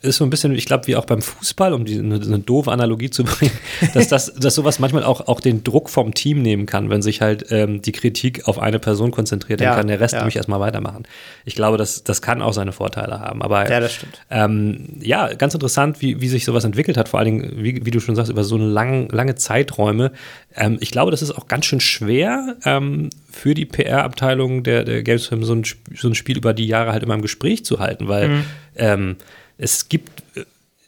ist 0.02 0.16
so 0.18 0.24
ein 0.24 0.30
bisschen, 0.30 0.54
ich 0.56 0.66
glaube, 0.66 0.88
wie 0.88 0.96
auch 0.96 1.06
beim 1.06 1.22
Fußball, 1.22 1.74
um 1.74 1.84
die, 1.84 2.00
eine, 2.00 2.16
eine 2.16 2.40
doofe 2.40 2.72
Analogie 2.72 3.10
zu 3.10 3.24
bringen, 3.26 3.52
dass, 3.94 4.08
das, 4.08 4.34
dass 4.34 4.56
sowas 4.56 4.80
manchmal 4.80 5.04
auch, 5.04 5.28
auch 5.28 5.42
den 5.42 5.64
Druck 5.64 5.90
vom 5.90 6.14
Team 6.14 6.42
nehmen 6.42 6.66
kann, 6.66 6.90
wenn 6.90 7.02
sich 7.02 7.20
halt 7.22 7.48
ähm, 7.52 7.82
die 7.82 7.92
Kritik 7.92 8.48
auf 8.48 8.60
eine 8.60 8.80
Person 8.80 9.12
konzentriert, 9.12 9.60
dann 9.60 9.68
Ja, 9.68 9.76
kann 9.76 9.88
der 9.88 10.00
Rest 10.00 10.14
ja. 10.14 10.20
nämlich 10.20 10.38
erstmal 10.38 10.60
weitermachen. 10.62 11.04
Ich 11.44 11.54
glaube, 11.56 11.78
das, 11.78 12.04
das 12.04 12.22
kann 12.22 12.42
auch 12.42 12.54
seine 12.54 12.72
Vorteile 12.72 13.20
haben. 13.20 13.42
Aber 13.42 13.70
Ja, 13.70 13.80
das 13.82 13.94
stimmt. 13.94 14.22
ähm, 14.30 14.88
ja, 15.02 15.34
ganz 15.34 15.54
interessant, 15.54 16.02
wie, 16.02 16.22
wie 16.22 16.28
sich 16.30 16.46
sowas 16.46 16.64
entwickelt 16.64 16.96
hat, 16.96 17.10
vor 17.10 17.20
allen 17.20 17.26
Dingen, 17.42 17.52
wie, 17.64 17.86
wie 17.86 17.92
du 17.92 18.00
schon 18.00 18.16
sagst, 18.16 18.32
über 18.32 18.44
so 18.46 18.56
eine 18.56 18.66
lang, 18.68 19.10
lange 19.10 19.36
Zeiträume. 19.36 20.12
Ähm, 20.56 20.78
ich 20.80 20.92
glaube, 20.92 21.12
das 21.12 21.22
ist 21.22 21.32
auch 21.32 21.48
ganz 21.48 21.66
schön 21.66 21.82
schwer 21.82 22.56
ähm, 22.64 23.10
für 23.30 23.54
die 23.54 23.66
PR-Abteilung 23.66 24.64
der, 24.64 24.86
der 24.86 25.04
Gamesfilm, 25.04 25.44
so 25.44 25.54
ein, 25.54 25.64
so 25.96 26.08
ein 26.08 26.16
Spiel 26.16 26.38
über 26.38 26.54
die 26.54 26.68
Jahre 26.68 26.94
halt 26.94 27.04
immer 27.04 27.16
im 27.16 27.22
Gespräch 27.22 27.66
zu 27.66 27.80
halten, 27.80 28.08
weil 28.08 28.30
Mhm. 28.30 29.16
Es 29.60 29.88
gibt. 29.90 30.24
äh, 30.36 30.46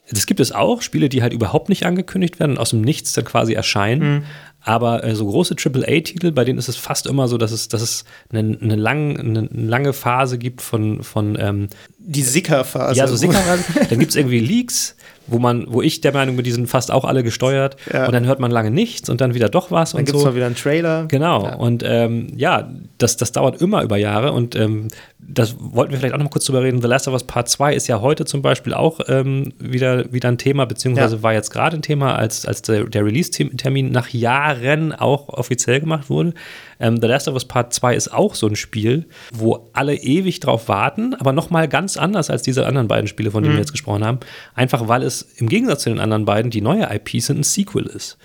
Das 0.10 0.26
gibt 0.26 0.40
es 0.40 0.52
auch, 0.52 0.82
Spiele, 0.82 1.08
die 1.08 1.22
halt 1.22 1.32
überhaupt 1.32 1.70
nicht 1.70 1.86
angekündigt 1.86 2.40
werden 2.40 2.54
und 2.54 2.58
aus 2.58 2.72
dem 2.72 2.82
Nichts 2.82 3.14
dann 3.14 3.24
quasi 3.24 3.54
erscheinen. 3.54 4.14
Mhm. 4.14 4.24
Aber 4.64 5.04
äh, 5.04 5.16
so 5.16 5.26
große 5.26 5.56
AAA-Titel, 5.58 6.32
bei 6.32 6.44
denen 6.44 6.60
ist 6.60 6.68
es 6.70 6.76
fast 6.76 7.08
immer 7.08 7.28
so, 7.28 7.38
dass 7.38 7.52
es, 7.52 7.68
dass 7.68 7.82
es 7.82 8.04
eine, 8.32 8.58
eine, 8.62 8.76
lang, 8.76 9.18
eine 9.18 9.50
lange 9.52 9.94
Phase 9.94 10.38
gibt 10.38 10.62
von, 10.62 11.02
von 11.04 11.38
ähm, 11.40 11.68
Die 11.98 12.22
Sicker-Phase. 12.22 12.98
ja, 13.00 13.08
so 13.08 13.16
Sicherheit. 13.16 13.60
dann 13.90 14.00
gibt 14.00 14.12
es 14.12 14.16
irgendwie 14.16 14.40
Leaks, 14.40 14.96
wo 15.28 15.40
man, 15.40 15.66
wo 15.70 15.82
ich 15.82 16.02
der 16.02 16.14
Meinung 16.14 16.36
bin, 16.36 16.44
die 16.44 16.52
sind 16.52 16.68
fast 16.68 16.92
auch 16.92 17.06
alle 17.06 17.24
gesteuert. 17.24 17.78
Ja. 17.94 18.06
Und 18.06 18.14
dann 18.14 18.26
hört 18.26 18.40
man 18.40 18.52
lange 18.52 18.72
nichts 18.72 19.10
und 19.10 19.22
dann 19.22 19.34
wieder 19.34 19.50
doch 19.50 19.72
was 19.72 19.92
Dann 19.92 20.00
und 20.00 20.06
gibt 20.06 20.16
es 20.18 20.22
so. 20.24 20.28
mal 20.30 20.36
wieder 20.36 20.46
einen 20.48 20.56
Trailer. 20.56 21.06
Genau. 21.08 21.46
Ja. 21.46 21.56
Und 21.56 21.84
ähm, 21.86 22.28
ja, 22.36 22.70
das, 22.98 23.18
das 23.18 23.32
dauert 23.32 23.62
immer 23.62 23.84
über 23.84 23.98
Jahre 23.98 24.32
und 24.34 24.56
ähm, 24.56 24.88
das 25.20 25.56
wollten 25.60 25.92
wir 25.94 26.00
vielleicht 26.00 26.14
auch 26.14 26.18
noch 26.18 26.26
mal 26.26 26.32
kurz 26.32 26.46
drüber 26.46 26.64
reden. 26.64 26.82
The 26.82 26.88
Last 26.88 27.08
of 27.08 27.14
Us 27.14 27.24
Part 27.24 27.48
2 27.48 27.74
ist 27.76 27.88
ja 27.88 28.02
heute 28.02 28.26
zum 28.26 28.42
Beispiel 28.42 28.74
auch 28.74 29.00
ähm, 29.08 29.54
wieder, 29.60 30.12
wieder 30.12 30.28
ein 30.30 30.38
Thema, 30.38 30.66
beziehungsweise 30.66 31.18
Ja. 31.18 31.24
war 31.24 31.34
jetzt 31.34 31.52
gerade 31.52 31.78
ein 31.78 31.82
Thema, 31.84 32.16
als, 32.16 32.46
als 32.46 32.64
der, 32.64 32.86
der 32.86 33.06
Release-Termin 33.06 33.92
nach 33.92 34.10
Jahren 34.10 34.92
auch 34.94 35.30
offiziell 35.30 35.80
gemacht 35.80 36.10
wurde. 36.10 36.34
Ähm, 36.80 36.98
The 37.00 37.08
Last 37.08 37.28
of 37.28 37.36
Us 37.36 37.46
Part 37.46 37.72
2 37.74 37.96
ist 37.96 38.12
auch 38.12 38.34
so 38.36 38.48
ein 38.48 38.56
Spiel, 38.56 39.06
wo 39.32 39.70
alle 39.74 39.96
ewig 39.96 40.40
drauf 40.40 40.68
warten, 40.68 41.14
aber 41.14 41.32
nochmal 41.32 41.68
ganz 41.68 41.96
anders 41.96 42.30
als 42.32 42.42
diese 42.42 42.66
anderen 42.66 42.88
beiden 42.88 43.08
Spiele, 43.08 43.30
von 43.32 43.44
denen 43.44 43.56
wir 43.56 43.60
jetzt 43.62 43.72
gesprochen 43.72 44.04
haben. 44.04 44.20
Einfach 44.56 44.88
weil 44.88 45.04
es 45.16 45.22
im 45.38 45.48
Gegensatz 45.50 45.84
zu 45.84 45.90
den 45.90 46.00
anderen 46.00 46.26
beiden, 46.26 46.52
die 46.52 46.62
neue 46.62 46.88
IP 46.94 47.22
sind, 47.22 47.40
ein 47.40 47.44
Sequel 47.44 47.86
ist. 47.88 48.18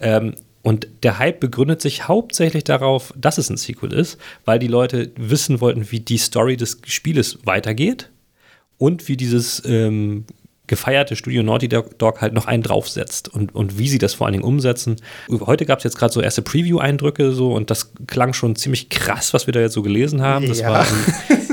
Ähm, 0.00 0.34
und 0.62 0.88
der 1.02 1.18
Hype 1.18 1.40
begründet 1.40 1.80
sich 1.80 2.08
hauptsächlich 2.08 2.64
darauf, 2.64 3.14
dass 3.16 3.38
es 3.38 3.48
ein 3.48 3.56
Sequel 3.56 3.92
ist, 3.92 4.18
weil 4.44 4.58
die 4.58 4.66
Leute 4.66 5.12
wissen 5.16 5.60
wollten, 5.60 5.90
wie 5.90 6.00
die 6.00 6.18
Story 6.18 6.56
des 6.56 6.80
Spieles 6.86 7.38
weitergeht 7.44 8.10
und 8.76 9.08
wie 9.08 9.16
dieses 9.16 9.62
ähm, 9.64 10.24
gefeierte 10.66 11.16
Studio 11.16 11.42
Naughty 11.42 11.68
Dog 11.68 12.20
halt 12.20 12.34
noch 12.34 12.44
einen 12.46 12.62
draufsetzt 12.62 13.28
und, 13.28 13.54
und 13.54 13.78
wie 13.78 13.88
sie 13.88 13.96
das 13.96 14.12
vor 14.12 14.26
allen 14.26 14.34
Dingen 14.34 14.44
umsetzen. 14.44 14.96
Heute 15.30 15.64
gab 15.64 15.78
es 15.78 15.84
jetzt 15.84 15.96
gerade 15.96 16.12
so 16.12 16.20
erste 16.20 16.42
Preview-Eindrücke 16.42 17.32
so 17.32 17.54
und 17.54 17.70
das 17.70 17.92
klang 18.06 18.34
schon 18.34 18.54
ziemlich 18.54 18.90
krass, 18.90 19.32
was 19.32 19.46
wir 19.46 19.52
da 19.52 19.60
jetzt 19.60 19.72
so 19.72 19.80
gelesen 19.82 20.20
haben. 20.20 20.46
Das 20.46 20.60
Ja. 20.60 20.70
war 20.70 20.86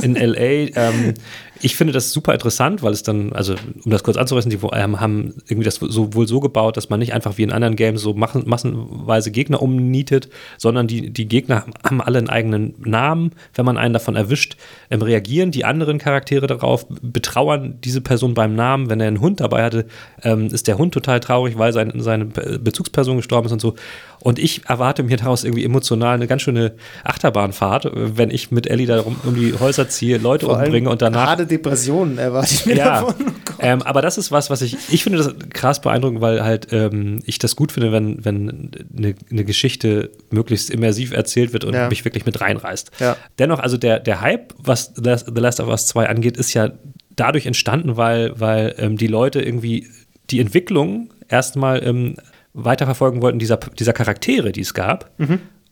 in, 0.02 0.16
in 0.18 0.30
LA. 0.32 0.42
Ähm, 0.76 1.14
ich 1.62 1.76
finde 1.76 1.94
das 1.94 2.12
super 2.12 2.34
interessant, 2.34 2.84
weil 2.84 2.92
es 2.92 3.04
dann, 3.04 3.32
also 3.34 3.56
um 3.84 3.92
das 3.92 4.04
kurz 4.04 4.18
anzureißen, 4.18 4.50
die 4.50 4.60
ähm, 4.74 5.00
haben 5.00 5.36
irgendwie 5.48 5.64
das 5.64 5.76
so, 5.76 6.14
wohl 6.14 6.28
so 6.28 6.40
gebaut, 6.40 6.78
dass 6.78 6.90
man 6.90 7.00
nicht 7.00 7.14
einfach 7.14 7.38
wie 7.38 7.44
in 7.44 7.52
anderen 7.52 7.76
Games 7.76 8.02
so 8.02 8.14
machen, 8.14 8.44
massenweise 8.46 9.32
Gegner 9.32 9.62
umnietet, 9.62 10.30
sondern 10.58 10.88
die, 10.88 11.12
die 11.12 11.28
Gegner 11.28 11.66
haben 11.84 12.02
alle 12.02 12.18
einen 12.18 12.30
eigenen 12.30 12.76
Namen. 12.80 13.32
Wenn 13.54 13.66
man 13.66 13.78
einen 13.78 13.94
davon 13.94 14.16
erwischt, 14.16 14.58
ähm, 14.90 15.02
reagieren 15.02 15.52
die 15.52 15.66
anderen 15.66 15.98
Charaktere 15.98 16.48
darauf, 16.48 16.86
betrauern 17.02 17.80
diese 17.84 18.02
Person 18.02 18.34
beim 18.34 18.56
Namen. 18.56 18.90
Wenn 18.90 19.00
er 19.00 19.08
einen 19.08 19.22
Hund 19.22 19.40
dabei 19.40 19.64
hatte, 19.64 19.86
ähm, 20.24 20.48
ist 20.48 20.68
der 20.68 20.78
Hund 20.78 20.94
total 20.94 21.20
traurig, 21.20 21.58
weil 21.58 21.72
sein, 21.74 21.94
seine 21.98 22.26
Bezugsperson 22.26 23.18
gestorben 23.18 23.48
ist 23.48 23.54
und 23.54 23.62
so. 23.62 23.76
Und 24.20 24.40
ich 24.40 24.66
erwarte 24.68 25.04
mir 25.04 25.18
daraus 25.18 25.44
irgendwie 25.44 25.64
emotional 25.64 26.16
eine 26.16 26.28
ganz 26.28 26.42
schöne 26.42 26.74
Achterbahnfahrt, 27.04 27.92
wenn 27.94 28.32
ich 28.32 28.50
mit 28.50 28.68
Ellie 28.68 28.88
da 28.88 29.02
rum, 29.02 29.18
um 29.24 29.36
die 29.36 29.54
Häuser 29.60 29.88
ziehe, 29.88 30.18
Leute 30.18 30.48
umbringe 30.48 30.90
und 30.90 31.02
danach 31.02 31.45
Harte 31.46 31.58
Depressionen 31.58 32.18
erwarte 32.18 32.54
ich 32.54 32.66
mir 32.66 32.76
ja, 32.76 33.02
davon. 33.02 33.16
Oh 33.20 33.54
ähm, 33.60 33.82
aber 33.82 34.02
das 34.02 34.18
ist 34.18 34.32
was, 34.32 34.50
was 34.50 34.62
ich, 34.62 34.76
ich 34.90 35.04
finde 35.04 35.20
das 35.20 35.34
krass 35.54 35.82
beeindruckend, 35.82 36.22
weil 36.22 36.44
halt 36.44 36.68
ähm, 36.72 37.20
ich 37.26 37.40
das 37.40 37.56
gut 37.56 37.72
finde, 37.72 37.92
wenn, 37.92 38.24
wenn 38.26 38.72
eine, 38.98 39.16
eine 39.32 39.46
Geschichte 39.46 40.12
möglichst 40.30 40.70
immersiv 40.70 41.12
erzählt 41.14 41.54
wird 41.54 41.64
und 41.64 41.74
Ja. 41.74 41.90
mich 41.90 42.04
wirklich 42.04 42.26
mit 42.26 42.42
reinreißt. 42.42 42.92
Ja. 43.00 43.16
Dennoch, 43.40 43.60
also 43.60 43.78
der, 43.78 44.00
der 44.00 44.22
Hype, 44.22 44.54
was 44.58 44.94
The 44.96 45.12
Last, 45.36 45.60
of 45.60 45.68
Us 45.68 45.88
2 45.88 46.10
angeht, 46.10 46.38
ist 46.38 46.54
ja 46.54 46.72
dadurch 47.16 47.46
entstanden, 47.46 47.98
weil, 47.98 48.40
weil 48.40 48.76
ähm, 48.78 48.98
die 48.98 49.08
Leute 49.08 49.42
irgendwie 49.42 49.88
die 50.30 50.40
Entwicklung 50.40 51.12
erstmal 51.30 51.86
ähm, 51.86 52.16
weiterverfolgen 52.54 53.22
wollten, 53.22 53.40
dieser, 53.40 53.58
dieser 53.58 53.94
Charaktere, 53.94 54.52
die 54.52 54.62
es 54.62 54.74
gab. 54.74 55.12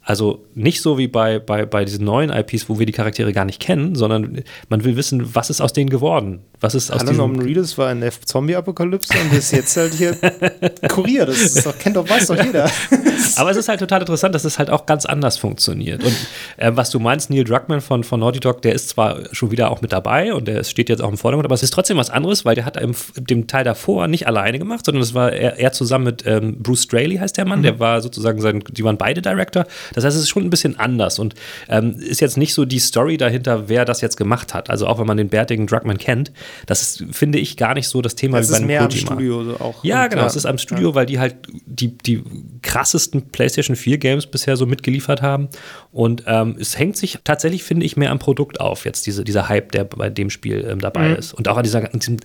Also 0.03 0.45
nicht 0.53 0.81
so 0.81 0.97
wie 0.97 1.07
bei, 1.07 1.39
bei, 1.39 1.65
bei 1.65 1.85
diesen 1.85 2.03
neuen 2.05 2.29
IPs, 2.29 2.67
wo 2.67 2.77
wir 2.77 2.85
die 2.85 2.91
Charaktere 2.91 3.31
gar 3.31 3.45
nicht 3.45 3.61
kennen, 3.61 3.95
sondern 3.95 4.43
man 4.67 4.83
will 4.83 4.97
wissen, 4.97 5.33
was 5.33 5.49
ist 5.49 5.61
aus 5.61 5.71
denen 5.71 5.89
geworden? 5.89 6.41
Was 6.63 6.75
ist 6.75 6.91
aus 6.91 7.03
Norman 7.03 7.41
Reedus 7.41 7.77
war 7.77 7.91
in 7.91 7.99
der 7.99 8.11
Zombie-Apokalypse 8.11 9.13
und 9.19 9.37
ist 9.37 9.51
jetzt 9.51 9.75
halt 9.75 9.93
hier 9.93 10.15
Kurier. 10.89 11.25
Das 11.25 11.41
ist 11.41 11.65
doch, 11.65 11.77
kennt 11.77 11.95
doch, 11.97 12.07
weiß 12.09 12.27
doch 12.27 12.41
jeder. 12.41 12.69
Aber 13.35 13.51
es 13.51 13.57
ist 13.57 13.67
halt 13.67 13.79
total 13.79 13.99
interessant, 14.01 14.33
dass 14.33 14.45
es 14.45 14.59
halt 14.59 14.69
auch 14.69 14.85
ganz 14.85 15.05
anders 15.05 15.37
funktioniert. 15.37 16.03
Und 16.03 16.15
äh, 16.57 16.71
was 16.73 16.89
du 16.89 16.99
meinst, 16.99 17.29
Neil 17.29 17.43
Druckmann 17.43 17.81
von, 17.81 18.03
von 18.03 18.19
Naughty 18.21 18.39
Dog, 18.39 18.61
der 18.61 18.73
ist 18.73 18.89
zwar 18.89 19.19
schon 19.33 19.51
wieder 19.51 19.71
auch 19.71 19.81
mit 19.81 19.91
dabei 19.91 20.33
und 20.33 20.47
der 20.47 20.63
steht 20.63 20.87
jetzt 20.87 21.01
auch 21.01 21.09
im 21.09 21.17
Vordergrund, 21.17 21.45
aber 21.45 21.55
es 21.55 21.63
ist 21.63 21.73
trotzdem 21.73 21.97
was 21.97 22.09
anderes, 22.09 22.45
weil 22.45 22.55
der 22.55 22.63
hat 22.65 22.77
im, 22.77 22.95
dem 23.17 23.47
Teil 23.47 23.63
davor 23.65 24.07
nicht 24.07 24.25
alleine 24.27 24.57
gemacht, 24.57 24.85
sondern 24.85 25.03
es 25.03 25.13
war 25.13 25.33
er, 25.33 25.59
er 25.59 25.73
zusammen 25.73 26.05
mit 26.05 26.23
ähm, 26.25 26.55
Bruce 26.63 26.83
Straley, 26.83 27.17
heißt 27.17 27.35
der 27.37 27.45
Mann, 27.45 27.59
Mhm. 27.59 27.63
der 27.63 27.79
war 27.79 28.01
sozusagen 28.01 28.39
sein, 28.41 28.63
die 28.71 28.83
waren 28.83 28.97
beide 28.97 29.21
Director. 29.21 29.65
Das 29.93 30.03
heißt, 30.05 30.15
es 30.15 30.23
ist 30.23 30.29
schon 30.29 30.43
ein 30.43 30.49
bisschen 30.49 30.79
anders 30.79 31.19
und 31.19 31.35
ähm, 31.69 31.97
ist 31.99 32.21
jetzt 32.21 32.37
nicht 32.37 32.53
so 32.53 32.65
die 32.65 32.79
Story 32.79 33.17
dahinter, 33.17 33.67
wer 33.69 33.85
das 33.85 34.01
jetzt 34.01 34.17
gemacht 34.17 34.53
hat. 34.53 34.69
Also 34.69 34.87
auch 34.87 34.97
wenn 34.99 35.05
man 35.07 35.17
den 35.17 35.29
bärtigen 35.29 35.67
Druckmann 35.67 35.97
kennt, 35.97 36.31
das 36.65 36.81
ist, 36.81 37.05
finde 37.11 37.39
ich, 37.39 37.57
gar 37.57 37.73
nicht 37.73 37.87
so 37.87 38.01
das 38.01 38.15
Thema 38.15 38.37
Das 38.37 38.47
wie 38.47 38.51
bei 38.51 38.55
ist 38.55 38.59
einem 38.61 38.67
mehr 38.67 38.81
am. 38.83 38.91
Studio 38.91 39.43
so 39.43 39.59
auch. 39.59 39.83
Ja, 39.83 40.07
genau. 40.07 40.25
Es 40.25 40.35
ist 40.35 40.45
am 40.45 40.57
Studio, 40.57 40.95
weil 40.95 41.05
die 41.05 41.19
halt 41.19 41.35
die, 41.65 41.97
die 41.97 42.23
krassesten 42.61 43.29
PlayStation 43.29 43.75
4 43.75 43.97
Games 43.97 44.25
bisher 44.27 44.57
so 44.57 44.65
mitgeliefert 44.65 45.21
haben. 45.21 45.49
Und 45.91 46.23
ähm, 46.27 46.55
es 46.59 46.77
hängt 46.77 46.97
sich 46.97 47.19
tatsächlich, 47.23 47.63
finde 47.63 47.85
ich, 47.85 47.97
mehr 47.97 48.11
am 48.11 48.19
Produkt 48.19 48.59
auf, 48.59 48.85
jetzt 48.85 49.05
diese, 49.05 49.23
dieser 49.23 49.49
Hype, 49.49 49.71
der 49.71 49.83
bei 49.83 50.09
dem 50.09 50.29
Spiel 50.29 50.65
ähm, 50.69 50.79
dabei 50.79 51.09
Mhm. 51.09 51.15
ist. 51.15 51.33
Und 51.33 51.47
auch 51.47 51.57
an 51.57 51.63
dieser, 51.63 51.79
an 51.93 51.99
diesem 51.99 52.17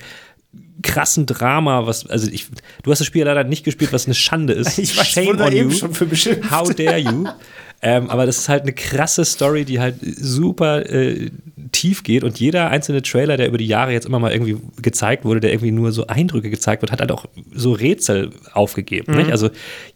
krassen 0.82 1.26
Drama, 1.26 1.86
was, 1.86 2.06
also 2.06 2.30
ich, 2.30 2.46
du 2.82 2.90
hast 2.90 3.00
das 3.00 3.06
Spiel 3.06 3.24
leider 3.24 3.44
nicht 3.44 3.64
gespielt, 3.64 3.92
was 3.92 4.06
eine 4.06 4.14
Schande 4.14 4.52
ist. 4.52 4.78
Ich 4.78 4.96
weiß, 4.96 5.06
Shame 5.08 5.40
on 5.40 5.52
eben 5.52 5.70
you. 5.70 5.76
schon 5.76 5.92
für 5.94 6.06
beschimpft. 6.06 6.50
How 6.50 6.72
dare 6.74 6.98
you? 6.98 7.26
ähm, 7.82 8.10
aber 8.10 8.26
das 8.26 8.38
ist 8.38 8.48
halt 8.48 8.62
eine 8.62 8.72
krasse 8.72 9.24
Story, 9.24 9.64
die 9.64 9.78
halt 9.80 9.96
super 10.00 10.88
äh, 10.90 11.30
tief 11.72 12.02
geht 12.02 12.24
und 12.24 12.40
jeder 12.40 12.70
einzelne 12.70 13.02
Trailer, 13.02 13.36
der 13.36 13.48
über 13.48 13.58
die 13.58 13.66
Jahre 13.66 13.92
jetzt 13.92 14.06
immer 14.06 14.18
mal 14.18 14.32
irgendwie 14.32 14.56
gezeigt 14.82 15.24
wurde, 15.24 15.40
der 15.40 15.50
irgendwie 15.52 15.70
nur 15.70 15.92
so 15.92 16.06
Eindrücke 16.06 16.50
gezeigt 16.50 16.82
wird, 16.82 16.90
hat 16.92 17.00
halt 17.00 17.12
auch 17.12 17.26
so 17.54 17.72
Rätsel 17.72 18.30
aufgegeben. 18.52 19.16
Nicht? 19.16 19.30
Also 19.30 19.50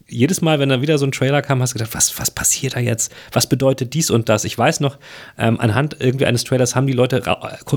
jedes 0.06 0.42
Mal, 0.42 0.58
wenn 0.58 0.68
da 0.68 0.82
wieder 0.82 0.98
so 0.98 1.06
ein 1.06 1.12
Trailer 1.12 1.40
kam, 1.40 1.62
hast 1.62 1.72
du 1.74 1.78
gedacht, 1.78 1.94
was, 1.94 2.18
was 2.18 2.30
passiert 2.30 2.76
da 2.76 2.80
jetzt? 2.80 3.10
Was 3.32 3.46
bedeutet 3.48 3.94
dies 3.94 4.10
und 4.10 4.28
das? 4.28 4.44
Ich 4.44 4.56
weiß 4.58 4.80
noch, 4.80 4.98
ähm, 5.38 5.58
anhand 5.58 5.96
irgendwie 6.00 6.26
eines 6.26 6.44
Trailers 6.44 6.76
haben 6.76 6.86
die 6.86 6.92
Leute 6.92 7.22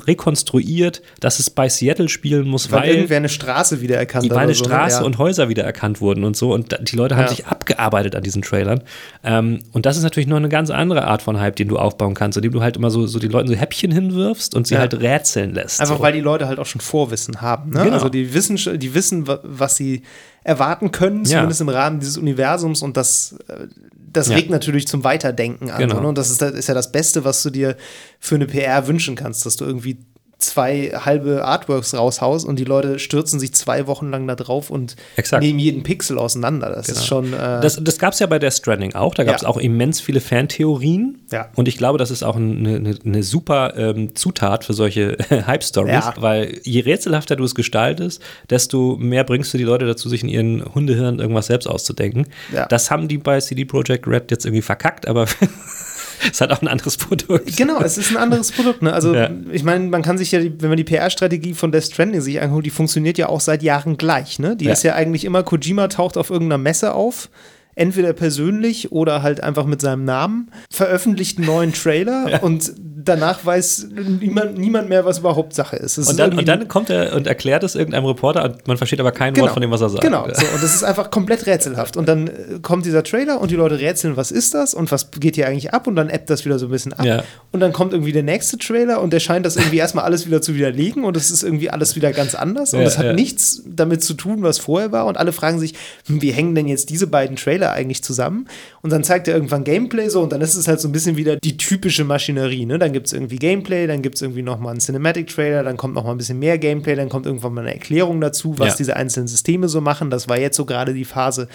rekonstruiert, 0.06 1.02
dass 1.20 1.40
es 1.40 1.50
bei 1.50 1.70
Seattle 1.70 2.10
spielen 2.10 2.48
muss, 2.48 2.72
Weil 2.72 2.82
weil 2.82 2.90
irgendwer 2.96 3.18
eine 3.18 3.30
Straße 3.30 3.82
wiedererkannt 3.82 4.26
hat. 4.26 4.32
weil 4.36 4.44
eine 4.44 4.54
so, 4.54 4.64
ne? 4.66 4.70
Straße 4.70 5.00
Ja. 5.00 5.06
und 5.06 5.18
Häuser 5.18 5.50
wiedererkannt 5.50 6.02
wurden 6.02 6.24
und 6.24 6.36
so. 6.36 6.54
Und 6.54 6.78
die 6.92 6.96
Leute 6.96 7.16
haben 7.16 7.24
Ja. 7.24 7.30
sich 7.30 7.46
abgearbeitet 7.46 8.16
an 8.16 8.24
diesen 8.24 8.42
Trailern. 8.42 8.84
Ähm, 9.24 9.60
und 9.72 9.86
das 9.86 9.95
ist 9.98 10.04
natürlich 10.04 10.28
noch 10.28 10.38
eine 10.38 10.50
ganz 10.50 10.70
andere 10.70 11.06
Art 11.06 11.22
von 11.22 11.40
Hype, 11.40 11.56
den 11.56 11.68
du 11.68 11.78
aufbauen 11.78 12.14
kannst, 12.14 12.38
indem 12.38 12.52
du 12.54 12.62
halt 12.62 12.78
immer 12.78 12.90
so, 12.92 13.08
so 13.08 13.20
die 13.20 13.28
Leuten 13.28 13.48
so 13.48 13.56
Häppchen 13.56 13.92
hinwirfst 13.92 14.56
und 14.56 14.68
sie 14.68 14.76
Ja. 14.76 14.82
halt 14.82 14.94
rätseln 15.00 15.54
lässt. 15.54 15.80
Einfach 15.82 15.98
so. 15.98 16.02
weil 16.04 16.14
die 16.14 16.22
Leute 16.22 16.48
halt 16.48 16.60
auch 16.60 16.66
schon 16.66 16.82
Vorwissen 16.82 17.42
haben. 17.42 17.72
Ne? 17.72 17.84
Genau. 17.84 17.94
Also 17.96 18.10
die 18.10 18.34
wissen, 18.34 18.58
die 18.80 18.94
wissen, 18.94 19.28
wa- 19.28 19.40
was 19.44 19.76
sie 19.76 20.04
erwarten 20.44 20.92
können, 20.92 21.24
Ja. 21.26 21.38
zumindest 21.38 21.62
im 21.62 21.70
Rahmen 21.70 22.00
dieses 22.00 22.18
Universums. 22.18 22.82
Und 22.82 22.98
das, 22.98 23.36
äh, 23.48 23.68
das 24.14 24.30
Ja. 24.30 24.36
regt 24.36 24.50
natürlich 24.50 24.88
zum 24.88 25.04
Weiterdenken 25.04 25.70
an. 25.72 25.80
Genau. 25.80 26.00
Ne? 26.02 26.08
Und 26.08 26.18
das 26.18 26.30
ist, 26.30 26.42
das 26.42 26.52
ist 26.54 26.68
ja 26.68 26.74
das 26.74 26.92
Beste, 26.92 27.24
was 27.26 27.42
du 27.44 27.50
dir 27.50 27.76
für 28.20 28.36
eine 28.36 28.46
PR 28.46 28.88
wünschen 28.88 29.16
kannst, 29.16 29.46
dass 29.46 29.56
du 29.56 29.66
irgendwie 29.66 29.98
zwei 30.46 30.92
halbe 30.94 31.44
Artworks 31.46 31.94
raushaust 31.94 32.46
und 32.46 32.58
die 32.58 32.64
Leute 32.64 33.00
stürzen 33.00 33.40
sich 33.40 33.54
zwei 33.54 33.88
Wochen 33.88 34.10
lang 34.10 34.28
da 34.28 34.36
drauf 34.36 34.70
und 34.70 34.96
Exakt. 35.16 35.44
nehmen 35.44 35.60
jeden 35.60 35.84
Pixel 35.84 36.18
auseinander. 36.18 36.70
Das 36.70 36.90
ist 36.90 37.06
schon. 37.06 37.34
Äh, 37.34 37.60
Das, 37.62 37.80
das 37.82 38.00
gab 38.00 38.14
es 38.14 38.20
ja 38.20 38.28
bei 38.28 38.40
der 38.40 38.52
Stranding 38.52 38.96
auch. 38.96 39.14
Da 39.16 39.24
gab 39.24 39.36
es 39.36 39.42
Ja. 39.42 39.48
auch 39.50 39.58
immens 39.58 40.00
viele 40.02 40.22
Fantheorien. 40.22 41.20
Ja. 41.32 41.50
Und 41.56 41.68
ich 41.68 41.78
glaube, 41.78 41.98
das 41.98 42.12
ist 42.12 42.24
auch 42.24 42.36
eine, 42.36 42.76
eine, 42.78 42.98
eine 43.04 43.24
super 43.24 43.74
ähm, 43.78 44.16
Zutat 44.16 44.64
für 44.64 44.74
solche 44.74 45.18
Hype-Stories, 45.30 45.92
Ja. 45.94 46.14
weil 46.18 46.60
je 46.64 46.82
rätselhafter 46.82 47.36
du 47.36 47.44
es 47.44 47.56
gestaltest, 47.56 48.22
desto 48.50 48.96
mehr 48.98 49.24
bringst 49.24 49.54
du 49.54 49.58
die 49.58 49.64
Leute 49.64 49.86
dazu, 49.86 50.10
sich 50.10 50.24
in 50.24 50.30
ihren 50.30 50.64
Hundehirn 50.76 51.20
irgendwas 51.20 51.48
selbst 51.48 51.68
auszudenken. 51.68 52.28
Ja. 52.54 52.66
Das 52.68 52.92
haben 52.92 53.08
die 53.08 53.18
bei 53.18 53.40
CD 53.40 53.66
Projekt 53.66 54.08
Red 54.08 54.32
jetzt 54.32 54.46
irgendwie 54.46 54.62
verkackt, 54.62 55.08
aber 55.08 55.26
es 56.32 56.42
hat 56.42 56.52
auch 56.52 56.62
ein 56.62 56.68
anderes 56.68 56.98
Produkt. 56.98 57.58
Genau, 57.58 57.80
es 57.82 57.98
ist 57.98 58.12
ein 58.12 58.18
anderes 58.18 58.52
Produkt. 58.52 58.82
Ne? 58.82 58.94
Also, 58.94 59.14
Ja. 59.16 59.30
ich 59.52 59.64
meine, 59.64 59.86
man 59.88 60.02
kann 60.02 60.18
sich 60.18 60.32
ja, 60.32 60.40
wenn 60.42 60.70
man 60.70 60.78
die 60.78 60.84
PR-Strategie 60.84 61.54
von 61.54 61.72
Death 61.72 61.86
Stranding 61.86 62.22
sich 62.22 62.42
anguckt, 62.42 62.66
die 62.66 62.70
funktioniert 62.70 63.18
ja 63.18 63.30
auch 63.30 63.42
seit 63.42 63.64
Jahren 63.64 63.98
gleich. 63.98 64.40
Ne? 64.40 64.56
Die 64.56 64.66
Ja. 64.66 64.74
ist 64.74 64.84
ja 64.84 64.96
eigentlich 64.96 65.26
immer, 65.26 65.44
Kojima 65.44 65.88
taucht 65.88 66.18
auf 66.18 66.30
irgendeiner 66.30 66.58
Messe 66.62 66.94
auf, 66.94 67.30
entweder 67.76 68.14
persönlich 68.14 68.92
oder 68.92 69.22
halt 69.22 69.44
einfach 69.44 69.66
mit 69.66 69.82
seinem 69.82 70.06
Namen, 70.06 70.52
veröffentlicht 70.72 71.38
einen 71.38 71.48
neuen 71.48 71.74
Trailer 71.74 72.40
und 72.42 72.72
danach 73.06 73.46
weiß 73.46 73.90
niemand, 74.20 74.58
niemand 74.58 74.90
mehr, 74.90 75.06
was 75.06 75.20
überhaupt 75.20 75.54
Sache 75.54 75.76
ist. 75.76 75.98
Ist 75.98 76.10
Und 76.10 76.18
dann, 76.20 76.32
irgendwie- 76.32 76.40
und 76.40 76.48
dann 76.48 76.68
kommt 76.68 76.90
er 76.90 77.14
und 77.14 77.28
erklärt 77.28 77.64
es 77.64 77.76
irgendeinem 77.76 78.06
Reporter 78.06 78.44
und 78.44 78.68
man 78.68 78.78
versteht 78.78 79.00
aber 79.00 79.12
kein 79.12 79.38
Wort 79.38 79.52
von 79.52 79.62
dem, 79.62 79.72
was 79.72 79.82
er 79.82 79.90
sagt. 79.90 80.02
Genau, 80.04 80.24
so, 80.32 80.46
und 80.48 80.64
das 80.64 80.74
ist 80.74 80.84
einfach 80.84 81.12
komplett 81.12 81.46
rätselhaft. 81.46 81.98
Und 81.98 82.08
dann 82.08 82.28
äh, 82.28 82.32
kommt 82.62 82.86
dieser 82.86 83.04
Trailer 83.04 83.40
und 83.40 83.52
die 83.52 83.56
Leute 83.56 83.80
rätseln, 83.80 84.18
was 84.18 84.32
ist 84.32 84.54
das 84.54 84.74
und 84.74 84.92
was 84.92 85.12
geht 85.12 85.36
hier 85.36 85.48
eigentlich 85.48 85.74
ab 85.74 85.88
und 85.88 85.96
dann 85.96 86.10
ebbt 86.10 86.30
das 86.30 86.46
wieder 86.46 86.58
so 86.58 86.66
ein 86.68 86.72
bisschen 86.72 86.94
ab. 86.94 87.06
Ja. 87.06 87.24
Und 87.52 87.60
dann 87.60 87.74
kommt 87.74 87.94
irgendwie 87.94 88.12
der 88.12 88.24
nächste 88.24 88.58
Trailer 88.58 89.02
und 89.02 89.14
der 89.14 89.20
scheint 89.20 89.46
das 89.46 89.56
irgendwie 89.56 89.78
erstmal 89.78 90.06
alles 90.06 90.26
wieder 90.26 90.42
zu 90.42 90.56
widerlegen 90.56 91.04
und 91.04 91.16
es 91.16 91.30
ist 91.30 91.44
irgendwie 91.44 91.70
alles 91.70 91.96
wieder 91.96 92.12
ganz 92.12 92.34
anders 92.34 92.74
und 92.74 92.80
Ja, 92.80 92.88
es 92.88 92.98
hat 92.98 93.06
ja. 93.06 93.14
nichts 93.14 93.62
damit 93.68 94.04
zu 94.04 94.16
tun, 94.16 94.42
was 94.42 94.58
vorher 94.58 94.92
war 94.92 95.06
und 95.06 95.18
alle 95.18 95.32
fragen 95.32 95.60
sich, 95.60 95.76
hm, 96.08 96.22
wie 96.22 96.32
hängen 96.32 96.56
denn 96.56 96.68
jetzt 96.68 96.90
diese 96.90 97.08
beiden 97.08 97.36
Trailer 97.36 97.65
eigentlich 97.72 98.04
zusammen? 98.04 98.48
Und 98.82 98.92
dann 98.92 99.04
zeigt 99.04 99.28
er 99.28 99.34
irgendwann 99.36 99.64
Gameplay 99.64 100.10
so 100.10 100.22
und 100.22 100.32
dann 100.32 100.42
ist 100.42 100.56
es 100.56 100.68
halt 100.68 100.80
so 100.80 100.88
ein 100.88 100.92
bisschen 100.92 101.18
wieder 101.18 101.38
die 101.38 101.58
typische 101.58 102.04
Maschinerie. 102.04 102.66
Ne? 102.66 102.80
Dann 102.80 102.94
gibt 102.94 103.08
es 103.08 103.14
irgendwie 103.14 103.38
Gameplay, 103.38 103.88
dann 103.88 104.02
gibt 104.02 104.16
es 104.16 104.22
irgendwie 104.22 104.42
nochmal 104.42 104.72
einen 104.72 104.80
Cinematic-Trailer, 104.80 105.64
dann 105.64 105.78
kommt 105.78 105.96
nochmal 105.96 106.14
ein 106.14 106.18
bisschen 106.18 106.40
mehr 106.40 106.58
Gameplay, 106.58 106.96
dann 106.96 107.10
kommt 107.10 107.26
irgendwann 107.26 107.54
mal 107.54 107.62
eine 107.62 107.74
Erklärung 107.74 108.22
dazu, 108.22 108.58
was 108.58 108.70
Ja. 108.70 108.76
diese 108.78 108.96
einzelnen 108.96 109.28
Systeme 109.28 109.68
so 109.68 109.82
machen. 109.82 110.10
Das 110.10 110.28
war 110.30 110.40
jetzt 110.40 110.58
so 110.58 110.66
gerade 110.66 110.94
die 110.94 111.06
Phase. 111.06 111.48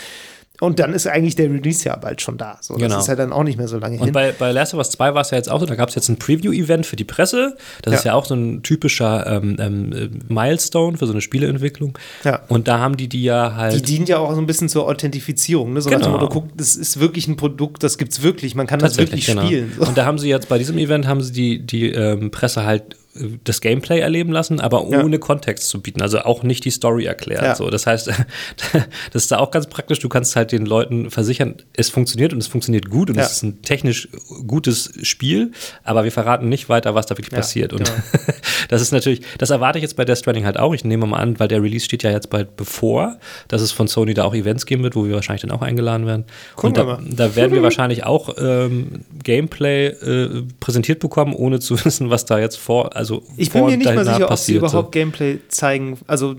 Und 0.61 0.79
dann 0.79 0.93
ist 0.93 1.07
eigentlich 1.07 1.35
der 1.37 1.51
Release 1.51 1.85
ja 1.89 1.97
bald 1.97 2.21
schon 2.23 2.37
da. 2.39 2.59
So, 2.61 2.75
Genau. 2.75 2.95
Das 2.95 3.05
ist 3.05 3.09
ja 3.09 3.17
dann 3.17 3.33
auch 3.33 3.43
nicht 3.43 3.59
mehr 3.59 3.67
so 3.69 3.79
lange 3.79 3.97
Und 3.99 4.05
hin. 4.05 4.13
bei, 4.13 4.33
bei 4.33 4.53
Last 4.53 4.75
of 4.75 4.79
Us 4.79 4.91
2 4.91 5.15
war 5.15 5.23
es 5.23 5.31
ja 5.31 5.39
jetzt 5.39 5.51
auch 5.51 5.59
so, 5.59 5.67
da 5.67 5.75
gab 5.75 5.89
es 5.89 5.95
jetzt 5.95 6.09
ein 6.09 6.19
Preview-Event 6.19 6.87
für 6.87 6.97
die 6.97 7.05
Presse. 7.05 7.57
Das 7.83 7.93
Ja. 7.93 7.99
ist 7.99 8.05
ja 8.05 8.15
auch 8.15 8.27
so 8.27 8.35
ein 8.35 8.63
typischer 8.63 9.27
ähm, 9.27 9.57
ähm, 9.59 9.93
äh, 9.93 10.09
Milestone 10.33 10.97
für 10.99 11.07
so 11.07 11.13
eine 11.13 11.21
Spieleentwicklung. 11.21 11.99
Ja. 12.25 12.41
Und 12.49 12.69
da 12.69 12.79
haben 12.79 12.97
die 12.97 13.09
die 13.09 13.23
ja 13.25 13.55
halt. 13.57 13.75
Die 13.75 13.83
dient 13.83 14.09
ja 14.09 14.19
auch 14.19 14.33
so 14.35 14.41
ein 14.41 14.47
bisschen 14.47 14.69
zur 14.69 14.87
Authentifizierung. 14.87 15.73
Ne? 15.73 15.81
So 15.81 15.91
Genau. 15.91 16.11
Motto, 16.11 16.29
guck, 16.29 16.57
das 16.57 16.77
ist 16.77 17.01
wirklich 17.01 17.27
ein 17.29 17.37
Produkt, 17.37 17.83
das 17.83 17.99
gibt's 17.99 18.23
wirklich. 18.23 18.55
Man 18.55 18.67
kann 18.67 18.79
das 18.79 18.97
wirklich 18.99 19.27
genau. 19.27 19.45
spielen. 19.47 19.73
So. 19.79 19.87
Und 19.87 19.97
da 19.99 20.05
haben 20.05 20.19
sie 20.19 20.29
jetzt 20.29 20.49
bei 20.49 20.59
diesem 20.59 20.79
Event 20.79 21.07
haben 21.07 21.21
sie 21.23 21.33
die, 21.33 21.67
die 21.67 21.91
ähm, 21.91 22.31
Presse 22.31 22.65
halt 22.65 22.97
das 23.43 23.61
Gameplay 23.61 23.99
erleben 23.99 24.31
lassen, 24.31 24.61
aber 24.61 24.87
Ja. 24.89 25.03
ohne 25.03 25.19
Kontext 25.19 25.69
zu 25.69 25.81
bieten, 25.83 26.01
also 26.01 26.21
auch 26.21 26.45
nicht 26.45 26.65
die 26.65 26.71
Story 26.71 27.07
erklärt. 27.07 27.43
Ja. 27.43 27.55
So, 27.57 27.69
das 27.69 27.87
heißt, 27.87 28.07
das 29.13 29.23
ist 29.23 29.33
da 29.33 29.39
auch 29.39 29.51
ganz 29.51 29.67
praktisch. 29.67 29.99
Du 29.99 30.09
kannst 30.09 30.37
halt 30.37 30.53
den 30.53 30.65
Leuten 30.65 31.11
versichern, 31.11 31.57
es 31.73 31.91
funktioniert 31.91 32.33
und 32.33 32.39
es 32.39 32.47
funktioniert 32.47 32.89
gut 32.89 33.11
und 33.11 33.17
Ja. 33.17 33.23
es 33.25 33.33
ist 33.33 33.43
ein 33.43 33.63
technisch 33.63 34.09
gutes 34.47 34.93
Spiel, 35.03 35.51
aber 35.83 36.05
wir 36.05 36.13
verraten 36.13 36.49
nicht 36.49 36.69
weiter, 36.69 36.95
was 36.95 37.07
da 37.07 37.17
wirklich 37.19 37.33
Ja, 37.33 37.39
passiert. 37.39 37.73
Und 37.73 37.85
genau. 37.85 37.97
das 38.71 38.81
ist 38.81 38.93
natürlich, 38.93 39.23
das 39.39 39.51
erwarte 39.51 39.79
ich 39.79 39.83
jetzt 39.83 39.97
bei 39.97 40.05
Death 40.05 40.19
Stranding 40.19 40.45
halt 40.45 40.57
auch. 40.57 40.73
Ich 40.73 40.85
nehme 40.85 41.05
mal 41.05 41.19
an, 41.19 41.41
weil 41.41 41.49
der 41.49 41.61
Release 41.61 41.85
steht 41.85 42.05
ja 42.05 42.13
jetzt 42.13 42.31
bald 42.31 42.55
bevor, 42.57 43.19
dass 43.49 43.63
es 43.63 43.73
von 43.73 43.89
Sony 43.89 44.15
da 44.15 44.23
auch 44.25 44.33
Events 44.33 44.65
geben 44.65 44.85
wird, 44.85 44.95
wo 44.95 45.05
wir 45.05 45.15
wahrscheinlich 45.17 45.43
dann 45.43 45.51
auch 45.51 45.61
eingeladen 45.61 46.07
werden. 46.07 46.25
Gucken 46.55 46.81
und 46.87 47.19
da, 47.19 47.27
da 47.27 47.35
werden 47.35 47.53
wir 47.53 47.63
wahrscheinlich 47.65 48.05
auch 48.05 48.37
ähm, 48.39 49.01
Gameplay 49.25 49.87
äh, 49.89 50.45
präsentiert 50.61 51.01
bekommen, 51.01 51.35
ohne 51.35 51.59
zu 51.59 51.85
wissen, 51.85 52.11
was 52.11 52.27
da 52.27 52.39
jetzt 52.39 52.59
vor, 52.59 52.95
also 52.95 53.25
Ich 53.37 53.51
bin 53.51 53.67
mir 53.67 53.77
nicht 53.77 53.93
mal 53.93 54.05
sicher, 54.05 54.31
ob 54.31 54.39
sie 54.39 54.55
überhaupt 54.55 54.93
Gameplay 54.93 55.41
zeigen, 55.49 55.99
also 56.07 56.37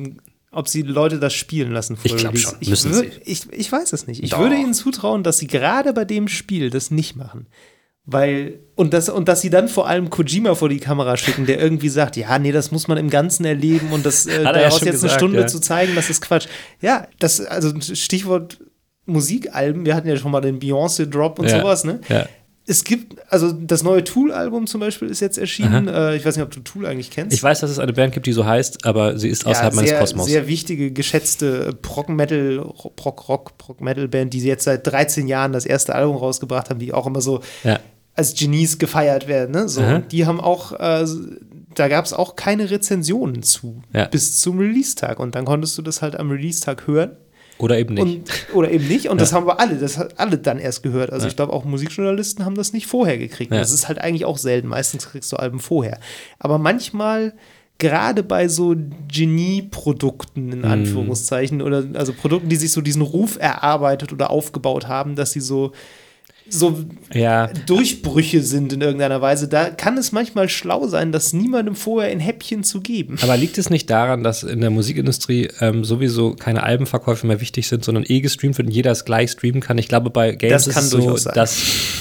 ob 0.53 0.69
sie 0.69 0.83
Leute 0.83 1.19
das 1.19 1.33
spielen 1.33 1.73
lassen 1.73 1.97
vor 1.97 2.05
Ich 2.05 2.15
glaub 2.15 2.31
Release. 2.33 2.49
schon, 2.49 2.57
Ich, 2.61 2.69
müssen 2.69 2.93
sie. 2.93 3.11
ich, 3.25 3.51
ich 3.51 3.71
weiß 3.71 3.91
es 3.91 4.07
nicht. 4.07 4.23
Ich 4.23 4.31
Doch. 4.31 4.39
würde 4.39 4.55
ihnen 4.55 4.73
zutrauen, 4.73 5.23
dass 5.23 5.37
sie 5.37 5.47
gerade 5.47 5.91
bei 5.91 6.05
dem 6.05 6.29
Spiel 6.29 6.69
das 6.69 6.91
nicht 6.91 7.17
machen. 7.17 7.47
Weil, 8.11 8.59
und, 8.75 8.93
das, 8.93 9.09
und 9.09 9.27
dass 9.27 9.41
sie 9.41 9.49
dann 9.49 9.67
vor 9.67 9.87
allem 9.87 10.09
Kojima 10.09 10.55
vor 10.55 10.69
die 10.69 10.79
Kamera 10.79 11.15
schicken, 11.15 11.45
der 11.45 11.59
irgendwie 11.59 11.89
sagt, 11.89 12.17
ja, 12.17 12.37
nee, 12.39 12.51
das 12.51 12.71
muss 12.71 12.87
man 12.87 12.97
im 12.97 13.09
Ganzen 13.09 13.45
erleben 13.45 13.91
und 13.91 14.05
das 14.05 14.25
äh, 14.25 14.43
ja 14.43 14.51
daraus 14.51 14.79
schon 14.79 14.87
jetzt 14.87 14.95
eine 14.95 15.03
gesagt, 15.03 15.13
Stunde 15.13 15.39
ja. 15.39 15.47
zu 15.47 15.59
zeigen, 15.59 15.95
das 15.95 16.09
ist 16.09 16.21
Quatsch. 16.21 16.47
Ja, 16.81 17.07
das, 17.19 17.39
also 17.39 17.71
Stichwort 17.79 18.59
Musikalben, 19.05 19.85
wir 19.85 19.95
hatten 19.95 20.07
ja 20.07 20.17
schon 20.17 20.31
mal 20.31 20.41
den 20.41 20.59
Beyoncé-Drop 20.59 21.39
und 21.39 21.49
Ja, 21.49 21.59
sowas, 21.59 21.83
ne? 21.83 22.01
ja. 22.09 22.27
Es 22.67 22.83
gibt, 22.83 23.15
also 23.31 23.51
das 23.51 23.81
neue 23.81 24.03
Tool-Album 24.03 24.67
zum 24.67 24.81
Beispiel 24.81 25.09
ist 25.09 25.19
jetzt 25.19 25.39
erschienen. 25.39 25.87
Äh, 25.87 26.15
ich 26.15 26.23
weiß 26.23 26.37
nicht, 26.37 26.45
ob 26.45 26.51
du 26.51 26.59
Tool 26.59 26.85
eigentlich 26.85 27.09
kennst. 27.09 27.35
Ich 27.35 27.41
weiß, 27.41 27.59
dass 27.59 27.71
es 27.71 27.79
eine 27.79 27.91
Band 27.91 28.13
gibt, 28.13 28.27
die 28.27 28.33
so 28.33 28.45
heißt, 28.45 28.85
aber 28.85 29.17
sie 29.17 29.29
ist 29.29 29.47
außerhalb 29.47 29.73
meines 29.73 29.89
sehr, 29.89 29.99
Kosmos. 29.99 30.27
Sehr 30.27 30.47
wichtige, 30.47 30.91
geschätzte 30.91 31.73
Prog-Metal, 31.81 32.63
Prog-Rock, 32.95 33.57
Prog-Metal-Band, 33.57 34.33
die 34.33 34.41
jetzt 34.41 34.65
seit 34.65 34.85
13 34.85 35.27
Jahren 35.27 35.53
das 35.53 35.65
erste 35.65 35.95
Album 35.95 36.17
rausgebracht 36.17 36.69
haben, 36.69 36.79
die 36.79 36.93
auch 36.93 37.07
immer 37.07 37.21
so 37.21 37.41
Ja. 37.63 37.79
Als 38.15 38.33
Genies 38.35 38.77
gefeiert 38.77 39.27
werden. 39.27 39.51
Ne? 39.51 39.69
So, 39.69 39.81
die 40.11 40.25
haben 40.25 40.39
auch, 40.41 40.73
äh, 40.73 41.05
da 41.75 41.87
gab 41.87 42.05
es 42.05 42.11
auch 42.13 42.35
keine 42.35 42.69
Rezensionen 42.69 43.41
zu 43.43 43.81
Ja. 43.93 44.05
bis 44.07 44.39
zum 44.41 44.59
Release-Tag. 44.59 45.19
Und 45.19 45.35
dann 45.35 45.45
konntest 45.45 45.77
du 45.77 45.81
das 45.81 46.01
halt 46.01 46.19
am 46.19 46.29
Release-Tag 46.29 46.87
hören. 46.87 47.11
Oder 47.57 47.77
eben 47.77 47.93
nicht. 47.93 48.03
Und, 48.05 48.55
oder 48.55 48.71
eben 48.71 48.87
nicht. 48.87 49.07
Und 49.09 49.21
das 49.21 49.33
haben 49.33 49.45
wir 49.45 49.59
alle, 49.59 49.75
das 49.75 49.97
hat 49.99 50.19
alle 50.19 50.37
dann 50.39 50.57
erst 50.57 50.81
gehört. 50.83 51.11
Also 51.13 51.27
ich 51.27 51.35
glaube, 51.35 51.53
auch 51.53 51.63
Musikjournalisten 51.63 52.43
haben 52.43 52.55
das 52.55 52.73
nicht 52.73 52.87
vorher 52.87 53.17
gekriegt. 53.19 53.51
Ja. 53.53 53.59
Das 53.59 53.71
ist 53.71 53.87
halt 53.87 53.99
eigentlich 53.99 54.25
auch 54.25 54.39
selten. 54.39 54.67
Meistens 54.67 55.07
kriegst 55.09 55.31
du 55.31 55.37
Alben 55.37 55.59
vorher. 55.59 55.99
Aber 56.39 56.57
manchmal 56.57 57.33
gerade 57.77 58.23
bei 58.23 58.47
so 58.47 58.75
Genie-Produkten 59.07 60.51
in 60.51 60.59
Mhm. 60.59 60.65
Anführungszeichen 60.65 61.61
oder 61.61 61.83
also 61.93 62.13
Produkten, 62.13 62.49
die 62.49 62.55
sich 62.55 62.71
so 62.71 62.81
diesen 62.81 63.01
Ruf 63.01 63.37
erarbeitet 63.39 64.11
oder 64.13 64.29
aufgebaut 64.29 64.87
haben, 64.87 65.15
dass 65.15 65.31
sie 65.31 65.39
so 65.41 65.71
so 66.51 66.79
Ja, 67.13 67.47
Durchbrüche 67.65 68.41
sind 68.41 68.73
in 68.73 68.81
irgendeiner 68.81 69.21
Weise, 69.21 69.47
da 69.47 69.69
kann 69.69 69.97
es 69.97 70.11
manchmal 70.11 70.49
schlau 70.49 70.87
sein, 70.87 71.11
das 71.11 71.33
niemandem 71.33 71.75
vorher 71.75 72.11
in 72.11 72.19
Häppchen 72.19 72.63
zu 72.63 72.81
geben. 72.81 73.17
aber 73.21 73.37
liegt 73.37 73.57
es 73.57 73.69
nicht 73.69 73.89
daran, 73.89 74.23
dass 74.23 74.43
in 74.43 74.61
der 74.61 74.69
Musikindustrie 74.69 75.49
ähm, 75.61 75.83
sowieso 75.83 76.33
keine 76.35 76.63
Albenverkäufe 76.63 77.25
mehr 77.25 77.41
wichtig 77.41 77.67
sind, 77.67 77.83
sondern 77.85 78.03
eh 78.07 78.19
gestreamt 78.21 78.57
wird 78.57 78.67
und 78.67 78.73
jeder 78.73 78.91
es 78.91 79.05
gleich 79.05 79.31
streamen 79.31 79.61
kann? 79.61 79.77
Ich 79.77 79.87
glaube, 79.87 80.09
bei 80.09 80.33
Games 80.33 80.67
ist 80.67 80.77
es 80.77 80.89
so, 80.89 81.15
dass 81.33 81.57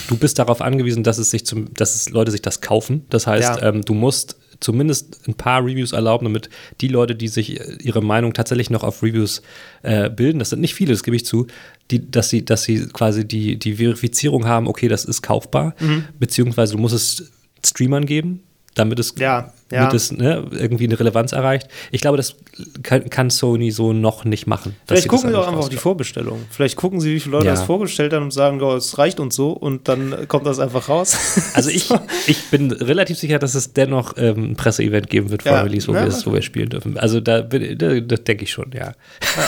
du 0.08 0.16
bist 0.16 0.38
darauf 0.38 0.60
angewiesen, 0.60 1.02
dass 1.02 1.18
es 1.18 1.30
sich 1.30 1.46
zum, 1.46 1.72
dass 1.74 1.94
es 1.94 2.10
Leute 2.10 2.30
sich 2.32 2.42
das 2.42 2.60
kaufen. 2.60 3.04
Das 3.10 3.26
heißt, 3.26 3.60
Ja. 3.60 3.68
ähm, 3.68 3.82
du 3.82 3.94
musst 3.94 4.36
zumindest 4.60 5.26
ein 5.26 5.34
paar 5.34 5.62
Reviews 5.64 5.92
erlauben, 5.92 6.24
damit 6.26 6.50
die 6.80 6.88
Leute, 6.88 7.14
die 7.14 7.28
sich 7.28 7.58
äh, 7.60 7.76
ihre 7.82 8.02
Meinung 8.02 8.32
tatsächlich 8.32 8.70
noch 8.70 8.82
auf 8.84 9.02
Reviews 9.02 9.42
äh, 9.82 10.10
bilden, 10.10 10.38
das 10.38 10.50
sind 10.50 10.60
nicht 10.60 10.74
viele, 10.74 10.92
das 10.92 11.02
gebe 11.02 11.16
ich 11.16 11.24
zu, 11.26 11.46
die, 11.90 12.10
dass 12.10 12.28
sie, 12.28 12.44
dass 12.44 12.62
sie 12.64 12.86
quasi 12.92 13.26
die, 13.26 13.58
die 13.58 13.74
Verifizierung 13.76 14.46
haben, 14.46 14.66
okay, 14.68 14.88
das 14.88 15.04
ist 15.04 15.22
kaufbar, 15.22 15.74
Mhm. 15.80 16.04
beziehungsweise 16.18 16.74
du 16.74 16.78
musst 16.78 16.94
es 16.94 17.30
Streamern 17.64 18.06
geben, 18.06 18.40
damit 18.74 18.98
es, 18.98 19.14
Ja, 19.18 19.52
ja. 19.72 19.92
es 19.92 20.12
ne, 20.12 20.46
irgendwie 20.50 20.84
eine 20.84 20.98
Relevanz 20.98 21.32
erreicht. 21.32 21.68
Ich 21.90 22.00
glaube, 22.00 22.16
das 22.16 22.36
kann, 22.82 23.08
kann 23.10 23.30
Sony 23.30 23.70
so 23.70 23.92
noch 23.92 24.24
nicht 24.24 24.46
machen. 24.46 24.76
Vielleicht 24.86 25.08
gucken 25.08 25.30
sie 25.30 25.36
auch 25.38 25.46
einfach 25.46 25.60
auf 25.60 25.68
die. 25.68 25.76
Vorbestellung. 25.76 26.40
Vielleicht 26.50 26.76
gucken 26.76 27.00
sie, 27.00 27.14
wie 27.14 27.20
viele 27.20 27.32
Leute 27.36 27.46
Ja. 27.46 27.52
das 27.52 27.62
vorgestellt 27.62 28.12
haben 28.12 28.24
und 28.24 28.32
sagen, 28.32 28.60
oh, 28.62 28.74
es 28.76 28.98
reicht 28.98 29.18
uns 29.20 29.34
so 29.34 29.50
und 29.52 29.88
dann 29.88 30.28
kommt 30.28 30.46
das 30.46 30.58
einfach 30.58 30.88
raus. 30.88 31.16
Also 31.54 31.70
ich, 31.70 31.88
ich 32.26 32.44
bin 32.50 32.70
relativ 32.70 33.18
sicher, 33.18 33.38
dass 33.38 33.54
es 33.54 33.72
dennoch 33.72 34.14
ähm, 34.16 34.50
ein 34.52 34.56
Presseevent 34.56 35.10
geben 35.10 35.30
wird 35.30 35.42
vor 35.42 35.52
Ja, 35.52 35.62
Release, 35.62 35.88
wo, 35.88 35.94
ja, 35.94 36.02
wir 36.02 36.08
es, 36.08 36.26
wo 36.26 36.32
wir 36.32 36.42
spielen 36.42 36.68
dürfen. 36.68 36.96
Also 36.98 37.20
da, 37.20 37.40
bin- 37.42 37.76
da, 37.76 37.98
das 38.00 38.24
denke 38.24 38.44
ich 38.44 38.50
schon, 38.50 38.70
ja. 38.72 38.92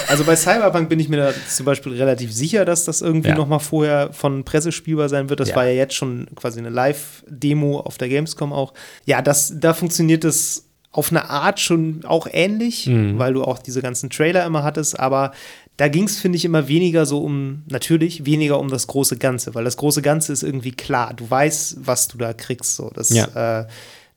Also 0.08 0.24
bei 0.24 0.36
Cyberpunk 0.36 0.88
bin 0.88 0.98
ich 1.00 1.08
mir 1.08 1.16
da 1.18 1.30
zum 1.48 1.64
Beispiel 1.66 1.92
relativ 1.94 2.32
sicher, 2.32 2.64
dass 2.64 2.84
das 2.84 3.00
irgendwie 3.02 3.28
Ja. 3.30 3.34
noch 3.36 3.46
mal 3.46 3.58
vorher 3.60 4.12
von 4.12 4.44
Presse 4.44 4.72
spielbar 4.72 5.08
sein 5.08 5.28
wird. 5.30 5.40
Das 5.40 5.54
war 5.54 5.64
ja 5.66 5.72
jetzt 5.72 5.94
schon 5.94 6.26
quasi 6.34 6.58
eine 6.58 6.70
Live-Demo 6.70 7.80
auf 7.80 7.98
der 7.98 8.08
Gamescom 8.08 8.52
auch. 8.52 8.72
Ja, 9.06 9.22
das, 9.22 9.54
da 9.58 9.74
funktioniert 9.74 10.11
das 10.18 10.64
auf 10.90 11.10
eine 11.10 11.30
Art 11.30 11.58
schon 11.60 12.04
auch 12.04 12.26
ähnlich, 12.30 12.86
Mhm. 12.86 13.18
weil 13.18 13.32
du 13.32 13.42
auch 13.44 13.58
diese 13.58 13.80
ganzen 13.80 14.10
Trailer 14.10 14.44
immer 14.44 14.62
hattest, 14.62 14.98
aber 15.00 15.32
da 15.78 15.88
ging 15.88 16.04
es, 16.04 16.20
finde 16.20 16.36
ich, 16.36 16.44
immer 16.44 16.68
weniger 16.68 17.06
so 17.06 17.22
um, 17.24 17.62
natürlich 17.68 18.26
weniger 18.26 18.58
um 18.60 18.68
das 18.68 18.86
große 18.86 19.16
Ganze, 19.16 19.54
weil 19.54 19.64
das 19.64 19.78
große 19.78 20.02
Ganze 20.02 20.32
ist 20.34 20.42
irgendwie 20.42 20.72
klar. 20.72 21.14
Du 21.14 21.28
weißt, 21.30 21.78
was 21.86 22.08
du 22.08 22.18
da 22.18 22.34
kriegst. 22.34 22.76
So. 22.76 22.90
Das, 22.94 23.08
Ja. 23.08 23.60
äh, 23.60 23.66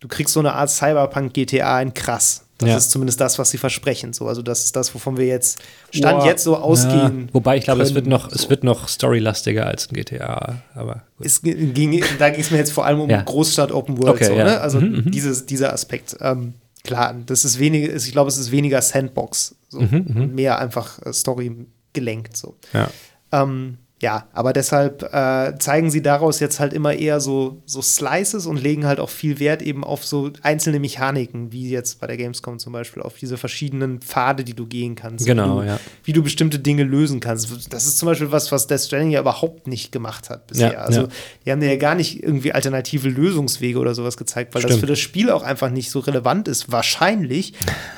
du 0.08 0.16
kriegst 0.16 0.34
so 0.34 0.40
eine 0.40 0.54
Art 0.54 0.70
Cyberpunk-GTA 0.70 1.82
in 1.82 1.94
krass. 1.94 2.42
Das 2.58 2.70
Ja. 2.70 2.78
ist 2.78 2.92
zumindest 2.92 3.20
das, 3.20 3.38
was 3.38 3.50
sie 3.50 3.58
versprechen. 3.58 4.14
So, 4.14 4.28
also 4.30 4.42
das 4.42 4.64
ist 4.64 4.76
das, 4.78 4.94
wovon 4.96 5.18
wir 5.18 5.26
jetzt 5.26 5.60
Stand 5.92 6.20
Boah. 6.20 6.26
jetzt 6.26 6.44
so 6.44 6.56
ausgehen. 6.56 7.24
Ja, 7.28 7.34
wobei 7.34 7.58
ich 7.58 7.66
glaube, 7.66 7.82
es 7.82 7.94
wird 7.94 8.06
können. 8.06 8.12
noch, 8.12 8.32
es 8.32 8.50
wird 8.50 8.64
noch 8.64 8.88
storylastiger 8.88 9.66
als 9.66 9.90
ein 9.90 9.94
GTA, 9.96 10.62
aber 10.74 11.04
gut. 11.18 11.26
Es 11.26 11.42
ging, 11.42 12.02
da 12.18 12.30
ging 12.30 12.40
es 12.40 12.52
mir 12.52 12.58
jetzt 12.58 12.72
vor 12.72 12.86
allem 12.86 13.02
um 13.02 13.10
Ja. 13.10 13.24
Großstadt 13.24 13.74
Open 13.74 13.98
World. 13.98 14.16
Okay, 14.16 14.26
so, 14.26 14.34
ja. 14.36 14.44
ne? 14.46 14.62
Also 14.62 14.80
Mhm, 14.80 15.04
mhm. 15.06 15.12
dieses, 15.12 15.46
dieser 15.46 15.74
Aspekt. 15.74 16.16
Ähm, 16.22 16.54
klar, 16.86 17.14
das 17.26 17.44
ist 17.44 17.60
weniger, 17.60 17.94
ich 17.94 18.12
glaube, 18.14 18.30
es 18.30 18.38
ist 18.38 18.52
weniger 18.52 18.82
Sandbox 18.82 19.56
so, 19.68 19.82
Mhm, 19.82 20.06
und 20.16 20.36
mehr 20.36 20.58
einfach 20.60 21.02
äh, 21.06 21.12
Story 21.12 21.52
gelenkt. 21.92 22.38
So. 22.38 22.56
Ja. 22.72 22.90
Ähm, 23.34 23.80
ja, 24.06 24.28
aber 24.34 24.54
deshalb 24.54 25.02
äh, 25.02 25.58
zeigen 25.58 25.90
sie 25.90 26.04
daraus 26.04 26.40
jetzt 26.40 26.60
halt 26.60 26.74
immer 26.74 26.94
eher 26.94 27.20
so, 27.20 27.64
so 27.66 27.82
Slices 27.82 28.46
und 28.46 28.62
legen 28.62 28.86
halt 28.86 29.00
auch 29.00 29.10
viel 29.10 29.40
Wert 29.40 29.64
eben 29.64 29.84
auf 29.84 30.06
so 30.06 30.30
einzelne 30.44 30.80
Mechaniken, 30.80 31.52
wie 31.52 31.72
jetzt 31.72 32.00
bei 32.00 32.06
der 32.06 32.16
Gamescom 32.16 32.60
zum 32.60 32.72
Beispiel, 32.72 33.02
auf 33.02 33.16
diese 33.16 33.40
verschiedenen 33.40 34.02
Pfade, 34.02 34.44
die 34.44 34.54
du 34.54 34.68
gehen 34.68 34.94
kannst. 34.94 35.26
Genau, 35.26 35.58
wie 35.58 35.62
du, 35.62 35.68
ja. 35.70 35.80
Wie 36.04 36.14
du 36.14 36.22
bestimmte 36.22 36.60
Dinge 36.60 36.84
lösen 36.84 37.20
kannst. 37.20 37.74
Das 37.74 37.88
ist 37.88 37.98
zum 37.98 38.06
Beispiel 38.06 38.32
was, 38.32 38.52
was 38.52 38.68
Death 38.68 38.82
Stranding 38.82 39.10
ja 39.10 39.22
überhaupt 39.22 39.66
nicht 39.66 39.92
gemacht 39.92 40.30
hat 40.30 40.46
bisher. 40.46 40.74
Ja, 40.74 40.80
also 40.82 41.02
ja. 41.02 41.08
die 41.44 41.52
haben 41.52 41.62
ja 41.64 41.76
gar 41.78 41.96
nicht 41.96 42.22
irgendwie 42.22 42.52
alternative 42.52 43.10
Lösungswege 43.10 43.80
oder 43.80 43.96
sowas 43.96 44.18
gezeigt, 44.18 44.54
weil 44.54 44.62
das 44.62 44.70
Stimmt. 44.70 44.82
für 44.82 44.88
das 44.88 45.00
Spiel 45.00 45.32
auch 45.32 45.42
einfach 45.42 45.72
nicht 45.72 45.90
so 45.90 45.98
relevant 45.98 46.48
ist. 46.48 46.72
Wahrscheinlich. 46.72 47.54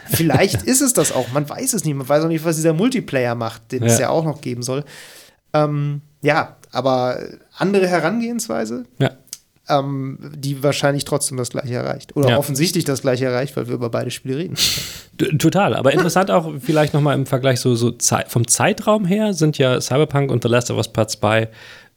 Vielleicht 0.09 0.61
ist 0.63 0.79
es 0.79 0.93
das 0.93 1.11
auch. 1.11 1.33
Man 1.33 1.49
weiß 1.49 1.73
es 1.73 1.83
nicht. 1.83 1.95
Man 1.95 2.07
weiß 2.07 2.23
auch 2.23 2.29
nicht, 2.29 2.45
was 2.45 2.55
dieser 2.55 2.71
Multiplayer 2.71 3.35
macht, 3.35 3.73
den 3.73 3.83
es 3.83 3.95
Ja. 3.95 4.03
ja 4.05 4.09
auch 4.11 4.23
noch 4.23 4.39
geben 4.39 4.63
soll. 4.63 4.85
Ähm, 5.65 6.01
ja, 6.21 6.55
aber 6.71 7.19
andere 7.57 7.87
Herangehensweise, 7.87 8.85
Ja. 8.99 9.11
ähm, 9.69 10.17
die 10.35 10.61
wahrscheinlich 10.63 11.05
trotzdem 11.05 11.37
das 11.37 11.49
gleiche 11.49 11.73
erreicht. 11.75 12.15
Oder 12.15 12.29
Ja. 12.31 12.37
offensichtlich 12.37 12.83
das 12.85 13.01
gleiche 13.01 13.25
erreicht, 13.25 13.55
weil 13.55 13.67
wir 13.67 13.75
über 13.75 13.89
beide 13.89 14.11
Spiele 14.11 14.37
reden. 14.37 14.55
Total, 15.39 15.75
aber 15.75 15.93
interessant 15.93 16.29
auch 16.29 16.51
vielleicht 16.59 16.93
nochmal 16.93 17.15
im 17.15 17.25
Vergleich 17.25 17.59
so, 17.59 17.73
so 17.75 17.91
Zei- 17.91 18.25
vom 18.27 18.47
Zeitraum 18.47 19.05
her 19.05 19.33
sind 19.33 19.57
ja 19.57 19.81
Cyberpunk 19.81 20.31
und 20.31 20.43
The 20.43 20.49
Last 20.49 20.69
of 20.71 20.77
Us 20.77 20.87
Part 20.87 21.09
2 21.11 21.49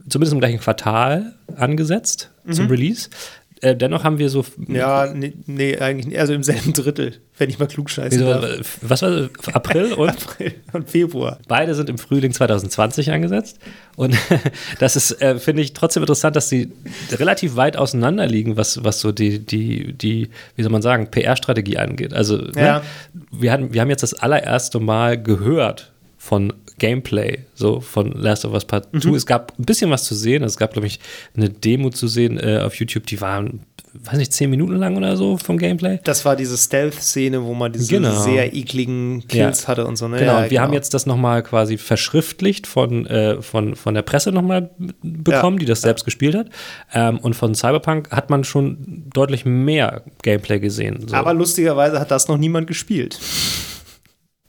zumindest 0.08 0.32
im 0.32 0.40
gleichen 0.40 0.60
Quartal 0.60 1.34
angesetzt 1.56 2.30
zum 2.50 2.68
Release. 2.68 3.10
Äh, 3.62 3.76
dennoch 3.76 4.04
haben 4.04 4.18
wir 4.18 4.30
so 4.30 4.44
Ja, 4.68 5.12
nee, 5.12 5.34
nee, 5.46 5.76
eigentlich 5.76 6.06
nicht. 6.06 6.18
Also 6.18 6.32
im 6.32 6.42
selben 6.42 6.72
Drittel, 6.72 7.14
wenn 7.36 7.50
ich 7.50 7.58
mal 7.58 7.66
klug 7.68 7.90
scheißen 7.90 8.18
wieso, 8.18 8.30
darf. 8.32 8.44
äh, 8.44 8.60
was 8.80 9.02
war 9.02 9.10
das? 9.10 9.54
April 9.54 9.92
und 9.94 10.08
April 10.08 10.54
und 10.72 10.88
Februar. 10.90 11.38
beide 11.46 11.74
sind 11.74 11.90
im 11.90 11.98
Frühling 11.98 12.32
2020 12.32 13.12
angesetzt. 13.12 13.58
Und 13.96 14.16
das 14.78 14.96
ist, 14.96 15.20
äh, 15.20 15.38
finde 15.38 15.62
ich, 15.62 15.74
trotzdem 15.74 16.02
interessant, 16.02 16.36
dass 16.36 16.48
sie 16.48 16.72
relativ 17.12 17.56
weit 17.56 17.76
auseinander 17.76 18.26
liegen, 18.26 18.56
was, 18.56 18.82
was 18.82 19.00
so 19.00 19.12
die, 19.12 19.38
die, 19.40 19.92
die, 19.92 20.30
wie 20.56 20.62
soll 20.62 20.72
man 20.72 20.82
sagen, 20.82 21.10
PR-Strategie 21.10 21.76
angeht. 21.76 22.14
Also, 22.14 22.38
Ja. 22.56 22.78
ne, 22.78 22.82
wir, 23.30 23.52
hatten, 23.52 23.74
wir 23.74 23.80
haben 23.82 23.90
jetzt 23.90 24.02
das 24.02 24.14
allererste 24.14 24.80
Mal 24.80 25.22
gehört 25.22 25.92
von 26.16 26.52
Gameplay, 26.80 27.38
so 27.54 27.78
von 27.80 28.10
Last 28.12 28.44
of 28.44 28.52
Us 28.52 28.64
Part 28.64 28.88
2. 29.00 29.10
Es 29.14 29.26
gab 29.26 29.52
ein 29.56 29.64
bisschen 29.64 29.90
was 29.90 30.02
zu 30.04 30.16
sehen. 30.16 30.42
Es 30.42 30.56
gab, 30.56 30.72
glaube 30.72 30.88
ich, 30.88 30.98
eine 31.36 31.48
Demo 31.48 31.90
zu 31.90 32.08
sehen 32.08 32.38
äh, 32.40 32.58
auf 32.64 32.74
YouTube, 32.74 33.06
die 33.06 33.20
waren, 33.20 33.60
weiß 33.92 34.18
nicht, 34.18 34.32
zehn 34.32 34.48
Minuten 34.50 34.76
lang 34.76 34.96
oder 34.96 35.16
so 35.16 35.36
vom 35.36 35.58
Gameplay. 35.58 36.00
Das 36.04 36.24
war 36.24 36.36
diese 36.36 36.56
Stealth-Szene, 36.56 37.44
wo 37.44 37.54
man 37.54 37.72
diese 37.72 37.88
Genau. 37.94 38.18
sehr 38.22 38.54
ekligen 38.54 39.26
Kills 39.28 39.62
Ja. 39.62 39.68
hatte 39.68 39.86
und 39.86 39.96
so. 39.96 40.08
Ne? 40.08 40.18
Genau, 40.18 40.32
Ja, 40.38 40.44
und 40.44 40.50
wir 40.50 40.60
haben 40.62 40.72
jetzt 40.72 40.94
das 40.94 41.04
nochmal 41.06 41.42
quasi 41.42 41.76
verschriftlicht 41.76 42.66
von, 42.66 43.06
äh, 43.06 43.42
von, 43.42 43.76
von 43.76 43.94
der 43.94 44.02
Presse 44.02 44.32
nochmal 44.32 44.70
bekommen, 45.02 45.56
Ja. 45.58 45.60
die 45.60 45.66
das 45.66 45.82
selbst 45.82 46.04
gespielt 46.04 46.34
hat. 46.34 46.48
Ähm, 46.94 47.18
und 47.18 47.34
von 47.34 47.54
Cyberpunk 47.54 48.10
hat 48.10 48.30
man 48.30 48.42
schon 48.44 49.04
deutlich 49.12 49.44
mehr 49.44 50.02
Gameplay 50.22 50.58
gesehen. 50.60 51.06
So. 51.06 51.14
Aber 51.14 51.34
lustigerweise 51.34 52.00
hat 52.00 52.10
das 52.10 52.26
noch 52.28 52.38
niemand 52.38 52.66
gespielt. 52.66 53.18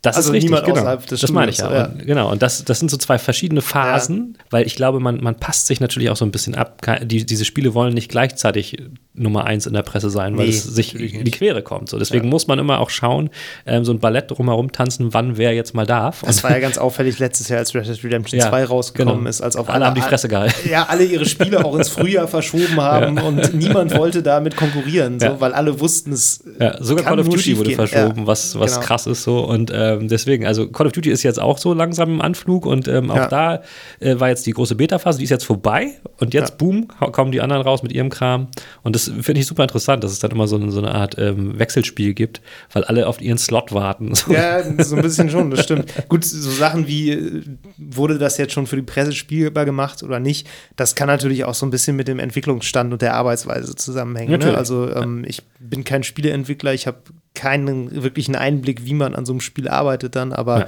Das 0.02 0.16
also 0.16 0.30
ist 0.30 0.34
richtig, 0.36 0.50
niemand 0.50 0.66
genau. 0.66 0.80
außerhalb 0.80 1.06
des 1.06 1.22
das 1.22 1.32
meine 1.32 1.52
ich 1.52 1.58
ja. 1.58 1.66
Studios, 1.66 1.88
Und, 1.90 2.06
genau, 2.08 2.32
und 2.32 2.42
das, 2.42 2.64
das 2.66 2.80
sind 2.80 2.90
so 2.90 2.98
zwei 2.98 3.20
verschiedene 3.20 3.62
Phasen, 3.62 4.38
weil 4.50 4.66
ich 4.66 4.76
glaube, 4.76 5.00
man, 5.00 5.22
man 5.22 5.36
passt 5.36 5.68
sich 5.68 5.80
natürlich 5.80 6.10
auch 6.10 6.16
so 6.16 6.26
ein 6.26 6.32
bisschen 6.32 6.56
ab. 6.56 6.82
Die, 7.04 7.26
diese 7.26 7.46
Spiele 7.46 7.74
wollen 7.76 7.94
nicht 7.94 8.10
gleichzeitig 8.10 8.78
Nummer 9.14 9.46
eins 9.46 9.68
in 9.68 9.74
der 9.74 9.84
Presse 9.84 10.10
sein, 10.10 10.38
weil 10.38 10.46
Nee, 10.48 10.52
es 10.52 10.64
sich 10.64 10.96
in 10.96 11.26
die 11.26 11.32
Quere 11.32 11.62
kommt. 11.62 11.90
So. 11.90 12.00
Deswegen 12.00 12.30
muss 12.30 12.48
man 12.48 12.58
immer 12.60 12.80
auch 12.80 12.90
schauen, 12.90 13.30
ähm, 13.66 13.84
so 13.84 13.92
ein 13.92 14.00
Ballett 14.00 14.32
drumherum 14.32 14.72
tanzen, 14.72 15.14
wann 15.14 15.38
wer 15.38 15.54
jetzt 15.54 15.76
mal 15.76 15.86
darf. 15.86 16.24
Das 16.26 16.44
war 16.44 16.52
ja 16.52 16.60
ganz 16.60 16.78
auffällig 16.78 17.20
letztes 17.20 17.50
Jahr, 17.50 17.60
als 17.60 17.76
Red 17.76 17.88
Dead 17.88 18.04
Redemption 18.04 18.40
Ja, 18.40 18.50
2 18.50 18.64
rausgekommen 18.66 19.18
genau. 19.20 19.30
ist, 19.30 19.42
als 19.42 19.56
auf 19.58 19.70
Alle 19.70 19.86
haben 19.86 19.96
die 19.96 20.02
Fresse 20.02 20.28
gehalten. 20.30 20.56
Ja, 20.70 20.86
alle 20.88 21.04
ihre 21.04 21.26
Spiele 21.26 21.64
auch 21.66 21.76
ins 21.76 21.90
Frühjahr 21.90 22.28
verschoben 22.28 22.80
haben 22.80 23.18
und 23.20 23.54
niemand 23.54 23.96
wollte 23.98 24.24
damit 24.24 24.56
konkurrieren, 24.56 25.20
so, 25.20 25.26
Ja. 25.28 25.42
weil 25.42 25.54
alle 25.54 25.80
wussten 25.80 26.14
es. 26.14 26.44
Ja, 26.60 26.82
sogar 26.82 27.04
Call 27.06 27.20
of 27.20 27.26
Duty 27.28 27.58
wurde 27.58 27.70
schiefgehen. 27.70 27.76
verschoben, 27.76 28.22
Ja, 28.22 28.28
was, 28.28 28.58
was 28.58 28.76
genau. 28.76 28.86
krass 28.86 29.08
ist 29.08 29.24
so. 29.24 29.40
Und 29.42 29.70
ähm, 30.00 30.08
deswegen, 30.08 30.46
also 30.46 30.68
Call 30.70 30.88
of 30.88 30.92
Duty 30.94 31.10
ist 31.12 31.24
jetzt 31.24 31.40
auch 31.40 31.58
so 31.58 31.74
langsam 31.74 32.10
im 32.12 32.22
Anflug 32.22 32.66
und 32.66 32.88
ähm, 32.88 33.10
auch 33.12 33.16
Ja. 33.16 33.28
da 33.28 33.62
äh, 34.00 34.20
war 34.20 34.30
jetzt 34.30 34.46
die 34.46 34.52
große 34.52 34.76
Beta-Phase, 34.76 35.18
die 35.20 35.24
ist 35.26 35.30
jetzt 35.30 35.46
vorbei 35.46 35.90
und 36.20 36.34
jetzt, 36.34 36.50
Ja. 36.52 36.56
boom, 36.58 36.88
kommen 37.12 37.32
die 37.32 37.42
anderen 37.42 37.62
raus 37.64 37.84
mit 37.84 37.92
ihrem 37.92 38.10
Kram. 38.10 38.48
Und 38.84 38.96
das 38.96 39.12
finde 39.22 39.42
ich 39.42 39.46
super 39.48 39.64
interessant, 39.64 40.04
dass 40.04 40.12
es 40.12 40.20
dann 40.20 40.32
immer 40.32 40.48
so, 40.48 40.56
eine- 40.56 40.72
so 40.72 40.80
eine 40.80 40.94
Art 40.94 41.16
ähm, 41.18 41.58
Wechselspiel 41.60 42.14
gibt, 42.14 42.42
weil 42.74 42.84
alle 42.84 43.08
auf 43.08 43.22
ihren 43.22 43.38
Slot 43.38 43.72
warten. 43.74 44.14
Ja, 44.32 44.62
so 44.84 44.96
ein 44.96 45.02
bisschen 45.02 45.30
schon, 45.30 45.52
das 45.52 45.64
stimmt. 45.64 45.92
Gut, 46.10 46.24
so 46.24 46.50
Sachen 46.50 46.88
wie, 46.88 47.12
äh, 47.12 47.44
wurde 47.78 48.18
das 48.18 48.38
jetzt 48.38 48.54
schon 48.54 48.68
für 48.68 48.76
die 48.78 48.82
Presse 48.82 49.12
spielbar 49.14 49.66
gemacht 49.66 50.04
oder 50.04 50.20
nicht, 50.20 50.48
das 50.76 50.96
kann 50.96 51.08
natürlich 51.08 51.44
auch 51.46 51.54
so 51.54 51.66
ein 51.66 51.70
bisschen 51.70 51.96
mit 51.96 52.08
dem 52.08 52.20
Entwicklungsstand 52.20 52.94
und 52.94 53.02
der 53.02 53.14
Arbeitsweise 53.16 53.76
zusammenhängen. 53.76 54.40
Ne? 54.40 54.58
Also 54.58 54.90
ähm, 54.94 55.24
ich 55.28 55.42
bin 55.60 55.84
kein 55.84 56.04
Spieleentwickler, 56.04 56.74
ich 56.74 56.88
habe 56.88 56.98
keinen 57.34 58.04
wirklichen 58.04 58.36
Einblick, 58.36 58.86
wie 58.86 58.94
man 58.94 59.16
an 59.16 59.26
so 59.26 59.34
einem 59.34 59.42
Spiel 59.42 59.68
arbeitet 59.68 60.16
dann, 60.16 60.34
aber 60.34 60.68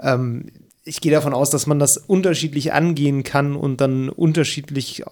ähm, 0.00 0.50
ich 0.84 1.00
gehe 1.00 1.12
davon 1.12 1.34
aus, 1.34 1.50
dass 1.50 1.66
man 1.66 1.78
das 1.78 1.96
unterschiedlich 1.96 2.72
angehen 2.72 3.24
kann 3.24 3.56
und 3.56 3.80
dann 3.80 4.08
unterschiedlich 4.08 5.02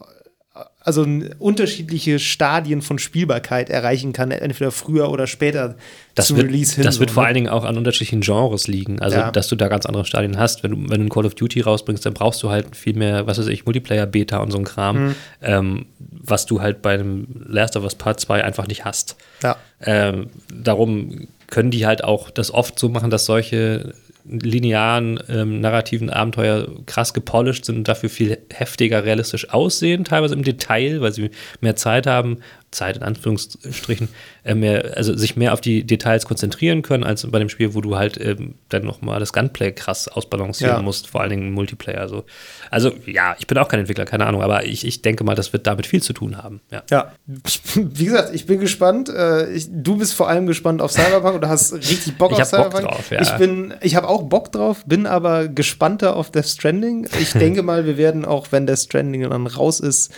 also 0.87 1.07
unterschiedliche 1.39 2.19
Stadien 2.19 2.83
von 2.83 2.99
Spielbarkeit 2.99 3.71
erreichen 3.71 4.13
kann, 4.13 4.31
entweder 4.31 4.71
früher 4.71 5.11
oder 5.11 5.27
später 5.27 5.77
das 6.15 6.27
zum 6.29 6.37
wird, 6.37 6.49
Release 6.49 6.75
hin. 6.75 6.85
Das 6.85 7.01
wird 7.01 7.09
so, 7.11 7.15
vor 7.15 7.23
ne? 7.23 7.29
allen 7.29 7.35
Dingen 7.35 7.49
auch 7.49 7.65
an 7.65 7.79
unterschiedlichen 7.79 8.21
Genres 8.21 8.69
liegen. 8.69 9.01
Also, 9.01 9.17
Ja. 9.17 9.31
dass 9.31 9.49
du 9.49 9.57
da 9.57 9.69
ganz 9.69 9.87
andere 9.87 10.05
Stadien 10.05 10.39
hast. 10.39 10.63
Wenn 10.63 10.71
du, 10.73 10.77
wenn 10.91 11.01
du 11.01 11.07
ein 11.07 11.09
Call 11.09 11.25
of 11.25 11.35
Duty 11.35 11.63
rausbringst, 11.63 12.05
dann 12.05 12.13
brauchst 12.13 12.43
du 12.43 12.51
halt 12.51 12.77
viel 12.77 12.95
mehr, 12.95 13.27
was 13.27 13.39
weiß 13.39 13.47
ich, 13.49 13.65
Multiplayer-Beta 13.65 14.37
und 14.39 14.51
so 14.51 14.59
ein 14.59 14.65
Kram, 14.65 15.07
Mhm. 15.09 15.15
ähm, 15.41 15.87
was 15.99 16.45
du 16.47 16.61
halt 16.61 16.83
bei 16.83 16.93
einem 16.95 17.27
Last 17.49 17.77
of 17.77 17.85
Us 17.85 17.95
Part 17.95 18.21
2 18.21 18.45
einfach 18.45 18.67
nicht 18.69 18.85
hast. 18.85 19.17
Ja. 19.43 19.57
Ähm, 19.81 20.27
darum 20.53 21.29
können 21.49 21.71
die 21.71 21.87
halt 21.87 22.05
auch 22.05 22.31
das 22.31 22.53
oft 22.53 22.79
so 22.79 22.89
machen, 22.91 23.11
dass 23.11 23.25
solche 23.25 23.95
linearen 24.25 25.21
ähm, 25.29 25.61
narrativen 25.61 26.09
Abenteuer 26.11 26.69
krass 26.87 27.13
gepolished 27.13 27.65
sind 27.67 27.77
und 27.77 27.89
dafür 27.89 28.09
viel 28.09 28.39
heftiger 28.53 29.05
realistisch 29.05 29.51
aussehen, 29.51 30.05
teilweise 30.05 30.35
im 30.35 30.43
Detail, 30.43 31.01
weil 31.01 31.13
sie 31.13 31.31
mehr 31.61 31.77
Zeit 31.77 32.07
haben, 32.07 32.39
Zeit 32.75 32.97
in 32.99 33.03
Anführungsstrichen, 33.03 34.09
äh, 34.45 34.55
mehr, 34.55 34.93
also 34.97 35.17
sich 35.17 35.37
mehr 35.37 35.53
auf 35.53 35.61
die 35.61 35.85
Details 35.85 36.27
konzentrieren 36.27 36.83
können, 36.83 37.05
als 37.05 37.27
bei 37.31 37.39
dem 37.39 37.49
Spiel, 37.49 37.75
wo 37.75 37.81
du 37.81 37.97
halt 37.97 38.21
ähm, 38.21 38.55
dann 38.69 38.85
nochmal 38.85 39.21
das 39.21 39.33
Gunplay 39.33 39.73
krass 39.73 40.09
ausbalancieren 40.09 40.77
Ja. 40.77 40.83
musst, 40.83 41.09
vor 41.09 41.21
allen 41.23 41.31
Dingen 41.31 41.49
im 41.49 41.53
Multiplayer. 41.55 42.09
So. 42.09 42.25
Also 42.71 42.93
ja, 43.07 43.37
ich 43.39 43.47
bin 43.47 43.57
auch 43.59 43.69
kein 43.69 43.81
Entwickler, 43.81 44.05
keine 44.05 44.27
Ahnung, 44.27 44.43
aber 44.43 44.65
ich, 44.65 44.87
ich 44.87 45.03
denke 45.03 45.25
mal, 45.25 45.35
das 45.35 45.53
wird 45.53 45.67
damit 45.67 45.87
viel 45.87 46.03
zu 46.03 46.13
tun 46.13 46.37
haben. 46.43 46.61
Ja. 46.71 46.83
Ja, 46.91 47.13
wie 47.75 48.05
gesagt, 48.05 48.35
ich 48.35 48.47
bin 48.47 48.61
gespannt. 48.61 49.09
Äh, 49.09 49.53
ich, 49.53 49.69
du 49.71 49.97
bist 49.97 50.15
vor 50.15 50.29
allem 50.29 50.47
gespannt 50.47 50.83
auf 50.83 50.93
Cyberpunk 50.93 51.37
und 51.43 51.49
hast 51.49 51.73
richtig 51.73 52.19
Bock 52.19 52.33
Ich 52.33 52.43
auf 52.43 52.53
hab 52.53 52.65
Bock 52.65 52.73
Cyberpunk. 52.81 52.95
drauf, 52.97 53.11
ja. 53.11 53.23
Ich 53.23 53.31
bin, 53.33 53.75
ich 53.81 53.95
habe 53.97 54.09
auch 54.09 54.23
Bock 54.25 54.53
drauf, 54.53 54.85
bin 54.87 55.07
aber 55.07 55.49
gespannter 55.49 56.17
auf 56.17 56.31
Death 56.31 56.47
Stranding. 56.49 57.07
Ich 57.21 57.33
denke 57.35 57.63
mal, 57.63 57.87
wir 57.87 57.97
werden 57.97 58.25
auch, 58.25 58.49
wenn 58.51 58.67
Death 58.67 58.81
Stranding 58.81 59.23
dann 59.31 59.47
raus 59.47 59.81
ist, 59.81 60.11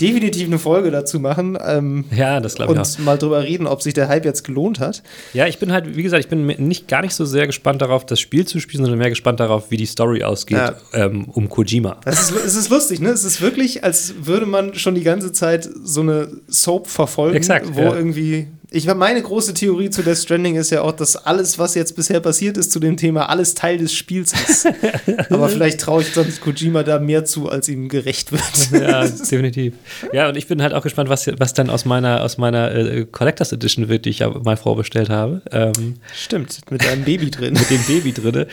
definitiv 0.00 0.46
eine 0.46 0.58
Folge 0.58 0.90
dazu 0.90 1.18
machen. 1.20 1.56
Ähm, 1.64 2.04
Ja, 2.14 2.40
das 2.40 2.54
glaube 2.56 2.74
ich 2.74 2.78
auch. 2.78 2.98
und 2.98 3.04
mal 3.04 3.16
drüber 3.16 3.42
reden, 3.42 3.66
ob 3.66 3.82
sich 3.82 3.94
der 3.94 4.08
Hype 4.08 4.24
jetzt 4.24 4.44
gelohnt 4.44 4.78
hat. 4.80 5.02
Ja, 5.32 5.46
ich 5.46 5.58
bin 5.58 5.72
halt, 5.72 5.96
wie 5.96 6.02
gesagt, 6.02 6.22
ich 6.24 6.28
bin 6.28 6.46
nicht 6.46 6.86
gar 6.88 7.02
nicht 7.02 7.14
so 7.14 7.24
sehr 7.24 7.46
gespannt 7.46 7.80
darauf, 7.82 8.04
das 8.04 8.20
Spiel 8.20 8.46
zu 8.46 8.60
spielen, 8.60 8.82
sondern 8.84 8.98
mehr 8.98 9.08
gespannt 9.08 9.40
darauf, 9.40 9.70
wie 9.70 9.76
die 9.76 9.86
Story 9.86 10.22
ausgeht 10.22 10.58
Ja. 10.58 10.74
ähm, 10.92 11.24
um 11.32 11.48
Kojima. 11.48 11.96
Das 12.04 12.30
ist, 12.30 12.44
es 12.44 12.56
ist 12.56 12.68
lustig, 12.70 13.00
ne? 13.00 13.08
Es 13.10 13.24
ist 13.24 13.40
wirklich, 13.40 13.84
als 13.84 14.14
würde 14.22 14.46
man 14.46 14.74
schon 14.74 14.94
die 14.94 15.02
ganze 15.02 15.32
Zeit 15.32 15.68
so 15.84 16.02
eine 16.02 16.28
Soap 16.46 16.88
verfolgen, 16.88 17.36
Exakt, 17.36 17.74
wo 17.74 17.80
ja. 17.80 17.94
irgendwie. 17.94 18.48
Ich 18.68 18.92
meine 18.92 19.22
große 19.22 19.54
Theorie 19.54 19.90
zu 19.90 20.02
Death 20.02 20.18
Stranding 20.18 20.56
ist 20.56 20.70
ja 20.70 20.82
auch, 20.82 20.90
dass 20.90 21.14
alles, 21.14 21.56
was 21.56 21.76
jetzt 21.76 21.94
bisher 21.94 22.18
passiert 22.18 22.56
ist 22.56 22.72
zu 22.72 22.80
dem 22.80 22.96
Thema, 22.96 23.28
alles 23.28 23.54
Teil 23.54 23.78
des 23.78 23.94
Spiels 23.94 24.32
ist. 24.32 24.66
Aber 25.30 25.48
vielleicht 25.48 25.80
traue 25.80 26.02
ich 26.02 26.12
sonst 26.12 26.40
Kojima 26.40 26.82
da 26.82 26.98
mehr 26.98 27.24
zu, 27.24 27.48
als 27.48 27.68
ihm 27.68 27.88
gerecht 27.88 28.32
wird. 28.32 28.82
Ja, 28.82 29.06
definitiv. 29.06 29.74
Ja, 30.12 30.28
und 30.28 30.36
ich 30.36 30.48
bin 30.48 30.60
halt 30.62 30.74
auch 30.74 30.82
gespannt, 30.82 31.08
was, 31.08 31.28
was 31.38 31.54
dann 31.54 31.70
aus 31.70 31.84
meiner, 31.84 32.24
aus 32.24 32.38
meiner 32.38 32.74
äh, 32.74 33.04
Collectors 33.04 33.52
Edition 33.52 33.88
wird, 33.88 34.04
die 34.04 34.10
ich 34.10 34.18
ja 34.18 34.30
mal 34.30 34.56
vorbestellt 34.56 35.10
habe. 35.10 35.42
Ähm, 35.52 35.94
Stimmt, 36.12 36.58
mit 36.68 36.84
einem 36.88 37.04
Baby 37.04 37.30
drin. 37.30 37.54
mit 37.58 37.70
dem 37.70 37.84
Baby 37.84 38.12
drinne. 38.12 38.48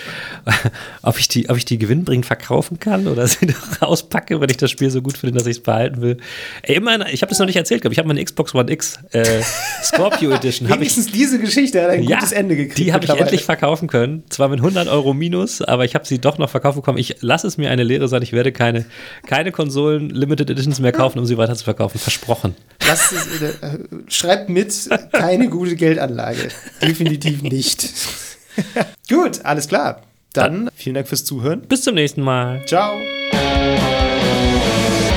ob, 1.02 1.18
ich 1.18 1.28
die, 1.28 1.50
ob 1.50 1.58
ich 1.58 1.66
die 1.66 1.80
gewinnbringend 1.80 2.28
verkaufen 2.28 2.78
kann 2.78 3.08
oder 3.08 3.26
sie 3.28 3.48
noch 3.48 3.82
auspacke, 3.82 4.40
wenn 4.40 4.50
ich 4.50 4.58
das 4.58 4.70
Spiel 4.70 4.92
so 4.92 5.02
gut 5.02 5.18
finde, 5.18 5.40
dass 5.40 5.48
ich 5.48 5.58
es 5.58 5.64
behalten 5.64 6.04
will. 6.04 6.18
Ey, 6.62 6.76
immerhin, 6.76 7.04
ich 7.12 7.24
habe 7.24 7.32
das 7.32 7.40
noch 7.40 7.48
nicht 7.48 7.56
erzählt, 7.56 7.82
glaube 7.82 7.94
ich. 7.94 7.98
Ich 7.98 8.00
habe 8.00 8.08
meine 8.08 8.24
Xbox 8.24 8.54
One 8.54 8.72
X 8.72 9.00
äh, 9.12 9.42
Scorpio 10.10 10.32
Edition. 10.32 10.70
Hab 10.70 10.76
ich, 10.76 10.82
Wenigstens 10.82 11.08
diese 11.08 11.40
Geschichte 11.40 11.82
hat 11.82 11.90
ein 11.90 12.06
gutes 12.06 12.32
Ende 12.32 12.56
gekriegt. 12.56 12.78
Die 12.78 12.94
habe 12.94 13.06
ich 13.06 13.12
endlich 13.12 13.44
verkaufen 13.44 13.88
können. 13.88 14.24
Zwar 14.30 14.50
mit 14.50 14.60
100 14.60 14.88
Euro 14.88 15.14
minus, 15.14 15.62
aber 15.62 15.86
ich 15.86 15.96
habe 15.96 16.06
sie 16.06 16.20
doch 16.20 16.38
noch 16.38 16.50
verkauft 16.50 16.76
bekommen. 16.76 16.98
Ich 16.98 17.18
lasse 17.22 17.48
es 17.48 17.58
mir 17.58 17.70
eine 17.70 17.84
Lehre 17.84 18.08
sein. 18.08 18.22
Ich 18.22 18.34
werde 18.34 18.52
keine, 18.52 18.86
keine 19.26 19.52
Konsolen 19.52 20.10
Limited 20.10 20.50
Editions 20.50 20.80
mehr 20.80 20.92
kaufen, 20.92 21.20
um 21.20 21.26
sie 21.26 21.38
weiter 21.38 21.56
zu 21.56 21.64
verkaufen. 21.64 22.00
Versprochen. 22.00 22.56
Lasst 22.88 23.12
es, 23.12 23.42
äh, 23.42 23.54
schreibt 24.08 24.50
mit, 24.50 24.74
keine 25.12 25.50
gute 25.50 25.76
Geldanlage. 25.76 26.50
Definitiv 26.82 27.42
nicht. 27.42 27.90
Gut, 29.10 29.44
alles 29.44 29.68
klar. 29.68 30.02
Dann 30.34 30.70
vielen 30.76 30.96
Dank 30.96 31.08
fürs 31.08 31.26
Zuhören. 31.26 31.62
Bis 31.62 31.84
zum 31.84 31.96
nächsten 31.96 32.22
Mal. 32.22 32.66
Ciao. 32.66 33.00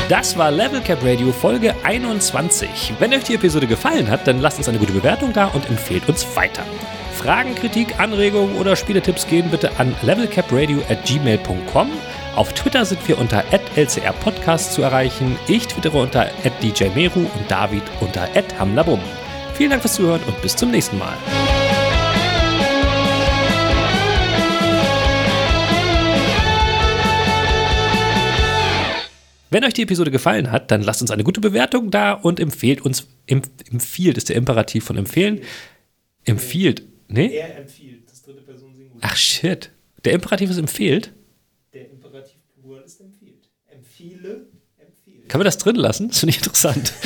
Das 0.09 0.39
war 0.39 0.53
Level 0.53 0.81
Cap 0.83 1.03
Radio 1.03 1.33
Folge 1.33 1.75
21. 1.83 2.95
Wenn 3.01 3.13
euch 3.13 3.25
die 3.25 3.35
Episode 3.35 3.67
gefallen 3.67 4.09
hat, 4.09 4.25
dann 4.29 4.41
lasst 4.41 4.57
uns 4.59 4.69
eine 4.69 4.79
gute 4.79 4.93
Bewertung 4.93 5.33
da 5.33 5.47
und 5.47 5.69
empfehlt 5.69 6.09
uns 6.09 6.25
weiter. 6.37 6.63
Fragen, 7.13 7.57
Kritik, 7.57 7.99
Anregungen 7.99 8.55
oder 8.55 8.77
Spieletipps 8.77 9.27
gehen 9.27 9.51
bitte 9.51 9.73
an 9.79 9.97
levelcapradio 10.03 10.79
at 10.89 11.05
gmail.com. 11.05 11.91
Auf 12.37 12.53
Twitter 12.53 12.85
sind 12.85 13.07
wir 13.09 13.19
unter 13.19 13.43
@lcrpodcast 13.75 14.75
zu 14.75 14.83
erreichen. 14.83 15.37
Ich 15.49 15.67
twittere 15.67 15.99
unter 15.99 16.31
@djmeru 16.63 17.21
und 17.21 17.51
David 17.51 17.83
unter 17.99 18.29
@hamlabum. 18.61 19.01
Vielen 19.55 19.71
Dank 19.71 19.83
fürs 19.83 19.95
Zuhören 19.95 20.23
und 20.29 20.41
bis 20.41 20.55
zum 20.55 20.71
nächsten 20.71 20.99
Mal. 20.99 21.17
Wenn 29.51 29.65
euch 29.65 29.75
die 29.75 29.83
Episode 29.83 30.11
gefallen 30.11 30.51
hat, 30.51 30.71
dann 30.71 30.83
lasst 30.83 31.01
uns 31.03 31.11
eine 31.11 31.25
gute 31.25 31.41
Bewertung 31.41 31.91
da 31.91 32.13
und 32.13 32.41
empfehlt 32.41 32.81
uns. 32.81 33.07
Em, 33.27 33.43
empfiehlt 33.71 34.17
ist 34.17 34.29
der 34.29 34.37
Imperativ 34.37 34.85
von 34.85 34.97
empfehlen. 34.97 35.41
Empfiehlt. 36.25 36.83
Nee? 37.09 37.37
Er 37.37 37.59
empfiehlt, 37.59 38.11
das 38.11 38.23
dritte 38.23 38.43
Person 38.43 38.75
Singular. 38.77 38.99
Ach 39.03 39.17
shit. 39.17 39.71
Der 40.05 40.13
Imperativ 40.13 40.51
ist 40.51 40.59
empfehlt. 40.59 41.13
Der 41.73 41.91
Imperativ 41.91 42.39
Plural 42.61 42.83
ist 42.83 43.01
empfiehlt. 43.01 43.49
Empfehle, 43.69 44.47
empfiehlt. 44.79 45.29
Kann 45.29 45.39
man 45.39 45.45
das 45.45 45.59
drin 45.59 45.77
lassen? 45.77 46.09
Das 46.09 46.19
finde 46.21 46.31
ich 46.31 46.39
interessant. 46.39 46.93